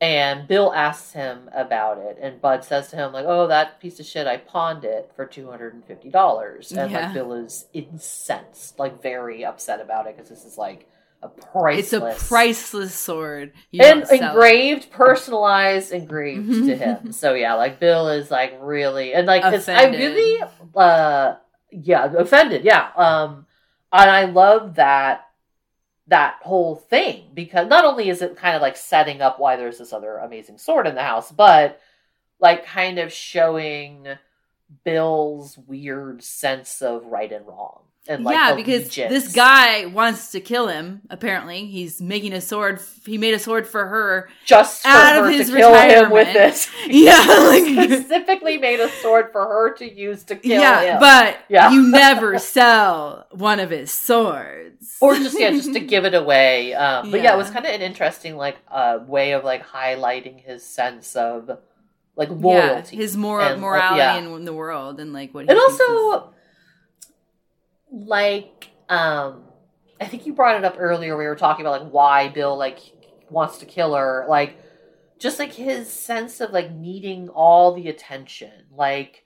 And 0.00 0.48
Bill 0.48 0.72
asks 0.74 1.12
him 1.12 1.48
about 1.54 1.98
it, 1.98 2.18
and 2.20 2.40
Bud 2.40 2.64
says 2.64 2.88
to 2.88 2.96
him, 2.96 3.12
like, 3.12 3.24
oh, 3.28 3.46
that 3.46 3.78
piece 3.78 4.00
of 4.00 4.06
shit, 4.06 4.26
I 4.26 4.36
pawned 4.36 4.84
it 4.84 5.12
for 5.14 5.24
$250. 5.24 6.72
And, 6.76 6.90
Yeah. 6.90 7.04
like, 7.04 7.14
Bill 7.14 7.32
is 7.34 7.66
incensed, 7.72 8.80
like, 8.80 9.00
very 9.00 9.44
upset 9.44 9.80
about 9.80 10.08
it, 10.08 10.16
because 10.16 10.28
this 10.28 10.44
is, 10.44 10.58
like, 10.58 10.88
a 11.22 11.28
priceless... 11.28 12.14
It's 12.14 12.22
a 12.22 12.26
priceless 12.28 12.94
sword. 12.94 13.52
You 13.70 13.82
and 13.84 14.06
sell 14.06 14.16
it. 14.16 14.22
engraved, 14.22 14.90
personalized, 14.90 15.92
engraved 15.92 16.66
to 16.66 16.76
him. 16.76 17.12
So 17.12 17.34
yeah, 17.34 17.54
like 17.54 17.78
Bill 17.78 18.08
is 18.08 18.30
like 18.30 18.58
really 18.60 19.14
and 19.14 19.26
like 19.26 19.44
I 19.44 19.86
really 19.86 20.42
uh 20.74 21.34
yeah 21.70 22.12
offended 22.12 22.64
yeah 22.64 22.90
um 22.96 23.46
and 23.92 24.10
I 24.10 24.24
love 24.24 24.74
that 24.74 25.26
that 26.08 26.36
whole 26.42 26.76
thing 26.76 27.30
because 27.32 27.68
not 27.68 27.84
only 27.84 28.08
is 28.08 28.20
it 28.22 28.36
kind 28.36 28.56
of 28.56 28.62
like 28.62 28.76
setting 28.76 29.22
up 29.22 29.38
why 29.38 29.56
there's 29.56 29.78
this 29.78 29.92
other 29.92 30.16
amazing 30.18 30.58
sword 30.58 30.86
in 30.86 30.94
the 30.94 31.02
house, 31.02 31.30
but 31.30 31.80
like 32.40 32.66
kind 32.66 32.98
of 32.98 33.12
showing 33.12 34.06
Bill's 34.84 35.56
weird 35.56 36.22
sense 36.22 36.82
of 36.82 37.06
right 37.06 37.30
and 37.30 37.46
wrong. 37.46 37.82
And 38.08 38.24
like 38.24 38.34
yeah, 38.34 38.54
because 38.56 38.92
this 38.92 39.32
guy 39.32 39.86
wants 39.86 40.32
to 40.32 40.40
kill 40.40 40.66
him. 40.66 41.02
Apparently, 41.08 41.66
he's 41.66 42.02
making 42.02 42.32
a 42.32 42.40
sword. 42.40 42.80
He 43.06 43.16
made 43.16 43.32
a 43.32 43.38
sword 43.38 43.64
for 43.66 43.86
her. 43.86 44.28
just 44.44 44.82
for 44.82 44.88
out 44.88 45.24
of 45.24 45.30
his 45.30 45.48
to 45.50 45.56
kill 45.56 45.72
him 45.72 46.10
with 46.10 46.26
retirement. 46.26 46.34
this. 46.34 46.70
Yeah, 46.88 47.18
like 47.28 47.64
specifically 48.00 48.58
made 48.58 48.80
a 48.80 48.88
sword 48.88 49.30
for 49.30 49.42
her 49.44 49.74
to 49.74 49.88
use 49.88 50.24
to 50.24 50.34
kill 50.34 50.52
him. 50.56 50.60
yeah, 50.60 50.82
him. 50.94 51.00
but 51.00 51.38
Yeah. 51.48 51.70
you 51.70 51.90
never 51.90 52.38
sell 52.56 53.26
one 53.30 53.60
of 53.60 53.70
his 53.70 53.92
swords, 53.92 54.96
or 55.00 55.14
just 55.14 55.38
yeah, 55.38 55.50
just 55.50 55.72
to 55.72 55.80
give 55.80 56.04
it 56.04 56.14
away. 56.14 56.74
Um, 56.74 57.12
but 57.12 57.22
yeah. 57.22 57.34
it 57.34 57.36
was 57.36 57.50
kind 57.50 57.64
of 57.66 57.72
an 57.72 57.82
interesting 57.82 58.36
like 58.36 58.56
uh, 58.68 58.98
way 59.06 59.30
of 59.32 59.44
like 59.44 59.64
highlighting 59.64 60.40
his 60.44 60.64
sense 60.64 61.14
of 61.14 61.48
like 62.16 62.30
yeah, 62.30 62.34
loyalty, 62.36 62.96
his 62.96 63.16
moral 63.16 63.46
and, 63.46 63.60
morality 63.60 63.98
yeah. 63.98 64.16
in 64.16 64.44
the 64.44 64.52
world, 64.52 64.98
and 64.98 65.12
like 65.12 65.32
what. 65.32 65.44
He 65.44 65.50
and 65.50 65.56
is- 65.58 65.80
also 65.80 66.34
like 67.92 68.70
um, 68.88 69.44
I 70.00 70.06
think 70.06 70.26
you 70.26 70.32
brought 70.32 70.56
it 70.56 70.64
up 70.64 70.76
earlier. 70.78 71.16
We 71.16 71.26
were 71.26 71.36
talking 71.36 71.64
about 71.64 71.82
like 71.82 71.92
why 71.92 72.28
Bill 72.28 72.56
like 72.56 72.80
wants 73.30 73.58
to 73.58 73.66
kill 73.66 73.94
her, 73.94 74.26
like 74.28 74.56
just 75.18 75.38
like 75.38 75.52
his 75.52 75.88
sense 75.88 76.40
of 76.40 76.50
like 76.50 76.72
needing 76.72 77.28
all 77.28 77.72
the 77.74 77.88
attention, 77.88 78.66
like 78.74 79.22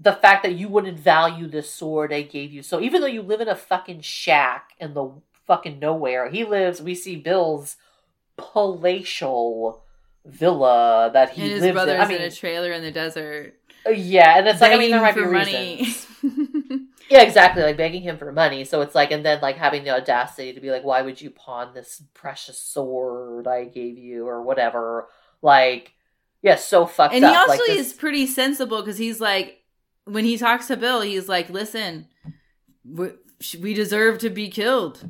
the 0.00 0.12
fact 0.12 0.42
that 0.42 0.54
you 0.54 0.68
wouldn't 0.68 0.98
value 0.98 1.46
the 1.46 1.62
sword 1.62 2.12
I 2.12 2.22
gave 2.22 2.52
you. 2.52 2.62
So 2.62 2.80
even 2.80 3.00
though 3.00 3.06
you 3.06 3.22
live 3.22 3.40
in 3.40 3.48
a 3.48 3.54
fucking 3.54 4.00
shack 4.00 4.70
in 4.80 4.94
the 4.94 5.10
fucking 5.46 5.78
nowhere, 5.78 6.30
he 6.30 6.44
lives. 6.44 6.80
We 6.80 6.94
see 6.94 7.16
Bill's 7.16 7.76
palatial 8.36 9.84
villa 10.24 11.10
that 11.12 11.30
he 11.30 11.42
and 11.42 11.50
his 11.52 11.62
lives 11.62 11.74
brother's 11.74 11.94
in. 11.96 12.00
I 12.00 12.08
mean, 12.08 12.16
in 12.18 12.28
a 12.28 12.30
trailer 12.30 12.72
in 12.72 12.82
the 12.82 12.90
desert. 12.90 13.54
Yeah, 13.90 14.38
and 14.38 14.48
it's 14.48 14.60
like 14.60 14.72
I 14.72 14.78
mean 14.78 14.90
there 14.90 15.00
might 15.00 15.14
be 15.14 15.22
for 15.22 15.28
reasons. 15.30 16.06
money. 16.22 16.86
Yeah, 17.10 17.20
exactly. 17.22 17.62
Like 17.62 17.76
begging 17.76 18.00
him 18.00 18.16
for 18.16 18.32
money. 18.32 18.64
So 18.64 18.80
it's 18.80 18.94
like, 18.94 19.10
and 19.10 19.22
then 19.22 19.42
like 19.42 19.56
having 19.58 19.84
the 19.84 19.90
audacity 19.90 20.54
to 20.54 20.60
be 20.60 20.70
like, 20.70 20.82
why 20.82 21.02
would 21.02 21.20
you 21.20 21.28
pawn 21.28 21.74
this 21.74 22.02
precious 22.14 22.56
sword 22.58 23.46
I 23.46 23.64
gave 23.64 23.98
you 23.98 24.26
or 24.26 24.40
whatever? 24.40 25.08
Like, 25.42 25.92
yeah, 26.40 26.56
so 26.56 26.86
fucked 26.86 27.12
and 27.12 27.22
he 27.22 27.30
up. 27.30 27.36
also 27.36 27.50
like 27.50 27.60
this- 27.66 27.88
is 27.88 27.92
pretty 27.92 28.26
sensible 28.26 28.80
because 28.80 28.96
he's 28.96 29.20
like, 29.20 29.62
when 30.04 30.24
he 30.24 30.38
talks 30.38 30.68
to 30.68 30.76
Bill, 30.76 31.02
he's 31.02 31.28
like, 31.28 31.50
"Listen, 31.50 32.06
we, 32.84 33.74
deserve 33.74 34.18
to 34.20 34.30
be 34.30 34.48
killed. 34.48 35.06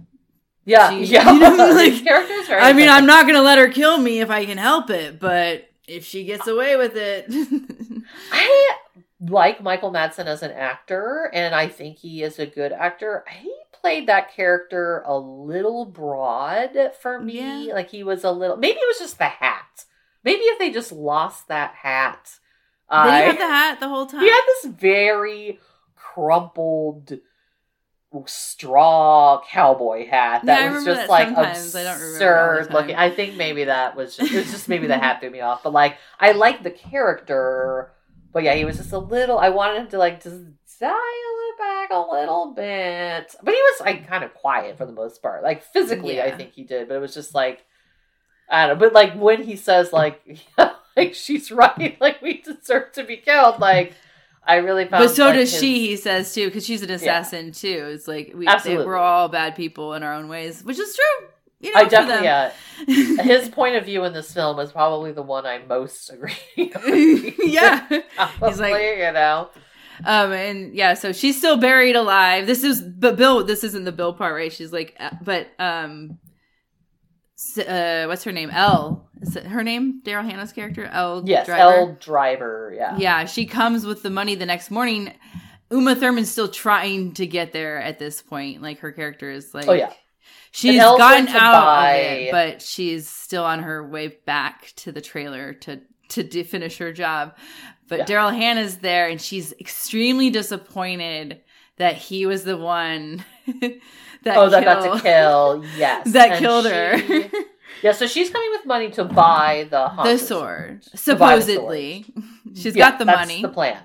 yeah, 0.64 0.90
she- 0.90 1.04
yeah. 1.04 1.32
you 1.32 1.38
know, 1.38 1.54
like, 1.74 1.92
His 1.92 2.02
character 2.02 2.56
I 2.58 2.72
mean, 2.72 2.88
I'm 2.88 3.06
not 3.06 3.26
gonna 3.26 3.42
let 3.42 3.58
her 3.58 3.68
kill 3.68 3.96
me 3.98 4.20
if 4.20 4.28
I 4.30 4.44
can 4.44 4.58
help 4.58 4.90
it, 4.90 5.20
but 5.20 5.70
if 5.86 6.04
she 6.04 6.24
gets 6.24 6.46
away 6.46 6.76
with 6.76 6.96
it, 6.96 7.26
I 8.32 8.76
like 9.20 9.62
Michael 9.62 9.92
Madsen 9.92 10.26
as 10.26 10.42
an 10.42 10.52
actor, 10.52 11.30
and 11.32 11.54
I 11.54 11.68
think 11.68 11.98
he 11.98 12.22
is 12.22 12.38
a 12.38 12.46
good 12.46 12.72
actor. 12.72 13.24
He 13.30 13.54
played 13.72 14.06
that 14.08 14.32
character 14.34 15.02
a 15.06 15.18
little 15.18 15.84
broad 15.84 16.92
for 17.00 17.20
me. 17.20 17.66
Yeah. 17.68 17.74
Like 17.74 17.90
he 17.90 18.04
was 18.04 18.24
a 18.24 18.30
little. 18.30 18.56
Maybe 18.56 18.78
it 18.78 18.88
was 18.88 18.98
just 18.98 19.18
the 19.18 19.24
hat. 19.24 19.84
Maybe 20.24 20.42
if 20.42 20.58
they 20.58 20.70
just 20.70 20.92
lost 20.92 21.48
that 21.48 21.74
hat. 21.74 22.38
did 22.90 23.14
he 23.14 23.26
have 23.26 23.38
the 23.38 23.46
hat 23.46 23.80
the 23.80 23.88
whole 23.88 24.06
time? 24.06 24.20
He 24.20 24.28
had 24.28 24.42
this 24.46 24.72
very 24.72 25.58
crumpled 25.96 27.18
straw 28.26 29.42
cowboy 29.48 30.06
hat 30.06 30.44
that 30.44 30.62
Yeah, 30.62 30.72
was 30.72 30.84
just 30.84 31.00
that 31.02 31.10
like 31.10 31.28
sometimes. 31.28 31.74
I 31.74 31.84
don't 31.84 32.00
remember 32.00 32.24
it 32.24 32.28
all 32.28 32.52
the 32.52 32.60
absurd 32.60 32.72
looking. 32.74 32.96
I 32.96 33.10
think 33.10 33.36
maybe 33.36 33.64
that 33.64 33.96
was 33.96 34.16
just 34.16 34.32
it 34.32 34.36
was 34.36 34.50
just 34.50 34.68
maybe 34.68 34.86
the 34.86 34.98
hat 34.98 35.20
threw 35.20 35.30
me 35.30 35.40
off. 35.40 35.62
But 35.62 35.72
like 35.72 35.96
I 36.20 36.32
liked 36.32 36.62
the 36.62 36.70
character, 36.70 37.92
but 38.32 38.42
yeah, 38.42 38.54
he 38.54 38.64
was 38.64 38.76
just 38.76 38.92
a 38.92 38.98
little. 38.98 39.38
I 39.38 39.48
wanted 39.48 39.80
him 39.80 39.88
to 39.88 39.98
like 39.98 40.22
just 40.22 40.38
dial 40.80 40.94
it 40.94 41.58
back 41.58 41.90
a 41.90 41.98
little 41.98 42.52
bit, 42.54 43.34
but 43.42 43.54
he 43.54 43.60
was 43.60 43.80
like 43.80 44.06
kind 44.06 44.24
of 44.24 44.34
quiet 44.34 44.76
for 44.76 44.86
the 44.86 44.92
most 44.92 45.22
part. 45.22 45.42
Like 45.42 45.62
physically, 45.62 46.20
I 46.20 46.30
think 46.32 46.52
he 46.52 46.64
did, 46.64 46.88
but 46.88 46.94
it 46.96 47.00
was 47.00 47.14
just 47.14 47.34
like 47.34 47.64
I 48.48 48.66
don't 48.66 48.78
know. 48.78 48.86
But 48.86 48.92
like 48.92 49.14
when 49.14 49.42
he 49.42 49.56
says 49.56 49.92
like 49.92 50.20
like 50.96 51.14
she's 51.14 51.50
right, 51.50 51.96
like 52.00 52.20
we 52.20 52.42
deserve 52.42 52.92
to 52.92 53.04
be 53.04 53.16
killed, 53.16 53.58
like. 53.60 53.94
I 54.44 54.56
really 54.56 54.86
found, 54.86 55.04
But 55.04 55.14
so 55.14 55.26
like, 55.26 55.34
does 55.34 55.52
his- 55.52 55.60
she, 55.60 55.86
he 55.88 55.96
says 55.96 56.34
too, 56.34 56.46
because 56.46 56.66
she's 56.66 56.82
an 56.82 56.90
assassin 56.90 57.52
too. 57.52 57.90
It's 57.92 58.08
like 58.08 58.32
we 58.34 58.46
they, 58.64 58.76
we're 58.76 58.96
all 58.96 59.28
bad 59.28 59.54
people 59.54 59.94
in 59.94 60.02
our 60.02 60.14
own 60.14 60.28
ways, 60.28 60.64
which 60.64 60.78
is 60.78 60.94
true. 60.96 61.28
You 61.60 61.72
know, 61.72 61.78
I 61.80 61.84
definitely, 61.84 62.24
yeah. 62.24 62.50
His 63.22 63.48
point 63.48 63.76
of 63.76 63.84
view 63.84 64.02
in 64.04 64.12
this 64.12 64.34
film 64.34 64.58
is 64.58 64.72
probably 64.72 65.12
the 65.12 65.22
one 65.22 65.46
I 65.46 65.58
most 65.68 66.10
agree. 66.10 66.32
yeah. 66.56 67.86
He's 68.44 68.58
like- 68.58 68.74
you 68.74 69.12
know, 69.12 69.48
Um, 70.04 70.32
and 70.32 70.74
yeah, 70.74 70.94
so 70.94 71.12
she's 71.12 71.38
still 71.38 71.56
buried 71.58 71.94
alive. 71.94 72.48
This 72.48 72.64
is, 72.64 72.82
but 72.82 73.14
Bill, 73.16 73.44
this 73.44 73.62
isn't 73.62 73.84
the 73.84 73.92
Bill 73.92 74.12
part, 74.12 74.34
right? 74.34 74.52
She's 74.52 74.72
like, 74.72 74.96
uh, 74.98 75.10
but, 75.22 75.46
um, 75.60 76.18
uh, 77.58 78.06
what's 78.06 78.24
her 78.24 78.32
name? 78.32 78.50
Elle. 78.50 79.08
Is 79.22 79.36
it 79.36 79.46
her 79.46 79.62
name? 79.62 80.02
Daryl 80.04 80.28
Hannah's 80.28 80.52
character? 80.52 80.84
Elle. 80.84 81.22
yes, 81.26 81.46
Driver? 81.46 81.62
Elle 81.62 81.96
driver, 82.00 82.72
yeah, 82.76 82.96
Yeah, 82.98 83.24
she 83.24 83.46
comes 83.46 83.86
with 83.86 84.02
the 84.02 84.10
money 84.10 84.34
the 84.34 84.46
next 84.46 84.70
morning. 84.70 85.12
Uma 85.70 85.94
Thurman's 85.96 86.30
still 86.30 86.48
trying 86.48 87.14
to 87.14 87.26
get 87.26 87.52
there 87.52 87.80
at 87.80 87.98
this 87.98 88.20
point. 88.20 88.60
Like 88.60 88.80
her 88.80 88.92
character 88.92 89.30
is 89.30 89.54
like, 89.54 89.68
Oh 89.68 89.72
yeah, 89.72 89.92
she's 90.50 90.78
gotten 90.80 91.28
out 91.28 91.52
buy- 91.52 91.92
of 91.94 92.18
it, 92.18 92.30
but 92.32 92.62
she's 92.62 93.08
still 93.08 93.44
on 93.44 93.60
her 93.62 93.86
way 93.88 94.08
back 94.26 94.72
to 94.76 94.92
the 94.92 95.00
trailer 95.00 95.54
to 95.54 95.80
to 96.10 96.22
de- 96.22 96.42
finish 96.42 96.76
her 96.78 96.92
job. 96.92 97.34
But 97.88 98.00
Yeah. 98.00 98.04
Daryl 98.06 98.36
Hannah's 98.36 98.78
there, 98.78 99.08
and 99.08 99.20
she's 99.20 99.52
extremely 99.60 100.28
disappointed 100.30 101.40
that 101.78 101.94
he 101.96 102.26
was 102.26 102.44
the 102.44 102.56
one 102.58 103.24
that 103.46 104.36
oh 104.36 104.48
that 104.50 104.64
got 104.64 104.94
to 104.96 105.00
kill, 105.02 105.64
yes, 105.78 106.12
that 106.12 106.32
And 106.32 106.38
killed 106.38 106.66
her. 106.66 107.30
yeah, 107.82 107.92
so 107.92 108.06
she's 108.06 108.30
coming 108.30 108.50
with 108.50 108.66
money 108.66 108.90
to 108.90 109.04
buy 109.04 109.66
the 109.70 109.90
the 110.02 110.18
sword, 110.18 110.82
To 110.82 111.16
buy 111.16 111.36
the 111.36 111.42
supposedly. 111.42 112.04
She's 112.54 112.76
Yeah, 112.76 112.90
got 112.90 112.98
the 112.98 113.04
that's 113.06 113.18
money. 113.20 113.42
The 113.42 113.48
plan. 113.48 113.82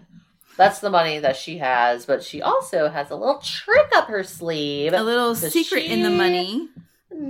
That's 0.57 0.79
the 0.79 0.89
money 0.89 1.19
that 1.19 1.35
she 1.37 1.59
has, 1.59 2.05
but 2.05 2.23
she 2.23 2.41
also 2.41 2.89
has 2.89 3.11
a 3.11 3.15
little 3.15 3.39
trick 3.39 3.87
up 3.95 4.07
her 4.07 4.23
sleeve. 4.23 4.91
a 4.93 5.01
little 5.03 5.35
secret 5.35 5.85
in 5.85 6.01
the 6.03 6.09
money. 6.09 6.67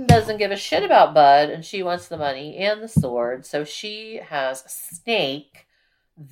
doesn't 0.06 0.38
give 0.38 0.50
a 0.50 0.56
shit 0.56 0.82
about 0.82 1.14
Bud, 1.14 1.50
and 1.50 1.64
she 1.64 1.82
wants 1.82 2.08
the 2.08 2.16
money 2.16 2.56
and 2.56 2.82
the 2.82 2.88
sword. 2.88 3.44
So 3.46 3.64
she 3.64 4.20
has 4.28 4.64
a 4.64 4.68
snake 4.68 5.66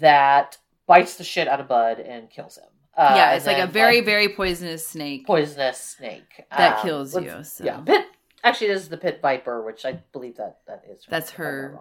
that 0.00 0.58
bites 0.86 1.16
the 1.16 1.24
shit 1.24 1.48
out 1.48 1.60
of 1.60 1.68
Bud 1.68 2.00
and 2.00 2.28
kills 2.30 2.56
him. 2.58 2.64
Uh, 2.96 3.12
yeah, 3.14 3.32
it's 3.34 3.44
like 3.46 3.58
a 3.58 3.66
very, 3.66 4.00
very 4.00 4.30
poisonous 4.30 4.86
snake. 4.88 5.26
poisonous 5.26 5.78
snake 5.78 6.44
That 6.50 6.78
Um, 6.78 6.82
kills 6.82 7.14
you, 7.14 7.44
so. 7.44 7.62
Yeah, 7.64 7.80
pit. 7.80 8.06
Actually, 8.46 8.68
this 8.68 8.82
is 8.82 8.88
the 8.88 8.96
pit 8.96 9.18
viper, 9.20 9.60
which 9.62 9.84
I 9.84 9.94
believe 10.12 10.36
that 10.36 10.58
that 10.68 10.84
is. 10.88 11.04
That's 11.10 11.30
I'm 11.32 11.36
not 11.38 11.44
her 11.44 11.78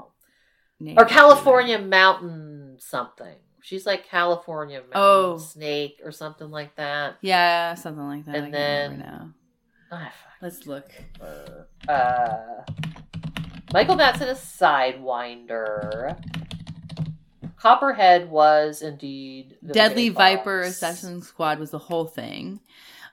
name. 0.80 0.96
or 0.98 1.06
California 1.06 1.78
mountain 1.78 2.78
something. 2.80 3.36
She's 3.62 3.86
like 3.86 4.08
California 4.08 4.80
mountain 4.80 4.92
Oh. 4.96 5.38
snake 5.38 6.00
or 6.04 6.12
something 6.12 6.50
like 6.50 6.76
that. 6.78 7.18
Yeah, 7.22 7.76
something 7.76 8.08
like 8.08 8.26
that. 8.26 8.36
And 8.36 8.46
I 8.48 8.50
then-. 8.50 9.34
Ah. 9.92 10.12
Let's 10.42 10.66
look. 10.66 10.90
Uh, 11.88 12.64
Michael 13.72 13.96
Madsen 13.96 14.28
is 14.32 14.40
Sidewinder. 14.40 16.18
Copperhead 17.58 18.30
was 18.30 18.82
indeed 18.82 19.58
the 19.62 19.74
Deadly 19.74 20.10
Viper. 20.10 20.62
Assassin 20.62 21.22
Squad 21.22 21.60
was 21.60 21.72
the 21.72 21.80
whole 21.80 22.06
thing. 22.06 22.60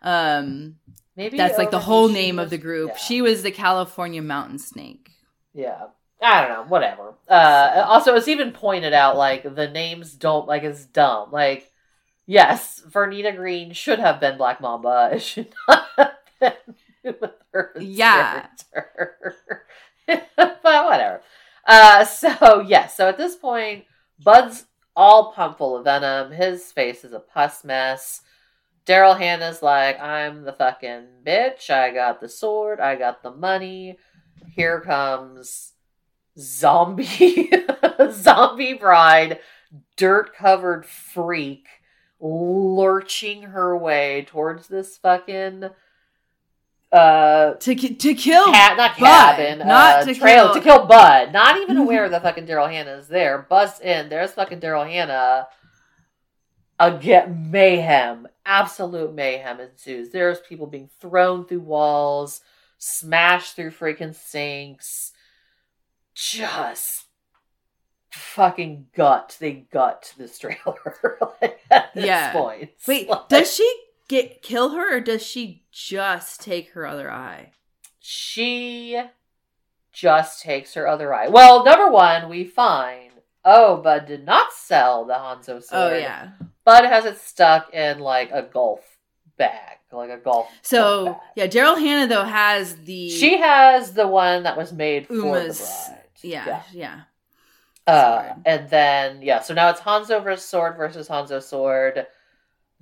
Um, 0.03 0.77
Maybe 1.17 1.37
that's 1.37 1.59
like 1.59 1.71
the 1.71 1.79
whole 1.81 2.09
name 2.09 2.39
of 2.39 2.51
the 2.51 2.59
group. 2.59 2.91
Yeah. 2.93 2.97
She 2.97 3.23
was 3.23 3.43
the 3.43 3.51
California 3.51 4.23
Mountain 4.23 4.59
Snake. 4.59 5.11
yeah. 5.53 5.87
I 6.25 6.43
don't 6.47 6.51
know. 6.57 6.63
Whatever. 6.71 7.15
Uh, 7.29 7.83
also, 7.85 8.15
it's 8.15 8.29
even 8.29 8.53
pointed 8.53 8.93
out 8.93 9.17
like 9.17 9.43
the 9.57 9.67
names 9.69 10.13
don't 10.15 10.47
like 10.47 10.63
it's 10.63 10.85
dumb. 10.87 11.33
Like, 11.33 11.73
yes, 12.27 12.81
Vernita 12.89 13.35
Green 13.35 13.73
should 13.73 13.99
have 13.99 14.21
been 14.21 14.37
Black 14.39 14.61
Mamba. 14.61 15.11
It 15.15 15.19
should 15.21 15.53
not 15.67 15.85
have 15.97 16.13
been 17.03 17.15
with 17.21 17.33
her 17.53 17.73
Yeah. 17.81 18.47
character. 18.73 19.67
but 20.37 20.61
whatever. 20.63 21.23
Uh, 21.67 22.05
so 22.05 22.61
yes. 22.69 22.97
So 22.97 23.09
at 23.09 23.19
this 23.19 23.35
point, 23.35 23.85
Bud's 24.23 24.67
all 24.95 25.33
pumped 25.33 25.59
full 25.59 25.77
of 25.77 25.83
venom. 25.83 26.31
His 26.31 26.71
face 26.71 27.03
is 27.05 27.13
a 27.13 27.19
pus 27.19 27.65
mess. 27.65 28.21
Daryl 28.87 29.17
Hannah's 29.19 29.63
like, 29.63 30.01
I'm 30.01 30.43
the 30.43 30.53
fucking 30.53 31.07
bitch. 31.25 31.71
I 31.71 31.93
got 31.93 32.21
the 32.21 32.29
sword. 32.29 32.81
I 32.81 32.97
got 32.97 33.23
the 33.23 33.31
money. 33.31 33.99
Here 34.55 34.81
comes 34.81 35.73
zombie, 36.39 37.51
zombie 38.11 38.75
bride, 38.75 39.39
dirt 39.97 40.35
covered 40.35 40.85
freak, 40.85 41.67
lurching 42.21 43.43
her 43.43 43.77
way 43.77 44.27
towards 44.29 44.69
this 44.69 44.97
fucking 44.97 45.65
uh 46.91 47.55
To 47.55 47.75
to 47.75 48.15
kill 48.15 48.47
cat, 48.53 48.77
not 48.77 48.99
Bud, 48.99 49.37
cabin, 49.37 49.59
not 49.67 50.03
uh, 50.03 50.05
to 50.05 50.15
trail 50.15 50.45
kill- 50.47 50.55
to 50.55 50.61
kill 50.61 50.87
Bud. 50.87 51.33
Not 51.33 51.57
even 51.59 51.77
aware 51.79 52.09
that 52.09 52.23
fucking 52.23 52.47
Daryl 52.47 52.71
Hannah 52.71 52.97
is 52.99 53.09
there. 53.09 53.47
Busts 53.49 53.81
in. 53.81 54.09
There's 54.11 54.33
fucking 54.33 54.61
Daryl 54.61 54.87
Hannah. 54.87 55.49
again 56.79 57.51
mayhem, 57.51 58.27
absolute 58.45 59.15
mayhem 59.15 59.61
ensues. 59.61 60.11
There's 60.11 60.41
people 60.41 60.67
being 60.67 60.91
thrown 61.01 61.47
through 61.47 61.61
walls, 61.61 62.41
smashed 62.79 63.57
through 63.57 63.71
freaking 63.71 64.15
sinks, 64.15 65.13
just 66.15 67.05
fucking 68.11 68.87
gut. 68.95 69.37
They 69.41 69.67
gut 69.73 70.13
this 70.19 70.39
trailer 70.39 71.19
like, 71.41 71.61
at 71.71 71.95
this 71.95 72.05
Yeah. 72.05 72.33
point. 72.33 72.71
Wait, 72.87 73.09
Like, 73.09 73.29
does 73.29 73.55
she 73.55 73.73
get 74.09 74.43
kill 74.43 74.71
her 74.71 74.97
or 74.97 75.01
does 75.01 75.23
she 75.25 75.65
just 75.71 76.41
take 76.41 76.71
her 76.73 76.87
other 76.87 77.11
eye? 77.11 77.53
she 78.05 79.01
just 79.93 80.43
takes 80.43 80.75
her 80.75 80.89
other 80.89 81.15
eye? 81.15 81.29
Well, 81.29 81.65
number 81.65 81.89
one, 81.91 82.29
we 82.29 82.45
find. 82.45 83.13
Oh, 83.45 83.77
Bud 83.77 84.07
did 84.07 84.25
not 84.25 84.53
sell 84.53 85.05
the 85.05 85.15
Hanzo 85.15 85.57
oh, 85.57 85.61
sword. 85.61 85.93
Oh 85.93 85.97
yeah. 85.97 86.31
Bud 86.65 86.85
has 86.85 87.05
it 87.05 87.19
stuck 87.19 87.73
in 87.75 87.99
like 87.99 88.31
a 88.33 88.43
golf 88.43 88.81
bag, 89.37 89.79
like 89.91 90.11
a 90.11 90.17
golf. 90.17 90.47
golf 90.47 90.49
So 90.63 91.05
bag. 91.07 91.17
yeah, 91.37 91.47
Daryl 91.49 91.79
Hannah 91.79 92.07
though 92.07 92.25
has 92.25 92.77
the 92.77 93.11
she 93.11 93.39
has 93.39 93.93
the 93.93 94.07
one 94.07 94.45
that 94.45 94.57
was 94.57 94.73
made 94.73 95.07
for 95.07 95.15
Uma's. 95.15 95.59
the 95.59 95.65
bride. 95.65 95.99
Yeah, 96.23 96.63
yeah. 96.73 97.01
Uh, 97.87 98.35
and 98.47 98.71
then 98.71 99.23
yeah, 99.23 99.41
so 99.41 99.55
now 99.55 99.71
it's 99.71 99.81
Hanzo 99.81 100.23
versus 100.23 100.45
sword 100.45 100.77
versus 100.77 101.09
Hanzo 101.09 101.43
sword. 101.43 102.07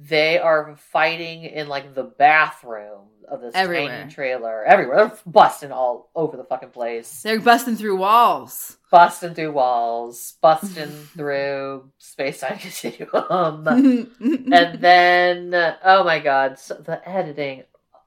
They 0.02 0.39
are 0.39 0.77
fighting 0.77 1.44
in 1.44 1.68
like 1.68 1.94
the 1.94 2.05
bathroom 2.05 3.09
of 3.28 3.43
this 3.43 3.55
Everywhere. 3.55 3.98
tiny 4.01 4.10
trailer. 4.10 4.64
Everywhere, 4.64 4.97
they're 5.09 5.18
busting 5.27 5.72
all 5.72 6.10
over 6.16 6.36
the 6.39 6.44
fucking 6.44 6.70
place, 6.70 7.22
They're 7.22 7.39
busting 7.39 7.77
through 7.77 7.97
walls. 7.97 8.78
busting 8.90 9.35
through 9.35 9.52
walls, 9.52 10.35
busting 10.40 10.89
through 11.16 11.90
space 11.98 12.40
time 12.40 12.59
continuum. 12.60 13.66
and 13.68 14.81
then 14.81 15.55
oh 15.85 16.02
my 16.05 16.18
god 16.18 16.59
so 16.59 16.74
the 16.74 17.06
editing 17.09 17.62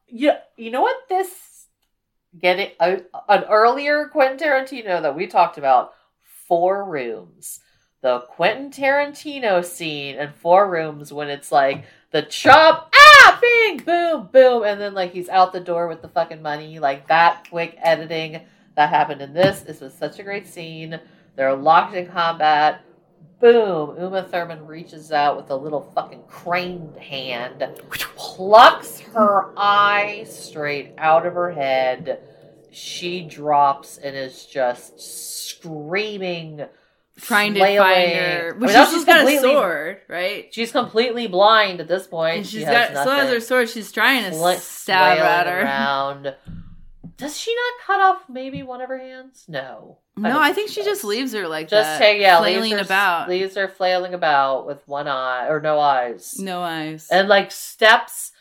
yeah 0.08 0.40
you 0.58 0.72
know 0.72 0.82
what 0.82 0.98
this 1.10 1.68
getting 2.40 2.72
an 2.80 3.44
earlier 3.50 4.08
quentin 4.08 4.38
tarantino 4.48 5.02
that 5.02 5.16
we 5.16 5.28
talked 5.28 5.58
about 5.58 5.94
four 6.48 6.84
rooms 6.84 7.60
the 8.04 8.20
quentin 8.28 8.70
tarantino 8.70 9.64
scene 9.64 10.16
in 10.18 10.30
four 10.34 10.70
rooms 10.70 11.12
when 11.12 11.30
it's 11.30 11.52
like 11.52 11.86
the 12.12 12.22
chop 12.22 12.94
ah 12.94 13.40
bing 13.42 13.78
boom 13.78 14.30
boom 14.32 14.64
and 14.64 14.80
then 14.80 14.94
like 14.94 15.14
he's 15.14 15.30
out 15.30 15.54
the 15.54 15.60
door 15.60 15.88
with 15.88 16.02
the 16.02 16.10
fucking 16.10 16.42
money 16.42 16.80
like 16.80 17.08
that 17.08 17.48
quick 17.50 17.78
editing 17.82 18.42
that 18.76 18.90
happened 18.90 19.22
in 19.22 19.34
this 19.34 19.62
this 19.62 19.80
was 19.80 19.94
such 19.94 20.20
a 20.20 20.24
great 20.24 20.46
scene 20.46 21.00
they're 21.36 21.56
locked 21.56 21.96
in 21.96 22.06
combat 22.06 22.84
Boom! 23.40 23.98
Uma 24.00 24.24
Thurman 24.24 24.66
reaches 24.66 25.12
out 25.12 25.36
with 25.36 25.50
a 25.50 25.56
little 25.56 25.92
fucking 25.94 26.24
craned 26.30 26.96
hand, 26.96 27.68
plucks 28.16 29.02
her 29.02 29.52
eye 29.58 30.26
straight 30.26 30.94
out 30.98 31.26
of 31.26 31.34
her 31.34 31.52
head. 31.52 32.22
She 32.72 33.22
drops 33.22 33.98
and 33.98 34.16
is 34.16 34.46
just 34.46 34.98
screaming, 34.98 36.64
Trying 37.22 37.54
to 37.54 37.60
flailing. 37.60 37.78
find 37.78 38.12
her. 38.12 38.48
I 38.50 38.52
But 38.52 38.60
mean, 38.60 38.70
she's 38.70 38.76
now 38.76 38.92
just 38.92 39.06
got 39.06 39.28
a 39.28 39.40
sword, 39.40 40.02
right? 40.08 40.54
She's 40.54 40.72
completely 40.72 41.28
blind 41.28 41.80
at 41.80 41.88
this 41.88 42.08
point. 42.08 42.38
And 42.38 42.46
she 42.48 42.58
she's 42.60 42.66
has 42.66 42.90
got 42.90 43.02
still 43.04 43.16
has 43.16 43.30
her 43.30 43.40
sword. 43.40 43.70
She's 43.70 43.92
trying 43.92 44.24
to 44.24 44.32
Fla- 44.32 44.56
stab 44.58 45.20
at 45.20 45.46
her. 45.48 45.62
Around. 45.62 46.36
Does 47.16 47.38
she 47.38 47.54
not 47.54 47.86
cut 47.86 48.02
off 48.02 48.24
maybe 48.28 48.64
one 48.64 48.82
of 48.82 48.90
her 48.90 48.98
hands? 48.98 49.46
No. 49.48 50.00
No, 50.18 50.30
don't 50.30 50.42
I 50.42 50.54
think 50.54 50.70
she 50.70 50.78
does. 50.82 50.86
just 50.88 51.04
leaves 51.04 51.34
her 51.34 51.48
like 51.48 51.70
Just 51.70 51.88
that, 51.88 51.98
take 52.00 52.20
yeah, 52.20 52.40
flailing 52.40 52.64
leaves 52.72 52.80
her, 52.80 52.86
about. 52.86 53.30
leaves 53.30 53.56
her 53.56 53.68
flailing 53.68 54.14
about 54.16 54.66
with 54.66 54.86
one 54.88 55.08
eye 55.08 55.48
or 55.48 55.60
no 55.60 55.80
eyes, 55.80 56.40
No 56.40 56.62
eyes. 56.62 57.08
and 57.12 57.28
like 57.28 57.52
steps. 57.52 58.32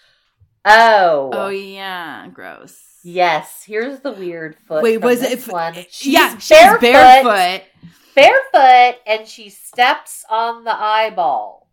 Oh, 0.65 1.31
oh 1.33 1.49
yeah, 1.49 2.29
gross. 2.33 2.79
yes. 3.05 3.65
Here's 3.67 4.01
the 4.01 4.13
weird 4.13 4.57
foot. 4.69 4.83
Wait, 4.83 5.01
from 5.01 5.09
was 5.11 5.21
this 5.21 5.47
it? 5.49 5.53
one? 5.53 5.75
She's 5.91 6.13
yeah, 6.13 6.37
she's 6.39 6.49
barefoot, 6.59 6.81
barefoot. 6.81 7.63
Barefoot, 8.15 9.01
and 9.07 9.27
she 9.27 9.49
steps 9.49 10.25
on 10.31 10.65
the 10.65 10.75
eyeball. 10.75 11.69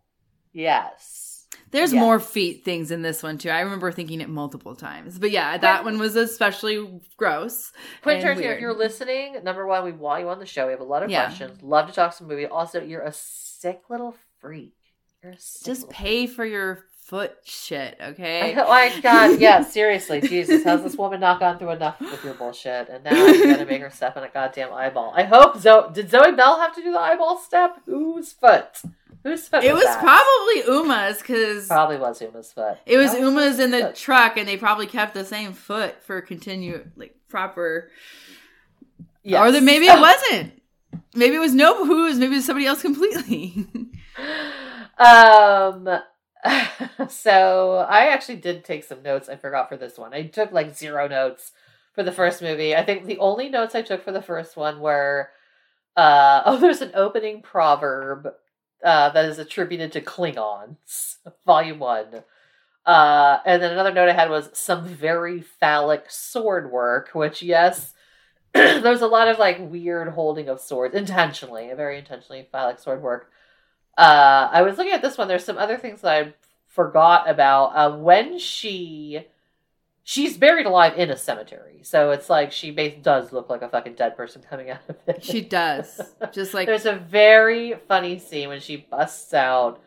Yes. 0.53 1.47
There's 1.71 1.93
Yeah. 1.93 1.99
more 1.99 2.19
feet 2.19 2.65
things 2.65 2.89
in 2.89 3.03
this 3.03 3.21
one 3.21 3.37
too. 3.37 3.49
I 3.49 3.59
remember 3.59 3.91
thinking 3.91 4.21
it 4.21 4.29
multiple 4.29 4.75
times. 4.75 5.19
But 5.19 5.29
yeah, 5.29 5.57
that 5.57 5.83
one 5.83 5.99
was 5.99 6.15
especially 6.15 7.01
gross. 7.15 7.71
Quentin 8.01 8.25
Tarantino, 8.25 8.55
if 8.55 8.59
you're 8.59 8.73
listening, 8.73 9.43
number 9.43 9.67
one, 9.67 9.83
we 9.85 9.91
want 9.91 10.21
you 10.21 10.29
on 10.29 10.39
the 10.39 10.47
show. 10.47 10.65
We 10.65 10.71
have 10.71 10.81
a 10.81 10.85
lot 10.85 11.03
of 11.03 11.11
Yeah. 11.11 11.25
questions. 11.25 11.61
Love 11.61 11.87
to 11.87 11.93
talk 11.93 12.13
some 12.13 12.27
movie. 12.27 12.47
Also, 12.47 12.81
you're 12.81 13.03
a 13.03 13.13
sick 13.13 13.83
little 13.89 14.15
freak. 14.39 14.73
You're 15.21 15.33
a 15.33 15.39
sick 15.39 15.65
Just 15.65 15.89
pay 15.89 16.25
for 16.25 16.43
your 16.45 16.85
foot 17.09 17.35
shit, 17.43 17.97
okay? 17.99 18.55
like 18.67 19.01
God, 19.01 19.39
yeah, 19.41 19.61
seriously, 19.63 20.21
Jesus, 20.21 20.63
has 20.63 20.83
this 20.83 20.95
woman 20.95 21.19
not 21.19 21.39
gone 21.39 21.57
through 21.57 21.71
enough 21.71 21.99
with 21.99 22.23
your 22.23 22.35
bullshit? 22.35 22.87
And 22.87 23.03
now 23.03 23.25
you 23.25 23.45
gotta 23.51 23.65
make 23.65 23.81
her 23.81 23.89
step 23.89 24.15
on 24.15 24.23
a 24.23 24.29
goddamn 24.29 24.71
eyeball. 24.71 25.11
I 25.15 25.23
hope 25.23 25.57
Zoe 25.57 25.91
did 25.91 26.09
Zoe 26.11 26.31
Bell 26.33 26.59
have 26.59 26.75
to 26.75 26.83
do 26.83 26.91
the 26.91 26.99
eyeball 26.99 27.37
step? 27.39 27.77
Whose 27.87 28.31
foot? 28.31 28.81
Whose 29.23 29.47
foot? 29.47 29.63
It 29.63 29.73
was 29.73 29.83
that? 29.83 29.99
probably 29.99 30.73
Uma's 30.73 31.17
because 31.17 31.67
probably 31.67 31.97
was 31.97 32.21
Uma's 32.21 32.53
foot. 32.53 32.77
it 32.85 32.97
was 32.97 33.13
Uma's 33.15 33.57
in 33.59 33.71
the 33.71 33.79
foot. 33.81 33.95
truck, 33.95 34.37
and 34.37 34.47
they 34.47 34.55
probably 34.55 34.87
kept 34.87 35.15
the 35.15 35.25
same 35.25 35.53
foot 35.53 36.01
for 36.03 36.21
continue 36.21 36.85
like 36.95 37.15
proper. 37.27 37.89
Yes. 39.23 39.41
Or 39.41 39.51
that 39.51 39.63
maybe 39.63 39.87
it 39.87 39.99
wasn't. 39.99 40.61
Maybe 41.15 41.35
it 41.35 41.39
was 41.39 41.55
no 41.55 41.85
who's. 41.85 42.19
Maybe 42.19 42.33
it 42.33 42.37
was 42.37 42.45
somebody 42.45 42.67
else 42.67 42.81
completely. 42.83 43.65
um 44.97 45.89
so 47.09 47.85
i 47.89 48.07
actually 48.07 48.35
did 48.37 48.63
take 48.63 48.83
some 48.83 49.03
notes. 49.03 49.29
I 49.29 49.35
forgot 49.35 49.69
for 49.69 49.77
this 49.77 49.97
one. 49.97 50.13
I 50.13 50.23
took 50.27 50.51
like 50.51 50.75
zero 50.75 51.07
notes 51.07 51.51
for 51.93 52.03
the 52.03 52.11
first 52.11 52.41
movie. 52.41 52.75
I 52.75 52.83
think 52.85 53.05
the 53.05 53.17
only 53.19 53.49
notes 53.49 53.75
i 53.75 53.81
took 53.81 54.03
for 54.03 54.11
the 54.11 54.21
first 54.21 54.57
one 54.57 54.79
were 54.79 55.29
uh 55.95 56.41
oh 56.47 56.57
there's 56.59 56.81
an 56.81 56.91
opening 56.95 57.41
proverb 57.41 58.29
uh 58.83 59.09
that 59.09 59.25
is 59.25 59.39
attributed 59.39 59.91
to 59.93 60.01
klingons 60.01 61.17
volume 61.45 61.79
one. 61.79 62.23
Uh 62.85 63.39
and 63.45 63.61
then 63.61 63.71
another 63.73 63.93
note 63.93 64.09
i 64.09 64.13
had 64.13 64.29
was 64.29 64.49
some 64.53 64.85
very 64.85 65.41
phallic 65.41 66.05
sword 66.09 66.71
work 66.71 67.09
which 67.13 67.41
yes 67.43 67.93
there's 68.53 69.01
a 69.01 69.07
lot 69.07 69.27
of 69.27 69.37
like 69.39 69.57
weird 69.59 70.09
holding 70.09 70.49
of 70.49 70.59
swords 70.59 70.95
intentionally 70.95 71.69
a 71.69 71.75
very 71.75 71.99
intentionally 71.99 72.47
phallic 72.51 72.79
sword 72.79 73.01
work 73.01 73.31
uh, 73.99 74.49
I 74.53 74.61
was 74.61 74.77
looking 74.77 74.93
at 74.93 75.01
this 75.01 75.17
one. 75.17 75.27
There's 75.27 75.43
some 75.43 75.57
other 75.57 75.77
things 75.77 76.01
that 76.01 76.25
I 76.25 76.33
forgot 76.65 77.29
about. 77.29 77.75
Uh, 77.75 77.97
when 77.97 78.39
she 78.39 79.25
she's 80.03 80.37
buried 80.37 80.65
alive 80.65 80.97
in 80.97 81.09
a 81.09 81.17
cemetery, 81.17 81.81
so 81.83 82.11
it's 82.11 82.29
like 82.29 82.53
she 82.53 82.71
does 82.71 83.33
look 83.33 83.49
like 83.49 83.61
a 83.61 83.67
fucking 83.67 83.95
dead 83.95 84.15
person 84.15 84.41
coming 84.49 84.69
out 84.69 84.79
of 84.87 84.95
it. 85.05 85.21
she 85.21 85.41
does, 85.41 85.99
just 86.31 86.53
like 86.53 86.67
There's 86.67 86.85
a 86.85 86.95
very 86.95 87.73
funny 87.89 88.19
scene 88.19 88.47
when 88.47 88.61
she 88.61 88.77
busts 88.77 89.33
out. 89.33 89.81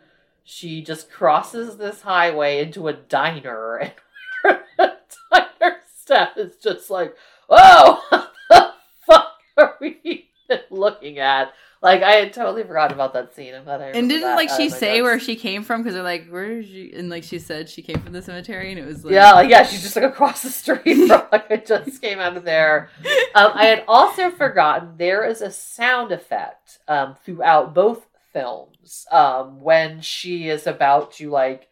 She 0.45 0.83
just 0.83 1.11
crosses 1.11 1.79
this 1.79 2.03
highway 2.03 2.63
into 2.63 2.89
a 2.89 2.93
diner, 2.93 3.79
and 4.45 4.59
the 4.77 4.93
diner 5.33 5.77
staff 5.97 6.37
is 6.37 6.57
just 6.57 6.91
like, 6.91 7.17
"Whoa, 7.49 7.97
what 8.11 8.33
the 8.51 8.73
fuck 9.07 9.39
are 9.57 9.79
we 9.81 10.29
looking 10.69 11.19
at?" 11.19 11.55
Like 11.83 12.03
I 12.03 12.13
had 12.13 12.33
totally 12.33 12.63
forgotten 12.63 12.95
about 12.95 13.13
that 13.15 13.35
scene. 13.35 13.55
I'm 13.55 13.65
glad 13.65 13.81
I 13.81 13.87
And 13.89 14.09
didn't 14.09 14.23
that 14.23 14.37
like 14.37 14.49
she 14.51 14.71
say 14.71 14.99
notes. 14.99 15.03
where 15.03 15.19
she 15.21 15.35
came 15.35 15.65
from? 15.65 15.83
Because 15.83 15.95
they're 15.95 16.03
like, 16.05 16.29
where 16.29 16.61
is 16.61 16.67
she? 16.67 16.93
And 16.95 17.11
like 17.11 17.25
she 17.25 17.41
said, 17.41 17.69
she 17.69 17.83
came 17.83 17.99
from 18.01 18.13
the 18.13 18.23
cemetery, 18.23 18.71
and 18.71 18.79
it 18.79 18.87
was 18.87 19.05
like, 19.05 19.13
Yeah, 19.15 19.33
like, 19.33 19.51
yeah, 19.51 19.65
she's 19.65 19.83
just 19.83 19.97
like 19.97 20.05
across 20.05 20.43
the 20.43 20.51
street 20.51 21.09
from 21.09 21.25
like 21.33 21.51
I 21.51 21.57
just 21.57 22.01
came 22.01 22.21
out 22.21 22.37
of 22.37 22.45
there. 22.45 22.89
Um, 23.35 23.51
I 23.55 23.67
had 23.67 23.85
also 23.89 24.31
forgotten 24.31 24.95
there 24.97 25.25
is 25.25 25.43
a 25.43 25.51
sound 25.51 26.13
effect 26.13 26.79
um, 26.87 27.17
throughout 27.25 27.75
both 27.75 28.07
films 28.33 29.07
um, 29.11 29.61
when 29.61 30.01
she 30.01 30.49
is 30.49 30.69
about 30.69 31.13
to 31.15 31.31
like 31.31 31.69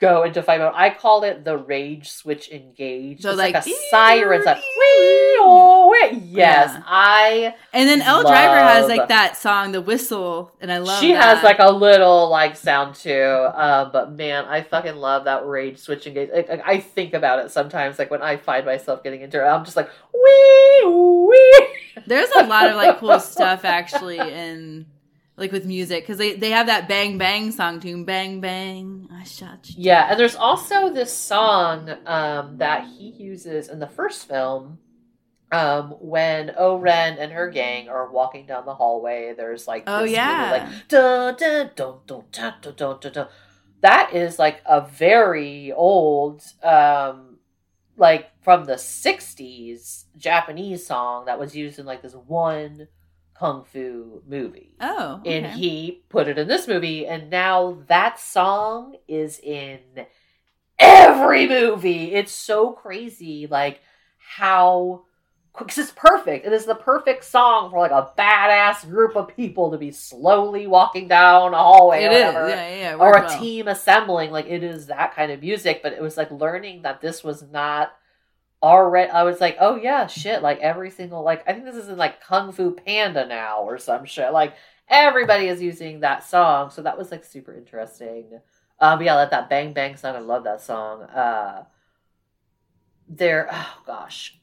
go 0.00 0.22
into 0.22 0.42
fight 0.42 0.60
mode. 0.60 0.72
I 0.74 0.90
call 0.90 1.24
it 1.24 1.44
the 1.44 1.56
rage 1.56 2.10
switch 2.10 2.50
engage. 2.50 3.22
So, 3.22 3.30
it's 3.30 3.38
like, 3.38 3.54
like, 3.54 3.66
a 3.66 3.70
siren. 3.90 4.42
Wee 4.44 4.54
oh. 5.40 5.78
Yes, 6.12 6.70
Yeah. 6.72 6.82
I. 6.86 7.54
And 7.72 7.88
then 7.88 8.02
Elle 8.02 8.22
Driver 8.22 8.58
has 8.58 8.88
like 8.88 9.08
that 9.08 9.36
song, 9.36 9.72
the 9.72 9.80
whistle, 9.80 10.52
and 10.60 10.70
I 10.72 10.78
love. 10.78 11.00
she 11.00 11.12
that. 11.12 11.36
has 11.36 11.44
like 11.44 11.58
a 11.58 11.70
little 11.70 12.28
like 12.30 12.56
sound 12.56 12.94
too 12.94 13.48
um 13.54 13.90
but 13.92 14.12
man 14.12 14.44
i 14.46 14.62
fucking 14.62 14.96
love 14.96 15.24
that 15.24 15.46
rage 15.46 15.78
switch 15.78 16.06
engage 16.06 16.30
like, 16.32 16.48
like, 16.48 16.62
i 16.66 16.78
think 16.78 17.14
about 17.14 17.38
it 17.44 17.50
sometimes 17.50 17.98
like 17.98 18.10
when 18.10 18.22
i 18.22 18.36
find 18.36 18.66
myself 18.66 19.02
getting 19.02 19.20
into 19.20 19.42
it 19.42 19.46
i'm 19.48 19.64
just 19.64 19.76
like 19.76 19.88
wee 20.12 20.84
wee 20.86 21.66
There's 22.06 22.30
a 22.36 22.44
lot 22.44 22.68
of 22.68 22.76
like 22.76 22.98
cool 22.98 23.18
stuff 23.20 23.64
actually 23.64 24.18
in 24.18 24.86
like 25.38 25.52
with 25.52 25.64
music 25.64 26.02
because 26.02 26.18
they, 26.18 26.34
they 26.34 26.50
have 26.50 26.66
that 26.66 26.88
bang 26.88 27.16
bang 27.16 27.52
song 27.52 27.80
tune 27.80 28.04
bang 28.04 28.40
bang 28.40 29.08
i 29.12 29.22
shot 29.22 29.68
you. 29.70 29.76
Yeah 29.78 30.08
and 30.10 30.18
there's 30.18 30.34
also 30.34 30.92
this 30.92 31.12
song 31.12 31.90
um, 32.06 32.58
that 32.58 32.86
he 32.86 33.10
uses 33.10 33.68
in 33.68 33.78
the 33.78 33.86
first 33.86 34.28
film 34.28 34.78
um, 35.50 35.92
when 36.00 36.52
O-Ren 36.56 37.18
and 37.18 37.32
her 37.32 37.48
gang 37.50 37.88
are 37.88 38.10
walking 38.10 38.44
down 38.46 38.66
the 38.66 38.74
hallway. 38.74 39.32
There's 39.36 39.66
like 39.66 39.84
oh 39.86 40.04
yeah. 40.04 40.50
Like 40.50 40.88
that 43.80 44.14
is 44.14 44.38
like 44.38 44.60
a 44.66 44.80
very 44.82 45.72
old 45.72 46.42
um, 46.62 47.38
like 47.96 48.30
from 48.42 48.64
the 48.64 48.74
60s 48.74 50.04
japanese 50.16 50.86
song 50.86 51.26
that 51.26 51.38
was 51.38 51.54
used 51.56 51.78
in 51.78 51.86
like 51.86 52.02
this 52.02 52.14
one 52.14 52.88
kung 53.38 53.64
fu 53.64 54.22
movie. 54.26 54.74
Oh, 54.80 55.20
And 55.24 55.46
he 55.46 56.02
put 56.08 56.28
it 56.28 56.38
in 56.38 56.48
this 56.48 56.66
movie, 56.66 57.06
and 57.06 57.30
now 57.30 57.78
that 57.86 58.18
song 58.18 58.96
is 59.06 59.38
in 59.38 59.80
every 60.78 61.48
movie. 61.48 62.14
It's 62.14 62.32
so 62.32 62.72
crazy, 62.72 63.46
like 63.46 63.80
how 64.18 65.04
because 65.56 65.78
it's 65.78 65.90
perfect. 65.90 66.46
It 66.46 66.52
is 66.52 66.66
the 66.66 66.74
perfect 66.74 67.24
song 67.24 67.70
for 67.70 67.80
like 67.80 67.90
a 67.90 68.12
badass 68.16 68.88
group 68.88 69.16
of 69.16 69.34
people 69.34 69.72
to 69.72 69.78
be 69.78 69.90
slowly 69.90 70.66
walking 70.66 71.08
down 71.08 71.52
a 71.52 71.58
hallway 71.58 72.04
It 72.04 72.06
or 72.06 72.10
whatever. 72.10 72.48
Yeah, 72.48 72.76
yeah. 72.76 72.94
Or 72.94 73.16
a 73.16 73.22
well. 73.22 73.40
team 73.40 73.66
assembling, 73.68 74.30
like 74.30 74.46
it 74.46 74.62
is 74.62 74.86
that 74.86 75.14
kind 75.14 75.32
of 75.32 75.40
music. 75.40 75.80
But 75.82 75.92
it 75.94 76.02
was 76.02 76.16
like 76.16 76.30
learning 76.30 76.82
that 76.82 77.00
this 77.00 77.24
was 77.24 77.42
not 77.42 77.92
already. 78.62 79.10
I 79.10 79.22
was 79.22 79.40
like, 79.40 79.56
oh 79.60 79.76
yeah, 79.76 80.06
shit! 80.06 80.42
Like 80.42 80.58
every 80.60 80.90
single 80.90 81.22
like 81.22 81.48
I 81.48 81.52
think 81.52 81.64
this 81.64 81.76
is 81.76 81.88
in 81.88 81.96
like 81.96 82.22
Kung 82.22 82.52
Fu 82.52 82.72
Panda 82.72 83.26
now 83.26 83.60
or 83.60 83.78
some 83.78 84.04
shit. 84.04 84.32
Like 84.32 84.54
everybody 84.88 85.48
is 85.48 85.62
using 85.62 86.00
that 86.00 86.24
song, 86.24 86.70
so 86.70 86.82
that 86.82 86.98
was 86.98 87.10
like 87.10 87.24
super 87.24 87.54
interesting. 87.54 88.40
Um, 88.80 89.02
yeah, 89.02 89.14
like 89.14 89.30
that 89.30 89.48
bang 89.50 89.72
bang 89.72 89.96
song. 89.96 90.16
I 90.16 90.20
love 90.20 90.44
that 90.44 90.60
song. 90.60 91.02
Uh, 91.02 91.64
there, 93.08 93.48
oh 93.50 93.82
gosh, 93.86 94.38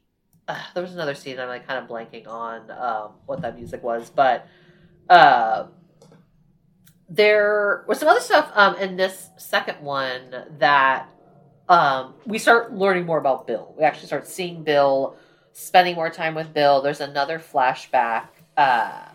uh, 0.47 0.61
there 0.73 0.83
was 0.83 0.93
another 0.93 1.15
scene 1.15 1.39
I'm 1.39 1.47
like 1.47 1.67
kind 1.67 1.83
of 1.83 1.89
blanking 1.89 2.27
on 2.27 2.71
um, 2.71 3.11
what 3.25 3.41
that 3.41 3.55
music 3.55 3.83
was, 3.83 4.09
but 4.09 4.47
uh, 5.09 5.67
there 7.09 7.85
was 7.87 7.99
some 7.99 8.07
other 8.07 8.19
stuff 8.19 8.51
um, 8.53 8.75
in 8.77 8.97
this 8.97 9.29
second 9.37 9.81
one 9.81 10.45
that 10.59 11.09
um, 11.69 12.13
we 12.25 12.37
start 12.37 12.73
learning 12.73 13.05
more 13.05 13.17
about 13.17 13.47
Bill. 13.47 13.73
We 13.77 13.83
actually 13.83 14.07
start 14.07 14.27
seeing 14.27 14.63
Bill, 14.63 15.15
spending 15.53 15.95
more 15.95 16.09
time 16.09 16.35
with 16.35 16.53
Bill. 16.53 16.81
There's 16.81 17.01
another 17.01 17.39
flashback 17.39 18.27
uh, 18.57 19.05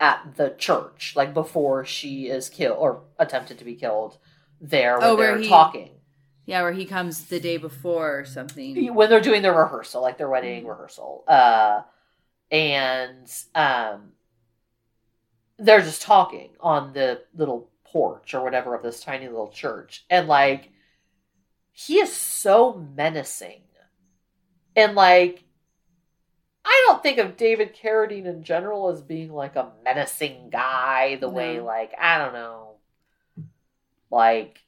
at 0.00 0.36
the 0.36 0.50
church, 0.58 1.14
like 1.16 1.32
before 1.34 1.84
she 1.84 2.26
is 2.28 2.48
killed 2.48 2.78
or 2.78 3.02
attempted 3.18 3.58
to 3.58 3.64
be 3.64 3.74
killed. 3.74 4.18
There, 4.60 4.98
where 4.98 5.08
Oh, 5.08 5.16
where 5.16 5.34
they're 5.34 5.38
he- 5.42 5.48
talking 5.48 5.90
Yeah, 6.44 6.62
where 6.62 6.72
he 6.72 6.84
comes 6.84 7.26
the 7.26 7.38
day 7.40 7.56
before 7.58 8.18
or 8.20 8.24
something. 8.24 8.92
when 8.94 9.08
they're 9.08 9.20
doing 9.20 9.42
their 9.42 9.54
rehearsal, 9.54 10.02
like 10.02 10.18
their 10.18 10.28
wedding 10.28 10.66
rehearsal, 10.66 11.24
uh, 11.28 11.82
and 12.50 13.30
um, 13.54 14.12
they're 15.58 15.80
just 15.80 16.02
talking 16.02 16.50
on 16.60 16.92
the 16.92 17.22
little 17.34 17.70
porch 17.84 18.34
or 18.34 18.42
whatever 18.42 18.74
of 18.74 18.82
this 18.82 19.00
tiny 19.00 19.26
little 19.28 19.48
church, 19.48 20.04
and 20.10 20.28
like 20.28 20.70
he 21.78 22.00
is 22.00 22.12
so 22.12 22.74
menacing, 22.96 23.62
and 24.74 24.96
like 24.96 25.44
I 26.64 26.84
don't 26.86 27.00
think 27.02 27.18
of 27.18 27.36
David 27.36 27.76
Carradine 27.76 28.26
in 28.26 28.42
general 28.42 28.88
as 28.88 29.00
being 29.00 29.32
like 29.32 29.54
a 29.54 29.70
menacing 29.84 30.50
guy. 30.50 31.16
The 31.16 31.28
way 31.28 31.60
like 31.60 31.92
I 31.96 32.18
don't 32.18 32.32
know, 32.32 32.78
like 34.10 34.58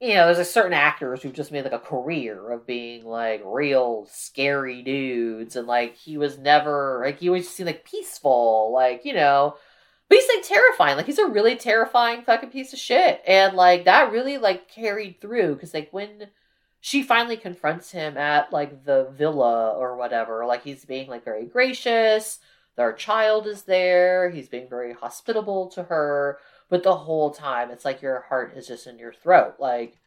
you 0.00 0.14
know, 0.14 0.26
there's 0.26 0.38
a 0.38 0.44
certain 0.44 0.74
actors 0.74 1.22
who've 1.22 1.32
just 1.32 1.50
made 1.50 1.64
like 1.64 1.72
a 1.72 1.78
career 1.78 2.52
of 2.52 2.66
being 2.66 3.06
like 3.06 3.40
real 3.46 4.06
scary 4.10 4.82
dudes, 4.82 5.56
and 5.56 5.66
like 5.66 5.96
he 5.96 6.18
was 6.18 6.36
never 6.36 7.00
like 7.06 7.20
he 7.20 7.28
always 7.28 7.48
seemed 7.48 7.68
like 7.68 7.86
peaceful, 7.86 8.70
like 8.74 9.06
you 9.06 9.14
know, 9.14 9.56
but 10.08 10.18
he's 10.18 10.28
like 10.34 10.44
terrifying. 10.46 10.96
Like 10.96 11.06
he's 11.06 11.18
a 11.18 11.26
really 11.26 11.56
terrifying 11.56 12.22
fucking 12.22 12.50
piece 12.50 12.72
of 12.72 12.78
shit, 12.78 13.22
and 13.26 13.54
like 13.56 13.84
that 13.84 14.12
really 14.12 14.38
like 14.38 14.68
carried 14.68 15.20
through 15.20 15.54
because 15.54 15.74
like 15.74 15.88
when 15.92 16.28
she 16.80 17.02
finally 17.02 17.36
confronts 17.36 17.90
him 17.90 18.16
at 18.16 18.52
like 18.52 18.84
the 18.84 19.10
villa 19.16 19.72
or 19.72 19.96
whatever, 19.96 20.46
like 20.46 20.64
he's 20.64 20.84
being 20.84 21.08
like 21.08 21.24
very 21.24 21.44
gracious. 21.44 22.38
Their 22.76 22.92
child 22.92 23.48
is 23.48 23.62
there. 23.64 24.30
He's 24.30 24.48
being 24.48 24.68
very 24.68 24.92
hospitable 24.92 25.66
to 25.70 25.82
her. 25.84 26.38
But 26.68 26.84
the 26.84 26.94
whole 26.94 27.30
time, 27.30 27.70
it's 27.70 27.84
like 27.84 28.02
your 28.02 28.20
heart 28.28 28.52
is 28.56 28.68
just 28.68 28.86
in 28.86 28.98
your 28.98 29.12
throat. 29.12 29.54
Like, 29.58 29.98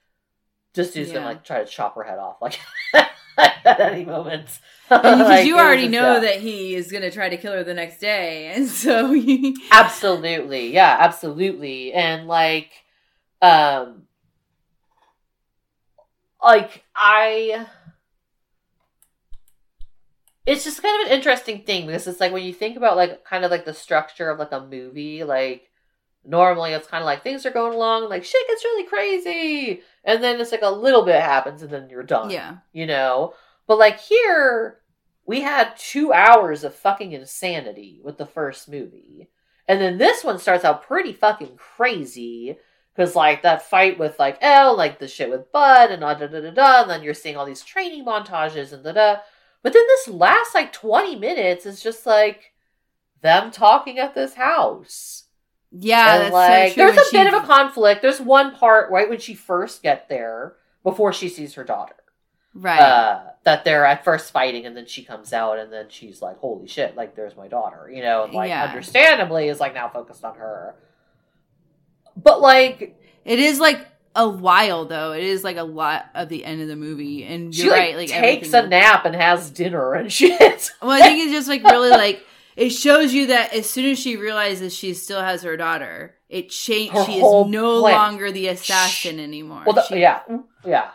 just 0.74 0.94
dude's 0.94 1.12
gonna 1.12 1.26
like 1.26 1.44
try 1.44 1.60
to 1.60 1.66
chop 1.66 1.96
her 1.96 2.04
head 2.04 2.18
off, 2.20 2.42
like 2.42 2.60
at 3.66 3.80
any 3.80 4.06
moment. 4.06 4.48
Because 4.92 5.20
Like, 5.22 5.46
you 5.46 5.58
already 5.58 5.84
just- 5.84 5.92
know 5.94 6.14
yeah. 6.16 6.20
that 6.20 6.42
he 6.42 6.76
is 6.76 6.92
going 6.92 7.04
to 7.04 7.12
try 7.12 7.30
to 7.30 7.38
kill 7.38 7.54
her 7.54 7.64
the 7.64 7.74
next 7.74 8.00
day, 8.00 8.48
and 8.54 8.68
so 8.68 9.16
absolutely, 9.72 10.74
yeah, 10.74 10.98
absolutely, 11.00 11.94
and 11.94 12.28
like, 12.28 12.72
um, 13.42 14.04
like 16.44 16.84
I. 16.94 17.68
It's 20.46 20.64
just 20.64 20.82
kind 20.82 21.02
of 21.04 21.08
an 21.12 21.18
interesting 21.18 21.62
thing 21.64 21.86
because 21.86 22.08
it's 22.08 22.20
like 22.20 22.34
when 22.34 22.44
you 22.44 22.54
think 22.54 22.76
about 22.76 22.98
like 22.98 23.24
kind 23.24 23.46
of 23.46 23.52
like 23.52 23.64
the 23.64 23.74
structure 23.74 24.30
of 24.30 24.40
like 24.40 24.52
a 24.52 24.60
movie, 24.66 25.24
like 25.24 25.70
normally 26.26 26.74
it's 26.74 26.88
kind 26.88 27.02
of 27.02 27.06
like 27.06 27.24
things 27.24 27.46
are 27.46 27.52
going 27.52 27.74
along, 27.76 28.10
like 28.10 28.24
shit 28.26 28.48
gets 28.48 28.64
really 28.66 28.88
crazy, 28.88 29.82
and 30.04 30.24
then 30.24 30.40
it's 30.40 30.52
like 30.52 30.62
a 30.64 30.70
little 30.70 31.04
bit 31.04 31.22
happens 31.22 31.62
and 31.62 31.72
then 31.72 31.90
you're 31.90 32.04
done. 32.04 32.30
yeah, 32.30 32.58
you 32.74 32.86
know? 32.86 33.34
But 33.68 33.78
like 33.80 34.00
here, 34.00 34.80
we 35.26 35.42
had 35.42 35.78
two 35.78 36.12
hours 36.12 36.64
of 36.64 36.76
fucking 36.76 37.12
insanity 37.14 38.02
with 38.04 38.18
the 38.18 38.26
first 38.26 38.68
movie. 38.70 39.30
And 39.68 39.80
then 39.80 39.98
this 39.98 40.24
one 40.24 40.40
starts 40.40 40.66
out 40.66 40.84
pretty 40.84 41.14
fucking 41.14 41.56
crazy. 41.58 42.58
Cause 42.98 43.16
like 43.16 43.44
that 43.44 43.62
fight 43.62 43.98
with 43.98 44.20
like 44.20 44.38
Elle, 44.42 44.76
like 44.76 45.00
the 45.00 45.08
shit 45.08 45.30
with 45.30 45.52
Bud 45.54 45.92
and 45.92 46.02
da 46.02 46.14
da 46.14 46.28
da 46.28 46.42
da 46.42 46.52
da, 46.52 46.82
and 46.82 46.90
then 46.90 47.04
you're 47.04 47.14
seeing 47.14 47.38
all 47.38 47.46
these 47.46 47.64
training 47.64 48.04
montages 48.06 48.74
and 48.74 48.84
da 48.84 48.92
da. 48.92 49.16
But 49.64 49.72
then 49.72 49.84
this 49.88 50.10
last 50.10 50.54
like 50.54 50.74
20 50.74 51.16
minutes 51.16 51.66
is 51.66 51.82
just 51.82 52.06
like 52.06 52.52
them 53.22 53.50
talking 53.50 53.98
at 53.98 54.14
this 54.14 54.34
house. 54.34 55.26
Yeah. 55.72 56.16
and 56.16 56.24
that's 56.24 56.34
like 56.34 56.74
so 56.74 56.76
true. 56.76 56.96
there's 56.96 57.08
a 57.08 57.12
bit 57.12 57.34
of 57.34 57.44
a 57.44 57.46
conflict. 57.46 58.02
There's 58.02 58.22
one 58.22 58.56
part 58.56 58.92
right 58.92 59.10
when 59.10 59.20
she 59.20 59.34
first 59.34 59.82
get 59.84 60.10
there 60.10 60.56
before 60.84 61.14
she 61.14 61.30
sees 61.30 61.54
her 61.56 61.64
daughter 61.64 61.96
right. 62.54 62.80
uh, 62.80 63.22
that 63.44 63.64
they're 63.64 63.86
at 63.86 64.04
first 64.04 64.32
fighting 64.32 64.66
and 64.66 64.76
then 64.76 64.86
she 64.86 65.04
comes 65.04 65.34
out 65.34 65.60
and 65.60 65.72
then 65.72 65.86
she's 65.90 66.22
like 66.22 66.38
holy 66.40 66.68
shit 66.68 66.96
like 66.96 67.16
there's 67.16 67.36
my 67.36 67.48
daughter 67.48 67.90
you 67.94 68.02
know 68.02 68.24
and 68.24 68.34
like 68.34 68.50
Yeah. 68.50 68.64
understandably 68.64 69.48
is 69.48 69.60
like 69.60 69.74
now 69.74 69.90
focused 69.90 70.24
on 70.24 70.36
her 70.36 70.76
but 72.16 72.42
like 72.42 73.00
it 73.26 73.40
is 73.40 73.60
like 73.60 73.88
a 74.16 74.28
while 74.28 74.86
though. 74.86 75.14
It 75.14 75.24
is 75.24 75.44
like 75.44 75.58
a 75.58 75.64
lot 75.64 76.06
of 76.14 76.30
the 76.30 76.44
end 76.44 76.62
of 76.62 76.68
the 76.68 76.76
movie, 76.76 77.24
and 77.24 77.54
she 77.54 77.64
you're 77.64 77.72
like, 77.72 77.80
right. 77.80 77.96
Like 77.96 78.10
takes 78.10 78.54
a 78.54 78.68
nap 78.68 79.06
and 79.06 79.16
has 79.16 79.50
dinner 79.50 79.94
and 79.94 80.12
shit 80.14 80.70
Well, 80.82 80.92
I 80.92 81.00
think 81.02 81.24
it's 81.24 81.32
just 81.32 81.48
like 81.48 81.64
really 81.64 81.90
like 81.92 82.26
it 82.56 82.70
shows 82.72 83.14
you 83.14 83.28
that 83.28 83.54
as 83.54 83.70
soon 83.70 83.86
as 83.92 84.00
she 84.00 84.16
realizes 84.18 84.74
she 84.76 84.94
still 84.94 85.22
has 85.22 85.44
her 85.44 85.56
daughter, 85.58 86.16
it 86.30 86.50
changed. 86.50 86.94
Her 86.94 87.06
She 87.06 87.14
is 87.18 87.22
no 87.22 87.82
plan- 87.82 87.94
longer 87.96 88.32
the 88.32 88.48
assassin 88.48 89.20
anymore. 89.20 89.64
well 89.66 89.76
the, 89.90 89.98
yeah 89.98 90.22
mm, 90.30 90.44
yeah 90.66 90.90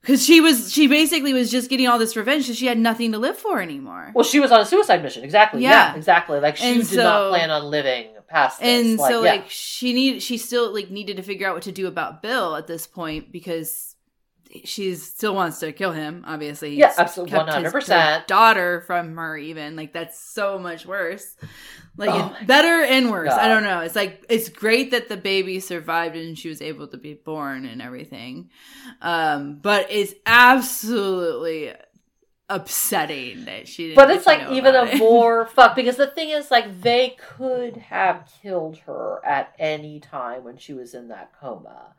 because 0.00 0.24
she 0.24 0.40
was 0.40 0.72
she 0.72 0.86
basically 0.86 1.32
was 1.32 1.50
just 1.50 1.68
getting 1.68 1.86
all 1.88 1.98
this 1.98 2.16
revenge 2.16 2.44
because 2.44 2.56
she 2.56 2.66
had 2.66 2.78
nothing 2.78 3.12
to 3.12 3.18
live 3.18 3.36
for 3.36 3.60
anymore. 3.60 4.12
well 4.14 4.24
she 4.24 4.38
was 4.40 4.52
on 4.52 4.60
a 4.60 4.64
suicide 4.64 5.02
mission 5.02 5.24
exactly 5.24 5.62
yeah, 5.62 5.92
Yeah. 5.92 5.96
exactly 5.96 6.38
like 6.40 6.56
she 6.56 6.64
And 6.80 6.88
did 6.88 6.96
not 6.98 7.30
plan 7.30 7.50
on 7.50 7.64
living 7.64 8.06
past 8.28 8.60
this 8.60 8.68
and 8.88 8.98
like, 8.98 9.10
so 9.10 9.24
yeah. 9.24 9.30
like 9.32 9.50
she 9.50 9.92
need 9.92 10.22
she 10.22 10.38
still 10.38 10.72
like 10.72 10.90
needed 10.90 11.16
to 11.16 11.22
figure 11.22 11.48
out 11.48 11.54
what 11.54 11.62
to 11.64 11.72
do 11.72 11.86
about 11.88 12.22
Bill 12.22 12.54
at 12.56 12.66
this 12.66 12.86
point 12.86 13.32
because 13.32 13.96
she 14.64 14.94
still 14.94 15.34
wants 15.34 15.58
to 15.60 15.72
kill 15.72 15.92
him. 15.92 16.24
Obviously, 16.26 16.76
Yeah, 16.76 16.92
absolutely, 16.96 17.38
100%. 17.38 18.26
daughter 18.26 18.82
from 18.86 19.16
her. 19.16 19.36
Even 19.36 19.76
like 19.76 19.92
that's 19.92 20.18
so 20.18 20.58
much 20.58 20.86
worse. 20.86 21.36
Like 21.96 22.10
Oh 22.12 22.34
better 22.46 22.82
and 22.82 23.10
worse. 23.10 23.32
I 23.32 23.48
don't 23.48 23.64
know. 23.64 23.80
It's 23.80 23.96
like 23.96 24.24
it's 24.28 24.48
great 24.48 24.92
that 24.92 25.08
the 25.08 25.16
baby 25.16 25.58
survived 25.60 26.16
and 26.16 26.38
she 26.38 26.48
was 26.48 26.62
able 26.62 26.86
to 26.88 26.96
be 26.96 27.14
born 27.14 27.66
and 27.66 27.82
everything, 27.82 28.50
um, 29.02 29.58
but 29.60 29.86
it's 29.90 30.14
absolutely 30.24 31.72
upsetting 32.48 33.44
that 33.44 33.68
she. 33.68 33.88
Didn't 33.88 33.96
But 33.96 34.10
it's 34.10 34.26
like 34.26 34.50
even 34.52 34.74
a 34.74 34.84
it. 34.84 34.98
more 34.98 35.46
fuck 35.54 35.74
because 35.76 35.96
the 35.96 36.06
thing 36.06 36.30
is 36.30 36.50
like 36.50 36.80
they 36.82 37.16
could 37.36 37.76
have 37.76 38.30
killed 38.42 38.78
her 38.86 39.20
at 39.24 39.54
any 39.58 40.00
time 40.00 40.44
when 40.44 40.56
she 40.56 40.72
was 40.72 40.94
in 40.94 41.08
that 41.08 41.32
coma. 41.40 41.94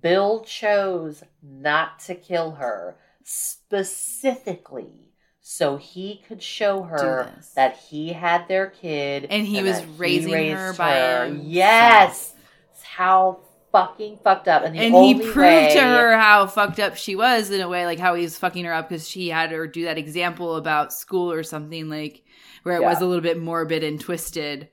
Bill 0.00 0.44
chose 0.44 1.22
not 1.42 2.00
to 2.00 2.14
kill 2.14 2.52
her 2.52 2.96
specifically 3.24 5.08
so 5.40 5.76
he 5.76 6.22
could 6.28 6.42
show 6.42 6.82
her 6.82 7.32
that 7.54 7.76
he 7.76 8.12
had 8.12 8.48
their 8.48 8.66
kid 8.66 9.26
And 9.30 9.46
he 9.46 9.62
was 9.62 9.80
that 9.80 9.88
raising 9.96 10.52
her 10.52 10.74
by 10.74 10.92
her. 10.92 11.26
Yes. 11.42 12.34
It's 12.72 12.82
how 12.82 13.40
fucking 13.72 14.18
fucked 14.22 14.48
up, 14.48 14.62
and 14.64 14.76
and 14.76 14.94
he 14.94 15.14
proved 15.14 15.36
way, 15.36 15.74
to 15.74 15.80
her 15.80 16.18
how 16.18 16.46
fucked 16.46 16.80
up 16.80 16.96
she 16.96 17.16
was 17.16 17.50
in 17.50 17.60
a 17.60 17.68
way, 17.68 17.86
like 17.86 17.98
how 17.98 18.14
he 18.14 18.22
was 18.22 18.38
fucking 18.38 18.64
her 18.64 18.72
up 18.72 18.88
because 18.88 19.08
she 19.08 19.28
had 19.28 19.50
her 19.50 19.66
do 19.66 19.84
that 19.84 19.98
example 19.98 20.56
about 20.56 20.92
school 20.92 21.30
or 21.30 21.42
something 21.42 21.88
like 21.88 22.22
where 22.62 22.76
it 22.76 22.82
was 22.82 23.00
a 23.00 23.06
little 23.06 23.22
bit 23.22 23.40
morbid 23.40 23.84
and 23.84 24.00
twisted. 24.00 24.68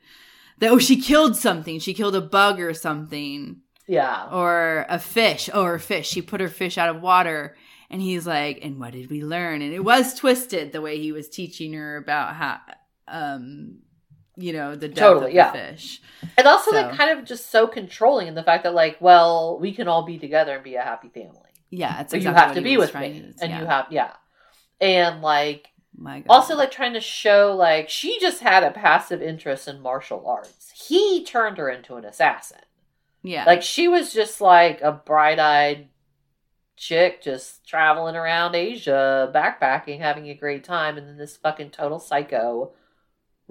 That 0.59 0.71
oh, 0.71 0.79
she 0.79 1.01
killed 1.01 1.35
something. 1.35 1.79
She 1.79 1.93
killed 1.93 2.15
a 2.15 2.21
bug 2.21 2.59
or 2.59 2.73
something, 2.73 3.61
yeah, 3.87 4.27
or 4.31 4.85
a 4.89 4.99
fish. 4.99 5.49
Oh, 5.53 5.63
her 5.63 5.79
fish. 5.79 6.07
She 6.09 6.21
put 6.21 6.41
her 6.41 6.49
fish 6.49 6.77
out 6.77 6.89
of 6.95 7.01
water. 7.01 7.55
And 7.87 8.01
he's 8.01 8.25
like, 8.25 8.59
and 8.63 8.79
what 8.79 8.93
did 8.93 9.11
we 9.11 9.23
learn? 9.23 9.61
And 9.61 9.71
it 9.71 9.79
was 9.83 10.15
twisted 10.15 10.71
the 10.71 10.81
way 10.81 10.97
he 10.99 11.11
was 11.11 11.29
teaching 11.29 11.71
her 11.73 11.97
about 11.97 12.33
how, 12.33 12.57
um, 13.07 13.77
you 14.35 14.53
know, 14.53 14.75
the 14.75 14.87
death 14.87 14.97
Totally, 14.97 15.25
of 15.27 15.31
the 15.31 15.35
yeah. 15.35 15.51
fish. 15.51 16.01
and 16.35 16.47
also 16.47 16.71
So- 16.71 16.77
like 16.81 16.95
kind 16.97 17.17
of 17.17 17.25
just 17.25 17.51
so 17.51 17.67
controlling 17.67 18.27
in 18.27 18.33
the 18.33 18.41
fact 18.43 18.63
that 18.63 18.73
like, 18.73 18.97
well, 18.99 19.59
we 19.59 19.71
can 19.71 19.87
all 19.87 20.03
be 20.03 20.17
together 20.17 20.55
and 20.55 20.63
be 20.63 20.73
a 20.75 20.81
happy 20.81 21.09
family, 21.09 21.51
Yeah, 21.69 22.01
it's 22.01 22.11
but 22.11 22.17
exactly 22.17 22.41
you 22.41 22.47
have 22.47 22.55
to 22.55 22.61
be 22.61 22.77
with 22.77 22.95
me, 22.95 23.19
to- 23.19 23.43
and 23.43 23.51
yeah. 23.51 23.59
you 23.59 23.65
have 23.67 23.85
yeah, 23.91 24.11
and 24.81 25.21
like 25.21 25.67
My 25.95 26.21
God. 26.21 26.25
also 26.33 26.55
like 26.55 26.71
trying 26.71 26.93
to 26.93 26.99
show 27.01 27.55
like 27.55 27.87
she 27.89 28.19
just 28.19 28.41
had 28.41 28.63
a 28.63 28.71
passive 28.71 29.21
interest 29.21 29.67
in 29.67 29.79
martial 29.79 30.25
arts. 30.27 30.71
He 30.87 31.23
turned 31.23 31.57
her 31.59 31.69
into 31.69 31.95
an 31.95 32.03
assassin. 32.03 32.59
Yeah, 33.25 33.43
Like 33.45 33.61
she 33.63 33.87
was 33.87 34.13
just 34.13 34.39
like 34.41 34.81
a 34.81 34.91
bright-eyed 34.91 35.87
chick 36.77 37.21
just 37.21 37.67
traveling 37.67 38.15
around 38.15 38.55
Asia, 38.55 39.31
backpacking, 39.33 39.99
having 39.99 40.29
a 40.29 40.33
great 40.33 40.63
time, 40.63 40.97
and 40.97 41.07
then 41.07 41.17
this 41.17 41.37
fucking 41.37 41.71
total 41.71 41.99
psycho 41.99 42.71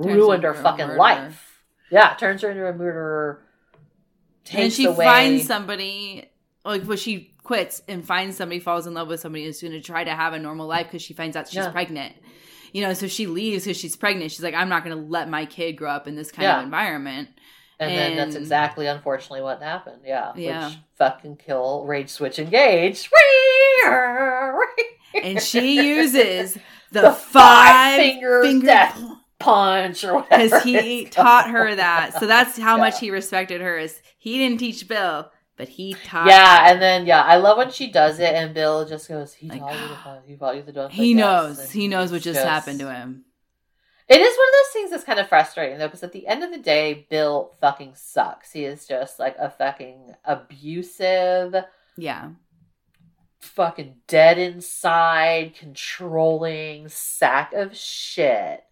Turns 0.03 0.17
ruined 0.17 0.43
her 0.45 0.55
fucking 0.55 0.97
life. 0.97 1.63
Yeah, 1.91 2.15
turns 2.15 2.43
her 2.43 2.51
into 2.51 2.67
a 2.69 2.73
murderer. 2.73 3.43
and 4.53 4.73
she 4.73 4.85
away. 4.87 5.05
finds 5.05 5.47
somebody 5.47 6.29
like 6.65 6.83
when 6.85 6.97
she 6.99 7.35
quits 7.43 7.83
and 7.89 8.05
finds 8.07 8.37
somebody 8.37 8.59
falls 8.61 8.87
in 8.87 8.95
love 8.95 9.09
with 9.09 9.21
somebody 9.21 9.45
who's 9.45 9.61
going 9.61 9.73
to 9.73 9.81
try 9.81 10.03
to 10.05 10.11
have 10.15 10.33
a 10.33 10.39
normal 10.39 10.67
life 10.67 10.87
because 10.87 11.03
she 11.03 11.13
finds 11.15 11.37
out 11.37 11.47
she's 11.47 11.57
Yeah. 11.57 11.71
pregnant 11.71 12.15
you 12.73 12.83
know 12.83 12.95
so 12.95 13.07
she 13.07 13.27
leaves 13.27 13.65
because 13.65 13.77
she's 13.77 13.97
pregnant 13.97 14.31
she's 14.31 14.43
like 14.43 14.55
i'm 14.55 14.71
not 14.71 14.83
going 14.83 14.97
to 14.97 15.03
let 15.11 15.29
my 15.29 15.45
kid 15.45 15.75
grow 15.75 15.91
up 15.91 16.09
in 16.09 16.15
this 16.17 16.33
kind 16.33 16.45
Yeah. 16.45 16.59
of 16.59 16.65
environment 16.65 17.29
and, 17.81 17.97
then 17.97 18.17
that's 18.17 18.37
exactly, 18.37 18.87
unfortunately, 18.87 19.43
what 19.43 19.63
happened. 19.63 20.03
Yeah, 20.05 20.33
Yeah. 20.37 20.69
which 20.69 20.79
fucking 20.97 21.37
kill, 21.37 21.85
rage 21.85 22.11
switch, 22.11 22.39
engage. 22.39 23.11
and 25.23 25.41
she 25.41 25.87
uses 25.87 26.55
the, 26.93 27.01
The 27.03 27.13
five 27.13 27.97
five-finger 27.97 28.43
finger 28.43 28.67
death 28.67 29.01
punch 29.39 30.05
or 30.05 30.15
whatever. 30.21 30.45
because 30.45 30.63
he 30.63 31.05
taught 31.07 31.51
her 31.51 31.75
that 31.75 32.19
so 32.19 32.27
that's 32.27 32.57
how 32.57 32.79
much 32.79 32.99
he 33.01 33.11
respected 33.11 33.61
her 33.61 33.77
is 33.77 34.01
he 34.17 34.39
didn't 34.39 34.59
teach 34.59 34.89
bill 34.89 35.31
but 35.57 35.69
he 35.69 35.95
taught 35.95 36.27
Yeah, 36.27 36.65
her. 36.67 36.73
and 36.73 36.83
then 36.83 37.07
yeah, 37.07 37.23
I 37.23 37.37
love 37.37 37.59
when 37.59 37.71
she 37.71 37.91
does 37.91 38.19
it, 38.19 38.35
and 38.35 38.53
Bill 38.55 38.85
just 38.89 39.09
goes, 39.09 39.35
"He 39.35 39.49
Like, 39.49 39.61
taught 39.61 39.75
you 39.75 39.89
the 39.89 40.23
he 40.27 40.37
taught 40.37 40.57
you 40.57 40.63
the 40.63 40.89
he 40.91 41.15
knows 41.15 41.71
he 41.71 41.87
knows 41.87 42.11
what 42.11 42.25
he's 42.25 42.35
just 42.35 42.45
happened 42.45 42.81
to 42.81 42.93
him 42.93 43.24
It 44.07 44.21
is 44.21 44.37
one 44.37 44.49
of 44.49 44.53
those 44.53 44.73
things 44.73 44.91
that's 44.91 45.05
kind 45.05 45.19
of 45.19 45.29
frustrating 45.29 45.79
though, 45.79 45.87
because 45.87 46.03
at 46.03 46.13
the 46.13 46.27
end 46.27 46.43
of 46.43 46.51
the 46.51 46.59
day, 46.59 47.07
Bill 47.09 47.53
fucking 47.61 47.95
sucks. 47.95 48.53
He 48.53 48.65
is 48.65 48.87
just 48.87 49.19
like 49.19 49.37
a 49.39 49.51
fucking 49.51 50.15
abusive, 50.25 51.55
yeah 51.97 52.31
fucking 53.45 53.97
dead 54.09 54.39
inside, 54.39 55.55
controlling 55.55 56.89
sack 56.89 57.53
of 57.53 57.77
shit. 57.77 58.65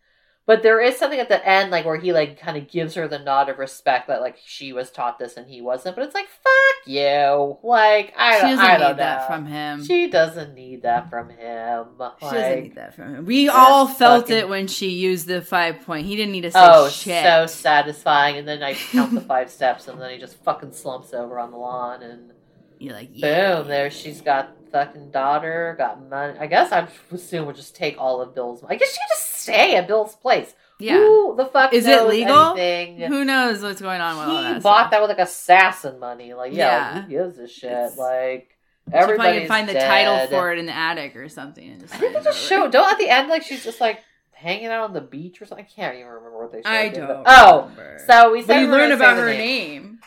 But 0.52 0.62
there 0.62 0.82
is 0.82 0.98
something 0.98 1.18
at 1.18 1.30
the 1.30 1.48
end, 1.48 1.70
like 1.70 1.86
where 1.86 1.96
he 1.96 2.12
like 2.12 2.38
kind 2.38 2.58
of 2.58 2.68
gives 2.68 2.94
her 2.96 3.08
the 3.08 3.18
nod 3.18 3.48
of 3.48 3.56
respect 3.58 4.08
that 4.08 4.20
like 4.20 4.36
she 4.44 4.74
was 4.74 4.90
taught 4.90 5.18
this 5.18 5.38
and 5.38 5.48
he 5.48 5.62
wasn't. 5.62 5.96
But 5.96 6.04
it's 6.04 6.14
like 6.14 6.28
fuck 6.28 6.86
you, 6.86 7.56
like 7.62 8.12
I 8.18 8.34
she 8.36 8.40
don't, 8.42 8.50
doesn't 8.50 8.64
I 8.66 8.76
don't 8.76 8.88
need 8.90 8.98
that 8.98 9.26
from 9.26 9.46
him 9.46 9.82
She 9.82 10.10
doesn't 10.10 10.54
need 10.54 10.82
that 10.82 11.08
from 11.08 11.30
him. 11.30 11.86
She 12.20 12.26
doesn't 12.26 12.62
need 12.64 12.74
that 12.74 12.94
from 12.94 13.14
him. 13.14 13.24
We 13.24 13.48
all 13.48 13.86
felt 13.86 14.24
fucking- 14.24 14.36
it 14.36 14.48
when 14.50 14.66
she 14.66 14.90
used 14.90 15.26
the 15.26 15.40
five 15.40 15.80
point. 15.86 16.06
He 16.06 16.16
didn't 16.16 16.32
need 16.32 16.42
to 16.42 16.50
say 16.50 16.58
oh, 16.60 16.90
shit. 16.90 17.24
so 17.24 17.46
satisfying. 17.46 18.36
And 18.36 18.46
then 18.46 18.62
I 18.62 18.74
count 18.74 19.14
the 19.14 19.22
five 19.22 19.50
steps, 19.58 19.88
and 19.88 19.98
then 19.98 20.10
he 20.10 20.18
just 20.18 20.36
fucking 20.44 20.72
slumps 20.72 21.14
over 21.14 21.38
on 21.38 21.50
the 21.50 21.56
lawn, 21.56 22.02
and 22.02 22.30
You're 22.78 22.92
like, 22.92 23.08
yeah. 23.14 23.56
boom, 23.56 23.68
there 23.68 23.90
she's 23.90 24.20
got 24.20 24.54
fucking 24.70 25.12
daughter, 25.12 25.74
got 25.78 26.06
money. 26.08 26.38
I 26.38 26.46
guess 26.46 26.72
I 26.72 26.88
assume 27.10 27.46
we'll 27.46 27.54
just 27.54 27.74
take 27.74 27.96
all 27.98 28.20
of 28.20 28.34
Bill's. 28.34 28.62
Money. 28.62 28.74
I 28.74 28.78
guess 28.78 28.92
she 28.92 28.98
just 29.08 29.31
stay 29.42 29.76
at 29.76 29.86
Bill's 29.86 30.14
place. 30.16 30.52
Yeah. 30.78 30.94
Who 30.94 31.36
the 31.36 31.46
fuck 31.46 31.72
Is 31.72 31.86
it 31.86 32.06
legal? 32.08 32.56
anything? 32.56 33.08
Who 33.08 33.24
knows 33.24 33.62
what's 33.62 33.80
going 33.80 34.00
on 34.00 34.16
with 34.18 34.26
all 34.28 34.36
he 34.38 34.42
that 34.54 34.62
bought 34.62 34.78
stuff? 34.80 34.90
that 34.90 35.00
with 35.00 35.10
like 35.10 35.18
assassin 35.20 35.98
money. 36.00 36.34
Like, 36.34 36.52
yeah, 36.52 36.66
Yeah. 36.66 36.94
like, 36.94 37.04
who 37.04 37.10
gives 37.10 37.38
a 37.38 37.46
shit? 37.46 37.70
It's- 37.70 37.96
like, 37.96 38.56
everybody 38.92 39.40
can 39.40 39.48
find 39.48 39.68
the 39.68 39.74
title 39.74 40.26
for 40.26 40.52
it 40.52 40.58
in 40.58 40.66
the 40.66 40.74
attic 40.76 41.14
or 41.14 41.28
something. 41.28 41.68
and 41.68 41.80
just 41.80 41.94
I 41.94 41.98
think 41.98 42.14
they 42.14 42.18
oh, 42.20 42.24
just 42.24 42.40
show. 42.48 42.68
Don't 42.68 42.90
at 42.90 42.98
the 42.98 43.08
end 43.08 43.28
like 43.28 43.42
she's 43.44 43.62
just 43.62 43.80
like 43.80 44.00
hanging 44.32 44.66
out 44.66 44.82
on 44.82 44.92
the 44.92 45.00
beach 45.00 45.40
or 45.40 45.46
something. 45.46 45.64
I 45.64 45.68
can't 45.72 45.94
even 45.94 46.08
remember 46.08 46.38
what 46.38 46.50
they 46.52 46.62
showed. 46.62 46.68
I 46.68 46.88
don't. 46.88 47.22
Oh, 47.26 47.60
remember. 47.62 47.98
so 48.06 48.32
we 48.32 48.42
said 48.42 48.48
but 48.48 48.60
we 48.62 48.66
learn 48.66 48.90
about 48.90 49.16
her 49.18 49.26
name. 49.28 49.82
name 49.82 49.98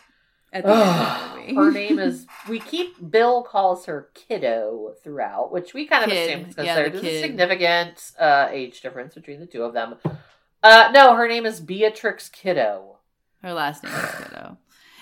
at 0.52 0.64
the 0.66 0.72
end 0.76 1.35
her 1.54 1.72
name 1.72 2.00
is. 2.00 2.26
We 2.50 2.60
keep 2.60 3.12
Bill 3.12 3.44
calls 3.44 3.86
her 3.86 4.10
kiddo 4.14 4.94
throughout, 5.04 5.52
which 5.52 5.74
we 5.74 5.86
kind 5.86 6.04
of 6.04 6.10
Kid. 6.10 6.30
assume 6.30 6.48
because 6.50 6.66
Yeah, 6.66 6.84
the 6.84 6.90
there's 6.90 7.04
a 7.04 7.22
significant 7.22 8.12
uh, 8.20 8.48
age 8.52 8.82
difference 8.82 9.14
between 9.16 9.40
the 9.40 9.46
two 9.46 9.64
of 9.64 9.74
them. 9.74 9.96
Uh, 10.64 10.90
no, 10.94 11.16
her 11.16 11.28
name 11.28 11.46
is 11.46 11.60
Beatrix 11.60 12.30
Kiddo. 12.30 12.98
Her 13.44 13.54
last 13.54 13.84
name 13.84 13.94
is 13.94 14.16
Kiddo. 14.16 14.58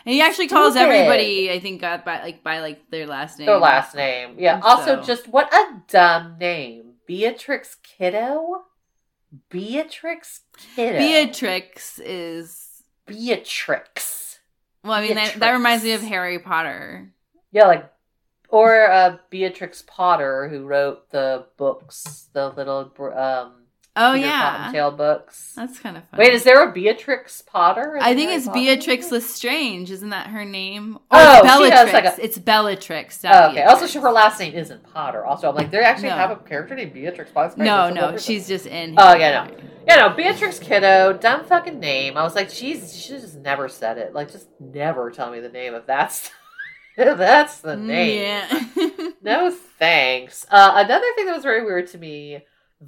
And 0.05 0.13
he 0.13 0.21
actually 0.21 0.49
calls 0.49 0.75
everybody, 0.75 1.49
I 1.49 1.59
think, 1.59 1.81
uh, 1.81 1.99
by 2.05 2.21
like 2.23 2.43
by 2.43 2.59
like 2.59 2.89
their 2.89 3.07
last 3.07 3.39
name. 3.39 3.45
Their 3.45 3.57
last 3.59 3.95
name, 3.95 4.35
yeah. 4.37 4.55
And 4.55 4.63
Also, 4.63 4.97
so- 4.97 5.01
just 5.01 5.27
what 5.29 5.53
a 5.53 5.81
dumb 5.87 6.37
name, 6.39 6.95
Beatrix 7.07 7.75
Kiddo. 7.81 8.65
Beatrix 9.49 10.41
Kiddo. 10.75 10.97
Beatrix 10.99 11.99
is 11.99 12.83
Beatrix. 13.07 14.32
Well, 14.83 14.93
I 14.93 15.01
mean 15.01 15.15
that, 15.15 15.39
that 15.39 15.51
reminds 15.51 15.83
me 15.83 15.93
of 15.93 16.01
Harry 16.01 16.39
Potter. 16.39 17.11
Yeah, 17.51 17.67
like 17.67 17.89
or 18.49 18.91
uh, 18.91 19.17
Beatrix 19.31 19.83
Potter, 19.87 20.47
who 20.47 20.65
wrote 20.65 21.09
the 21.09 21.47
books, 21.57 22.29
the 22.33 22.49
little 22.49 22.91
um, 23.15 23.62
Oh 23.95 24.13
Peter 24.15 24.25
yeah, 24.25 24.57
Cottontail 24.57 24.91
books. 24.91 25.53
that's 25.55 25.79
kind 25.79 25.97
of 25.97 26.03
funny. 26.09 26.23
Wait, 26.23 26.33
is 26.33 26.43
there 26.43 26.67
a 26.67 26.71
Beatrix 26.71 27.43
Potter? 27.43 27.95
in 27.97 28.01
I 28.01 28.15
think 28.15 28.31
it's 28.31 28.47
Potter? 28.47 28.59
Beatrix 28.59 29.11
Lestrange, 29.11 29.91
isn't 29.91 30.09
that 30.09 30.27
her 30.27 30.43
name? 30.45 30.97
Oh, 31.11 31.41
she 31.43 31.47
has, 31.69 31.89
Bellatrix. 31.89 31.93
like, 31.93 32.05
a- 32.17 32.23
It's 32.25 32.37
Bellatrix. 32.39 33.19
Oh, 33.23 33.49
okay. 33.51 33.61
Also, 33.63 33.75
Beatrix. 33.81 33.91
she, 33.93 33.99
her 33.99 34.11
last 34.11 34.39
name 34.39 34.55
isn't 34.55 34.81
Potter. 34.93 35.23
Also, 35.23 35.47
I'm 35.47 35.55
like, 35.55 35.69
they 35.69 35.79
actually 35.81 36.09
No. 36.09 36.15
have 36.15 36.31
a 36.31 36.37
character 36.37 36.73
named 36.73 36.93
Beatrix 36.93 37.29
Potter. 37.31 37.53
No, 37.57 37.91
no, 37.91 38.17
she's 38.17 38.47
just 38.47 38.65
in. 38.65 38.95
Oh, 38.97 39.13
yeah, 39.15 39.45
Potter. 39.45 39.61
Yeah, 39.87 39.95
no, 39.97 40.09
Beatrix 40.15 40.57
Kiddo, 40.57 41.13
dumb 41.13 41.43
fucking 41.45 41.79
name. 41.79 42.17
I 42.17 42.23
was 42.23 42.33
like, 42.35 42.49
she's 42.49 42.95
she 42.97 43.09
just 43.09 43.35
never 43.37 43.67
said 43.69 43.99
it. 43.99 44.13
Like, 44.13 44.31
just 44.31 44.47
never 44.59 45.11
tell 45.11 45.29
me 45.29 45.39
the 45.39 45.49
name 45.49 45.75
of 45.75 45.85
that's 45.85 46.31
if 46.97 47.17
that's 47.17 47.59
the 47.59 47.75
name. 47.75 48.21
Yeah. 48.23 48.63
No 49.21 49.51
thanks. 49.51 50.45
Uh, 50.51 50.71
another 50.75 51.05
thing 51.15 51.27
that 51.27 51.33
was 51.35 51.43
very 51.43 51.63
weird 51.63 51.87
to 51.91 51.97
me, 51.97 52.39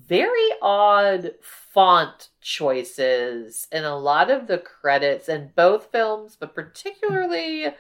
very 0.08 0.50
odd 0.62 1.32
font 1.42 2.30
choices 2.42 3.68
in 3.72 3.84
a 3.84 3.98
lot 3.98 4.30
of 4.30 4.48
the 4.48 4.58
credits 4.58 5.30
in 5.30 5.52
both 5.56 5.92
films, 5.92 6.38
but 6.40 6.54
particularly 6.56 7.64
it's 7.66 7.76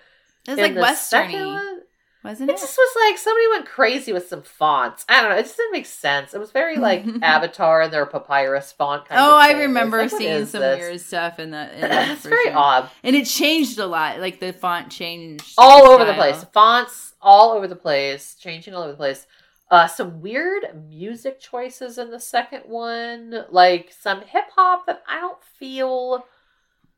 in 0.48 0.58
like 0.58 0.74
the 0.76 0.82
westerny, 0.82 1.80
wasn't 2.24 2.50
It 2.50 2.54
it? 2.54 2.60
just 2.60 2.78
was 2.78 2.96
like 3.08 3.18
somebody 3.18 3.48
went 3.50 3.66
crazy 3.68 4.12
with 4.14 4.28
some 4.28 4.42
fonts. 4.42 5.06
I 5.08 5.22
don't 5.22 5.30
know. 5.32 5.38
It 5.38 5.44
just 5.44 5.58
didn't 5.58 5.74
make 5.74 5.86
sense. 5.86 6.34
It 6.34 6.40
was 6.40 6.52
very 6.52 6.78
like 6.78 7.06
Avatar 7.22 7.82
and 7.84 7.94
their 7.94 8.06
papyrus 8.06 8.72
font 8.72 9.06
kind 9.08 9.20
of. 9.22 9.28
Oh, 9.28 9.36
I. 9.38 9.50
It 9.50 9.54
was 9.56 9.62
remember 9.62 10.02
like, 10.02 10.10
seeing 10.12 10.46
some 10.46 10.62
this? 10.62 10.80
weird 10.80 11.02
stuff 11.02 11.40
in 11.40 11.52
the. 11.52 11.76
In 11.76 11.82
that 11.90 12.10
it's 12.10 12.26
very 12.26 12.46
sure. 12.46 12.58
odd. 12.58 12.90
and 13.04 13.16
it 13.16 13.26
changed 13.26 13.78
a 13.80 13.86
lot. 13.86 14.20
Like 14.20 14.40
the 14.40 14.54
font 14.54 14.92
changed 14.92 15.54
all 15.58 15.86
over 15.92 16.06
the 16.06 16.14
place. 16.14 16.44
Fonts 16.54 17.14
all 17.22 17.52
over 17.52 17.68
the 17.68 17.76
place, 17.76 18.36
changing 18.36 18.74
all 18.74 18.84
over 18.84 18.92
the 18.92 18.98
place. 18.98 19.26
Uh, 19.72 19.88
some 19.88 20.22
weird 20.22 20.88
music 20.88 21.40
choices 21.40 21.98
in 21.98 22.12
the 22.12 22.20
second 22.20 22.62
one, 22.68 23.46
like 23.50 23.92
some 23.98 24.22
hip 24.22 24.46
hop 24.56 24.86
that 24.86 25.02
I 25.08 25.20
don't 25.20 25.44
feel 25.44 26.26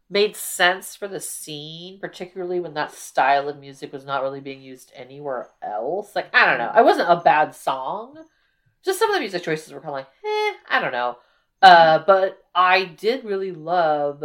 made 0.10 0.36
sense 0.36 0.96
for 0.96 1.08
the 1.08 1.20
scene, 1.20 2.00
particularly 2.00 2.60
when 2.60 2.74
that 2.76 2.92
style 2.94 3.50
of 3.50 3.60
music 3.60 3.92
was 3.94 4.06
not 4.06 4.22
really 4.22 4.42
being 4.42 4.62
used 4.62 4.92
anywhere 4.96 5.50
else. 5.62 6.16
Like 6.16 6.34
I 6.36 6.46
don't 6.46 6.60
know, 6.60 6.72
I 6.74 6.82
wasn't 6.82 7.10
a 7.10 7.18
bad 7.24 7.56
song. 7.56 8.18
Just 8.84 9.00
some 9.00 9.10
of 9.10 9.16
the 9.16 9.20
music 9.22 9.44
choices 9.44 9.74
were 9.74 9.80
kind 9.80 9.90
of 9.90 9.96
like, 9.96 10.08
eh, 10.26 10.54
I 10.70 10.80
don't 10.82 10.94
know. 10.94 11.18
Uh, 11.62 12.00
but 12.00 12.38
I 12.54 12.86
did 12.86 13.26
really 13.26 13.52
love 13.52 14.24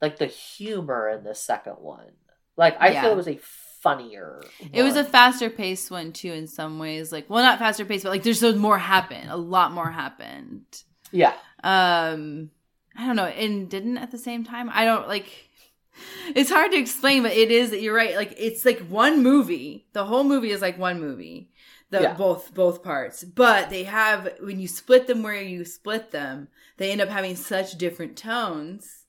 like 0.00 0.18
the 0.18 0.26
humor 0.26 1.08
in 1.08 1.24
the 1.24 1.34
second 1.34 1.74
one. 1.74 2.12
Like 2.56 2.76
I 2.80 2.90
Yeah. 2.90 3.00
feel 3.00 3.12
it 3.12 3.16
was 3.16 3.28
a 3.28 3.40
funnier. 3.84 4.42
It 4.72 4.82
was 4.82 4.96
a 4.96 5.04
faster 5.04 5.48
paced 5.50 5.90
one 5.90 6.12
too, 6.12 6.32
in 6.32 6.48
some 6.48 6.78
ways. 6.80 7.12
Like, 7.12 7.30
well, 7.30 7.42
not 7.44 7.60
faster 7.60 7.84
paced, 7.84 8.02
but 8.04 8.10
like 8.10 8.24
there's 8.24 8.40
so 8.40 8.52
more 8.56 8.78
happened. 8.78 9.30
A 9.30 9.36
lot 9.36 9.70
more 9.72 9.90
happened. 9.90 10.64
yeah. 11.12 11.34
Um, 11.62 12.50
I 12.96 13.06
don't 13.06 13.16
know, 13.16 13.24
and 13.26 13.68
didn't 13.70 13.98
at 13.98 14.10
the 14.10 14.18
same 14.18 14.42
time. 14.44 14.68
I 14.72 14.84
don't 14.84 15.06
like. 15.08 15.28
it's 16.34 16.50
hard 16.50 16.72
to 16.72 16.78
explain, 16.78 17.22
but 17.22 17.32
it 17.32 17.50
is. 17.50 17.70
That 17.70 17.80
you're 17.82 17.94
right. 17.94 18.16
Like 18.16 18.34
it's 18.38 18.64
like 18.64 18.80
one 18.88 19.22
movie. 19.22 19.86
The 19.92 20.04
whole 20.04 20.24
movie 20.24 20.50
is 20.50 20.60
like 20.62 20.78
one 20.78 21.00
movie. 21.00 21.50
The 21.90 22.00
Yeah. 22.02 22.14
both 22.14 22.52
both 22.54 22.82
parts, 22.82 23.22
but 23.22 23.70
they 23.70 23.84
have 23.84 24.28
when 24.40 24.58
you 24.60 24.66
split 24.66 25.06
them 25.06 25.22
where 25.22 25.40
you 25.40 25.64
split 25.64 26.10
them, 26.10 26.48
they 26.78 26.90
end 26.90 27.00
up 27.00 27.08
having 27.08 27.36
such 27.36 27.78
different 27.78 28.16
tones, 28.16 29.04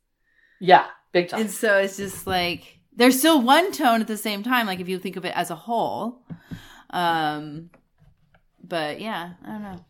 Yeah, 0.59 0.85
big 1.11 1.29
time. 1.29 1.41
and 1.41 1.51
so 1.51 1.77
it's 1.79 1.97
just 1.97 2.27
like 2.27 2.74
there's 2.95 3.19
still 3.19 3.41
one 3.41 3.71
tone 3.71 4.01
at 4.01 4.07
the 4.07 4.17
same 4.17 4.43
time. 4.43 4.67
Like 4.67 4.79
if 4.79 4.87
you 4.87 4.99
think 4.99 5.15
of 5.15 5.25
it 5.25 5.33
as 5.35 5.51
a 5.51 5.55
whole, 5.55 6.21
um, 6.89 7.69
but 8.63 8.99
yeah, 8.99 9.33
I 9.43 9.47
don't 9.47 9.63
know. 9.63 9.85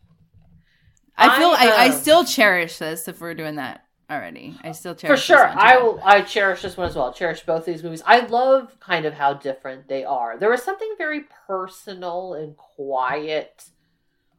I 1.16 1.38
feel 1.38 1.48
I, 1.48 1.68
I, 1.68 1.84
I 1.84 1.88
um, 1.88 1.92
still 1.92 2.24
cherish 2.24 2.78
this 2.78 3.08
if 3.08 3.20
we're 3.20 3.34
doing 3.34 3.56
that 3.56 3.84
already. 4.10 4.56
I 4.62 4.72
still 4.72 4.94
cherish 4.94 5.20
for 5.20 5.24
sure, 5.24 5.46
I 5.46 5.78
will. 5.78 6.00
I 6.04 6.20
cherish 6.22 6.62
this 6.62 6.76
one 6.76 6.88
as 6.88 6.96
well. 6.96 7.08
I 7.08 7.12
cherish 7.12 7.44
both 7.46 7.64
these 7.64 7.82
movies. 7.82 8.02
I 8.06 8.20
love 8.20 8.78
kind 8.80 9.06
of 9.06 9.14
how 9.14 9.34
different 9.34 9.88
they 9.88 10.04
are. 10.04 10.38
There 10.38 10.50
was 10.50 10.62
something 10.62 10.94
very 10.98 11.24
personal 11.46 12.34
and 12.34 12.56
quiet, 12.56 13.70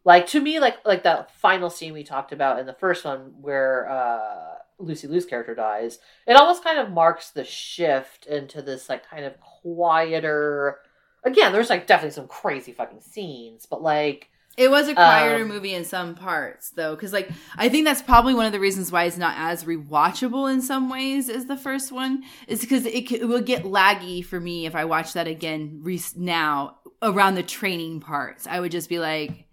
like 0.04 0.28
to 0.28 0.40
me, 0.42 0.60
like 0.60 0.86
like 0.86 1.04
that 1.04 1.34
final 1.36 1.70
scene 1.70 1.94
we 1.94 2.04
talked 2.04 2.32
about 2.32 2.60
in 2.60 2.66
the 2.66 2.74
first 2.74 3.06
one 3.06 3.34
where 3.42 3.90
uh, 3.90 4.57
Lucy 4.80 5.08
Liu's 5.08 5.26
character 5.26 5.56
dies. 5.56 6.00
It 6.28 6.36
almost 6.36 6.64
kind 6.64 6.80
of 6.80 6.92
marks 6.92 7.32
the 7.32 7.44
shift 7.44 8.26
into 8.26 8.62
this 8.62 8.90
like 8.90 9.08
kind 9.10 9.26
of 9.26 9.34
quieter. 9.40 10.78
Again, 11.24 11.52
there's 11.52 11.70
like 11.70 11.88
definitely 11.88 12.14
some 12.16 12.28
crazy 12.28 12.72
fucking 12.72 13.02
scenes, 13.02 13.66
but 13.66 13.82
like 13.82 14.30
It 14.56 14.70
was 14.70 14.88
a 14.88 14.94
quieter 14.94 15.42
Um, 15.44 15.48
movie 15.48 15.74
in 15.74 15.84
some 15.84 16.16
parts, 16.16 16.70
though, 16.72 16.96
because 16.96 17.12
like 17.12 17.30
I 17.56 17.70
think 17.70 17.86
that's 17.86 18.02
probably 18.02 18.34
one 18.34 18.46
of 18.46 18.52
the 18.52 18.60
reasons 18.60 18.92
why 18.92 19.06
it's 19.06 19.18
not 19.18 19.36
as 19.38 19.64
rewatchable 19.64 20.52
in 20.52 20.62
some 20.62 20.90
ways 20.90 21.30
as 21.30 21.46
the 21.46 21.58
first 21.58 21.92
one. 21.92 22.24
Is 22.48 22.62
because 22.62 22.86
it, 22.86 23.12
it 23.12 23.28
will 23.28 23.42
get 23.42 23.64
laggy 23.64 24.24
for 24.24 24.40
me 24.40 24.66
if 24.66 24.76
I 24.76 24.86
watch 24.86 25.14
that 25.14 25.28
again 25.28 25.80
re- 25.84 26.00
now 26.16 26.78
around 27.02 27.36
the 27.36 27.44
training 27.44 28.00
parts. 28.00 28.48
I 28.48 28.60
would 28.60 28.72
just 28.72 28.90
be 28.90 29.00
like, 29.00 29.48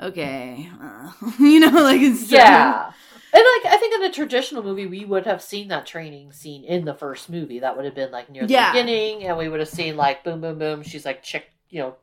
okay, 0.00 0.68
uh, 0.80 1.12
you 1.38 1.60
know, 1.60 1.82
like 1.82 2.00
Yeah. 2.28 2.92
And 3.32 3.42
like 3.64 3.72
I 3.72 3.76
think 3.78 3.94
in 3.94 4.04
a 4.04 4.12
traditional 4.12 4.62
movie 4.62 4.86
we 4.86 5.04
would 5.04 5.26
have 5.26 5.42
seen 5.42 5.68
that 5.68 5.86
training 5.86 6.32
scene 6.32 6.64
in 6.64 6.84
the 6.84 6.94
first 6.94 7.28
movie. 7.30 7.60
That 7.60 7.76
would 7.76 7.84
have 7.84 7.94
been 7.94 8.10
like 8.10 8.30
near 8.30 8.46
the 8.46 8.52
Yeah. 8.52 8.72
beginning 8.72 9.24
and 9.24 9.36
we 9.36 9.48
would 9.48 9.60
have 9.60 9.68
seen 9.68 9.96
like 9.96 10.24
boom 10.24 10.40
boom 10.40 10.58
boom 10.58 10.82
she's 10.82 11.04
like 11.04 11.22
check 11.22 11.44
you 11.70 11.80
know 11.80 11.96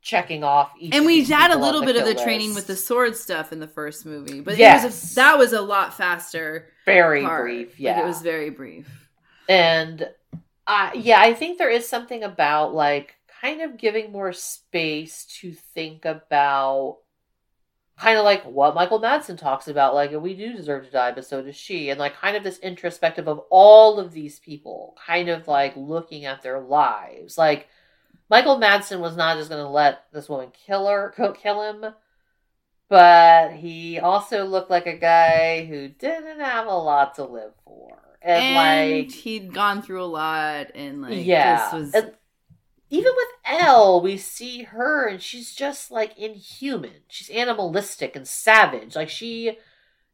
checking 0.00 0.42
off 0.42 0.72
each 0.80 0.92
and 0.94 1.06
we 1.06 1.22
had 1.22 1.52
a 1.52 1.58
little 1.58 1.84
bit 1.84 1.94
of 1.94 2.04
the 2.04 2.14
kill 2.14 2.24
training 2.24 2.54
with 2.54 2.66
the 2.66 2.74
sword 2.74 3.14
stuff 3.16 3.52
in 3.52 3.60
the 3.60 3.68
first 3.68 4.04
movie, 4.04 4.40
but 4.40 4.58
it 4.58 4.82
was 4.82 5.12
a, 5.12 5.14
that 5.14 5.38
was 5.38 5.52
a 5.52 5.60
lot 5.62 5.94
faster. 5.94 6.68
very 6.84 7.22
part. 7.22 7.44
brief, 7.44 7.78
yeah. 7.78 8.00
it 8.02 8.04
was 8.04 8.20
very 8.20 8.50
brief. 8.50 8.88
and 9.48 10.08
I 10.66 10.92
yeah, 10.94 11.20
I 11.20 11.34
think 11.34 11.58
there 11.58 11.70
is 11.70 11.88
something 11.88 12.24
about 12.24 12.74
like 12.74 13.14
kind 13.40 13.62
of 13.62 13.76
giving 13.78 14.10
more 14.10 14.32
space 14.32 15.24
to 15.40 15.52
think 15.52 16.04
about 16.04 16.98
kind 18.02 18.18
of 18.18 18.24
like 18.24 18.42
what 18.42 18.74
Michael 18.74 19.00
Madsen 19.00 19.38
talks 19.38 19.68
about, 19.68 19.94
like 19.94 20.10
we 20.10 20.34
do 20.34 20.52
deserve 20.52 20.84
to 20.84 20.90
die, 20.90 21.12
but 21.12 21.24
so 21.24 21.40
does 21.40 21.54
she, 21.54 21.88
and 21.88 22.00
like 22.00 22.16
kind 22.16 22.36
of 22.36 22.42
this 22.42 22.58
introspective 22.58 23.28
of 23.28 23.42
all 23.48 24.00
of 24.00 24.12
these 24.12 24.40
people, 24.40 24.96
kind 25.06 25.28
of 25.28 25.46
like 25.46 25.72
looking 25.76 26.24
at 26.24 26.42
their 26.42 26.58
lives. 26.58 27.38
Like 27.38 27.68
Michael 28.28 28.58
Madsen 28.58 28.98
was 28.98 29.16
not 29.16 29.36
just 29.38 29.50
going 29.50 29.62
to 29.62 29.70
let 29.70 30.06
this 30.12 30.28
woman 30.28 30.50
kill 30.66 30.88
her, 30.88 31.12
kill 31.16 31.32
kill 31.32 31.62
him, 31.62 31.94
but 32.88 33.52
he 33.52 34.00
also 34.00 34.46
looked 34.46 34.70
like 34.70 34.86
a 34.86 34.98
guy 34.98 35.64
who 35.64 35.86
didn't 35.86 36.40
have 36.40 36.66
a 36.66 36.76
lot 36.76 37.14
to 37.14 37.24
live 37.24 37.52
for, 37.64 37.98
and, 38.20 38.42
And, 38.42 39.00
like 39.06 39.12
he'd 39.12 39.54
gone 39.54 39.80
through 39.80 40.02
a 40.02 40.06
lot, 40.06 40.72
and 40.74 41.02
like 41.02 41.24
yeah. 41.24 41.70
this 41.70 41.72
was 41.72 41.94
And 41.94 42.12
even 42.92 43.10
with 43.16 43.28
Elle, 43.46 44.02
we 44.02 44.18
see 44.18 44.64
her 44.64 45.08
and 45.08 45.20
she's 45.22 45.54
just 45.54 45.90
like 45.90 46.18
inhuman. 46.18 47.00
She's 47.08 47.30
animalistic 47.30 48.14
and 48.14 48.28
savage. 48.28 48.94
Like 48.94 49.08
she 49.08 49.56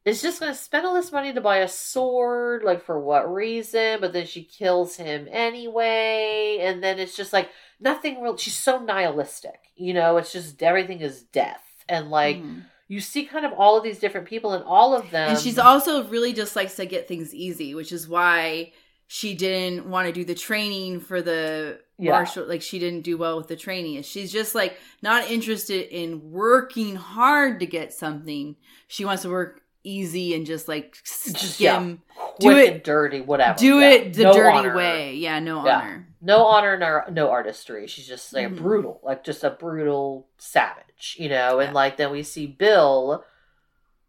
is 0.04 0.22
just 0.22 0.38
gonna 0.38 0.54
spend 0.54 0.86
all 0.86 0.94
this 0.94 1.10
money 1.10 1.32
to 1.32 1.40
buy 1.40 1.56
a 1.58 1.66
sword, 1.68 2.62
like 2.62 2.84
for 2.84 3.00
what 3.00 3.34
reason? 3.34 4.00
But 4.00 4.12
then 4.12 4.26
she 4.26 4.44
kills 4.44 4.94
him 4.94 5.26
anyway, 5.28 6.58
and 6.60 6.80
then 6.80 7.00
it's 7.00 7.16
just 7.16 7.32
like 7.32 7.50
nothing 7.80 8.22
real 8.22 8.36
she's 8.36 8.54
so 8.54 8.78
nihilistic, 8.78 9.58
you 9.74 9.92
know, 9.92 10.16
it's 10.16 10.32
just 10.32 10.62
everything 10.62 11.00
is 11.00 11.24
death. 11.24 11.64
And 11.88 12.10
like 12.10 12.36
Mhm. 12.36 12.62
you 12.86 13.00
see 13.00 13.24
kind 13.24 13.44
of 13.44 13.54
all 13.54 13.76
of 13.76 13.82
these 13.82 13.98
different 13.98 14.28
people 14.28 14.52
and 14.52 14.62
all 14.62 14.94
of 14.94 15.10
them 15.10 15.30
and 15.30 15.38
she's 15.40 15.58
also 15.58 16.04
really 16.04 16.32
just 16.32 16.54
likes 16.54 16.76
to 16.76 16.86
get 16.86 17.08
things 17.08 17.34
easy, 17.34 17.74
which 17.74 17.90
is 17.90 18.08
why 18.08 18.72
she 19.08 19.34
didn't 19.34 19.90
want 19.90 20.06
to 20.06 20.12
do 20.12 20.24
the 20.24 20.34
training 20.36 21.00
for 21.00 21.20
the 21.20 21.80
Yeah. 21.98 22.24
Like 22.46 22.62
she 22.62 22.78
didn't 22.78 23.02
do 23.02 23.18
well 23.18 23.36
with 23.36 23.48
the 23.48 23.56
training. 23.56 24.00
She's 24.02 24.30
just 24.32 24.54
like 24.54 24.78
not 25.02 25.30
interested 25.30 25.88
in 25.94 26.30
working 26.30 26.94
hard 26.96 27.58
to 27.60 27.66
get 27.66 27.92
something. 27.92 28.56
She 28.86 29.04
wants 29.04 29.22
to 29.22 29.30
work 29.30 29.62
easy 29.84 30.34
and 30.34 30.46
just 30.46 30.68
like 30.68 30.96
Just, 31.04 31.58
yeah, 31.60 31.94
do 32.40 32.50
it- 32.56 32.84
dirty, 32.84 33.20
whatever. 33.20 33.58
do 33.58 33.80
Yeah. 33.80 33.90
it 33.90 34.14
the 34.14 34.22
No 34.24 34.32
dirty 34.32 34.58
honor. 34.58 34.76
way. 34.76 35.14
Yeah, 35.14 35.38
no 35.40 35.58
honor. 35.58 36.06
no 36.20 36.44
honor 36.46 36.76
no, 36.76 37.02
no 37.12 37.30
artistry 37.30 37.86
she's 37.86 38.06
just 38.08 38.32
like 38.32 38.48
Mhm. 38.48 38.56
brutal 38.58 39.00
like 39.04 39.22
just 39.22 39.44
a 39.44 39.50
brutal 39.50 40.26
savage 40.36 41.14
you 41.16 41.28
know 41.28 41.60
and 41.60 41.72
like 41.72 41.96
then 41.96 42.10
we 42.10 42.24
see 42.24 42.44
bill 42.44 43.24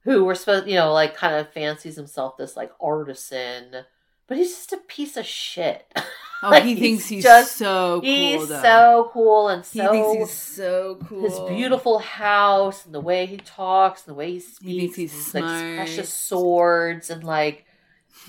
who 0.05 0.25
we're 0.25 0.33
supposed 0.33 0.65
you 0.67 0.73
know 0.73 0.91
like 0.91 1.15
kind 1.15 1.35
of 1.35 1.53
fancies 1.53 1.95
himself 1.97 2.35
this 2.35 2.57
like 2.57 2.71
artisan 2.81 3.85
but 4.29 4.37
he's 4.37 4.51
just 4.51 4.71
a 4.73 4.77
piece 4.77 5.17
of 5.17 5.25
shit 5.25 5.85
Oh, 6.41 6.51
Like, 6.51 6.63
he 6.63 6.73
thinks 6.75 7.05
he's 7.07 7.23
just- 7.23 7.57
so 7.57 7.99
cool. 7.99 8.09
he's 8.09 8.47
though. 8.47 8.61
so 8.61 9.09
cool 9.11 9.49
and 9.49 9.65
He 9.65 9.79
so 9.79 9.91
thinks 9.91 10.17
he's 10.19 10.31
so 10.31 10.97
cool. 11.09 11.21
his 11.23 11.37
beautiful 11.57 11.99
house 11.99 12.85
and 12.85 12.93
the 12.95 13.01
way 13.01 13.25
he 13.25 13.35
talks 13.35 14.07
and 14.07 14.13
the 14.15 14.17
way 14.17 14.31
he 14.31 14.39
speaks 14.39 14.61
He 14.63 14.79
thinks 14.87 14.95
he's 14.95 15.33
like 15.35 15.43
precious 15.75 16.13
swords 16.13 17.09
and 17.09 17.25
like 17.25 17.65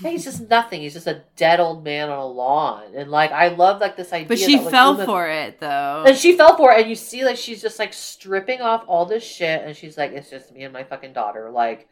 he's 0.03 0.23
just 0.25 0.49
nothing 0.49 0.81
he's 0.81 0.93
just 0.93 1.07
a 1.07 1.23
dead 1.37 1.59
old 1.61 1.83
man 1.85 2.09
on 2.09 2.17
a 2.19 2.25
lawn 2.25 2.83
and 2.95 3.09
like 3.09 3.31
i 3.31 3.47
love 3.49 3.79
like 3.79 3.95
this 3.95 4.11
idea 4.11 4.27
But 4.27 4.39
she 4.39 4.55
that, 4.57 4.63
like, 4.63 4.71
fell 4.71 4.93
Uma- 4.93 5.05
for 5.05 5.29
it 5.29 5.59
though. 5.61 6.03
and 6.05 6.17
she 6.17 6.35
fell 6.35 6.57
for 6.57 6.71
it, 6.73 6.81
and 6.81 6.89
you 6.89 6.95
see 6.95 7.23
like 7.23 7.37
she's 7.37 7.61
just 7.61 7.79
like 7.79 7.93
stripping 7.93 8.59
off 8.61 8.83
all 8.87 9.05
this 9.05 9.23
shit, 9.23 9.61
and 9.63 9.75
she's 9.75 9.97
like, 9.97 10.11
"It's 10.11 10.29
just 10.29 10.51
me 10.53 10.63
and 10.63 10.73
my 10.73 10.83
fucking 10.83 11.13
daughter. 11.13 11.49
Like, 11.49 11.87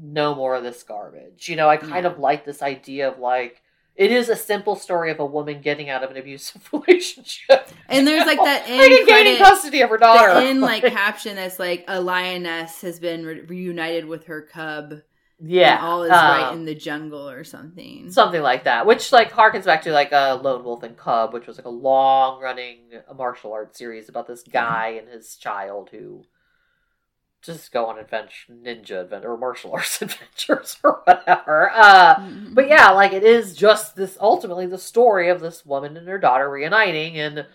no 0.00 0.34
more 0.34 0.54
of 0.56 0.62
this 0.62 0.82
garbage." 0.82 1.48
You 1.48 1.56
know, 1.56 1.68
I 1.68 1.76
kind 1.76 2.04
Yeah. 2.04 2.10
of 2.12 2.18
like 2.18 2.44
this 2.44 2.62
idea 2.62 3.08
of 3.08 3.18
like 3.18 3.62
it 3.96 4.10
is 4.10 4.28
a 4.30 4.36
simple 4.36 4.76
story 4.76 5.10
of 5.10 5.20
a 5.20 5.26
woman 5.26 5.60
getting 5.60 5.90
out 5.90 6.02
of 6.02 6.10
an 6.10 6.16
abusive 6.16 6.66
relationship, 6.72 7.68
And 7.88 8.06
there's 8.06 8.24
like 8.26 8.38
that 8.38 8.62
like 8.68 8.70
end 8.70 8.92
and 8.94 9.06
gaining 9.06 9.36
custody 9.36 9.82
of 9.82 9.90
her 9.90 9.98
daughter. 9.98 10.34
the 10.40 10.46
end 10.46 10.60
like 10.62 10.84
caption 10.84 11.36
that's 11.36 11.58
like 11.58 11.84
a 11.88 12.00
lioness 12.00 12.80
has 12.82 12.98
been 12.98 13.26
re- 13.26 13.40
reunited 13.42 14.06
with 14.06 14.24
her 14.26 14.40
cub. 14.42 14.94
yeah, 15.42 15.76
and 15.76 15.84
all 15.86 16.02
is 16.04 16.10
right 16.10 16.44
um, 16.48 16.58
in 16.60 16.64
the 16.64 16.74
jungle 16.74 17.28
or 17.28 17.44
something. 17.44 18.10
something 18.10 18.40
like 18.40 18.64
that, 18.64 18.86
which 18.86 19.10
like 19.12 19.32
harkens 19.32 19.64
back 19.64 19.82
to 19.82 19.92
like 19.92 20.12
a 20.12 20.40
Lone 20.42 20.64
Wolf 20.64 20.82
and 20.82 20.96
Cub, 20.96 21.34
which 21.34 21.46
was 21.46 21.58
like 21.58 21.66
a 21.66 21.70
long 21.70 22.40
running 22.40 22.78
martial 23.14 23.52
arts 23.52 23.76
series 23.76 24.08
about 24.08 24.26
this 24.26 24.42
guy 24.44 24.98
and 25.00 25.08
his 25.08 25.36
child 25.36 25.90
who 25.90 26.24
just 27.42 27.72
go 27.72 27.86
on 27.86 27.98
adventure, 27.98 28.52
ninja 28.52 29.00
adventure, 29.02 29.32
or 29.32 29.36
martial 29.38 29.72
arts 29.74 30.02
adventures 30.02 30.76
or 30.84 31.00
whatever. 31.04 31.70
Uh, 31.72 32.16
Mhm. 32.16 32.54
but 32.54 32.68
yeah, 32.68 32.90
like 32.90 33.12
it 33.12 33.24
is 33.24 33.54
just 33.56 33.96
this 33.96 34.16
ultimately 34.20 34.66
the 34.66 34.78
story 34.78 35.28
of 35.30 35.40
this 35.40 35.64
woman 35.64 35.96
and 35.96 36.06
her 36.08 36.18
daughter 36.18 36.48
reuniting 36.50 37.18
and 37.18 37.46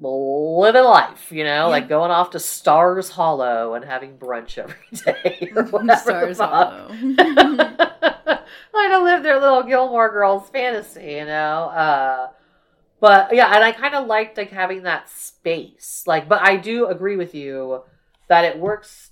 living 0.00 0.82
life, 0.84 1.30
you 1.30 1.44
know, 1.44 1.64
Yeah. 1.64 1.64
like 1.66 1.88
going 1.88 2.10
off 2.10 2.30
to 2.30 2.40
Stars 2.40 3.10
Hollow 3.10 3.74
and 3.74 3.84
having 3.84 4.18
brunch 4.18 4.58
every 4.58 4.74
day 5.04 5.52
or 5.54 5.62
whatever. 5.70 6.34
Stars. 6.34 6.38
Hollow. 6.38 6.88
like 8.74 8.90
to 8.90 8.98
live 9.02 9.22
their 9.22 9.40
little 9.40 9.62
Gilmore 9.62 10.10
Girls 10.10 10.48
fantasy, 10.50 11.12
you 11.12 11.24
know. 11.24 11.64
Uh, 11.68 12.28
but 13.00 13.34
yeah, 13.34 13.54
and 13.54 13.62
I 13.62 13.72
kind 13.72 13.94
of 13.94 14.06
liked 14.06 14.36
like 14.36 14.50
having 14.50 14.82
that 14.84 15.08
space. 15.10 16.04
Like, 16.06 16.28
but 16.28 16.40
I 16.42 16.56
do 16.56 16.86
agree 16.88 17.16
with 17.16 17.34
you 17.34 17.82
that 18.28 18.44
it 18.44 18.58
works 18.58 19.10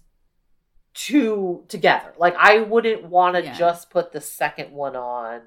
two 0.94 1.64
together. 1.68 2.12
Like, 2.18 2.34
I 2.38 2.58
wouldn't 2.58 3.04
want 3.04 3.36
to 3.36 3.44
Yeah. 3.44 3.54
just 3.54 3.90
put 3.90 4.12
the 4.12 4.20
second 4.20 4.72
one 4.72 4.94
on. 4.96 5.40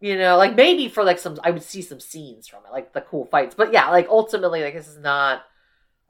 You 0.00 0.18
know, 0.18 0.36
like 0.36 0.54
maybe 0.54 0.88
for 0.88 1.04
like 1.04 1.18
some, 1.18 1.38
I 1.42 1.50
would 1.50 1.62
see 1.62 1.80
some 1.80 2.00
scenes 2.00 2.46
from 2.48 2.60
it, 2.66 2.72
like 2.72 2.92
the 2.92 3.00
cool 3.00 3.24
fights. 3.26 3.54
But 3.54 3.72
yeah, 3.72 3.88
like 3.90 4.08
ultimately, 4.08 4.62
like 4.62 4.74
this 4.74 4.88
is 4.88 4.98
not 4.98 5.42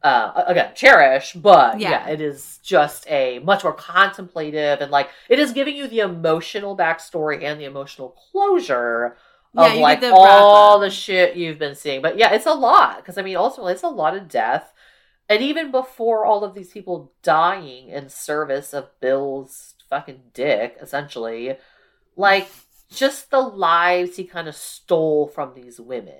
uh 0.02 0.44
again 0.46 0.70
cherish 0.74 1.32
but 1.32 1.80
yeah. 1.80 1.90
Yeah. 1.90 2.08
it 2.10 2.20
is 2.20 2.58
just 2.62 3.08
a 3.10 3.38
much 3.38 3.64
more 3.64 3.72
contemplative 3.72 4.82
and 4.82 4.90
like 4.90 5.08
it 5.30 5.38
is 5.38 5.52
giving 5.52 5.74
you 5.74 5.88
the 5.88 6.00
emotional 6.00 6.76
backstory 6.76 7.42
and 7.42 7.58
the 7.58 7.64
emotional 7.64 8.10
closure 8.30 9.16
of 9.56 9.72
you 9.72 9.80
like 9.80 10.02
the 10.02 10.12
all 10.12 10.78
the 10.80 10.90
shit 10.90 11.34
you've 11.34 11.58
been 11.58 11.74
seeing 11.74 12.02
but 12.02 12.18
yeah 12.18 12.34
it's 12.34 12.44
a 12.44 12.52
lot 12.52 12.98
because 12.98 13.16
i 13.16 13.22
mean 13.22 13.36
ultimately 13.38 13.72
it's 13.72 13.82
a 13.84 13.88
lot 13.88 14.14
of 14.14 14.28
death 14.28 14.74
and 15.28 15.42
even 15.42 15.70
before 15.70 16.24
all 16.24 16.44
of 16.44 16.54
these 16.54 16.70
people 16.70 17.12
dying 17.22 17.88
in 17.88 18.08
service 18.08 18.72
of 18.72 18.88
bill's 19.00 19.74
fucking 19.88 20.20
dick 20.32 20.76
essentially 20.80 21.56
like 22.16 22.48
just 22.90 23.30
the 23.30 23.40
lives 23.40 24.16
he 24.16 24.24
kind 24.24 24.48
of 24.48 24.54
stole 24.54 25.28
from 25.28 25.54
these 25.54 25.80
women. 25.80 26.14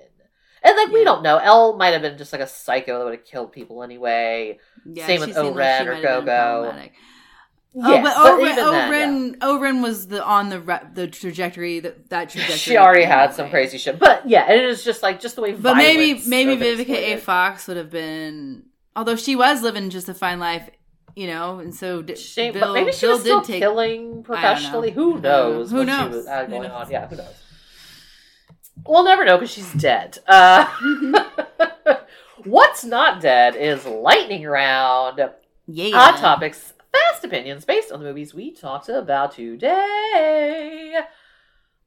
And 0.63 0.75
like 0.75 0.91
we 0.91 1.03
don't 1.03 1.23
know, 1.23 1.37
Elle 1.37 1.77
might 1.77 1.93
have 1.93 2.01
been 2.01 2.17
just 2.17 2.33
like 2.33 2.41
a 2.41 2.47
psycho 2.47 2.99
that 2.99 3.05
would 3.05 3.13
have 3.13 3.25
killed 3.25 3.51
people 3.51 3.83
anyway. 3.83 4.59
Yeah, 4.85 5.05
Same 5.05 5.21
with 5.21 5.37
O-Ren 5.37 5.83
she 5.83 5.87
or 5.87 5.93
might 5.93 6.03
have 6.03 6.25
been 6.25 6.25
Go-Go. 6.25 6.89
Oh, 7.79 7.93
yeah, 7.93 8.01
oh, 8.03 8.03
but, 8.03 8.17
O-Ren, 8.17 8.57
yeah. 8.57 8.65
O-Ren, 8.65 9.37
O-Ren 9.41 9.81
was 9.83 10.07
the 10.07 10.25
on 10.25 10.49
the 10.49 10.59
re- 10.59 10.87
the 10.93 11.07
trajectory 11.07 11.79
that 11.81 12.09
that 12.09 12.29
trajectory. 12.31 12.57
She 12.57 12.77
already 12.77 13.03
had 13.03 13.33
some 13.33 13.49
crazy 13.49 13.77
shit, 13.77 13.99
but 13.99 14.27
yeah, 14.27 14.51
it 14.51 14.63
is 14.65 14.83
just 14.83 15.03
like 15.03 15.19
just 15.19 15.35
the 15.35 15.41
way. 15.41 15.53
But 15.53 15.77
maybe 15.77 16.21
maybe. 16.27 16.55
Vivica 16.57 16.95
A. 16.95 17.17
Fox 17.17 17.67
would 17.67 17.77
have 17.77 17.91
been, 17.91 18.63
although 18.97 19.15
she 19.15 19.35
was 19.37 19.61
living 19.61 19.89
just 19.89 20.09
a 20.09 20.13
fine 20.13 20.39
life, 20.39 20.69
you 21.15 21.27
know, 21.27 21.59
and 21.59 21.73
so 21.73 22.01
d- 22.01 22.15
Shame, 22.15 22.51
Bill, 22.53 22.61
but 22.67 22.73
maybe 22.73 22.91
she 22.91 23.05
Bill 23.05 23.11
was 23.13 23.21
still 23.21 23.41
take. 23.41 23.59
killing 23.61 24.23
professionally. 24.23 24.89
know. 24.89 24.95
Who 24.95 25.19
knows? 25.21 25.71
Who 25.71 25.77
what 25.77 25.87
knows? 25.87 26.09
She 26.11 26.15
was 26.17 26.27
had 26.27 26.49
Who 26.49 26.59
knows? 26.63 26.71
on. 26.71 26.91
Yeah, 26.91 27.07
who 27.07 27.15
knows? 27.15 27.43
We'll 28.85 29.03
never 29.03 29.23
know 29.25 29.37
because 29.37 29.51
she's 29.51 29.71
dead. 29.73 30.17
Uh, 30.27 30.65
what's 32.43 32.83
not 32.83 33.21
dead 33.21 33.55
is 33.55 33.85
lightning 33.85 34.43
round. 34.45 35.19
Yeah, 35.67 35.97
Hot 35.97 36.17
topics, 36.19 36.73
fast 36.91 37.23
opinions 37.23 37.65
based 37.65 37.91
on 37.91 37.99
the 37.99 38.05
movies 38.05 38.33
we 38.33 38.51
talked 38.53 38.87
about 38.89 39.33
today. 39.33 40.99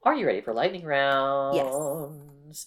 Are 0.03 0.15
you 0.15 0.25
ready 0.27 0.41
for 0.41 0.53
lightning 0.53 0.85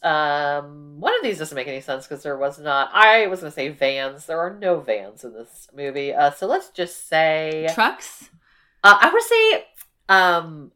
Um, 0.02 0.96
one 1.00 1.14
of 1.16 1.22
these 1.22 1.38
doesn't 1.38 1.54
make 1.56 1.68
any 1.68 1.80
sense 1.80 2.06
because 2.06 2.22
there 2.22 2.36
was 2.36 2.58
not. 2.58 2.90
I 2.92 3.26
was 3.28 3.40
going 3.40 3.50
to 3.50 3.54
say 3.54 3.68
vans. 3.68 4.26
There 4.26 4.38
are 4.40 4.56
no 4.58 4.80
vans 4.80 5.24
in 5.24 5.32
this 5.34 5.68
movie. 5.74 6.12
Uh, 6.14 6.30
so 6.30 6.46
let's 6.46 6.70
just 6.70 7.08
say 7.08 7.68
trucks. 7.74 8.30
uh, 8.82 8.96
I 9.00 9.10
would 9.12 9.22
say 9.22 9.64
um 10.08 10.72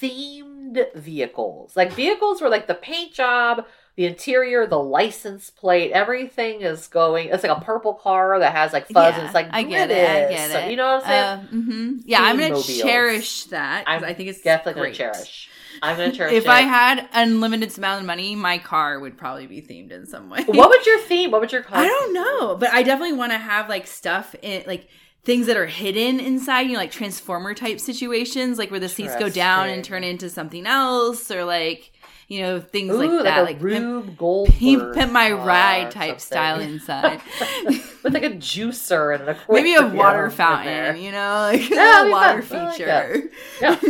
themed 0.00 0.94
vehicles. 0.94 1.76
Like 1.76 1.92
vehicles 1.92 2.40
where 2.40 2.50
like 2.50 2.66
the 2.66 2.74
paint 2.74 3.12
job, 3.12 3.66
the 3.96 4.06
interior, 4.06 4.66
the 4.66 4.78
license 4.78 5.50
plate, 5.50 5.92
everything 5.92 6.62
is 6.62 6.88
going 6.88 7.28
it's 7.28 7.42
like 7.44 7.56
a 7.56 7.60
purple 7.60 7.94
car 7.94 8.38
that 8.38 8.52
has 8.52 8.72
like 8.72 8.88
fuzz 8.88 9.14
and 9.16 9.24
it's 9.24 9.34
like 9.34 9.48
I 9.50 9.62
get 9.62 9.90
it. 9.90 10.08
I 10.08 10.30
get 10.30 10.50
So, 10.50 10.58
it. 10.60 10.70
you 10.70 10.76
know 10.76 10.96
what 10.96 11.06
I'm 11.06 11.08
saying? 11.48 11.64
Uh, 11.68 11.72
mhm. 11.72 12.02
Yeah, 12.04 12.22
I'm 12.22 12.38
gonna 12.38 12.60
cherish 12.62 13.44
that. 13.44 13.84
I 13.86 14.12
think 14.14 14.28
it's 14.30 14.40
Definitely 14.40 14.80
great. 14.82 14.98
gonna 14.98 15.12
cherish. 15.12 15.48
I'm 15.82 15.96
gonna 15.96 16.12
cherish 16.12 16.32
If 16.32 16.44
it. 16.44 16.50
I 16.50 16.60
had 16.60 17.08
unlimited 17.12 17.76
amount 17.76 18.00
of 18.00 18.06
money, 18.06 18.34
my 18.34 18.58
car 18.58 18.98
would 19.00 19.16
probably 19.16 19.46
be 19.46 19.60
themed 19.60 19.90
in 19.90 20.06
some 20.06 20.30
way. 20.30 20.44
what 20.44 20.68
would 20.68 20.86
your 20.86 21.00
theme? 21.00 21.30
What 21.30 21.40
would 21.40 21.52
your 21.52 21.62
car 21.62 21.78
I 21.78 21.86
don't 21.86 22.12
know, 22.12 22.56
but 22.56 22.70
I 22.72 22.82
definitely 22.82 23.16
want 23.16 23.32
to 23.32 23.38
have 23.38 23.68
like 23.68 23.86
stuff 23.86 24.34
in 24.42 24.64
like 24.66 24.88
things 25.24 25.46
that 25.46 25.56
are 25.56 25.66
hidden 25.66 26.20
inside, 26.20 26.62
you 26.62 26.72
know, 26.72 26.78
like 26.78 26.92
transformer 26.92 27.54
type 27.54 27.80
situations, 27.80 28.58
like 28.58 28.70
where 28.70 28.80
the 28.80 28.88
seats 28.88 29.16
go 29.16 29.28
down 29.28 29.68
and 29.68 29.84
turn 29.84 30.04
into 30.04 30.28
something 30.28 30.66
else, 30.66 31.30
or 31.30 31.44
like 31.44 31.92
you 32.28 32.40
know 32.40 32.60
things 32.60 32.94
Ooh, 32.94 32.98
like 32.98 33.24
that, 33.24 33.40
a 33.40 33.42
like 33.42 33.60
Rube 33.60 34.16
Goldberg 34.16 34.94
pimp, 34.94 35.12
my 35.12 35.30
ride 35.32 35.90
type 35.90 36.20
style 36.20 36.60
inside. 36.60 37.20
with 37.66 38.14
like 38.14 38.22
a 38.22 38.30
juicer 38.30 39.14
and 39.14 39.28
an 39.28 39.36
Maybe 39.48 39.74
a 39.74 39.86
water 39.86 40.30
fountain, 40.30 40.98
you 40.98 41.10
know, 41.10 41.50
like 41.52 41.68
Yeah, 41.70 42.06
a 42.06 42.10
water 42.10 42.42
fun. 42.42 42.58
I 42.58 42.64
like 42.64 42.76
feature. 42.76 43.30
Yeah. 43.60 43.80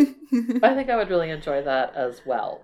I 0.62 0.74
think 0.74 0.90
I 0.90 0.96
would 0.96 1.10
really 1.10 1.30
enjoy 1.30 1.62
that 1.62 1.94
as 1.94 2.22
well. 2.26 2.62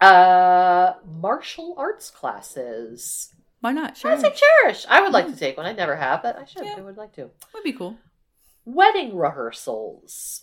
Uh, 0.00 0.94
martial 1.20 1.74
arts 1.78 2.10
classes. 2.10 3.32
Why 3.60 3.72
not? 3.72 3.96
Sure, 3.96 4.10
I'd 4.12 4.20
say 4.20 4.32
cherish. 4.34 4.84
I 4.88 5.00
would 5.00 5.12
like 5.12 5.26
to 5.26 5.36
take 5.36 5.56
one. 5.56 5.66
I 5.66 5.72
never 5.72 5.96
have, 5.96 6.22
but 6.22 6.36
I 6.36 6.44
should. 6.44 6.64
Yeah. 6.64 6.74
I 6.76 6.82
would 6.82 6.96
like 6.96 7.14
to. 7.14 7.30
would 7.54 7.64
be 7.64 7.72
cool. 7.72 7.96
Wedding 8.66 9.16
rehearsals. 9.16 10.40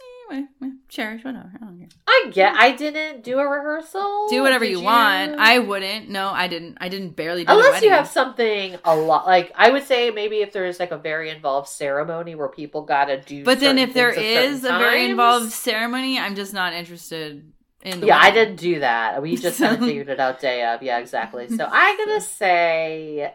Cherish 0.89 1.23
whatever. 1.23 1.51
I 1.55 1.65
don't 1.65 1.79
care. 1.79 1.87
I 2.07 2.29
get. 2.31 2.53
I 2.55 2.71
didn't 2.71 3.23
do 3.23 3.39
a 3.39 3.47
rehearsal. 3.47 4.27
Do 4.29 4.41
whatever 4.41 4.65
Did 4.65 4.79
you, 4.79 4.81
want. 4.81 5.39
I 5.39 5.59
wouldn't. 5.59 6.09
No, 6.09 6.29
I 6.29 6.47
didn't. 6.47 6.77
I 6.81 6.89
didn't 6.89 7.15
barely 7.15 7.45
do 7.45 7.51
a 7.51 7.55
Unless 7.55 7.81
you 7.83 7.91
have 7.91 8.07
something 8.07 8.77
a 8.83 8.95
lot 8.95 9.25
like 9.25 9.51
I 9.55 9.71
would 9.71 9.83
say 9.83 10.11
maybe 10.11 10.37
if 10.37 10.51
there's 10.51 10.79
like 10.79 10.91
a 10.91 10.97
very 10.97 11.29
involved 11.29 11.69
ceremony 11.69 12.35
where 12.35 12.49
people 12.49 12.83
gotta 12.83 13.21
do. 13.21 13.43
But 13.43 13.59
then 13.59 13.77
if 13.79 13.93
there 13.93 14.11
is 14.11 14.59
a 14.59 14.67
certain 14.67 14.79
very 14.79 15.05
involved 15.09 15.51
ceremony, 15.51 16.19
I'm 16.19 16.35
just 16.35 16.53
not 16.53 16.73
interested 16.73 17.51
in 17.83 17.99
the 18.01 18.07
Yeah, 18.07 18.17
I 18.17 18.31
didn't 18.31 18.57
do 18.57 18.79
that. 18.79 19.21
We 19.21 19.37
just 19.37 19.57
So- 19.59 19.67
kind 19.67 19.81
of 19.81 19.87
figured 19.87 20.09
it 20.09 20.19
out 20.19 20.39
day 20.39 20.65
of. 20.65 20.83
Yeah, 20.83 20.99
exactly. 20.99 21.47
So 21.57 21.67
I'm 21.69 21.97
gonna 21.97 22.21
say, 22.21 23.33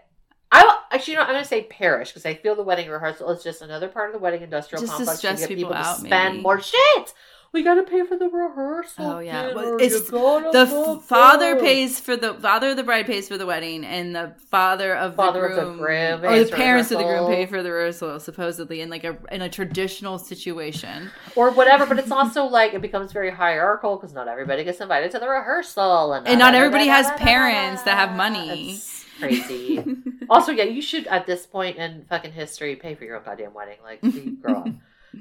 I 0.52 0.62
will- 0.64 0.74
actually, 0.92 1.14
you 1.14 1.18
know, 1.18 1.24
I'm 1.26 1.32
gonna 1.32 1.44
say 1.44 1.64
parish 1.64 2.10
because 2.10 2.24
I 2.26 2.34
feel 2.34 2.54
the 2.54 2.62
wedding 2.62 2.88
rehearsal 2.88 3.30
is 3.30 3.42
just 3.42 3.62
another 3.62 3.88
part 3.88 4.08
of 4.08 4.12
the 4.14 4.18
wedding 4.20 4.42
industrial 4.42 4.80
Just 4.80 4.92
to 4.92 4.96
complex 4.98 5.18
stress 5.18 5.40
get 5.40 5.48
people 5.48 5.70
to 5.70 5.76
out, 5.76 5.96
spend 5.98 6.34
maybe. 6.36 6.42
more 6.42 6.60
shit. 6.60 7.14
We 7.52 7.62
gotta 7.62 7.84
pay 7.84 8.04
for 8.04 8.18
the 8.18 8.28
rehearsal. 8.28 9.04
Oh 9.12 9.18
yeah. 9.20 9.54
Well, 9.54 9.80
You 9.80 9.88
the 9.88 10.96
f- 10.98 11.04
father 11.04 11.56
pays 11.58 11.98
for 12.00 12.14
the 12.16 12.34
father 12.34 12.70
of 12.70 12.76
the 12.76 12.82
bride 12.82 13.06
pays 13.06 13.28
for 13.28 13.38
the 13.38 13.46
wedding, 13.46 13.84
and 13.84 14.14
the 14.14 14.34
father 14.50 14.94
of 14.94 15.12
the 15.12 15.16
Father 15.16 15.40
the 15.40 15.46
of 15.46 15.54
the 15.56 15.62
groom, 15.62 15.76
groom 15.78 16.24
or 16.24 16.38
the 16.44 16.50
parents 16.50 16.90
of 16.90 16.98
the 16.98 17.04
groom 17.04 17.28
pay 17.28 17.46
for 17.46 17.62
the 17.62 17.70
rehearsal, 17.70 18.20
supposedly 18.20 18.82
in 18.82 18.90
like 18.90 19.04
a 19.04 19.16
in 19.32 19.40
a 19.42 19.48
traditional 19.48 20.18
situation. 20.18 21.10
or 21.34 21.50
whatever. 21.50 21.86
But 21.86 21.98
it's 21.98 22.10
also 22.10 22.44
like 22.44 22.74
it 22.74 22.82
becomes 22.82 23.12
very 23.12 23.30
hierarchical 23.30 23.96
because 23.96 24.12
not 24.12 24.28
everybody 24.28 24.62
gets 24.62 24.80
invited 24.80 25.10
to 25.12 25.18
the 25.18 25.28
rehearsal, 25.28 26.12
and, 26.12 26.28
And 26.28 26.38
not 26.38 26.54
everybody 26.54 26.88
has 26.88 27.10
parents 27.12 27.82
that 27.84 27.96
have 27.96 28.14
money. 28.16 28.72
It's 28.74 29.05
crazy. 29.18 29.82
also, 30.30 30.52
yeah, 30.52 30.64
you 30.64 30.82
should 30.82 31.06
at 31.06 31.26
this 31.26 31.46
point 31.46 31.76
in 31.76 32.04
fucking 32.08 32.32
history 32.32 32.76
pay 32.76 32.94
for 32.94 33.04
your 33.04 33.16
own 33.16 33.24
goddamn 33.24 33.54
wedding. 33.54 33.78
Like, 33.82 34.00
grow 34.42 34.54
up, 34.60 34.68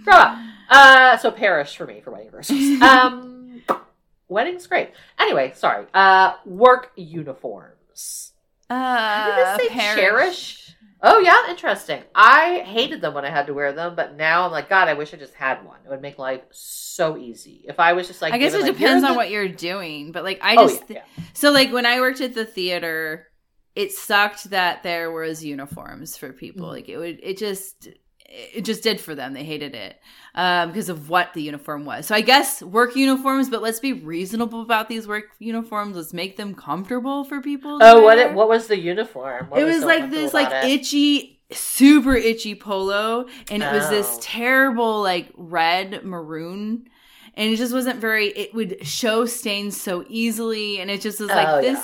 grow 0.03 0.13
up. 0.13 0.37
Uh, 0.69 1.17
so 1.17 1.31
parish 1.31 1.75
for 1.75 1.85
me 1.85 2.01
for 2.01 2.11
wedding 2.11 2.27
rehearsals. 2.27 2.81
Um, 2.81 3.61
wedding's 4.27 4.67
great. 4.67 4.91
Anyway, 5.19 5.53
sorry. 5.55 5.85
Uh, 5.93 6.33
work 6.45 6.91
uniforms. 6.95 8.33
Uh, 8.69 9.29
gonna 9.45 9.57
say 9.59 9.69
parish. 9.69 9.99
cherish. 9.99 10.61
Oh 11.01 11.19
yeah, 11.19 11.51
interesting. 11.51 12.01
I 12.15 12.59
hated 12.65 12.99
them 13.01 13.13
when 13.13 13.25
I 13.25 13.29
had 13.29 13.45
to 13.47 13.53
wear 13.53 13.73
them, 13.73 13.95
but 13.95 14.15
now 14.15 14.45
I'm 14.45 14.51
like, 14.51 14.69
God, 14.69 14.87
I 14.87 14.93
wish 14.95 15.13
I 15.13 15.17
just 15.17 15.35
had 15.35 15.63
one. 15.63 15.77
It 15.85 15.89
would 15.89 16.01
make 16.01 16.17
life 16.17 16.41
so 16.49 17.15
easy. 17.15 17.63
If 17.67 17.79
I 17.79 17.93
was 17.93 18.07
just 18.07 18.23
like, 18.23 18.33
I 18.33 18.39
guess 18.39 18.53
it 18.55 18.61
like, 18.63 18.73
depends 18.73 19.03
on 19.03 19.11
the- 19.11 19.17
what 19.17 19.29
you're 19.29 19.47
doing, 19.49 20.11
but 20.11 20.23
like 20.23 20.39
I 20.41 20.55
Oh 20.55 20.67
just 20.67 20.89
yeah, 20.89 21.03
yeah. 21.17 21.23
So 21.33 21.51
like 21.51 21.71
when 21.71 21.85
I 21.85 21.99
worked 21.99 22.21
at 22.21 22.33
the 22.33 22.45
theater, 22.45 23.27
it 23.75 23.91
sucked 23.91 24.49
that 24.51 24.83
there 24.83 25.11
was 25.11 25.43
uniforms 25.43 26.15
for 26.17 26.31
people. 26.31 26.67
Mhm. 26.67 26.71
Like 26.71 26.89
it 26.89 26.97
would 26.97 27.19
it 27.21 27.37
just 27.37 27.89
it 28.27 28.65
just 28.65 28.81
did 28.83 28.99
for 28.99 29.13
them. 29.15 29.33
They 29.33 29.43
hated 29.43 29.75
it 29.75 29.97
um, 30.33 30.69
because 30.69 30.89
of 30.89 31.09
what 31.09 31.33
the 31.33 31.41
uniform 31.43 31.85
was. 31.85 32.07
So 32.07 32.15
I 32.15 32.21
guess 32.21 32.61
work 32.61 32.95
uniforms, 32.95 33.49
but 33.49 33.61
let's 33.61 33.79
be 33.79 33.93
reasonable 33.93 34.61
about 34.61 34.89
these 34.89 35.07
work 35.07 35.25
uniforms. 35.39 35.95
Let's 35.95 36.11
make 36.13 36.35
them 36.35 36.55
comfortable 36.55 37.23
for 37.23 37.39
people. 37.41 37.79
Oh, 37.81 38.01
what? 38.01 38.17
It, 38.17 38.33
what 38.33 38.49
was 38.49 38.67
the 38.67 38.79
uniform? 38.79 39.49
What 39.49 39.61
it 39.61 39.63
was 39.65 39.81
so 39.81 39.87
like 39.87 40.09
this 40.09 40.33
like 40.33 40.51
it? 40.51 40.71
itchy 40.71 41.39
super 41.51 42.15
itchy 42.15 42.55
polo 42.55 43.27
and 43.51 43.61
it 43.61 43.71
was 43.71 43.87
this 43.89 44.09
Oh. 44.15 44.19
terrible 44.19 45.03
like 45.03 45.29
red 45.35 46.03
maroon 46.03 46.87
and 47.35 47.53
it 47.53 47.57
just 47.57 47.71
wasn't 47.71 47.99
very 47.99 48.29
it 48.29 48.51
would 48.55 48.83
show 48.85 49.27
stains 49.27 49.79
so 49.79 50.03
easily 50.09 50.79
and 50.79 50.89
it 50.89 51.01
just 51.01 51.19
was 51.19 51.29
like 51.29 51.47
Oh, 51.47 51.59
yeah. 51.59 51.79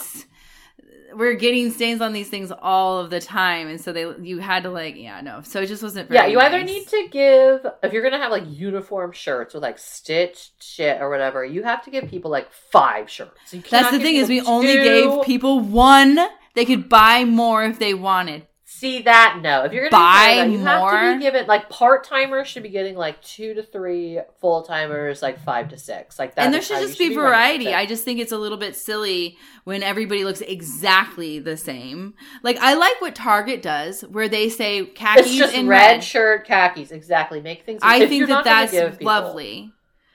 We're 1.14 1.34
getting 1.34 1.72
stains 1.72 2.02
on 2.02 2.14
these 2.14 2.30
things 2.30 2.52
all 2.62 3.00
of 3.00 3.10
the 3.10 3.20
time 3.20 3.68
and 3.68 3.80
so 3.80 3.92
they 3.92 4.06
you 4.22 4.40
had 4.40 4.64
to 4.64 4.70
like 4.70 4.96
yeah 4.96 5.22
no 5.22 5.42
so 5.44 5.62
it 5.62 5.68
just 5.68 5.84
wasn't 5.84 6.08
very 6.10 6.20
Yeah, 6.20 6.28
you 6.28 6.40
either 6.40 6.64
need 6.64 6.88
to 6.88 7.08
give 7.12 7.66
if 7.84 7.94
you're 7.94 8.04
gonna 8.04 8.18
have 8.18 8.32
like 8.32 8.44
uniform 8.48 9.12
shirts 9.12 9.54
with 9.54 9.64
like 9.64 9.78
stitched 9.78 10.62
shit 10.62 11.02
or 11.02 11.10
whatever. 11.10 11.44
You 11.46 11.64
have 11.64 11.84
to 11.86 11.92
give 11.92 12.08
people 12.08 12.32
like 12.32 12.52
five 12.52 13.10
shirts. 13.10 13.52
That's 13.70 13.92
the 13.92 14.00
thing 14.00 14.16
is 14.16 14.30
we 14.30 14.40
people 14.40 14.54
only 14.54 14.74
gave 14.74 15.24
people 15.24 15.60
one 15.60 16.20
they 16.54 16.66
could 16.66 16.90
buy 16.90 17.24
more 17.24 17.64
if 17.64 17.80
they 17.80 17.94
wanted 17.94 18.48
See 18.82 19.04
that? 19.04 19.42
No. 19.44 19.64
If 19.64 19.74
you're 19.74 19.84
gonna 19.92 20.04
Buy 20.04 20.34
that, 20.38 20.50
you 20.50 20.58
have 20.58 20.90
to 20.90 21.18
be 21.20 21.22
given 21.24 21.46
like 21.46 21.70
part 21.70 22.04
timers 22.04 22.48
should 22.48 22.64
be 22.64 22.70
getting 22.70 22.96
like 22.96 23.22
two 23.22 23.54
to 23.54 23.62
three, 23.62 24.20
full 24.40 24.64
timers 24.64 25.22
like 25.22 25.40
five 25.40 25.70
to 25.70 25.78
six. 25.78 26.18
Like 26.18 26.34
that. 26.34 26.46
and 26.46 26.52
there 26.54 26.64
should 26.64 26.78
how 26.78 26.82
you 26.82 26.88
just 26.88 26.98
be 26.98 27.14
variety. 27.14 27.68
I 27.76 27.86
just 27.86 28.04
think 28.04 28.20
it's 28.20 28.32
a 28.32 28.40
little 28.40 28.58
bit 28.58 28.76
silly 28.76 29.38
when 29.66 29.84
everybody 29.84 30.24
looks 30.24 30.42
exactly 30.42 31.38
the 31.38 31.58
same. 31.58 32.16
Like 32.42 32.58
I 32.58 32.74
like 32.74 33.00
what 33.02 33.14
Target 33.14 33.62
does, 33.62 34.02
where 34.02 34.28
they 34.28 34.50
say 34.50 34.84
khakis 34.88 35.28
It's 35.28 35.36
just 35.36 35.54
and 35.54 35.70
red, 35.70 35.78
red. 35.92 36.04
shirt, 36.04 36.48
khakis. 36.48 36.90
Exactly. 36.90 37.40
Make 37.40 37.64
things. 37.68 37.82
I 37.84 38.08
think 38.08 38.28
that 38.30 38.44
that's 38.44 38.72
people- 38.72 39.06
lovely. 39.06 39.72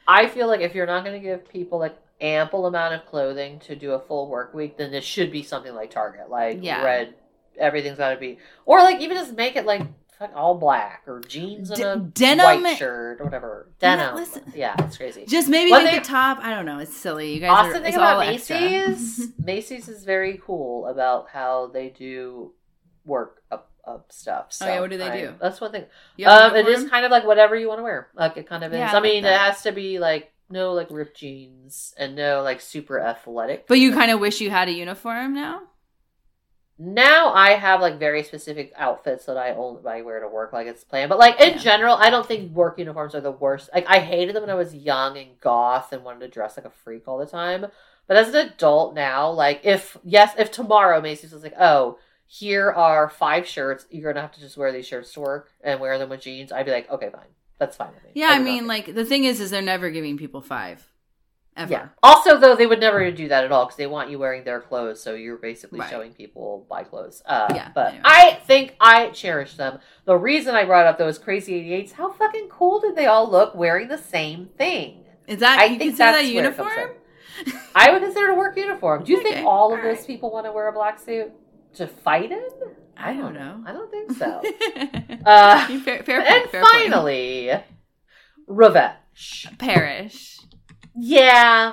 I 0.09 0.26
feel 0.26 0.48
like 0.48 0.60
if 0.60 0.74
you're 0.74 0.86
not 0.86 1.05
going 1.05 1.20
to 1.20 1.24
give 1.24 1.48
people 1.48 1.78
like 1.78 1.97
ample 2.20 2.66
amount 2.66 2.94
of 2.94 3.06
clothing 3.06 3.60
to 3.60 3.76
do 3.76 3.93
a 3.93 4.01
full 4.01 4.28
work 4.28 4.55
week, 4.55 4.76
then 4.76 4.90
this 4.90 5.05
should 5.05 5.30
be 5.30 5.44
something 5.44 5.72
like 5.74 5.93
Target, 5.93 6.30
like 6.30 6.59
Yeah. 6.62 6.82
red. 6.84 7.14
Everything's 7.58 7.98
got 7.98 8.10
to 8.10 8.16
be, 8.16 8.38
or 8.64 8.80
like 8.82 9.00
even 9.00 9.16
just 9.16 9.34
make 9.34 9.56
it 9.56 9.66
like 9.66 9.82
all 10.34 10.56
black 10.56 11.02
or 11.06 11.20
jeans 11.20 11.70
and 11.70 11.80
a 11.82 11.96
denim- 11.96 12.62
white 12.62 12.78
shirt 12.78 13.20
or 13.20 13.24
whatever. 13.24 13.68
Denim. 13.78 14.14
listen. 14.14 14.42
Yeah, 14.54 14.74
it's 14.78 14.96
crazy. 14.96 15.26
Just 15.26 15.48
maybe 15.48 15.70
One 15.70 15.84
like 15.84 15.92
thing- 15.92 16.02
the 16.02 16.08
top. 16.08 16.38
I 16.40 16.50
don't 16.54 16.64
know. 16.64 16.78
It's 16.78 16.96
silly. 16.96 17.34
You 17.34 17.40
guys 17.40 17.50
Awesome 17.50 17.82
are. 17.82 17.84
thing 17.84 17.94
about. 17.94 18.18
Macy's, 18.20 19.28
Macy's 19.38 19.88
is 19.88 20.04
very 20.04 20.40
cool 20.44 20.86
about 20.86 21.28
how 21.30 21.66
they 21.66 21.90
do 21.90 22.52
work 23.04 23.42
up, 23.50 23.70
up 23.86 24.10
stuff. 24.10 24.52
So 24.54 24.66
Oh, 24.66 24.68
yeah, 24.68 24.80
what 24.80 24.90
do 24.90 24.96
they 24.98 25.08
I- 25.10 25.20
do? 25.20 25.34
That's 25.40 25.60
one 25.60 25.70
thing. 25.72 25.84
Um, 26.26 26.56
it 26.56 26.66
is 26.66 26.88
kind 26.88 27.04
of 27.04 27.10
like 27.10 27.24
whatever 27.26 27.54
you 27.54 27.68
want 27.68 27.80
to 27.80 27.84
wear. 27.84 28.08
Like 28.14 28.36
it 28.38 28.48
kind 28.48 28.64
of 28.64 28.72
is. 28.72 28.78
Yeah, 28.78 28.92
I 28.96 29.00
mean, 29.00 29.24
it 29.24 29.32
has 29.38 29.62
to 29.62 29.72
be 29.72 29.98
like 29.98 30.32
no 30.48 30.72
like 30.72 30.88
ripped 30.90 31.18
jeans 31.18 31.92
and 31.98 32.16
no 32.16 32.42
like 32.42 32.60
super 32.62 32.98
athletic. 33.00 33.66
But 33.66 33.78
you 33.80 33.92
kind 34.00 34.10
of 34.10 34.18
wish 34.20 34.40
you 34.40 34.48
had 34.50 34.68
a 34.68 34.72
uniform 34.72 35.34
now. 35.34 35.60
Now 36.78 37.32
I 37.32 37.52
have 37.52 37.80
like 37.80 37.98
very 37.98 38.22
specific 38.22 38.72
outfits 38.76 39.24
that 39.26 39.36
I 39.36 39.52
only 39.52 39.86
I 39.86 40.02
wear 40.02 40.20
to 40.20 40.28
work, 40.28 40.52
like 40.52 40.66
it's 40.66 40.84
planned. 40.84 41.08
But 41.08 41.18
like 41.18 41.40
in 41.40 41.50
Yeah. 41.54 41.58
general, 41.58 41.96
I 41.96 42.10
don't 42.10 42.26
think 42.26 42.52
work 42.52 42.78
uniforms 42.78 43.14
are 43.14 43.20
the 43.20 43.30
worst. 43.30 43.70
Like 43.74 43.86
I 43.88 43.98
hated 44.00 44.34
them 44.34 44.42
when 44.42 44.50
I 44.50 44.54
was 44.54 44.74
young 44.74 45.16
and 45.16 45.40
goth 45.40 45.92
and 45.92 46.04
wanted 46.04 46.20
to 46.20 46.28
dress 46.28 46.56
like 46.56 46.66
a 46.66 46.70
freak 46.70 47.08
all 47.08 47.18
the 47.18 47.26
time. 47.26 47.66
But 48.06 48.16
as 48.18 48.28
an 48.28 48.36
adult 48.36 48.94
now, 48.94 49.30
like 49.30 49.60
if 49.64 49.96
yes, 50.04 50.34
if 50.38 50.50
tomorrow 50.50 51.00
Macy's 51.00 51.32
was 51.32 51.42
like, 51.42 51.54
oh, 51.58 51.98
here 52.26 52.70
are 52.70 53.08
five 53.08 53.46
shirts, 53.46 53.86
you're 53.90 54.12
gonna 54.12 54.20
have 54.22 54.32
to 54.32 54.40
just 54.40 54.56
wear 54.56 54.70
these 54.72 54.86
shirts 54.86 55.12
to 55.14 55.20
work 55.20 55.50
and 55.62 55.80
wear 55.80 55.96
them 55.98 56.10
with 56.10 56.20
jeans, 56.20 56.52
I'd 56.52 56.66
be 56.66 56.72
like, 56.72 56.90
okay, 56.90 57.08
fine, 57.10 57.22
that's 57.58 57.76
fine 57.76 57.92
with 57.94 58.04
me. 58.04 58.10
Yeah, 58.14 58.28
I 58.30 58.38
would 58.38 58.44
mean, 58.44 58.66
like 58.66 58.94
the 58.94 59.04
thing 59.04 59.24
is, 59.24 59.40
is 59.40 59.50
they're 59.50 59.62
never 59.62 59.90
giving 59.90 60.18
people 60.18 60.40
five, 60.42 60.86
ever. 61.56 61.72
yeah. 61.72 61.88
Also, 62.02 62.38
though, 62.38 62.54
they 62.54 62.66
would 62.66 62.80
never 62.80 63.10
do 63.10 63.28
that 63.28 63.44
at 63.44 63.52
all 63.52 63.64
because 63.66 63.76
they 63.76 63.86
want 63.86 64.10
you 64.10 64.18
wearing 64.18 64.44
their 64.44 64.60
clothes, 64.60 65.02
so 65.02 65.14
you're 65.14 65.36
basically 65.36 65.80
Right. 65.80 65.90
showing 65.90 66.12
people 66.12 66.66
buy 66.68 66.84
clothes. 66.84 67.22
Uh, 67.26 67.46
Yeah, 67.54 67.70
but 67.74 67.88
anyway. 67.88 68.02
I 68.04 68.34
think 68.46 68.76
I 68.80 69.08
cherish 69.10 69.56
them. 69.56 69.78
The 70.04 70.16
reason 70.16 70.54
I 70.54 70.64
brought 70.64 70.86
up 70.86 70.98
those 70.98 71.18
crazy 71.18 71.54
88s, 71.54 71.92
how 71.92 72.12
fucking 72.12 72.48
cool 72.48 72.80
did 72.80 72.94
they 72.96 73.06
all 73.06 73.30
look 73.30 73.54
wearing 73.54 73.88
the 73.88 73.98
same 73.98 74.50
thing? 74.58 75.04
Is 75.26 75.40
that 75.40 75.58
I 75.58 75.64
you 75.64 75.78
think 75.78 75.96
consider 75.96 76.12
that 76.12 76.22
that's 76.22 76.58
where 76.60 76.88
it 76.88 76.88
uniform? 76.88 76.90
I 77.74 77.90
would 77.92 78.02
consider 78.02 78.26
it 78.28 78.32
a 78.32 78.34
work 78.34 78.56
uniform. 78.56 79.04
Do 79.04 79.12
you 79.12 79.20
Okay, 79.20 79.32
think 79.34 79.46
all 79.46 79.74
of 79.74 79.82
those 79.82 79.98
right. 79.98 80.06
people 80.06 80.30
want 80.32 80.46
to 80.46 80.52
wear 80.52 80.68
a 80.68 80.72
black 80.72 80.98
suit 80.98 81.32
to 81.74 81.86
fight 81.86 82.30
in? 82.32 82.48
I 82.96 83.12
don't 83.12 83.34
know. 83.34 83.62
I 83.66 83.72
don't 83.72 83.90
think 83.90 84.12
so. 84.12 84.40
uh, 85.26 85.66
fair, 85.80 86.02
fair 86.02 86.20
and 86.20 86.28
point, 86.44 86.50
fair 86.50 86.62
point. 86.62 86.72
finally, 86.84 87.52
revenge. 88.46 89.48
Parish. 89.58 90.35
Yeah. 90.98 91.73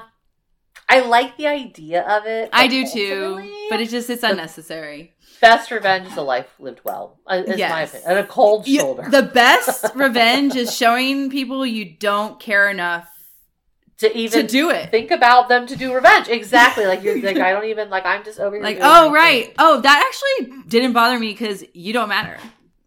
I 0.90 1.00
like 1.00 1.38
the 1.38 1.48
idea 1.48 2.02
of 2.04 2.26
it. 2.26 2.50
I 2.54 2.68
do 2.68 2.86
too, 2.86 3.50
but 3.70 3.80
it's 3.82 3.91
just 3.91 4.10
it's 4.10 4.24
unnecessary. 4.24 5.14
Best 5.41 5.72
revenge 5.72 6.08
is 6.08 6.18
a 6.18 6.22
life 6.22 6.48
lived 6.60 6.82
well. 6.84 7.20
uh, 7.28 7.36
Is 7.45 7.48
my 7.50 7.56
Yes. 7.56 7.90
opinion. 7.94 8.10
And 8.12 8.20
a 8.20 8.28
cold 8.28 8.68
You- 8.68 8.80
shoulder. 8.80 9.10
the 9.10 9.24
best 9.24 9.86
revenge 9.95 10.56
is 10.56 10.76
showing 10.76 11.30
people 11.30 11.66
you 11.66 11.86
don't 11.98 12.40
care 12.40 12.70
enough 12.70 13.08
to 14.00 14.16
even 14.18 14.41
to 14.41 14.48
do 14.48 14.70
it. 14.70 14.90
think 14.91 15.12
about 15.12 15.50
them 15.50 15.66
to 15.68 15.76
do 15.76 15.94
revenge. 15.94 16.28
Exactly. 16.28 16.86
Like 16.86 17.02
you're 17.04 17.22
like 17.22 17.38
I 17.48 17.52
don't 17.52 17.66
even 17.66 17.90
like 17.90 18.06
I'm 18.06 18.24
just 18.24 18.40
over 18.40 18.56
here. 18.56 18.64
Like, 18.64 18.80
oh 18.82 19.12
right, 19.12 19.45
thing. 19.48 19.56
oh 19.60 19.82
that 19.82 20.04
actually 20.06 20.64
didn't 20.68 20.94
bother 20.94 21.18
me 21.20 21.30
because 21.32 21.64
you 21.74 21.94
don't 21.94 22.10
matter. 22.10 22.38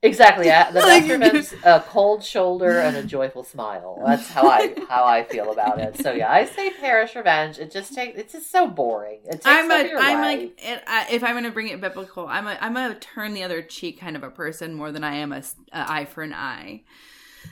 Exactly. 0.06 0.46
The 0.46 0.80
revenge 1.08 1.54
a 1.64 1.80
cold 1.80 2.24
shoulder 2.24 2.78
and 2.80 2.96
a 2.96 3.02
joyful 3.02 3.44
smile. 3.44 4.02
That's 4.04 4.28
how 4.28 4.48
I 4.48 4.74
how 4.88 5.04
I 5.04 5.24
feel 5.24 5.52
about 5.52 5.78
it. 5.80 5.98
So 5.98 6.12
yeah, 6.12 6.30
I 6.30 6.44
say 6.46 6.70
Parish 6.70 7.14
Revenge. 7.14 7.58
It 7.58 7.70
just 7.70 7.94
takes 7.94 8.18
it's 8.18 8.32
just 8.32 8.50
so 8.50 8.66
boring. 8.68 9.20
It 9.24 9.32
takes 9.32 9.46
I'm 9.46 9.70
a, 9.70 9.74
I'm 9.74 10.20
life. 10.20 10.40
like, 10.40 10.40
it, 10.58 10.82
I, 10.86 11.06
if 11.10 11.22
I'm 11.22 11.34
gonna 11.34 11.50
bring 11.50 11.68
it 11.68 11.80
biblical, 11.80 12.26
I'm 12.26 12.46
a, 12.46 12.56
I'm 12.60 12.76
a 12.76 12.94
turn 12.94 13.34
the 13.34 13.42
other 13.42 13.62
cheek 13.62 14.00
kind 14.00 14.16
of 14.16 14.22
a 14.22 14.30
person 14.30 14.74
more 14.74 14.92
than 14.92 15.04
I 15.04 15.16
am 15.16 15.32
a 15.32 15.42
eye 15.72 16.04
for 16.04 16.22
an 16.22 16.32
eye. 16.34 16.82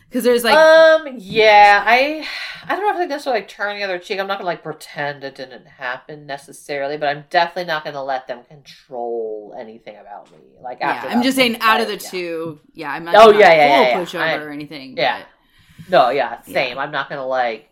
Because 0.08 0.24
there's 0.24 0.44
like, 0.44 0.54
um, 0.54 1.08
yeah, 1.18 1.82
I, 1.84 2.24
I 2.64 2.76
don't 2.76 2.86
know 2.86 2.90
if 2.90 2.96
I 2.96 3.06
necessarily 3.06 3.40
like 3.40 3.48
turn 3.48 3.76
the 3.76 3.82
other 3.82 3.98
cheek. 3.98 4.20
I'm 4.20 4.28
not 4.28 4.38
gonna 4.38 4.46
like 4.46 4.62
pretend 4.62 5.24
it 5.24 5.34
didn't 5.34 5.66
happen 5.66 6.24
necessarily, 6.26 6.96
but 6.96 7.08
I'm 7.08 7.24
definitely 7.30 7.64
not 7.64 7.84
gonna 7.84 8.02
let 8.02 8.28
them 8.28 8.44
control 8.44 9.56
anything 9.58 9.96
about 9.96 10.30
me. 10.30 10.38
Like 10.60 10.78
yeah, 10.80 11.04
I'm 11.08 11.22
just 11.22 11.36
saying, 11.36 11.58
out 11.60 11.80
of 11.80 11.88
the 11.88 11.94
yeah. 11.94 12.10
two, 12.10 12.60
yeah, 12.72 12.92
I'm 12.92 13.04
not. 13.04 13.16
Oh, 13.16 13.30
not 13.32 13.40
yeah, 13.40 13.52
yeah, 13.52 13.66
yeah, 13.66 13.88
yeah. 13.88 14.04
pushover 14.04 14.20
I- 14.20 14.36
or 14.36 14.50
anything. 14.50 14.96
yeah. 14.96 15.24
but 15.78 15.88
No, 15.90 16.10
yeah, 16.10 16.40
same. 16.42 16.78
I'm 16.78 16.92
not 16.92 17.08
gonna 17.08 17.26
like 17.26 17.68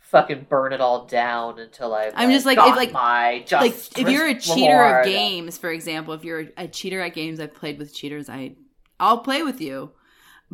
fucking 0.00 0.46
burn 0.48 0.72
it 0.72 0.80
all 0.80 1.06
down 1.06 1.58
until 1.58 1.94
I've. 1.94 2.12
I'm 2.14 2.30
just 2.30 2.46
like, 2.46 2.56
got 2.56 2.68
if, 2.68 2.76
like- 2.76 2.92
my 2.92 3.44
like 3.50 3.74
if 3.98 4.08
you're 4.08 4.28
a 4.28 4.38
cheater 4.38 4.76
reward. 4.76 5.06
of 5.06 5.12
games, 5.12 5.58
for 5.58 5.70
example, 5.70 6.14
if 6.14 6.24
you're 6.24 6.50
a 6.56 6.68
cheater 6.68 7.00
at 7.00 7.14
games, 7.14 7.40
I've 7.40 7.54
played 7.54 7.78
with 7.78 7.94
cheaters. 7.94 8.28
I, 8.28 8.52
I'll 9.00 9.18
play 9.18 9.42
with 9.42 9.60
you, 9.60 9.90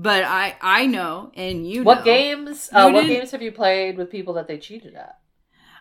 but 0.03 0.25
I, 0.25 0.57
I 0.61 0.87
know, 0.87 1.33
and 1.35 1.69
you. 1.69 1.83
What 1.83 1.99
know. 2.01 2.05
games? 2.05 2.69
Uh, 2.73 2.87
You 2.89 2.95
what 2.95 3.07
games 3.07 3.31
have 3.33 3.43
you 3.43 3.53
played 3.53 3.97
with 3.97 4.11
people 4.11 4.35
that 4.35 4.49
they 4.49 4.59
cheated 4.59 4.95
at? 4.95 5.17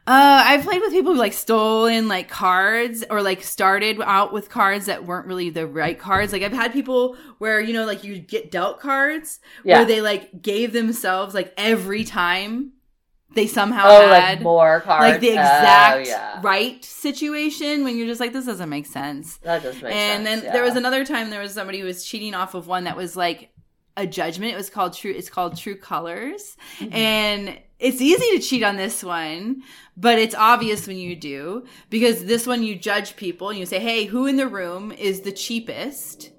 Uh, 0.08 0.42
I've 0.48 0.64
played 0.64 0.82
with 0.82 0.92
people 0.92 1.14
who 1.14 1.20
like 1.20 1.34
stolen 1.34 2.08
like 2.08 2.30
cards 2.30 3.04
or 3.12 3.22
like 3.22 3.44
started 3.44 4.02
out 4.02 4.34
with 4.34 4.50
cards 4.50 4.88
that 4.88 5.06
weren't 5.06 5.28
really 5.28 5.52
the 5.52 5.68
right 5.68 6.00
cards. 6.00 6.34
Like 6.34 6.42
I've 6.42 6.54
had 6.54 6.74
people 6.74 7.16
where 7.38 7.62
you 7.62 7.74
know 7.74 7.86
like 7.86 8.04
you 8.04 8.18
get 8.18 8.50
dealt 8.50 8.80
cards 8.80 9.40
Yeah. 9.64 9.78
where 9.80 9.86
they 9.86 10.02
like 10.02 10.42
gave 10.42 10.74
themselves 10.74 11.36
like 11.36 11.54
every 11.58 12.04
time 12.06 12.72
they 13.36 13.46
somehow 13.46 13.84
Oh, 13.86 14.08
had 14.08 14.38
like 14.38 14.42
more 14.42 14.80
cards. 14.82 15.12
like 15.12 15.22
the 15.22 15.30
Oh, 15.30 15.34
exact 15.34 16.08
yeah. 16.08 16.40
right 16.42 16.84
situation 16.84 17.84
when 17.84 17.96
you're 17.96 18.08
just 18.08 18.20
like 18.20 18.34
this 18.34 18.46
doesn't 18.48 18.70
make 18.70 18.88
sense. 18.88 19.38
That 19.44 19.62
does 19.62 19.80
make 19.80 19.94
and 19.94 20.26
sense. 20.26 20.42
then 20.42 20.54
there 20.54 20.64
was 20.64 20.76
another 20.76 21.06
time 21.06 21.30
there 21.30 21.42
was 21.42 21.54
somebody 21.54 21.80
who 21.82 21.86
was 21.86 22.04
cheating 22.04 22.34
off 22.34 22.56
of 22.56 22.66
one 22.66 22.86
that 22.86 22.98
was 22.98 23.16
like 23.16 23.52
a 23.98 24.08
judgment. 24.08 24.54
It 24.54 24.58
was 24.58 24.70
called 24.70 24.94
true. 24.94 25.12
It's 25.12 25.30
called 25.30 25.58
True 25.58 25.76
Colors, 25.76 26.56
Mm-hmm. 26.80 26.94
and 26.94 27.60
it's 27.80 28.02
easy 28.02 28.38
to 28.38 28.40
cheat 28.40 28.64
on 28.64 28.76
this 28.76 29.04
one, 29.04 29.64
but 29.96 30.20
it's 30.20 30.36
obvious 30.36 30.86
when 30.88 30.98
you 30.98 31.16
do 31.16 31.66
because 31.90 32.26
this 32.26 32.46
one 32.46 32.62
you 32.64 32.76
judge 32.76 33.16
people 33.16 33.50
and 33.50 33.58
you 33.60 33.66
say, 33.66 33.80
"Hey, 33.80 34.06
who 34.06 34.26
in 34.28 34.36
the 34.38 34.48
room 34.48 34.92
is 34.92 35.22
the 35.22 35.32
cheapest?" 35.32 36.32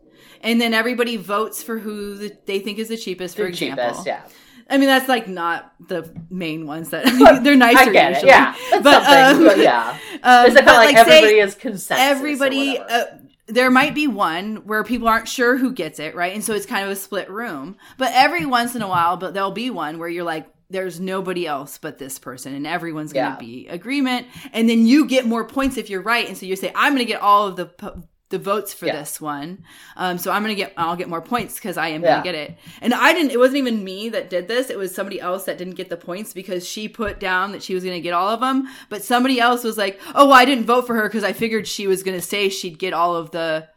And 0.43 0.61
then 0.61 0.73
everybody 0.73 1.17
votes 1.19 1.63
for 1.63 1.79
who 1.79 2.15
the, 2.17 2.37
they 2.47 2.61
think 2.61 2.79
is 2.79 2.89
the 2.89 2.97
cheapest. 2.97 3.37
For 3.37 3.43
The 3.43 3.49
example, 3.49 3.85
cheapest, 3.89 4.07
yeah. 4.07 4.23
I 4.71 4.79
mean 4.79 4.87
that's 4.89 5.09
like 5.09 5.29
not 5.29 5.73
the 5.89 6.11
main 6.31 6.67
ones 6.67 6.91
that 6.91 7.05
they're 7.45 7.57
nicer 7.57 7.91
I 7.91 7.93
get 7.93 8.11
usually. 8.15 8.31
it. 8.31 8.35
Yeah, 8.35 8.55
but, 8.83 9.05
um, 9.05 9.45
but 9.45 9.59
yeah, 9.59 9.99
um, 10.23 10.47
it's 10.47 10.55
like, 10.55 10.67
like, 10.67 10.97
everybody 10.97 11.39
is 11.41 11.55
consensus. 11.55 11.97
everybody 12.07 12.79
uh, 12.79 13.05
there 13.51 13.71
might 13.71 13.95
be 13.95 14.07
one 14.07 14.57
where 14.67 14.85
people 14.85 15.09
aren't 15.09 15.29
sure 15.29 15.57
who 15.57 15.73
gets 15.73 15.99
it 15.99 16.15
right? 16.15 16.35
And 16.35 16.43
so 16.45 16.55
it's 16.55 16.67
kind 16.67 16.85
of 16.85 16.91
a 16.91 16.97
split 16.97 17.31
room. 17.31 17.77
But 17.99 18.13
every 18.15 18.47
once 18.47 18.75
in 18.75 18.83
a 18.83 18.89
while 18.89 19.17
but 19.17 19.35
there'll 19.35 19.51
be 19.51 19.71
one 19.71 19.99
where 19.99 20.09
you're 20.09 20.25
like 20.25 20.47
there's 20.73 21.01
nobody 21.01 21.47
else 21.49 21.79
but 21.79 21.99
this 21.99 22.19
person 22.21 22.55
and 22.55 22.65
everyone's 22.67 23.13
gonna 23.13 23.31
Yeah. 23.31 23.37
be 23.37 23.67
agreement. 23.69 24.27
And 24.53 24.69
then 24.71 24.87
you 24.87 25.05
get 25.07 25.27
more 25.27 25.45
points 25.45 25.77
if 25.77 25.91
you're 25.91 26.01
right. 26.03 26.29
And 26.29 26.37
so 26.39 26.47
you 26.47 26.55
say 26.57 26.71
i'm 26.75 26.93
gonna 26.95 27.05
get 27.05 27.21
all 27.21 27.47
of 27.49 27.57
the 27.57 27.67
po- 27.67 28.03
the 28.31 28.39
votes 28.39 28.73
for 28.73 28.87
Yeah. 28.87 28.97
this 29.01 29.21
one 29.21 29.65
um 29.97 30.17
so 30.19 30.31
i'm 30.33 30.43
gonna 30.43 30.55
get 30.55 30.73
i'll 30.77 30.97
get 30.97 31.09
more 31.09 31.21
points 31.21 31.55
because 31.55 31.77
i 31.77 31.89
am 31.89 32.03
Yeah. 32.03 32.13
gonna 32.13 32.25
get 32.25 32.35
it 32.35 32.57
and 32.81 32.95
i 32.95 33.13
didn't 33.13 33.31
it 33.33 33.39
wasn't 33.39 33.59
even 33.59 33.85
me 33.85 34.09
that 34.09 34.31
did 34.31 34.49
this 34.49 34.71
it 34.71 34.79
was 34.79 34.95
somebody 34.95 35.21
else 35.21 35.45
that 35.45 35.59
didn't 35.59 35.75
get 35.75 35.91
the 35.91 35.97
points 35.97 36.33
because 36.33 36.67
she 36.67 36.89
put 36.89 37.21
down 37.21 37.53
that 37.53 37.63
she 37.63 37.75
was 37.75 37.85
gonna 37.85 38.01
get 38.01 38.15
all 38.15 38.29
of 38.29 38.41
them 38.41 38.67
but 38.89 39.03
somebody 39.05 39.39
else 39.41 39.63
was 39.65 39.77
like 39.77 40.01
oh 40.15 40.27
well, 40.27 40.35
i 40.35 40.45
didn't 40.45 40.65
vote 40.65 40.87
for 40.87 40.95
her 40.95 41.09
because 41.09 41.25
i 41.25 41.33
figured 41.33 41.67
she 41.69 41.87
was 41.87 42.03
gonna 42.03 42.21
say 42.23 42.49
she'd 42.49 42.79
get 42.79 42.93
all 42.93 43.15
of 43.15 43.31
the 43.33 43.69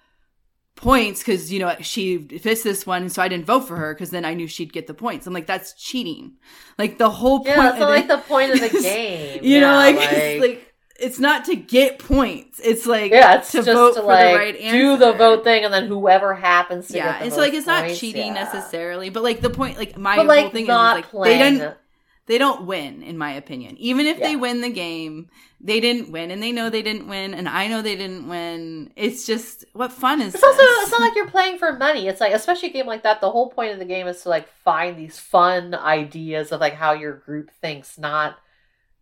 points 0.75 1.19
because 1.21 1.51
you 1.53 1.59
know 1.59 1.75
she 1.81 2.17
fits 2.39 2.63
this 2.63 2.85
one 2.85 3.07
so 3.07 3.21
i 3.21 3.27
didn't 3.27 3.45
vote 3.45 3.61
for 3.61 3.77
her 3.77 3.93
because 3.93 4.09
then 4.09 4.25
i 4.25 4.33
knew 4.33 4.47
she'd 4.47 4.73
get 4.73 4.87
the 4.87 4.93
points 4.93 5.25
i'm 5.27 5.33
like 5.33 5.45
that's 5.45 5.73
cheating 5.73 6.33
like 6.79 6.97
the 6.97 7.09
whole 7.09 7.43
yeah, 7.45 7.55
point 7.55 7.67
that's 7.69 7.79
not 7.79 7.89
like 7.89 8.07
the 8.07 8.17
point 8.17 8.51
of 8.51 8.59
the 8.59 8.69
game. 8.81 9.39
you 9.43 9.59
know 9.61 9.67
Yeah, 9.71 9.77
like, 9.77 9.95
it's 9.99 10.41
like 10.41 10.72
it's 10.99 11.19
not 11.19 11.45
to 11.45 11.55
get 11.55 11.97
points 11.99 12.59
it's 12.63 12.85
like 12.85 13.11
yeah, 13.11 13.37
it's 13.37 13.51
to 13.51 13.57
just 13.57 13.71
vote 13.71 13.95
to 13.95 14.01
for 14.01 14.07
like 14.07 14.33
the 14.33 14.37
right 14.37 14.55
answer 14.57 14.77
do 14.77 14.97
the 14.97 15.13
vote 15.13 15.43
thing, 15.43 15.65
and 15.65 15.73
then 15.73 15.87
whoever 15.87 16.33
happens 16.35 16.87
to 16.87 16.97
yeah 16.97 17.17
and 17.21 17.31
so 17.33 17.39
like 17.39 17.53
it's 17.53 17.65
not 17.67 17.85
points, 17.85 17.99
cheating 17.99 18.27
yeah. 18.35 18.43
necessarily 18.43 19.09
but 19.09 19.23
like 19.23 19.41
the 19.41 19.49
point 19.49 19.77
like 19.77 19.97
my 19.97 20.15
But 20.15 20.27
whole 20.27 20.49
thing 20.51 20.63
is 20.63 20.69
like 20.69 21.05
playing. 21.09 21.39
they 21.39 21.59
don't 21.59 21.77
they 22.25 22.37
don't 22.37 22.65
win 22.65 23.01
in 23.03 23.17
my 23.17 23.33
opinion 23.33 23.75
even 23.77 24.05
if 24.05 24.19
they 24.19 24.35
win 24.35 24.61
the 24.61 24.69
game 24.69 25.29
they 25.59 25.79
didn't 25.79 26.11
win 26.11 26.29
and 26.31 26.43
they 26.43 26.51
know 26.51 26.69
they 26.69 26.81
didn't 26.81 27.07
win 27.07 27.33
and 27.33 27.49
i 27.49 27.67
know 27.67 27.81
they 27.81 27.95
didn't 27.95 28.27
win 28.29 28.91
it's 28.95 29.25
just 29.25 29.65
what 29.73 29.91
fun 29.91 30.21
is 30.21 30.33
It's 30.35 30.43
also 30.43 30.61
it's 30.61 30.91
not 30.91 31.01
like 31.01 31.15
you're 31.15 31.27
playing 31.29 31.57
for 31.57 31.73
money. 31.73 32.07
It's 32.07 32.21
like 32.21 32.33
especially 32.33 32.69
a 32.69 32.73
game 32.73 32.85
like 32.85 33.03
that, 33.03 33.19
the 33.21 33.31
whole 33.31 33.49
point 33.49 33.71
of 33.73 33.79
the 33.79 33.85
game 33.85 34.07
is 34.07 34.21
to 34.23 34.29
like 34.29 34.47
find 34.63 34.97
these 34.97 35.17
fun 35.19 35.73
ideas 35.73 36.51
of 36.51 36.61
like 36.61 36.73
how 36.75 36.93
your 36.93 37.13
group 37.13 37.49
thinks, 37.61 37.97
not 37.97 38.37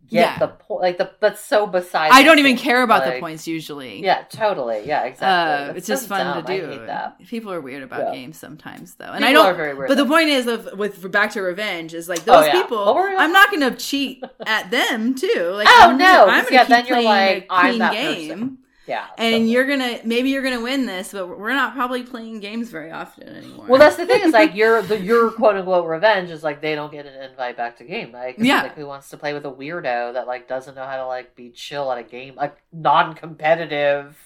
Yeah. 0.10 0.38
the 0.40 0.48
point 0.50 0.82
like 0.82 0.98
the 0.98 1.12
that's 1.22 1.40
so 1.40 1.66
beside 1.68 2.12
i 2.12 2.22
don't 2.24 2.38
even 2.40 2.54
point. 2.56 2.64
care 2.66 2.84
about 2.84 3.06
the 3.06 3.18
points 3.22 3.48
usually 3.48 4.04
Yeah, 4.04 4.24
totally. 4.30 4.84
Yeah, 4.86 5.04
exactly. 5.06 5.72
uh, 5.74 5.78
it's 5.78 5.88
so 5.88 5.94
just 5.94 6.08
fun 6.10 6.26
dumb. 6.26 6.46
to 6.46 6.52
I 6.52 6.58
do. 6.60 6.68
hate 6.68 6.86
that. 6.88 7.20
People 7.26 7.54
are 7.54 7.62
weird 7.62 7.84
about 7.84 8.08
Yeah. 8.08 8.14
games 8.20 8.38
sometimes, 8.38 8.96
though, 8.96 9.06
and 9.06 9.24
People 9.24 9.28
I 9.30 9.32
don't. 9.34 9.46
are 9.46 9.54
very 9.54 9.74
weird 9.74 9.88
but 9.88 9.96
the 9.96 10.06
point 10.06 10.28
is, 10.30 10.48
of 10.48 10.68
with 10.78 11.10
back 11.12 11.32
to 11.32 11.42
revenge, 11.42 11.94
is 11.94 12.10
like 12.10 12.20
Oh, 12.28 12.34
those 12.42 12.48
yeah. 12.48 12.62
people. 12.62 12.78
Oh, 12.78 12.94
we're- 12.96 13.16
I'm 13.16 13.32
not 13.32 13.52
going 13.52 13.62
to 13.62 13.76
cheat 13.78 14.22
at 14.46 14.70
them 14.70 15.16
too. 15.16 15.52
Like, 15.54 15.68
Oh, 15.70 15.90
I'm 15.92 15.98
no, 15.98 16.06
gonna, 16.06 16.32
I'm 16.32 16.46
to 16.46 16.54
yeah, 16.54 16.60
keep 16.62 16.70
then 16.70 16.86
you're 16.88 16.96
playing 17.02 17.36
like, 17.36 17.44
a 17.44 17.54
I'm 17.54 17.66
clean 17.70 17.80
that 17.80 17.94
game, 17.94 18.30
person. 18.30 18.58
Yeah, 18.92 19.06
and 19.18 19.34
totally. 19.34 19.52
you're 19.52 19.68
gonna 19.68 20.00
maybe 20.04 20.30
you're 20.32 20.44
gonna 20.44 20.62
win 20.62 20.86
this, 20.86 21.12
but 21.14 21.28
we're 21.40 21.54
not 21.54 21.74
probably 21.74 22.04
playing 22.04 22.40
games 22.42 22.70
very 22.70 22.92
often 22.92 23.28
anymore. 23.30 23.66
Well, 23.68 23.80
that's 23.80 23.96
the 23.96 24.06
thing 24.06 24.22
is 24.22 24.34
like 24.34 24.54
your 24.62 24.82
the 24.82 25.00
your 25.00 25.32
quote 25.32 25.56
unquote 25.56 25.88
revenge 25.88 26.30
is 26.30 26.44
like 26.44 26.62
they 26.62 26.76
don't 26.76 26.92
get 26.92 27.06
an 27.06 27.16
invite 27.30 27.56
back 27.58 27.78
to 27.78 27.84
game. 27.86 28.12
Like 28.12 28.36
Yeah. 28.38 28.64
like 28.64 28.76
who 28.76 28.86
wants 28.86 29.10
to 29.12 29.18
play 29.18 29.34
with 29.34 29.46
a 29.46 29.52
weirdo 29.52 30.14
that 30.14 30.28
like 30.28 30.48
doesn't 30.48 30.76
know 30.76 30.86
how 30.86 30.98
to 30.98 31.06
like 31.06 31.36
be 31.36 31.50
chill 31.52 31.92
at 31.92 31.98
a 32.00 32.04
game, 32.04 32.36
like 32.36 32.58
non-competitive, 32.74 34.18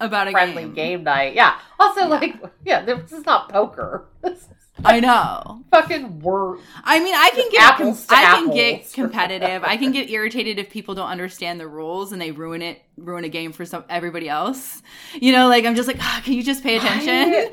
about 0.00 0.28
a 0.28 0.30
friendly 0.32 0.64
game. 0.64 0.74
game. 0.74 1.04
night. 1.04 1.34
Yeah. 1.34 1.58
Also, 1.78 2.00
Yeah. 2.00 2.06
like 2.06 2.34
yeah, 2.64 2.84
this 2.84 3.12
is 3.12 3.24
not 3.26 3.48
poker. 3.50 4.06
This 4.22 4.38
is- 4.42 4.48
I 4.84 5.00
know. 5.00 5.62
Fucking 5.70 6.20
word. 6.20 6.60
I 6.84 7.00
mean, 7.00 7.14
I 7.14 7.30
can 7.30 7.50
get 7.50 7.62
Apples 7.62 8.06
I 8.10 8.22
can 8.24 8.50
get 8.50 8.92
competitive. 8.94 9.64
I 9.64 9.76
can 9.76 9.90
get 9.90 10.10
irritated 10.10 10.58
if 10.58 10.70
people 10.70 10.94
don't 10.94 11.08
understand 11.08 11.58
the 11.58 11.66
rules 11.66 12.12
and 12.12 12.20
they 12.20 12.30
ruin 12.30 12.60
it, 12.62 12.82
ruin 12.96 13.24
a 13.24 13.28
game 13.28 13.52
for 13.52 13.64
some 13.64 13.84
everybody 13.88 14.28
else. 14.28 14.82
You 15.14 15.32
know, 15.32 15.48
like 15.48 15.64
I'm 15.64 15.74
just 15.74 15.88
like, 15.88 15.96
ah, 16.00 16.20
can 16.24 16.34
you 16.34 16.42
just 16.42 16.62
pay 16.62 16.76
attention? 16.76 17.52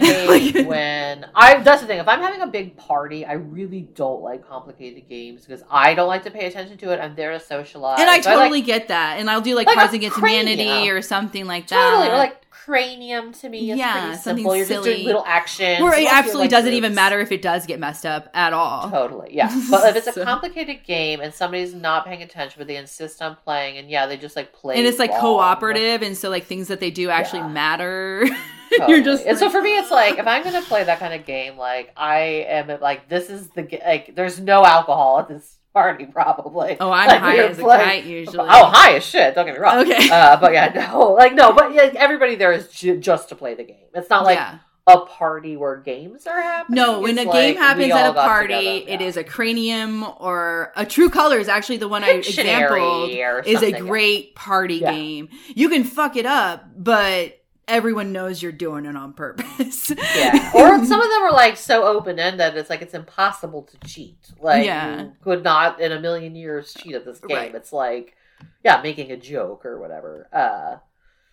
hate 0.00 0.66
when 0.66 1.26
I 1.34 1.58
that's 1.62 1.80
the 1.80 1.86
thing. 1.86 1.98
If 1.98 2.08
I'm 2.08 2.20
having 2.20 2.40
a 2.40 2.46
big 2.46 2.76
party, 2.76 3.24
I 3.26 3.32
really 3.34 3.82
don't 3.94 4.22
like 4.22 4.46
complicated 4.48 5.08
games 5.08 5.44
because 5.44 5.62
I 5.70 5.94
don't 5.94 6.08
like 6.08 6.22
to 6.24 6.30
pay 6.30 6.46
attention 6.46 6.78
to 6.78 6.92
it. 6.92 7.00
I'm 7.00 7.14
there 7.14 7.32
to 7.32 7.40
socialize. 7.40 8.00
and 8.00 8.08
I 8.08 8.20
So 8.20 8.30
like- 8.30 8.38
totally 8.38 8.60
get 8.62 8.88
that. 8.88 9.18
And 9.18 9.28
I'll 9.30 9.40
do 9.40 9.54
like, 9.54 9.66
Like 9.66 9.76
Cards 9.76 9.92
Against. 9.94 10.16
Humanity 10.16 10.88
or 10.90 11.02
something 11.02 11.46
like 11.46 11.66
that. 11.68 11.90
totally 11.90 12.08
or 12.08 12.16
like 12.16 12.36
cranium 12.64 13.32
to 13.32 13.48
me. 13.48 13.70
It's 13.70 13.78
Yeah, 13.78 13.92
pretty 13.92 14.16
something 14.16 14.36
simple. 14.44 14.56
You're 14.56 14.66
just 14.66 14.84
doing 14.84 15.04
little 15.04 15.24
actions. 15.26 15.82
where 15.82 15.98
it 15.98 16.06
absolutely 16.12 16.42
like, 16.42 16.50
doesn't 16.50 16.72
even 16.72 16.94
matter 16.94 17.20
if 17.20 17.32
it 17.32 17.42
does 17.42 17.66
get 17.66 17.80
messed 17.80 18.04
up 18.06 18.28
at 18.34 18.52
all. 18.52 18.90
Totally, 18.90 19.34
yeah. 19.34 19.48
But 19.70 19.96
if 19.96 20.06
it's 20.06 20.16
a 20.16 20.24
complicated 20.24 20.84
game 20.84 21.20
and 21.20 21.32
somebody's 21.32 21.74
not 21.74 22.04
paying 22.06 22.22
attention, 22.22 22.56
but 22.58 22.66
they 22.66 22.76
insist 22.76 23.22
on 23.22 23.36
playing, 23.36 23.78
and 23.78 23.88
yeah, 23.90 24.06
they 24.06 24.16
just 24.16 24.36
like 24.36 24.52
play. 24.52 24.76
And 24.76 24.86
it's 24.86 24.98
like 24.98 25.10
cooperative, 25.18 26.02
and 26.02 26.16
so 26.16 26.28
like 26.30 26.44
things 26.44 26.68
that 26.68 26.80
they 26.80 26.90
do 26.90 27.10
actually 27.10 27.40
Yeah. 27.40 27.48
matter. 27.48 28.26
Totally. 28.70 28.94
You're 28.96 29.04
just 29.04 29.26
and 29.26 29.36
so 29.36 29.50
for 29.50 29.60
me, 29.60 29.76
it's 29.78 29.90
like 29.90 30.18
if 30.18 30.26
I'm 30.28 30.44
gonna 30.44 30.62
play 30.62 30.84
that 30.84 31.00
kind 31.00 31.12
of 31.12 31.26
game, 31.26 31.56
like 31.56 31.92
I 31.96 32.18
am 32.48 32.80
like 32.80 33.08
this 33.08 33.28
is 33.28 33.48
the 33.50 33.80
like 33.84 34.14
there's 34.14 34.38
no 34.38 34.64
alcohol 34.64 35.18
at 35.18 35.28
this 35.28 35.56
party 35.72 36.06
probably. 36.06 36.76
Oh, 36.80 36.90
I'm 36.90 37.08
Like, 37.08 37.20
high 37.20 37.36
as 37.38 37.58
a 37.58 37.62
playing- 37.62 37.84
kite 37.84 38.04
usually. 38.04 38.48
Oh, 38.50 38.66
high 38.66 38.96
as 38.96 39.04
shit. 39.04 39.34
Don't 39.34 39.46
get 39.46 39.54
me 39.54 39.60
wrong. 39.60 39.78
Okay. 39.80 40.08
uh, 40.10 40.36
but 40.38 40.52
yeah, 40.52 40.72
no, 40.90 41.12
like 41.18 41.34
no, 41.34 41.52
but 41.52 41.72
yeah, 41.74 41.90
everybody 41.96 42.34
there 42.36 42.52
is 42.52 42.68
ju- 42.68 42.98
just 42.98 43.28
to 43.30 43.36
play 43.36 43.54
the 43.54 43.64
game. 43.64 43.76
It's 43.94 44.10
not 44.10 44.24
like 44.24 44.36
yeah. 44.38 44.58
a 44.86 45.00
party 45.00 45.56
where 45.56 45.76
games 45.76 46.26
are 46.26 46.40
happening. 46.40 46.76
No, 46.76 47.00
when 47.00 47.18
a 47.18 47.22
It's 47.22 47.32
game 47.32 47.54
like 47.54 47.64
happens 47.64 47.92
at 47.92 48.10
a 48.10 48.14
party, 48.14 48.54
together, 48.54 48.92
it 48.92 49.00
yeah. 49.00 49.06
is 49.06 49.16
a 49.16 49.24
cranium 49.24 50.04
or 50.18 50.72
a 50.76 50.84
True 50.84 51.10
Colors. 51.10 51.48
Actually, 51.48 51.76
the 51.78 51.88
one 51.88 52.02
I 52.04 52.18
Pictionary 52.18 53.18
or 53.24 53.40
is 53.40 53.62
a 53.62 53.72
great 53.72 54.34
party 54.34 54.76
Yeah. 54.76 54.92
game. 54.92 55.28
You 55.54 55.68
can 55.68 55.84
fuck 55.84 56.16
it 56.16 56.26
up, 56.26 56.64
but 56.76 57.36
everyone 57.70 58.12
knows 58.12 58.42
you're 58.42 58.52
doing 58.52 58.84
it 58.84 58.96
on 58.96 59.12
purpose. 59.14 59.90
Yeah. 60.16 60.50
Or 60.54 60.84
some 60.84 61.00
of 61.00 61.08
them 61.10 61.22
are 61.22 61.32
like 61.32 61.56
so 61.56 61.84
open 61.84 62.18
ended, 62.18 62.56
it's 62.56 62.68
like 62.68 62.82
it's 62.82 62.94
impossible 62.94 63.62
to 63.62 63.88
cheat. 63.88 64.18
Like 64.40 64.66
Yeah. 64.66 65.02
you 65.04 65.12
could 65.22 65.42
not 65.44 65.80
in 65.80 65.92
a 65.92 66.00
million 66.00 66.34
years 66.34 66.74
cheat 66.74 66.94
at 66.94 67.04
this 67.04 67.20
game. 67.20 67.36
Right. 67.36 67.54
It's 67.54 67.72
like 67.72 68.16
yeah, 68.64 68.80
making 68.82 69.10
a 69.12 69.16
joke 69.16 69.64
or 69.64 69.80
whatever. 69.80 70.28
Uh 70.32 70.78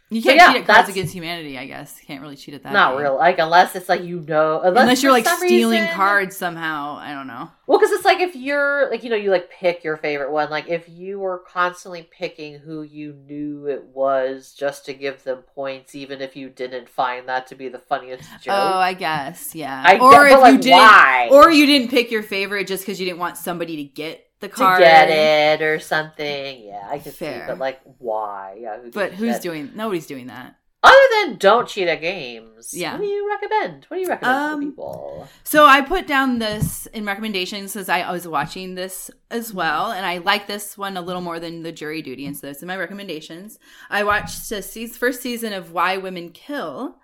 you 0.09 0.21
can't 0.21 0.37
yeah, 0.37 0.47
cheat 0.53 0.61
at 0.61 0.65
Cards 0.65 0.77
that's- 0.79 0.89
Against 0.89 1.13
Humanity, 1.13 1.57
I 1.57 1.65
guess. 1.65 1.99
Can't 2.07 2.21
really 2.21 2.35
cheat 2.37 2.55
at 2.55 2.63
that. 2.63 2.71
not 2.73 2.91
game. 2.93 3.01
real 3.01 3.15
like 3.17 3.39
unless 3.39 3.75
it's 3.75 3.89
like 3.89 4.03
you 4.03 4.21
know 4.21 4.61
unless, 4.61 4.81
Unless 4.81 5.03
you're 5.03 5.11
like 5.11 5.27
stealing 5.27 5.81
reason- 5.81 5.95
cards 5.95 6.37
somehow. 6.37 6.97
I 6.97 7.13
don't 7.13 7.27
know. 7.27 7.51
Well, 7.65 7.77
because 7.77 7.91
it's 7.91 8.05
like 8.05 8.21
if 8.21 8.33
you're 8.35 8.89
like 8.89 9.03
you 9.03 9.09
know 9.09 9.17
you 9.17 9.29
like 9.31 9.49
pick 9.49 9.83
your 9.83 9.97
favorite 9.97 10.31
one. 10.31 10.49
Like 10.49 10.69
if 10.69 10.87
you 10.87 11.19
were 11.19 11.39
constantly 11.39 12.07
picking 12.09 12.59
who 12.59 12.83
you 12.83 13.13
knew 13.27 13.67
it 13.67 13.83
was 13.93 14.53
just 14.57 14.85
to 14.85 14.93
give 14.93 15.23
them 15.23 15.39
points, 15.53 15.93
even 15.93 16.21
if 16.21 16.35
you 16.37 16.49
didn't 16.49 16.87
find 16.87 17.27
that 17.27 17.47
to 17.47 17.55
be 17.55 17.67
the 17.67 17.79
funniest 17.79 18.23
joke. 18.41 18.55
Oh, 18.55 18.77
I 18.77 18.93
guess, 18.93 19.53
yeah. 19.53 19.83
I 19.85 19.97
or 19.99 20.23
get, 20.25 20.31
if 20.33 20.39
like 20.39 20.53
you 20.53 20.59
didn't, 20.59 20.77
why? 20.77 21.29
or 21.31 21.51
you 21.51 21.65
didn't 21.65 21.89
pick 21.89 22.09
your 22.11 22.23
favorite 22.23 22.67
just 22.67 22.83
because 22.83 22.99
you 22.99 23.05
didn't 23.05 23.19
want 23.19 23.35
somebody 23.37 23.75
to 23.77 23.83
get 23.83 24.26
the 24.39 24.49
to 24.49 24.55
get 24.79 25.09
it 25.09 25.61
or 25.63 25.79
something. 25.79 26.63
Yeah, 26.65 26.87
I 26.89 26.99
could 26.99 27.13
see, 27.13 27.25
but 27.47 27.57
like 27.57 27.81
why? 27.97 28.57
Yeah, 28.59 28.79
who 28.79 28.91
But 28.91 29.13
who's 29.13 29.35
shit? 29.35 29.41
doing? 29.43 29.71
Nobody's 29.75 30.05
doing 30.07 30.27
that. 30.27 30.55
Other 30.87 31.27
than 31.29 31.37
don't 31.37 31.67
cheat 31.67 31.87
at 31.87 32.01
games? 32.01 32.73
Yeah. 32.73 32.93
what 32.93 33.01
do 33.01 33.07
you 33.07 33.29
recommend? 33.29 33.85
What 33.87 33.97
do 33.97 34.01
you 34.01 34.07
recommend 34.09 34.37
Um, 34.37 34.61
to 34.61 34.67
people? 34.67 35.27
So 35.43 35.65
I 35.65 35.81
put 35.81 36.07
down 36.07 36.39
this 36.39 36.85
in 36.87 37.05
recommendations 37.05 37.73
because 37.73 37.89
I 37.89 38.11
was 38.11 38.27
watching 38.27 38.75
this 38.75 39.11
as 39.29 39.53
well, 39.53 39.91
and 39.91 40.05
I 40.05 40.19
like 40.19 40.47
this 40.47 40.77
one 40.77 40.97
a 40.97 41.01
little 41.01 41.21
more 41.21 41.39
than 41.39 41.63
the 41.63 41.71
jury 41.71 42.01
duty, 42.01 42.25
and 42.25 42.35
so 42.35 42.47
it's 42.47 42.61
in 42.61 42.67
my 42.67 42.77
recommendations. 42.77 43.59
I 43.89 44.03
watched 44.03 44.49
the 44.49 44.61
first 44.87 45.21
season 45.21 45.53
of 45.53 45.71
Why 45.73 45.97
Women 45.97 46.29
Kill. 46.29 46.97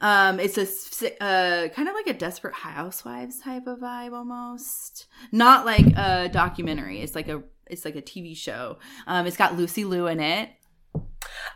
Um, 0.00 0.38
it's 0.40 0.58
a 0.58 1.22
uh, 1.22 1.68
kind 1.68 1.88
of 1.88 1.94
like 1.94 2.06
a 2.06 2.14
Desperate 2.14 2.54
Housewives 2.54 3.40
type 3.40 3.66
of 3.66 3.78
vibe, 3.78 4.12
almost 4.12 5.06
not 5.32 5.64
like 5.64 5.86
a 5.96 6.28
documentary. 6.32 7.00
It's 7.00 7.14
like 7.14 7.28
a 7.28 7.42
it's 7.66 7.84
like 7.84 7.96
a 7.96 8.02
TV 8.02 8.36
show. 8.36 8.78
Um, 9.06 9.26
it's 9.26 9.36
got 9.36 9.56
Lucy 9.56 9.84
Liu 9.84 10.06
in 10.06 10.20
it. 10.20 10.50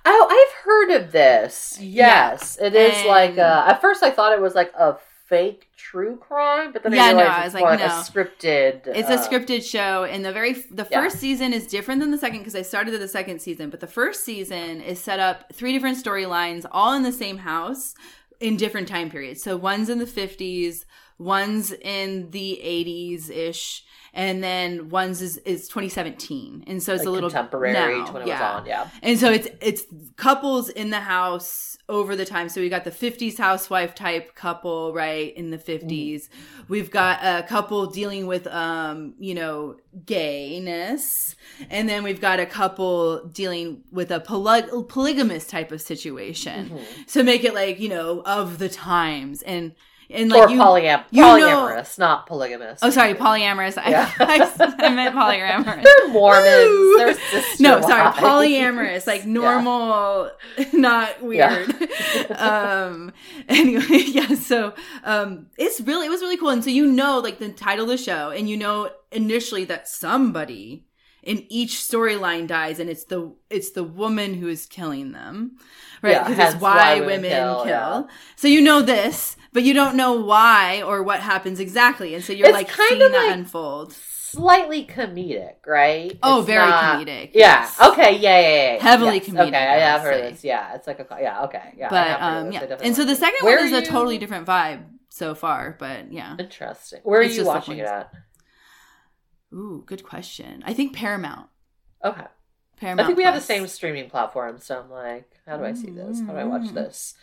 Oh, 0.05 0.27
I've 0.31 0.65
heard 0.65 0.91
of 1.03 1.13
this. 1.13 1.79
Yes, 1.81 2.59
it 2.61 2.75
is 2.75 2.97
And- 2.99 3.09
like. 3.09 3.39
Uh, 3.39 3.65
at 3.69 3.81
first, 3.81 4.03
I 4.03 4.11
thought 4.11 4.33
it 4.33 4.41
was 4.41 4.55
like 4.55 4.73
a 4.79 4.97
fake 5.29 5.69
true 5.77 6.17
crime, 6.17 6.73
but 6.73 6.83
then 6.83 6.93
Yeah, 6.93 7.05
I 7.05 7.13
no, 7.13 7.19
realized 7.19 7.41
I 7.41 7.45
it's 7.47 7.55
was 7.55 7.63
like, 7.63 7.79
no. 7.79 7.87
a 7.87 7.89
scripted. 7.89 8.87
It's 8.89 9.09
uh, 9.09 9.13
a 9.15 9.17
scripted 9.29 9.63
show, 9.65 10.05
and 10.05 10.25
the 10.25 10.33
very 10.33 10.53
the 10.53 10.87
Yeah. 10.91 11.01
first 11.03 11.19
season 11.19 11.53
is 11.53 11.67
different 11.67 12.01
than 12.01 12.11
the 12.11 12.19
second 12.19 12.39
because 12.41 12.55
I 12.57 12.63
started 12.63 12.93
at 12.95 13.01
the 13.01 13.09
second 13.09 13.41
season. 13.41 13.71
But 13.71 13.81
the 13.81 13.87
first 13.87 14.25
season 14.25 14.81
is 14.83 15.01
set 15.01 15.21
up 15.21 15.53
three 15.53 15.73
different 15.73 16.03
storylines, 16.03 16.67
all 16.71 16.93
in 16.93 17.03
the 17.03 17.13
same 17.13 17.39
house 17.39 17.95
in 18.41 18.57
different 18.57 18.89
time 18.89 19.09
periods. 19.09 19.43
So 19.43 19.57
one's 19.57 19.89
in 19.89 19.99
the 19.99 20.07
fifties, 20.07 20.85
one's 21.25 21.73
in 21.73 22.31
the 22.31 22.61
eighties 22.61 23.31
ish, 23.31 23.85
and 24.13 24.43
then 24.43 24.89
one's 24.89 25.23
is, 25.23 25.39
is 25.39 25.69
2017, 25.69 26.65
and 26.67 26.83
so 26.83 26.93
it's 26.93 27.01
like 27.01 27.09
a 27.09 27.11
little 27.11 27.31
contemporary 27.31 27.73
now, 27.73 28.13
when 28.13 28.23
it 28.23 28.29
yeah. 28.29 28.55
was 28.55 28.61
on. 28.61 28.67
Yeah, 28.67 28.89
And 29.03 29.19
so 29.19 29.31
it's 29.31 29.49
it's 29.61 29.85
couples 30.17 30.69
in 30.69 30.91
the 30.91 31.01
house 31.01 31.73
over 31.89 32.17
the 32.17 32.25
time. 32.25 32.49
So 32.49 32.61
we 32.61 32.69
got 32.69 32.85
the 32.85 32.91
50s 32.91 33.37
housewife 33.37 33.95
type 33.95 34.35
couple, 34.35 34.95
right, 34.95 35.37
in 35.37 35.51
the 35.51 35.59
50s. 35.59 36.29
We've 36.69 36.91
got 36.91 37.19
a 37.23 37.47
couple 37.47 37.87
dealing 37.87 38.27
with 38.27 38.47
um, 38.47 39.15
you 39.19 39.35
know, 39.35 39.77
gayness. 40.07 41.37
And 41.71 41.89
then 41.89 42.03
we've 42.03 42.21
got 42.21 42.41
a 42.41 42.47
couple 42.47 43.27
dealing 43.27 43.83
with 43.91 44.11
a 44.11 44.21
poly- 44.21 44.85
polygamous 44.89 45.47
type 45.47 45.71
of 45.71 45.83
situation. 45.83 46.71
Mm-hmm. 46.71 47.03
So 47.07 47.23
make 47.23 47.45
it 47.45 47.55
like, 47.55 47.79
you 47.79 47.91
know, 47.91 48.23
of 48.25 48.59
the 48.59 48.69
times 48.69 49.43
and 49.43 49.75
and 50.13 50.31
like 50.31 50.49
or 50.49 50.51
you 50.53 50.59
polyam- 50.61 51.05
you 51.11 51.23
know- 51.23 51.37
polyamorous, 51.39 51.99
not 51.99 52.27
polygamous. 52.27 52.79
Oh, 52.83 52.91
sorry, 52.91 53.15
polyamorous. 53.15 53.77
I, 53.79 53.91
Yeah. 53.91 54.11
I, 54.19 54.75
I 54.79 54.95
meant 54.95 55.15
polyamorous. 55.15 55.83
They're 55.83 56.09
Mormons. 56.09 56.97
They're 56.99 57.15
sister 57.15 57.63
No, 57.63 57.81
sorry, 57.81 58.03
wives. 58.05 58.19
polyamorous, 58.19 59.07
like 59.07 59.21
Yeah. 59.23 59.31
normal, 59.31 60.31
not 60.73 61.23
weird. 61.23 61.69
um 62.39 63.13
anyway, 63.49 63.85
yeah, 64.07 64.35
so 64.35 64.75
um 65.05 65.47
it's 65.59 65.81
really 65.81 66.07
it 66.07 66.11
was 66.11 66.21
really 66.21 66.37
cool. 66.37 66.51
And 66.51 66.63
so 66.65 66.71
you 66.71 66.87
know 66.87 67.19
like 67.19 67.39
the 67.39 67.49
title 67.51 67.85
of 67.85 67.91
the 67.91 67.97
show 67.99 68.31
and 68.31 68.49
you 68.49 68.57
know 68.57 68.91
initially 69.11 69.65
that 69.67 69.89
somebody 69.89 70.87
in 71.23 71.47
each 71.49 71.75
storyline 71.75 72.47
dies 72.49 72.81
and 72.81 72.91
it's 72.91 73.05
the 73.05 73.33
it's 73.49 73.71
the 73.71 73.85
woman 73.85 74.35
who 74.35 74.49
is 74.49 74.67
killing 74.67 75.13
them. 75.13 75.53
Right? 76.03 76.13
Yeah, 76.13 76.23
Because 76.25 76.37
hence 76.37 76.55
it's 76.55 76.63
why, 76.63 76.77
why 76.77 77.01
women, 77.01 77.07
women 77.23 77.31
kill. 77.31 77.57
kill, 77.59 77.67
yeah. 77.69 78.03
So 78.37 78.49
you 78.49 78.61
know 78.61 78.83
this, 78.83 79.37
but 79.53 79.63
you 79.63 79.73
don't 79.73 79.97
know 79.97 80.13
why 80.15 80.83
or 80.83 81.03
what 81.03 81.21
happens 81.21 81.61
exactly. 81.61 82.15
And 82.15 82.25
so 82.25 82.33
you're 82.33 82.49
It's 82.49 82.55
like 82.55 82.69
kind 82.69 82.89
seeing 82.89 83.03
of 83.03 83.13
that 83.13 83.27
like- 83.29 83.37
unfold. 83.37 83.93
Slightly 83.95 84.87
comedic, 84.87 85.57
right? 85.67 86.19
Oh, 86.23 86.39
It's 86.39 86.47
very 86.47 86.67
not- 86.67 86.99
comedic, 87.07 87.33
Yeah. 87.35 87.61
yes. 87.61 87.79
Okay. 87.81 88.17
Yeah. 88.17 88.41
Yeah. 88.41 88.73
yeah. 88.77 88.83
Heavily 88.83 89.17
yes. 89.19 89.27
comedic, 89.29 89.49
Okay. 89.49 89.57
I 89.59 89.79
have 89.79 90.01
heard 90.01 90.15
say. 90.25 90.31
this. 90.31 90.43
Yeah. 90.45 90.75
It's 90.75 90.87
like 90.87 91.01
a. 91.01 91.07
Yeah. 91.21 91.43
Okay. 91.45 91.75
Yeah. 91.77 91.89
But 91.91 92.21
um 92.23 92.51
yeah 92.51 92.77
and 92.83 92.97
so 92.97 93.05
the 93.05 93.15
second 93.15 93.45
one 93.47 93.59
is 93.59 93.73
are 93.75 93.77
a 93.77 93.83
totally 93.85 94.17
different 94.17 94.47
vibe 94.47 94.85
so 95.11 95.35
far 95.35 95.77
but 95.79 96.11
yeah 96.11 96.35
Interesting. 96.39 97.01
Where 97.05 97.21
are 97.21 97.25
It's 97.25 97.37
you 97.37 97.45
watching 97.45 97.77
it 97.77 97.85
at? 97.85 98.11
ooh 99.53 99.83
good 99.87 100.03
question 100.03 100.63
i 100.67 100.73
think 100.73 100.95
paramount 100.97 101.49
Okay. 102.03 102.25
Paramount 102.83 103.05
I 103.05 103.07
think 103.07 103.17
we 103.19 103.25
have 103.25 103.35
the 103.35 103.41
same 103.41 103.67
streaming 103.67 104.11
platform, 104.11 104.59
so 104.59 104.81
I'm 104.81 104.91
like, 104.91 105.31
how 105.47 105.57
do 105.57 105.65
I 105.65 105.73
see 105.73 105.91
this? 105.91 106.21
How 106.21 106.33
do 106.33 106.39
I 106.39 106.45
watch 106.45 106.69
this? 106.73 107.15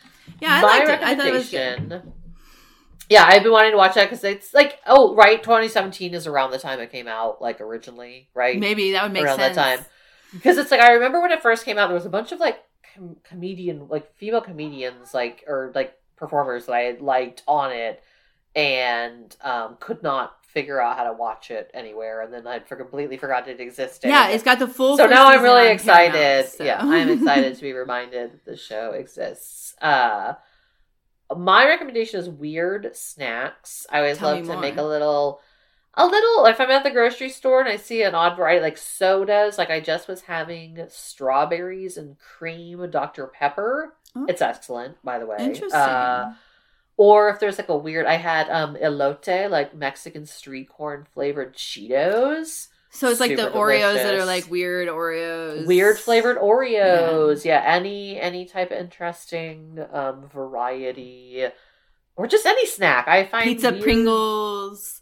yeah 0.41 0.55
i 0.55 0.61
My 0.61 0.67
liked 0.67 0.89
it 0.89 1.01
i 1.03 1.15
thought 1.15 1.27
it 1.27 1.33
was 1.33 1.49
good 1.49 2.01
Yeah, 3.09 3.25
I've 3.27 3.41
been 3.41 3.51
wanting 3.51 3.71
to 3.71 3.77
watch 3.77 3.95
that 3.95 4.07
because 4.07 4.23
it's 4.23 4.53
like, 4.53 4.77
oh, 4.85 5.15
right, 5.15 5.41
2017 5.41 6.13
is 6.13 6.27
around 6.27 6.51
the 6.51 6.59
time 6.59 6.79
it 6.79 6.91
came 6.91 7.07
out, 7.07 7.41
like 7.41 7.59
originally, 7.59 8.29
right? 8.35 8.59
maybe 8.59 8.91
that 8.91 9.01
would 9.03 9.13
make 9.13 9.23
around 9.23 9.39
sense 9.39 9.55
that 9.55 9.77
time. 9.77 9.85
Because 10.31 10.59
it's 10.59 10.69
like 10.69 10.79
I 10.79 10.91
remember 10.93 11.19
when 11.19 11.31
it 11.31 11.41
first 11.41 11.65
came 11.65 11.79
out, 11.79 11.87
there 11.87 11.95
was 11.95 12.05
a 12.05 12.09
bunch 12.09 12.31
of 12.31 12.39
like 12.39 12.59
com- 12.93 13.17
comedian, 13.23 13.87
like 13.87 14.15
female 14.17 14.41
comedians, 14.41 15.15
like 15.15 15.43
or 15.47 15.71
like 15.73 15.95
performers 16.17 16.67
that 16.67 16.73
I 16.73 16.81
had 16.81 17.01
liked 17.01 17.41
on 17.47 17.71
it, 17.71 18.03
and 18.55 19.35
um, 19.41 19.77
could 19.79 20.03
not 20.03 20.35
figure 20.53 20.81
out 20.81 20.97
how 20.97 21.03
to 21.03 21.13
watch 21.13 21.51
it 21.51 21.69
anywhere, 21.73 22.21
and 22.21 22.33
then 22.33 22.47
I 22.47 22.59
for 22.59 22.75
completely 22.75 23.17
forgot 23.17 23.47
it 23.47 23.59
existed. 23.59 24.07
yeah 24.09 24.29
it's 24.29 24.43
got 24.43 24.59
the 24.59 24.67
full 24.67 24.97
so 24.97 25.05
now 25.07 25.27
I'm 25.27 25.41
really 25.43 25.69
excited. 25.69 26.13
Paramount, 26.13 26.47
so. 26.49 26.63
Yeah, 26.63 26.79
I'm 26.81 27.09
excited 27.09 27.55
to 27.55 27.61
be 27.61 27.73
reminded 27.85 28.31
that 28.33 28.45
the 28.45 28.57
show 28.57 28.91
exists. 28.91 29.75
Uh, 29.81 30.33
my 31.35 31.65
recommendation 31.67 32.19
is 32.19 32.27
weird 32.29 32.89
snacks. 32.95 33.85
I 33.91 33.99
always 33.99 34.17
Tell 34.17 34.31
love 34.33 34.45
to 34.45 34.53
more. 34.53 34.61
make 34.61 34.77
a 34.77 34.83
little, 34.83 35.41
a 35.93 36.07
little. 36.07 36.45
If 36.47 36.59
I'm 36.59 36.71
at 36.71 36.83
the 36.83 36.89
grocery 36.89 37.29
store 37.29 37.59
and 37.59 37.69
I 37.69 37.75
see 37.75 38.01
an 38.01 38.15
odd 38.15 38.35
variety 38.35 38.61
like 38.61 38.77
sodas, 38.77 39.57
like 39.59 39.69
I 39.69 39.79
just 39.79 40.07
was 40.07 40.21
having 40.21 40.83
strawberries 40.89 41.97
and 41.97 42.17
cream 42.17 42.89
Dr 42.89 43.27
Pepper. 43.27 43.93
Oh. 44.15 44.25
It's 44.27 44.41
excellent, 44.41 44.97
by 45.03 45.19
the 45.19 45.27
way. 45.27 45.37
interesting 45.39 45.79
Uh, 45.79 46.33
Or 47.01 47.29
if 47.29 47.39
there's 47.39 47.57
like 47.57 47.69
a 47.69 47.77
weird, 47.77 48.05
I 48.05 48.15
had 48.17 48.49
um 48.49 48.75
elote, 48.75 49.49
like 49.49 49.73
Mexican 49.73 50.25
street 50.25 50.67
corn 50.67 51.07
flavored 51.13 51.55
Cheetos. 51.55 52.67
So 52.89 53.07
it's 53.07 53.21
like 53.21 53.37
the 53.37 53.49
Oreos 53.51 53.93
that 54.03 54.15
are 54.15 54.25
like 54.25 54.51
weird 54.51 54.89
Oreos. 54.89 55.65
Weird 55.65 55.97
flavored 55.97 56.37
Oreos. 56.37 57.45
Yeah. 57.45 57.63
any 57.65 58.19
any 58.19 58.43
type 58.45 58.71
of 58.71 58.79
interesting 58.79 59.79
um 59.93 60.27
variety. 60.27 61.47
Or 62.17 62.27
just 62.27 62.45
any 62.45 62.65
snack. 62.65 63.07
I 63.07 63.23
find 63.25 63.45
Pizza 63.45 63.71
weird- 63.71 63.81
Pringles. 63.83 64.99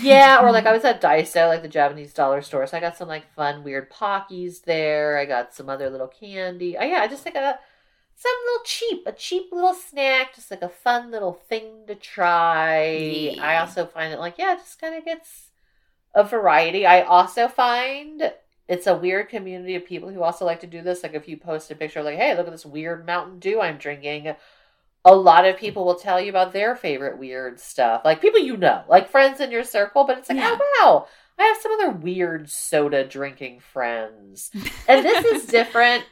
Yeah, 0.00 0.42
or 0.42 0.52
like 0.52 0.66
I 0.66 0.72
was 0.76 0.84
at 0.84 1.00
Daiso, 1.02 1.48
like 1.48 1.62
the 1.62 1.68
Japanese 1.68 2.14
dollar 2.14 2.40
store. 2.40 2.68
So 2.68 2.76
I 2.76 2.80
got 2.80 2.96
some 2.96 3.08
like 3.08 3.34
fun, 3.34 3.64
weird 3.64 3.90
Pockies 3.90 4.62
there. 4.62 5.18
I 5.18 5.24
got 5.24 5.52
some 5.54 5.68
other 5.68 5.90
little 5.90 6.06
candy. 6.06 6.76
Oh 6.78 6.84
yeah, 6.84 7.00
I 7.00 7.08
just 7.08 7.24
like 7.24 7.34
a 7.34 7.58
some 8.22 8.32
little 8.46 8.64
cheap, 8.64 9.06
a 9.06 9.12
cheap 9.12 9.52
little 9.52 9.74
snack, 9.74 10.34
just 10.34 10.50
like 10.50 10.62
a 10.62 10.68
fun 10.68 11.10
little 11.10 11.34
thing 11.34 11.84
to 11.86 11.94
try. 11.94 12.86
Yeah. 13.34 13.44
I 13.44 13.58
also 13.58 13.86
find 13.86 14.12
it 14.12 14.18
like 14.20 14.38
yeah, 14.38 14.54
it 14.54 14.58
just 14.58 14.80
kind 14.80 14.94
of 14.94 15.04
gets 15.04 15.48
a 16.14 16.24
variety. 16.24 16.86
I 16.86 17.02
also 17.02 17.48
find 17.48 18.32
it's 18.68 18.86
a 18.86 18.96
weird 18.96 19.28
community 19.28 19.74
of 19.74 19.84
people 19.84 20.10
who 20.10 20.22
also 20.22 20.44
like 20.44 20.60
to 20.60 20.66
do 20.66 20.82
this. 20.82 21.02
Like 21.02 21.14
if 21.14 21.28
you 21.28 21.36
post 21.36 21.70
a 21.70 21.74
picture, 21.74 22.02
like 22.02 22.16
hey, 22.18 22.36
look 22.36 22.46
at 22.46 22.52
this 22.52 22.66
weird 22.66 23.04
Mountain 23.06 23.38
Dew 23.38 23.60
I'm 23.60 23.78
drinking 23.78 24.34
a 25.04 25.14
lot 25.14 25.44
of 25.44 25.56
people 25.56 25.84
will 25.84 25.96
tell 25.96 26.20
you 26.20 26.30
about 26.30 26.52
their 26.52 26.76
favorite 26.76 27.18
weird 27.18 27.58
stuff. 27.58 28.02
Like 28.04 28.20
people 28.20 28.40
you 28.40 28.56
know, 28.56 28.84
like 28.88 29.10
friends 29.10 29.40
in 29.40 29.50
your 29.50 29.64
circle, 29.64 30.04
but 30.04 30.18
it's 30.18 30.28
like, 30.28 30.38
Yeah. 30.38 30.56
oh 30.60 30.68
wow, 30.80 31.06
I 31.38 31.42
have 31.48 31.56
some 31.60 31.72
other 31.72 31.90
weird 31.90 32.48
soda 32.48 33.04
drinking 33.04 33.60
friends. 33.60 34.50
And 34.86 35.04
this 35.04 35.24
is 35.24 35.46
different. 35.50 36.04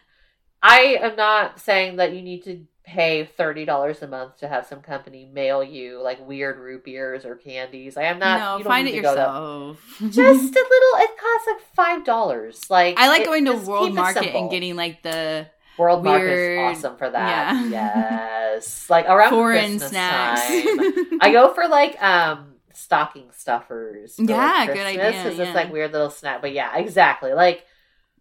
I 0.62 0.98
am 1.00 1.16
not 1.16 1.60
saying 1.60 1.96
that 1.96 2.12
you 2.12 2.22
need 2.22 2.44
to 2.44 2.66
pay 2.84 3.28
$30 3.38 4.02
a 4.02 4.06
month 4.08 4.38
to 4.38 4.48
have 4.48 4.66
some 4.66 4.80
company 4.80 5.24
mail 5.32 5.62
you 5.62 6.02
like 6.02 6.26
weird 6.26 6.58
root 6.58 6.84
beers 6.84 7.24
or 7.24 7.36
candies. 7.36 7.96
I 7.96 8.04
am 8.04 8.18
not 8.18 8.58
no, 8.58 8.64
find 8.64 8.88
it 8.88 8.94
yourself. 8.94 9.78
Just 9.98 10.16
a 10.16 10.66
little 10.70 11.04
it 11.04 11.10
costs 11.16 11.46
like 11.46 11.60
five 11.74 12.04
dollars. 12.04 12.68
Like 12.68 12.98
I 12.98 13.08
like 13.08 13.22
it- 13.22 13.26
going 13.26 13.44
to 13.44 13.54
World 13.54 13.94
Market 13.94 14.34
and 14.34 14.50
getting 14.50 14.74
like 14.76 15.02
the 15.02 15.46
World 15.78 16.02
weird- 16.04 16.58
Market's 16.58 16.84
awesome 16.84 16.98
for 16.98 17.08
that. 17.10 17.70
yeah. 17.70 18.50
Yes. 18.54 18.90
Like 18.90 19.06
around 19.06 19.30
foreign 19.34 19.78
Christmas 19.78 19.90
snacks. 19.90 20.40
time. 20.48 21.18
I 21.20 21.30
go 21.32 21.54
for 21.54 21.68
like 21.68 22.02
um 22.02 22.54
stocking 22.72 23.28
stuffers. 23.32 24.16
for, 24.16 24.22
like, 24.22 24.30
Yeah, 24.30 24.66
good 24.66 24.78
idea, 24.86 25.10
It's 25.10 25.36
just 25.36 25.48
yeah. 25.50 25.54
like 25.54 25.72
weird 25.72 25.92
little 25.92 26.10
snack. 26.10 26.40
But 26.42 26.52
yeah, 26.52 26.76
exactly. 26.76 27.32
Like 27.34 27.64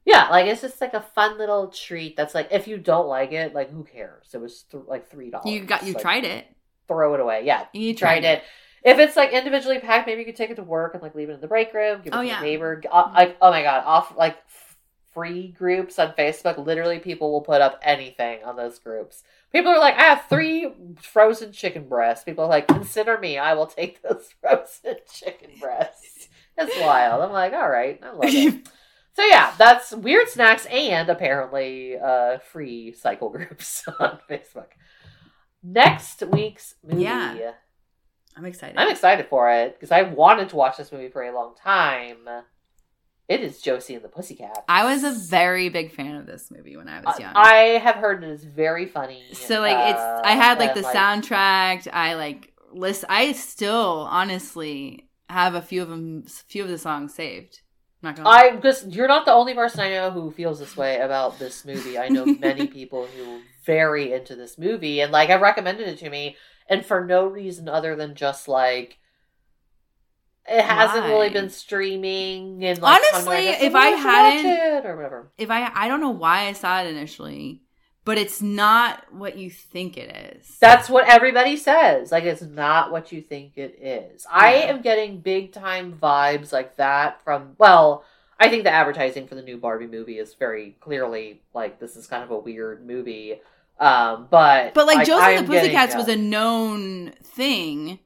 yeah, 0.09 0.29
like 0.29 0.47
it's 0.47 0.61
just 0.61 0.81
like 0.81 0.93
a 0.95 1.01
fun 1.01 1.37
little 1.37 1.67
treat. 1.67 2.17
That's 2.17 2.33
like 2.33 2.47
if 2.51 2.67
you 2.67 2.77
don't 2.77 3.07
like 3.07 3.31
it, 3.31 3.53
like 3.53 3.69
who 3.71 3.83
cares? 3.83 4.29
It 4.33 4.39
was 4.41 4.63
th- 4.71 4.83
like 4.87 5.09
three 5.09 5.29
dollars. 5.29 5.45
you 5.51 5.61
got 5.65 5.85
you 5.85 5.93
Like, 5.93 6.01
tried 6.01 6.25
it. 6.25 6.47
Throw 6.87 7.13
it 7.13 7.19
away. 7.19 7.43
Yeah, 7.45 7.65
You 7.73 7.93
tried 7.93 8.23
it. 8.23 8.43
If 8.83 8.97
it's 8.97 9.15
like 9.15 9.31
individually 9.33 9.79
packed, 9.79 10.07
maybe 10.07 10.21
you 10.21 10.25
could 10.25 10.35
take 10.37 10.49
it 10.49 10.55
to 10.55 10.63
work 10.63 10.93
and 10.95 11.03
like 11.03 11.13
leave 11.13 11.29
it 11.29 11.33
in 11.33 11.41
the 11.41 11.47
break 11.47 11.73
room. 11.73 12.01
Give 12.03 12.13
it 12.13 12.15
Oh, 12.17 12.21
to 12.21 12.27
yeah. 12.27 12.39
your 12.39 12.43
neighbor. 12.43 12.81
Uh, 12.91 13.11
Like 13.13 13.37
oh 13.41 13.51
my 13.51 13.61
god, 13.61 13.83
off 13.85 14.17
like 14.17 14.37
free 15.13 15.49
groups 15.49 15.99
on 15.99 16.13
Facebook. 16.13 16.57
Literally, 16.65 16.99
people 16.99 17.31
will 17.31 17.41
put 17.41 17.61
up 17.61 17.79
anything 17.83 18.43
on 18.43 18.55
those 18.55 18.79
groups. 18.79 19.23
People 19.51 19.71
are 19.71 19.79
like, 19.79 19.95
I 19.95 20.03
have 20.03 20.25
three 20.29 20.71
frozen 21.01 21.51
chicken 21.51 21.87
breasts. 21.87 22.23
People 22.23 22.45
are 22.45 22.49
like, 22.49 22.67
consider 22.67 23.17
me. 23.17 23.37
I 23.37 23.53
will 23.53 23.67
take 23.67 24.01
those 24.07 24.29
frozen 24.41 24.97
chicken 25.11 25.51
breasts. 25.59 26.27
It's 26.57 26.79
wild. 26.79 27.21
I'm 27.23 27.31
like, 27.31 27.53
all 27.53 27.69
right, 27.69 27.99
I 28.03 28.09
love 28.11 28.19
it. 28.23 28.67
So 29.13 29.23
yeah, 29.23 29.53
that's 29.57 29.91
weird 29.91 30.29
snacks 30.29 30.65
and 30.67 31.09
apparently 31.09 31.97
uh, 31.97 32.39
free 32.39 32.93
cycle 32.93 33.29
groups 33.37 33.83
on 33.99 34.19
Facebook. 34.29 34.67
Next 35.61 36.23
week's 36.23 36.75
movie. 36.83 37.03
Yeah. 37.03 37.51
I'm 38.37 38.45
excited. 38.45 38.77
I'm 38.77 38.89
excited 38.89 39.27
for 39.29 39.51
it 39.51 39.73
because 39.73 39.91
I 39.91 40.03
wanted 40.03 40.49
to 40.49 40.55
watch 40.55 40.77
this 40.77 40.91
movie 40.91 41.09
for 41.09 41.23
a 41.23 41.33
long 41.35 41.55
time. 41.61 42.19
It 43.27 43.41
is 43.41 43.61
Josie 43.61 43.93
and 43.95 44.03
the 44.03 44.09
Pussycat. 44.09 44.63
I 44.67 44.85
was 44.85 45.03
a 45.03 45.11
very 45.11 45.69
big 45.69 45.91
fan 45.93 46.15
of 46.15 46.25
this 46.25 46.49
movie 46.49 46.77
when 46.77 46.87
I 46.87 47.01
was 47.01 47.19
young. 47.19 47.33
I 47.35 47.77
have 47.83 47.95
heard 47.95 48.23
it 48.23 48.29
is 48.29 48.43
very 48.43 48.87
funny. 48.87 49.23
so 49.33 49.59
like 49.59 49.91
it's 49.91 49.99
uh, 49.99 50.21
I 50.23 50.31
had 50.31 50.57
like 50.57 50.73
the 50.73 50.81
soundtrack. 50.81 51.87
I 51.91 52.15
like 52.15 52.53
list. 52.71 53.05
I 53.07 53.33
still 53.33 54.07
honestly 54.09 55.09
have 55.29 55.53
a 55.53 55.61
few 55.61 55.81
of 55.83 55.89
them, 55.89 56.23
few 56.23 56.63
of 56.63 56.69
the 56.69 56.77
songs 56.79 57.13
saved. 57.13 57.61
I'm 58.01 58.07
not 58.09 58.15
gonna. 58.15 58.29
I 58.29 58.55
just 58.57 58.87
you're 58.91 59.07
not 59.07 59.25
the 59.25 59.33
only 59.33 59.53
person 59.53 59.81
I 59.81 59.89
know 59.91 60.11
who 60.11 60.31
feels 60.31 60.59
this 60.59 60.77
way 60.77 60.99
about 60.99 61.37
this 61.39 61.65
movie. 61.65 61.97
I 61.99 62.07
know 62.09 62.25
many 62.39 62.67
people 62.67 63.05
who 63.07 63.35
are 63.35 63.39
very 63.65 64.13
into 64.13 64.35
this 64.35 64.57
movie 64.57 65.01
and 65.01 65.11
like 65.11 65.29
have 65.29 65.41
recommended 65.41 65.87
it 65.87 65.99
to 65.99 66.09
me, 66.09 66.37
and 66.69 66.85
for 66.85 67.05
no 67.05 67.25
reason 67.27 67.67
other 67.67 67.95
than 67.95 68.15
just 68.15 68.47
like 68.47 68.97
it 70.47 70.63
hasn't 70.63 71.03
Why? 71.03 71.09
really 71.11 71.29
been 71.29 71.49
streaming 71.49 72.63
and 72.63 72.81
like 72.81 73.01
Honestly, 73.13 73.47
if 73.49 73.75
"I'm 73.75 73.93
I 73.93 73.97
hadn't- 73.97 74.45
it," 74.45 74.85
or 74.85 74.95
whatever. 74.95 75.31
if 75.37 75.51
I 75.51 75.69
I 75.75 75.87
don't 75.87 76.01
know 76.01 76.09
why 76.09 76.47
I 76.47 76.53
saw 76.53 76.81
it 76.81 76.87
initially, 76.87 77.61
but 78.05 78.17
it's 78.17 78.41
not 78.41 79.05
what 79.13 79.37
you 79.37 79.49
think 79.49 79.97
it 79.97 80.37
is. 80.39 80.57
That's 80.59 80.89
what 80.89 81.07
everybody 81.07 81.57
says. 81.57 82.11
Like 82.11 82.23
it's 82.23 82.41
not 82.41 82.91
what 82.91 83.11
you 83.11 83.21
think 83.21 83.57
it 83.57 83.77
is. 83.81 84.25
I 84.31 84.53
am 84.53 84.81
getting 84.81 85.19
big 85.19 85.51
time 85.53 85.97
vibes 86.01 86.51
like 86.51 86.77
that 86.77 87.23
from 87.23 87.55
well, 87.57 88.03
I 88.39 88.49
think 88.49 88.63
the 88.63 88.71
advertising 88.71 89.27
for 89.27 89.35
the 89.35 89.41
new 89.41 89.57
Barbie 89.57 89.87
movie 89.87 90.17
is 90.17 90.33
very 90.33 90.75
clearly 90.79 91.41
like 91.53 91.79
this 91.79 91.95
is 91.95 92.07
kind 92.07 92.23
of 92.23 92.31
a 92.31 92.37
weird 92.39 92.85
movie. 92.87 93.41
Um, 93.79 94.27
but 94.29 94.73
but 94.73 94.87
like 94.87 94.99
I- 94.99 95.03
Josie 95.05 95.23
I 95.23 95.29
and 95.31 95.39
am 95.39 95.45
the 95.45 95.51
getting, 95.53 95.69
Pussycats 95.71 95.93
yeah. 95.93 95.97
was 95.99 96.07
a 96.09 96.15
known 96.15 97.11
thing. 97.23 97.99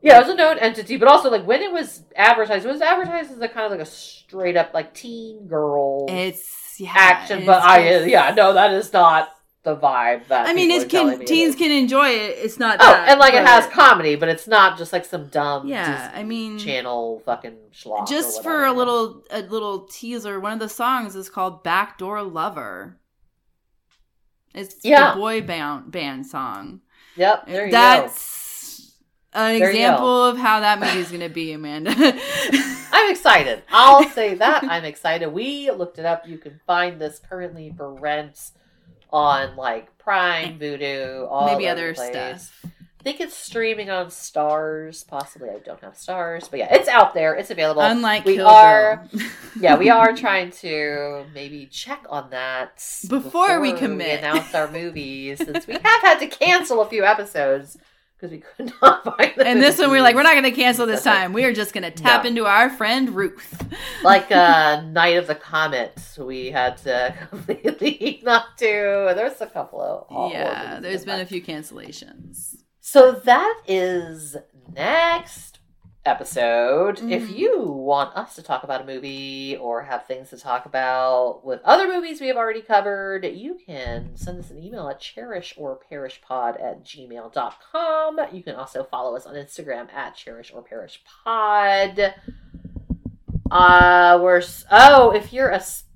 yeah, 0.00 0.18
it 0.18 0.26
was 0.26 0.28
a 0.30 0.34
known 0.36 0.58
entity, 0.58 0.96
but 0.96 1.08
also 1.08 1.30
like 1.30 1.46
when 1.46 1.62
it 1.62 1.72
was 1.72 2.02
advertised, 2.16 2.64
it 2.64 2.68
was 2.70 2.80
advertised 2.80 3.30
as 3.32 3.40
a 3.40 3.48
kind 3.48 3.66
of 3.66 3.70
like 3.72 3.80
a 3.80 3.90
straight 3.90 4.56
up 4.56 4.72
like 4.74 4.94
teen 4.94 5.46
girl 5.48 6.06
It's 6.08 6.61
yeah, 6.78 6.92
action. 6.94 7.44
But 7.46 7.62
I 7.62 8.04
yeah, 8.04 8.32
no, 8.36 8.52
that 8.54 8.72
is 8.72 8.92
not 8.92 9.34
the 9.64 9.76
vibe 9.76 10.26
that 10.26 10.48
I 10.48 10.54
mean, 10.54 10.70
people 10.70 10.82
it's 10.82 10.84
are 10.86 10.88
telling 10.88 11.10
can 11.12 11.18
me 11.20 11.24
teens 11.26 11.54
is. 11.54 11.56
can 11.60 11.70
enjoy 11.70 12.08
it. 12.08 12.38
It's 12.38 12.58
not. 12.58 12.78
Oh, 12.80 12.84
that, 12.84 13.08
and 13.10 13.20
like 13.20 13.34
it 13.34 13.46
has 13.46 13.66
comedy, 13.68 14.16
but 14.16 14.28
it's 14.28 14.48
not 14.48 14.76
just 14.76 14.92
like 14.92 15.04
some 15.04 15.28
dumb 15.28 15.68
Yeah, 15.68 16.10
I 16.14 16.24
mean, 16.24 16.58
channel 16.58 17.22
fucking 17.24 17.56
schlock. 17.72 18.08
just 18.08 18.42
for 18.42 18.64
a 18.64 18.72
little 18.72 19.22
a 19.30 19.42
little 19.42 19.86
teaser. 19.86 20.40
One 20.40 20.52
of 20.52 20.58
the 20.58 20.68
songs 20.68 21.14
is 21.14 21.28
called 21.30 21.62
"Backdoor 21.62 22.22
Lover." 22.22 22.98
It's 24.54 24.76
Yeah. 24.82 25.14
the 25.14 25.20
boy 25.20 25.40
band 25.42 25.90
band 25.90 26.26
song. 26.26 26.80
Yep, 27.16 27.46
there 27.46 27.66
you 27.66 27.72
go. 27.72 27.78
An 29.34 29.58
There 29.58 29.70
example 29.70 30.26
of 30.26 30.36
how 30.36 30.60
that 30.60 30.78
movie's 30.78 31.10
gonna 31.10 31.28
be, 31.28 31.52
Amanda. 31.52 31.94
I'm 32.92 33.10
excited. 33.10 33.62
I'll 33.70 34.08
say 34.10 34.34
that 34.34 34.62
I'm 34.64 34.84
excited. 34.84 35.28
We 35.32 35.70
looked 35.70 35.98
it 35.98 36.04
up. 36.04 36.28
You 36.28 36.36
can 36.38 36.60
find 36.66 37.00
this 37.00 37.18
currently 37.18 37.72
for 37.76 37.92
rent 37.94 38.50
on 39.10 39.56
like 39.56 39.96
Prime, 39.98 40.58
Vudu, 40.58 41.26
all 41.30 41.46
Maybe 41.46 41.66
other 41.68 41.88
the 41.88 41.94
place. 41.94 42.10
stuff. 42.10 42.66
I 43.00 43.02
think 43.02 43.20
it's 43.20 43.36
streaming 43.36 43.90
on 43.90 44.06
Starz. 44.06 45.04
Possibly, 45.08 45.48
I 45.50 45.58
don't 45.58 45.80
have 45.80 45.94
Starz, 45.94 46.48
but 46.48 46.60
yeah, 46.60 46.72
it's 46.72 46.88
out 46.88 47.14
there. 47.14 47.34
It's 47.34 47.50
available. 47.50 47.82
Unlike 47.82 48.24
we 48.26 48.36
Kill 48.36 48.46
are, 48.46 49.04
yeah, 49.60 49.76
we 49.76 49.90
are 49.90 50.12
trying 50.14 50.50
to 50.60 51.24
maybe 51.34 51.66
check 51.66 52.04
on 52.08 52.30
that 52.30 52.84
Before 53.08 53.60
we 53.60 53.72
commit. 53.72 54.20
announce 54.20 54.54
our 54.54 54.70
movies, 54.70 55.38
since 55.38 55.66
we 55.66 55.72
have 55.72 55.82
had 56.02 56.18
to 56.20 56.28
cancel 56.28 56.80
a 56.80 56.88
few 56.88 57.04
episodes 57.04 57.76
because 58.22 58.30
we 58.32 58.38
could 58.66 58.72
not 58.82 59.04
find. 59.04 59.32
The 59.36 59.46
and 59.46 59.60
this 59.60 59.78
one, 59.78 59.90
we're 59.90 60.00
like, 60.02 60.14
we're 60.14 60.22
not 60.22 60.32
going 60.32 60.44
to 60.44 60.52
cancel 60.52 60.86
this 60.86 61.02
time. 61.12 61.32
We 61.32 61.44
are 61.44 61.52
just 61.52 61.74
going 61.74 61.82
to 61.82 61.90
tap 61.90 62.22
No. 62.22 62.28
into 62.30 62.46
our 62.46 62.70
friend 62.70 63.10
Ruth. 63.14 63.66
like 64.04 64.30
uh 64.30 64.80
Night 64.82 65.16
of 65.16 65.26
the 65.26 65.34
Comet, 65.34 65.98
we 66.18 66.50
had 66.50 66.76
to 66.78 67.14
completely 67.28 68.20
not 68.22 68.56
do. 68.56 69.10
There's 69.14 69.40
a 69.40 69.46
couple 69.46 69.80
of 69.80 70.30
yeah, 70.32 70.78
There's 70.80 71.04
been 71.04 71.20
a 71.20 71.26
few 71.26 71.42
cancellations. 71.42 72.56
So 72.80 73.12
that 73.12 73.60
is 73.66 74.36
next 74.74 75.51
episode. 76.04 76.98
If 77.10 77.28
Mhm. 77.28 77.36
you 77.36 77.62
want 77.62 78.16
us 78.16 78.34
to 78.34 78.42
talk 78.42 78.64
about 78.64 78.80
a 78.80 78.84
movie 78.84 79.56
or 79.56 79.82
have 79.82 80.04
things 80.06 80.30
to 80.30 80.36
talk 80.38 80.66
about 80.66 81.44
with 81.44 81.60
other 81.64 81.86
movies 81.86 82.20
we 82.20 82.26
have 82.28 82.36
already 82.36 82.62
covered, 82.62 83.24
you 83.24 83.54
can 83.54 84.16
send 84.16 84.38
us 84.40 84.50
an 84.50 84.60
email 84.62 84.88
at 84.88 85.00
cherishorperishpod 85.00 86.60
at 86.62 86.82
gmail.com. 86.82 88.20
You 88.32 88.42
can 88.42 88.56
also 88.56 88.82
follow 88.84 89.14
us 89.16 89.26
on 89.26 89.34
Instagram 89.34 89.92
at 89.92 90.16
cherishorperishpod. 90.16 92.14
Uh, 93.50 94.18
we're 94.22 94.42
oh, 94.70 95.10
if 95.10 95.32
you're 95.32 95.50
a 95.50 95.60
sp- 95.60 95.86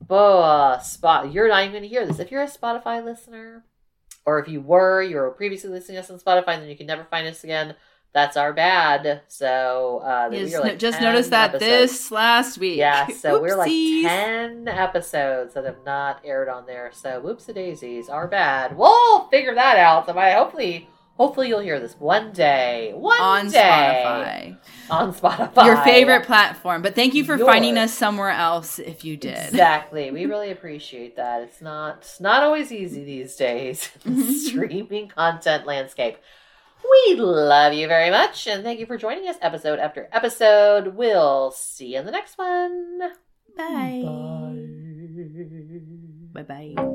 spot, 0.83 1.33
you're 1.33 1.49
not 1.49 1.63
even 1.63 1.73
going 1.73 1.83
to 1.83 1.89
hear 1.89 2.07
this. 2.07 2.19
If 2.21 2.31
you're 2.31 2.43
a 2.43 2.47
Spotify 2.47 3.03
listener, 3.05 3.65
or 4.25 4.39
if 4.39 4.47
you 4.49 4.61
were, 4.61 5.03
you 5.03 5.17
were 5.17 5.31
previously 5.31 5.71
listening 5.71 5.97
to 5.97 6.01
us 6.01 6.11
on 6.11 6.19
Spotify, 6.21 6.59
then 6.59 6.69
you 6.69 6.77
can 6.77 6.87
never 6.87 7.05
find 7.05 7.27
us 7.27 7.43
again. 7.45 7.75
That's 8.13 8.37
our 8.37 8.53
bad. 8.55 9.23
So 9.29 9.99
uh, 10.03 10.29
we 10.31 10.39
Just, 10.39 10.55
are 10.57 10.61
like 10.63 10.79
just 10.79 11.01
noticed 11.03 11.31
that 11.31 11.51
episodes. 11.55 11.93
this 11.93 12.11
last 12.11 12.57
week. 12.59 12.79
Yeah, 12.79 13.09
so 13.09 13.41
we're 13.43 13.57
like 13.57 13.69
10 13.71 14.69
episodes 14.69 15.53
that 15.55 15.65
have 15.65 15.85
not 15.85 16.23
aired 16.25 16.49
on 16.49 16.65
there. 16.67 16.91
So 16.95 17.21
whoopsie 17.21 17.55
daisies, 17.55 18.09
our 18.09 18.27
bad. 18.27 18.77
We'll 18.77 19.29
figure 19.29 19.55
that 19.55 19.77
out. 19.77 20.07
So 20.07 20.15
by 20.15 20.33
hopefully 20.33 20.89
Hopefully, 21.17 21.49
you'll 21.49 21.61
hear 21.61 21.81
this 21.81 21.95
one 21.95 22.31
day. 22.33 22.93
One 22.95 23.19
on 23.19 23.49
day 23.49 24.03
Spotify. 24.05 24.91
on 24.91 25.15
Spotify. 25.15 25.65
Your 25.65 25.77
favorite 25.79 26.27
platform. 26.27 26.83
But 26.83 26.95
thank 26.95 27.15
you 27.15 27.25
for 27.25 27.37
Yours. 27.39 27.49
finding 27.49 27.79
us 27.79 27.95
somewhere 27.95 28.29
else 28.29 28.79
if 28.79 29.03
you 29.03 29.17
did. 29.17 29.49
Exactly. 29.49 30.11
We 30.11 30.27
really 30.27 30.51
appreciate 30.51 31.17
that. 31.17 31.41
It's 31.41 31.63
not 31.63 31.99
it's 32.03 32.21
not 32.21 32.43
always 32.43 32.71
easy 32.71 33.03
these 33.03 33.35
days 33.35 33.91
streaming 34.47 35.09
content 35.09 35.67
landscape. 35.67 36.19
We 36.85 37.15
love 37.17 37.73
you 37.73 37.89
very 37.89 38.11
much 38.11 38.47
and 38.47 38.63
thank 38.63 38.81
you 38.81 38.87
for 38.87 38.97
joining 38.97 39.29
us 39.29 39.37
episode 39.41 39.79
after 39.79 40.09
episode. 40.13 40.95
We'll 40.97 41.51
see 41.51 41.95
you 41.95 42.01
in 42.01 42.07
the 42.07 42.13
next 42.13 42.39
one. 42.39 42.99
Bye. 43.57 44.03
Bye 46.33 46.43
bye. 46.75 46.93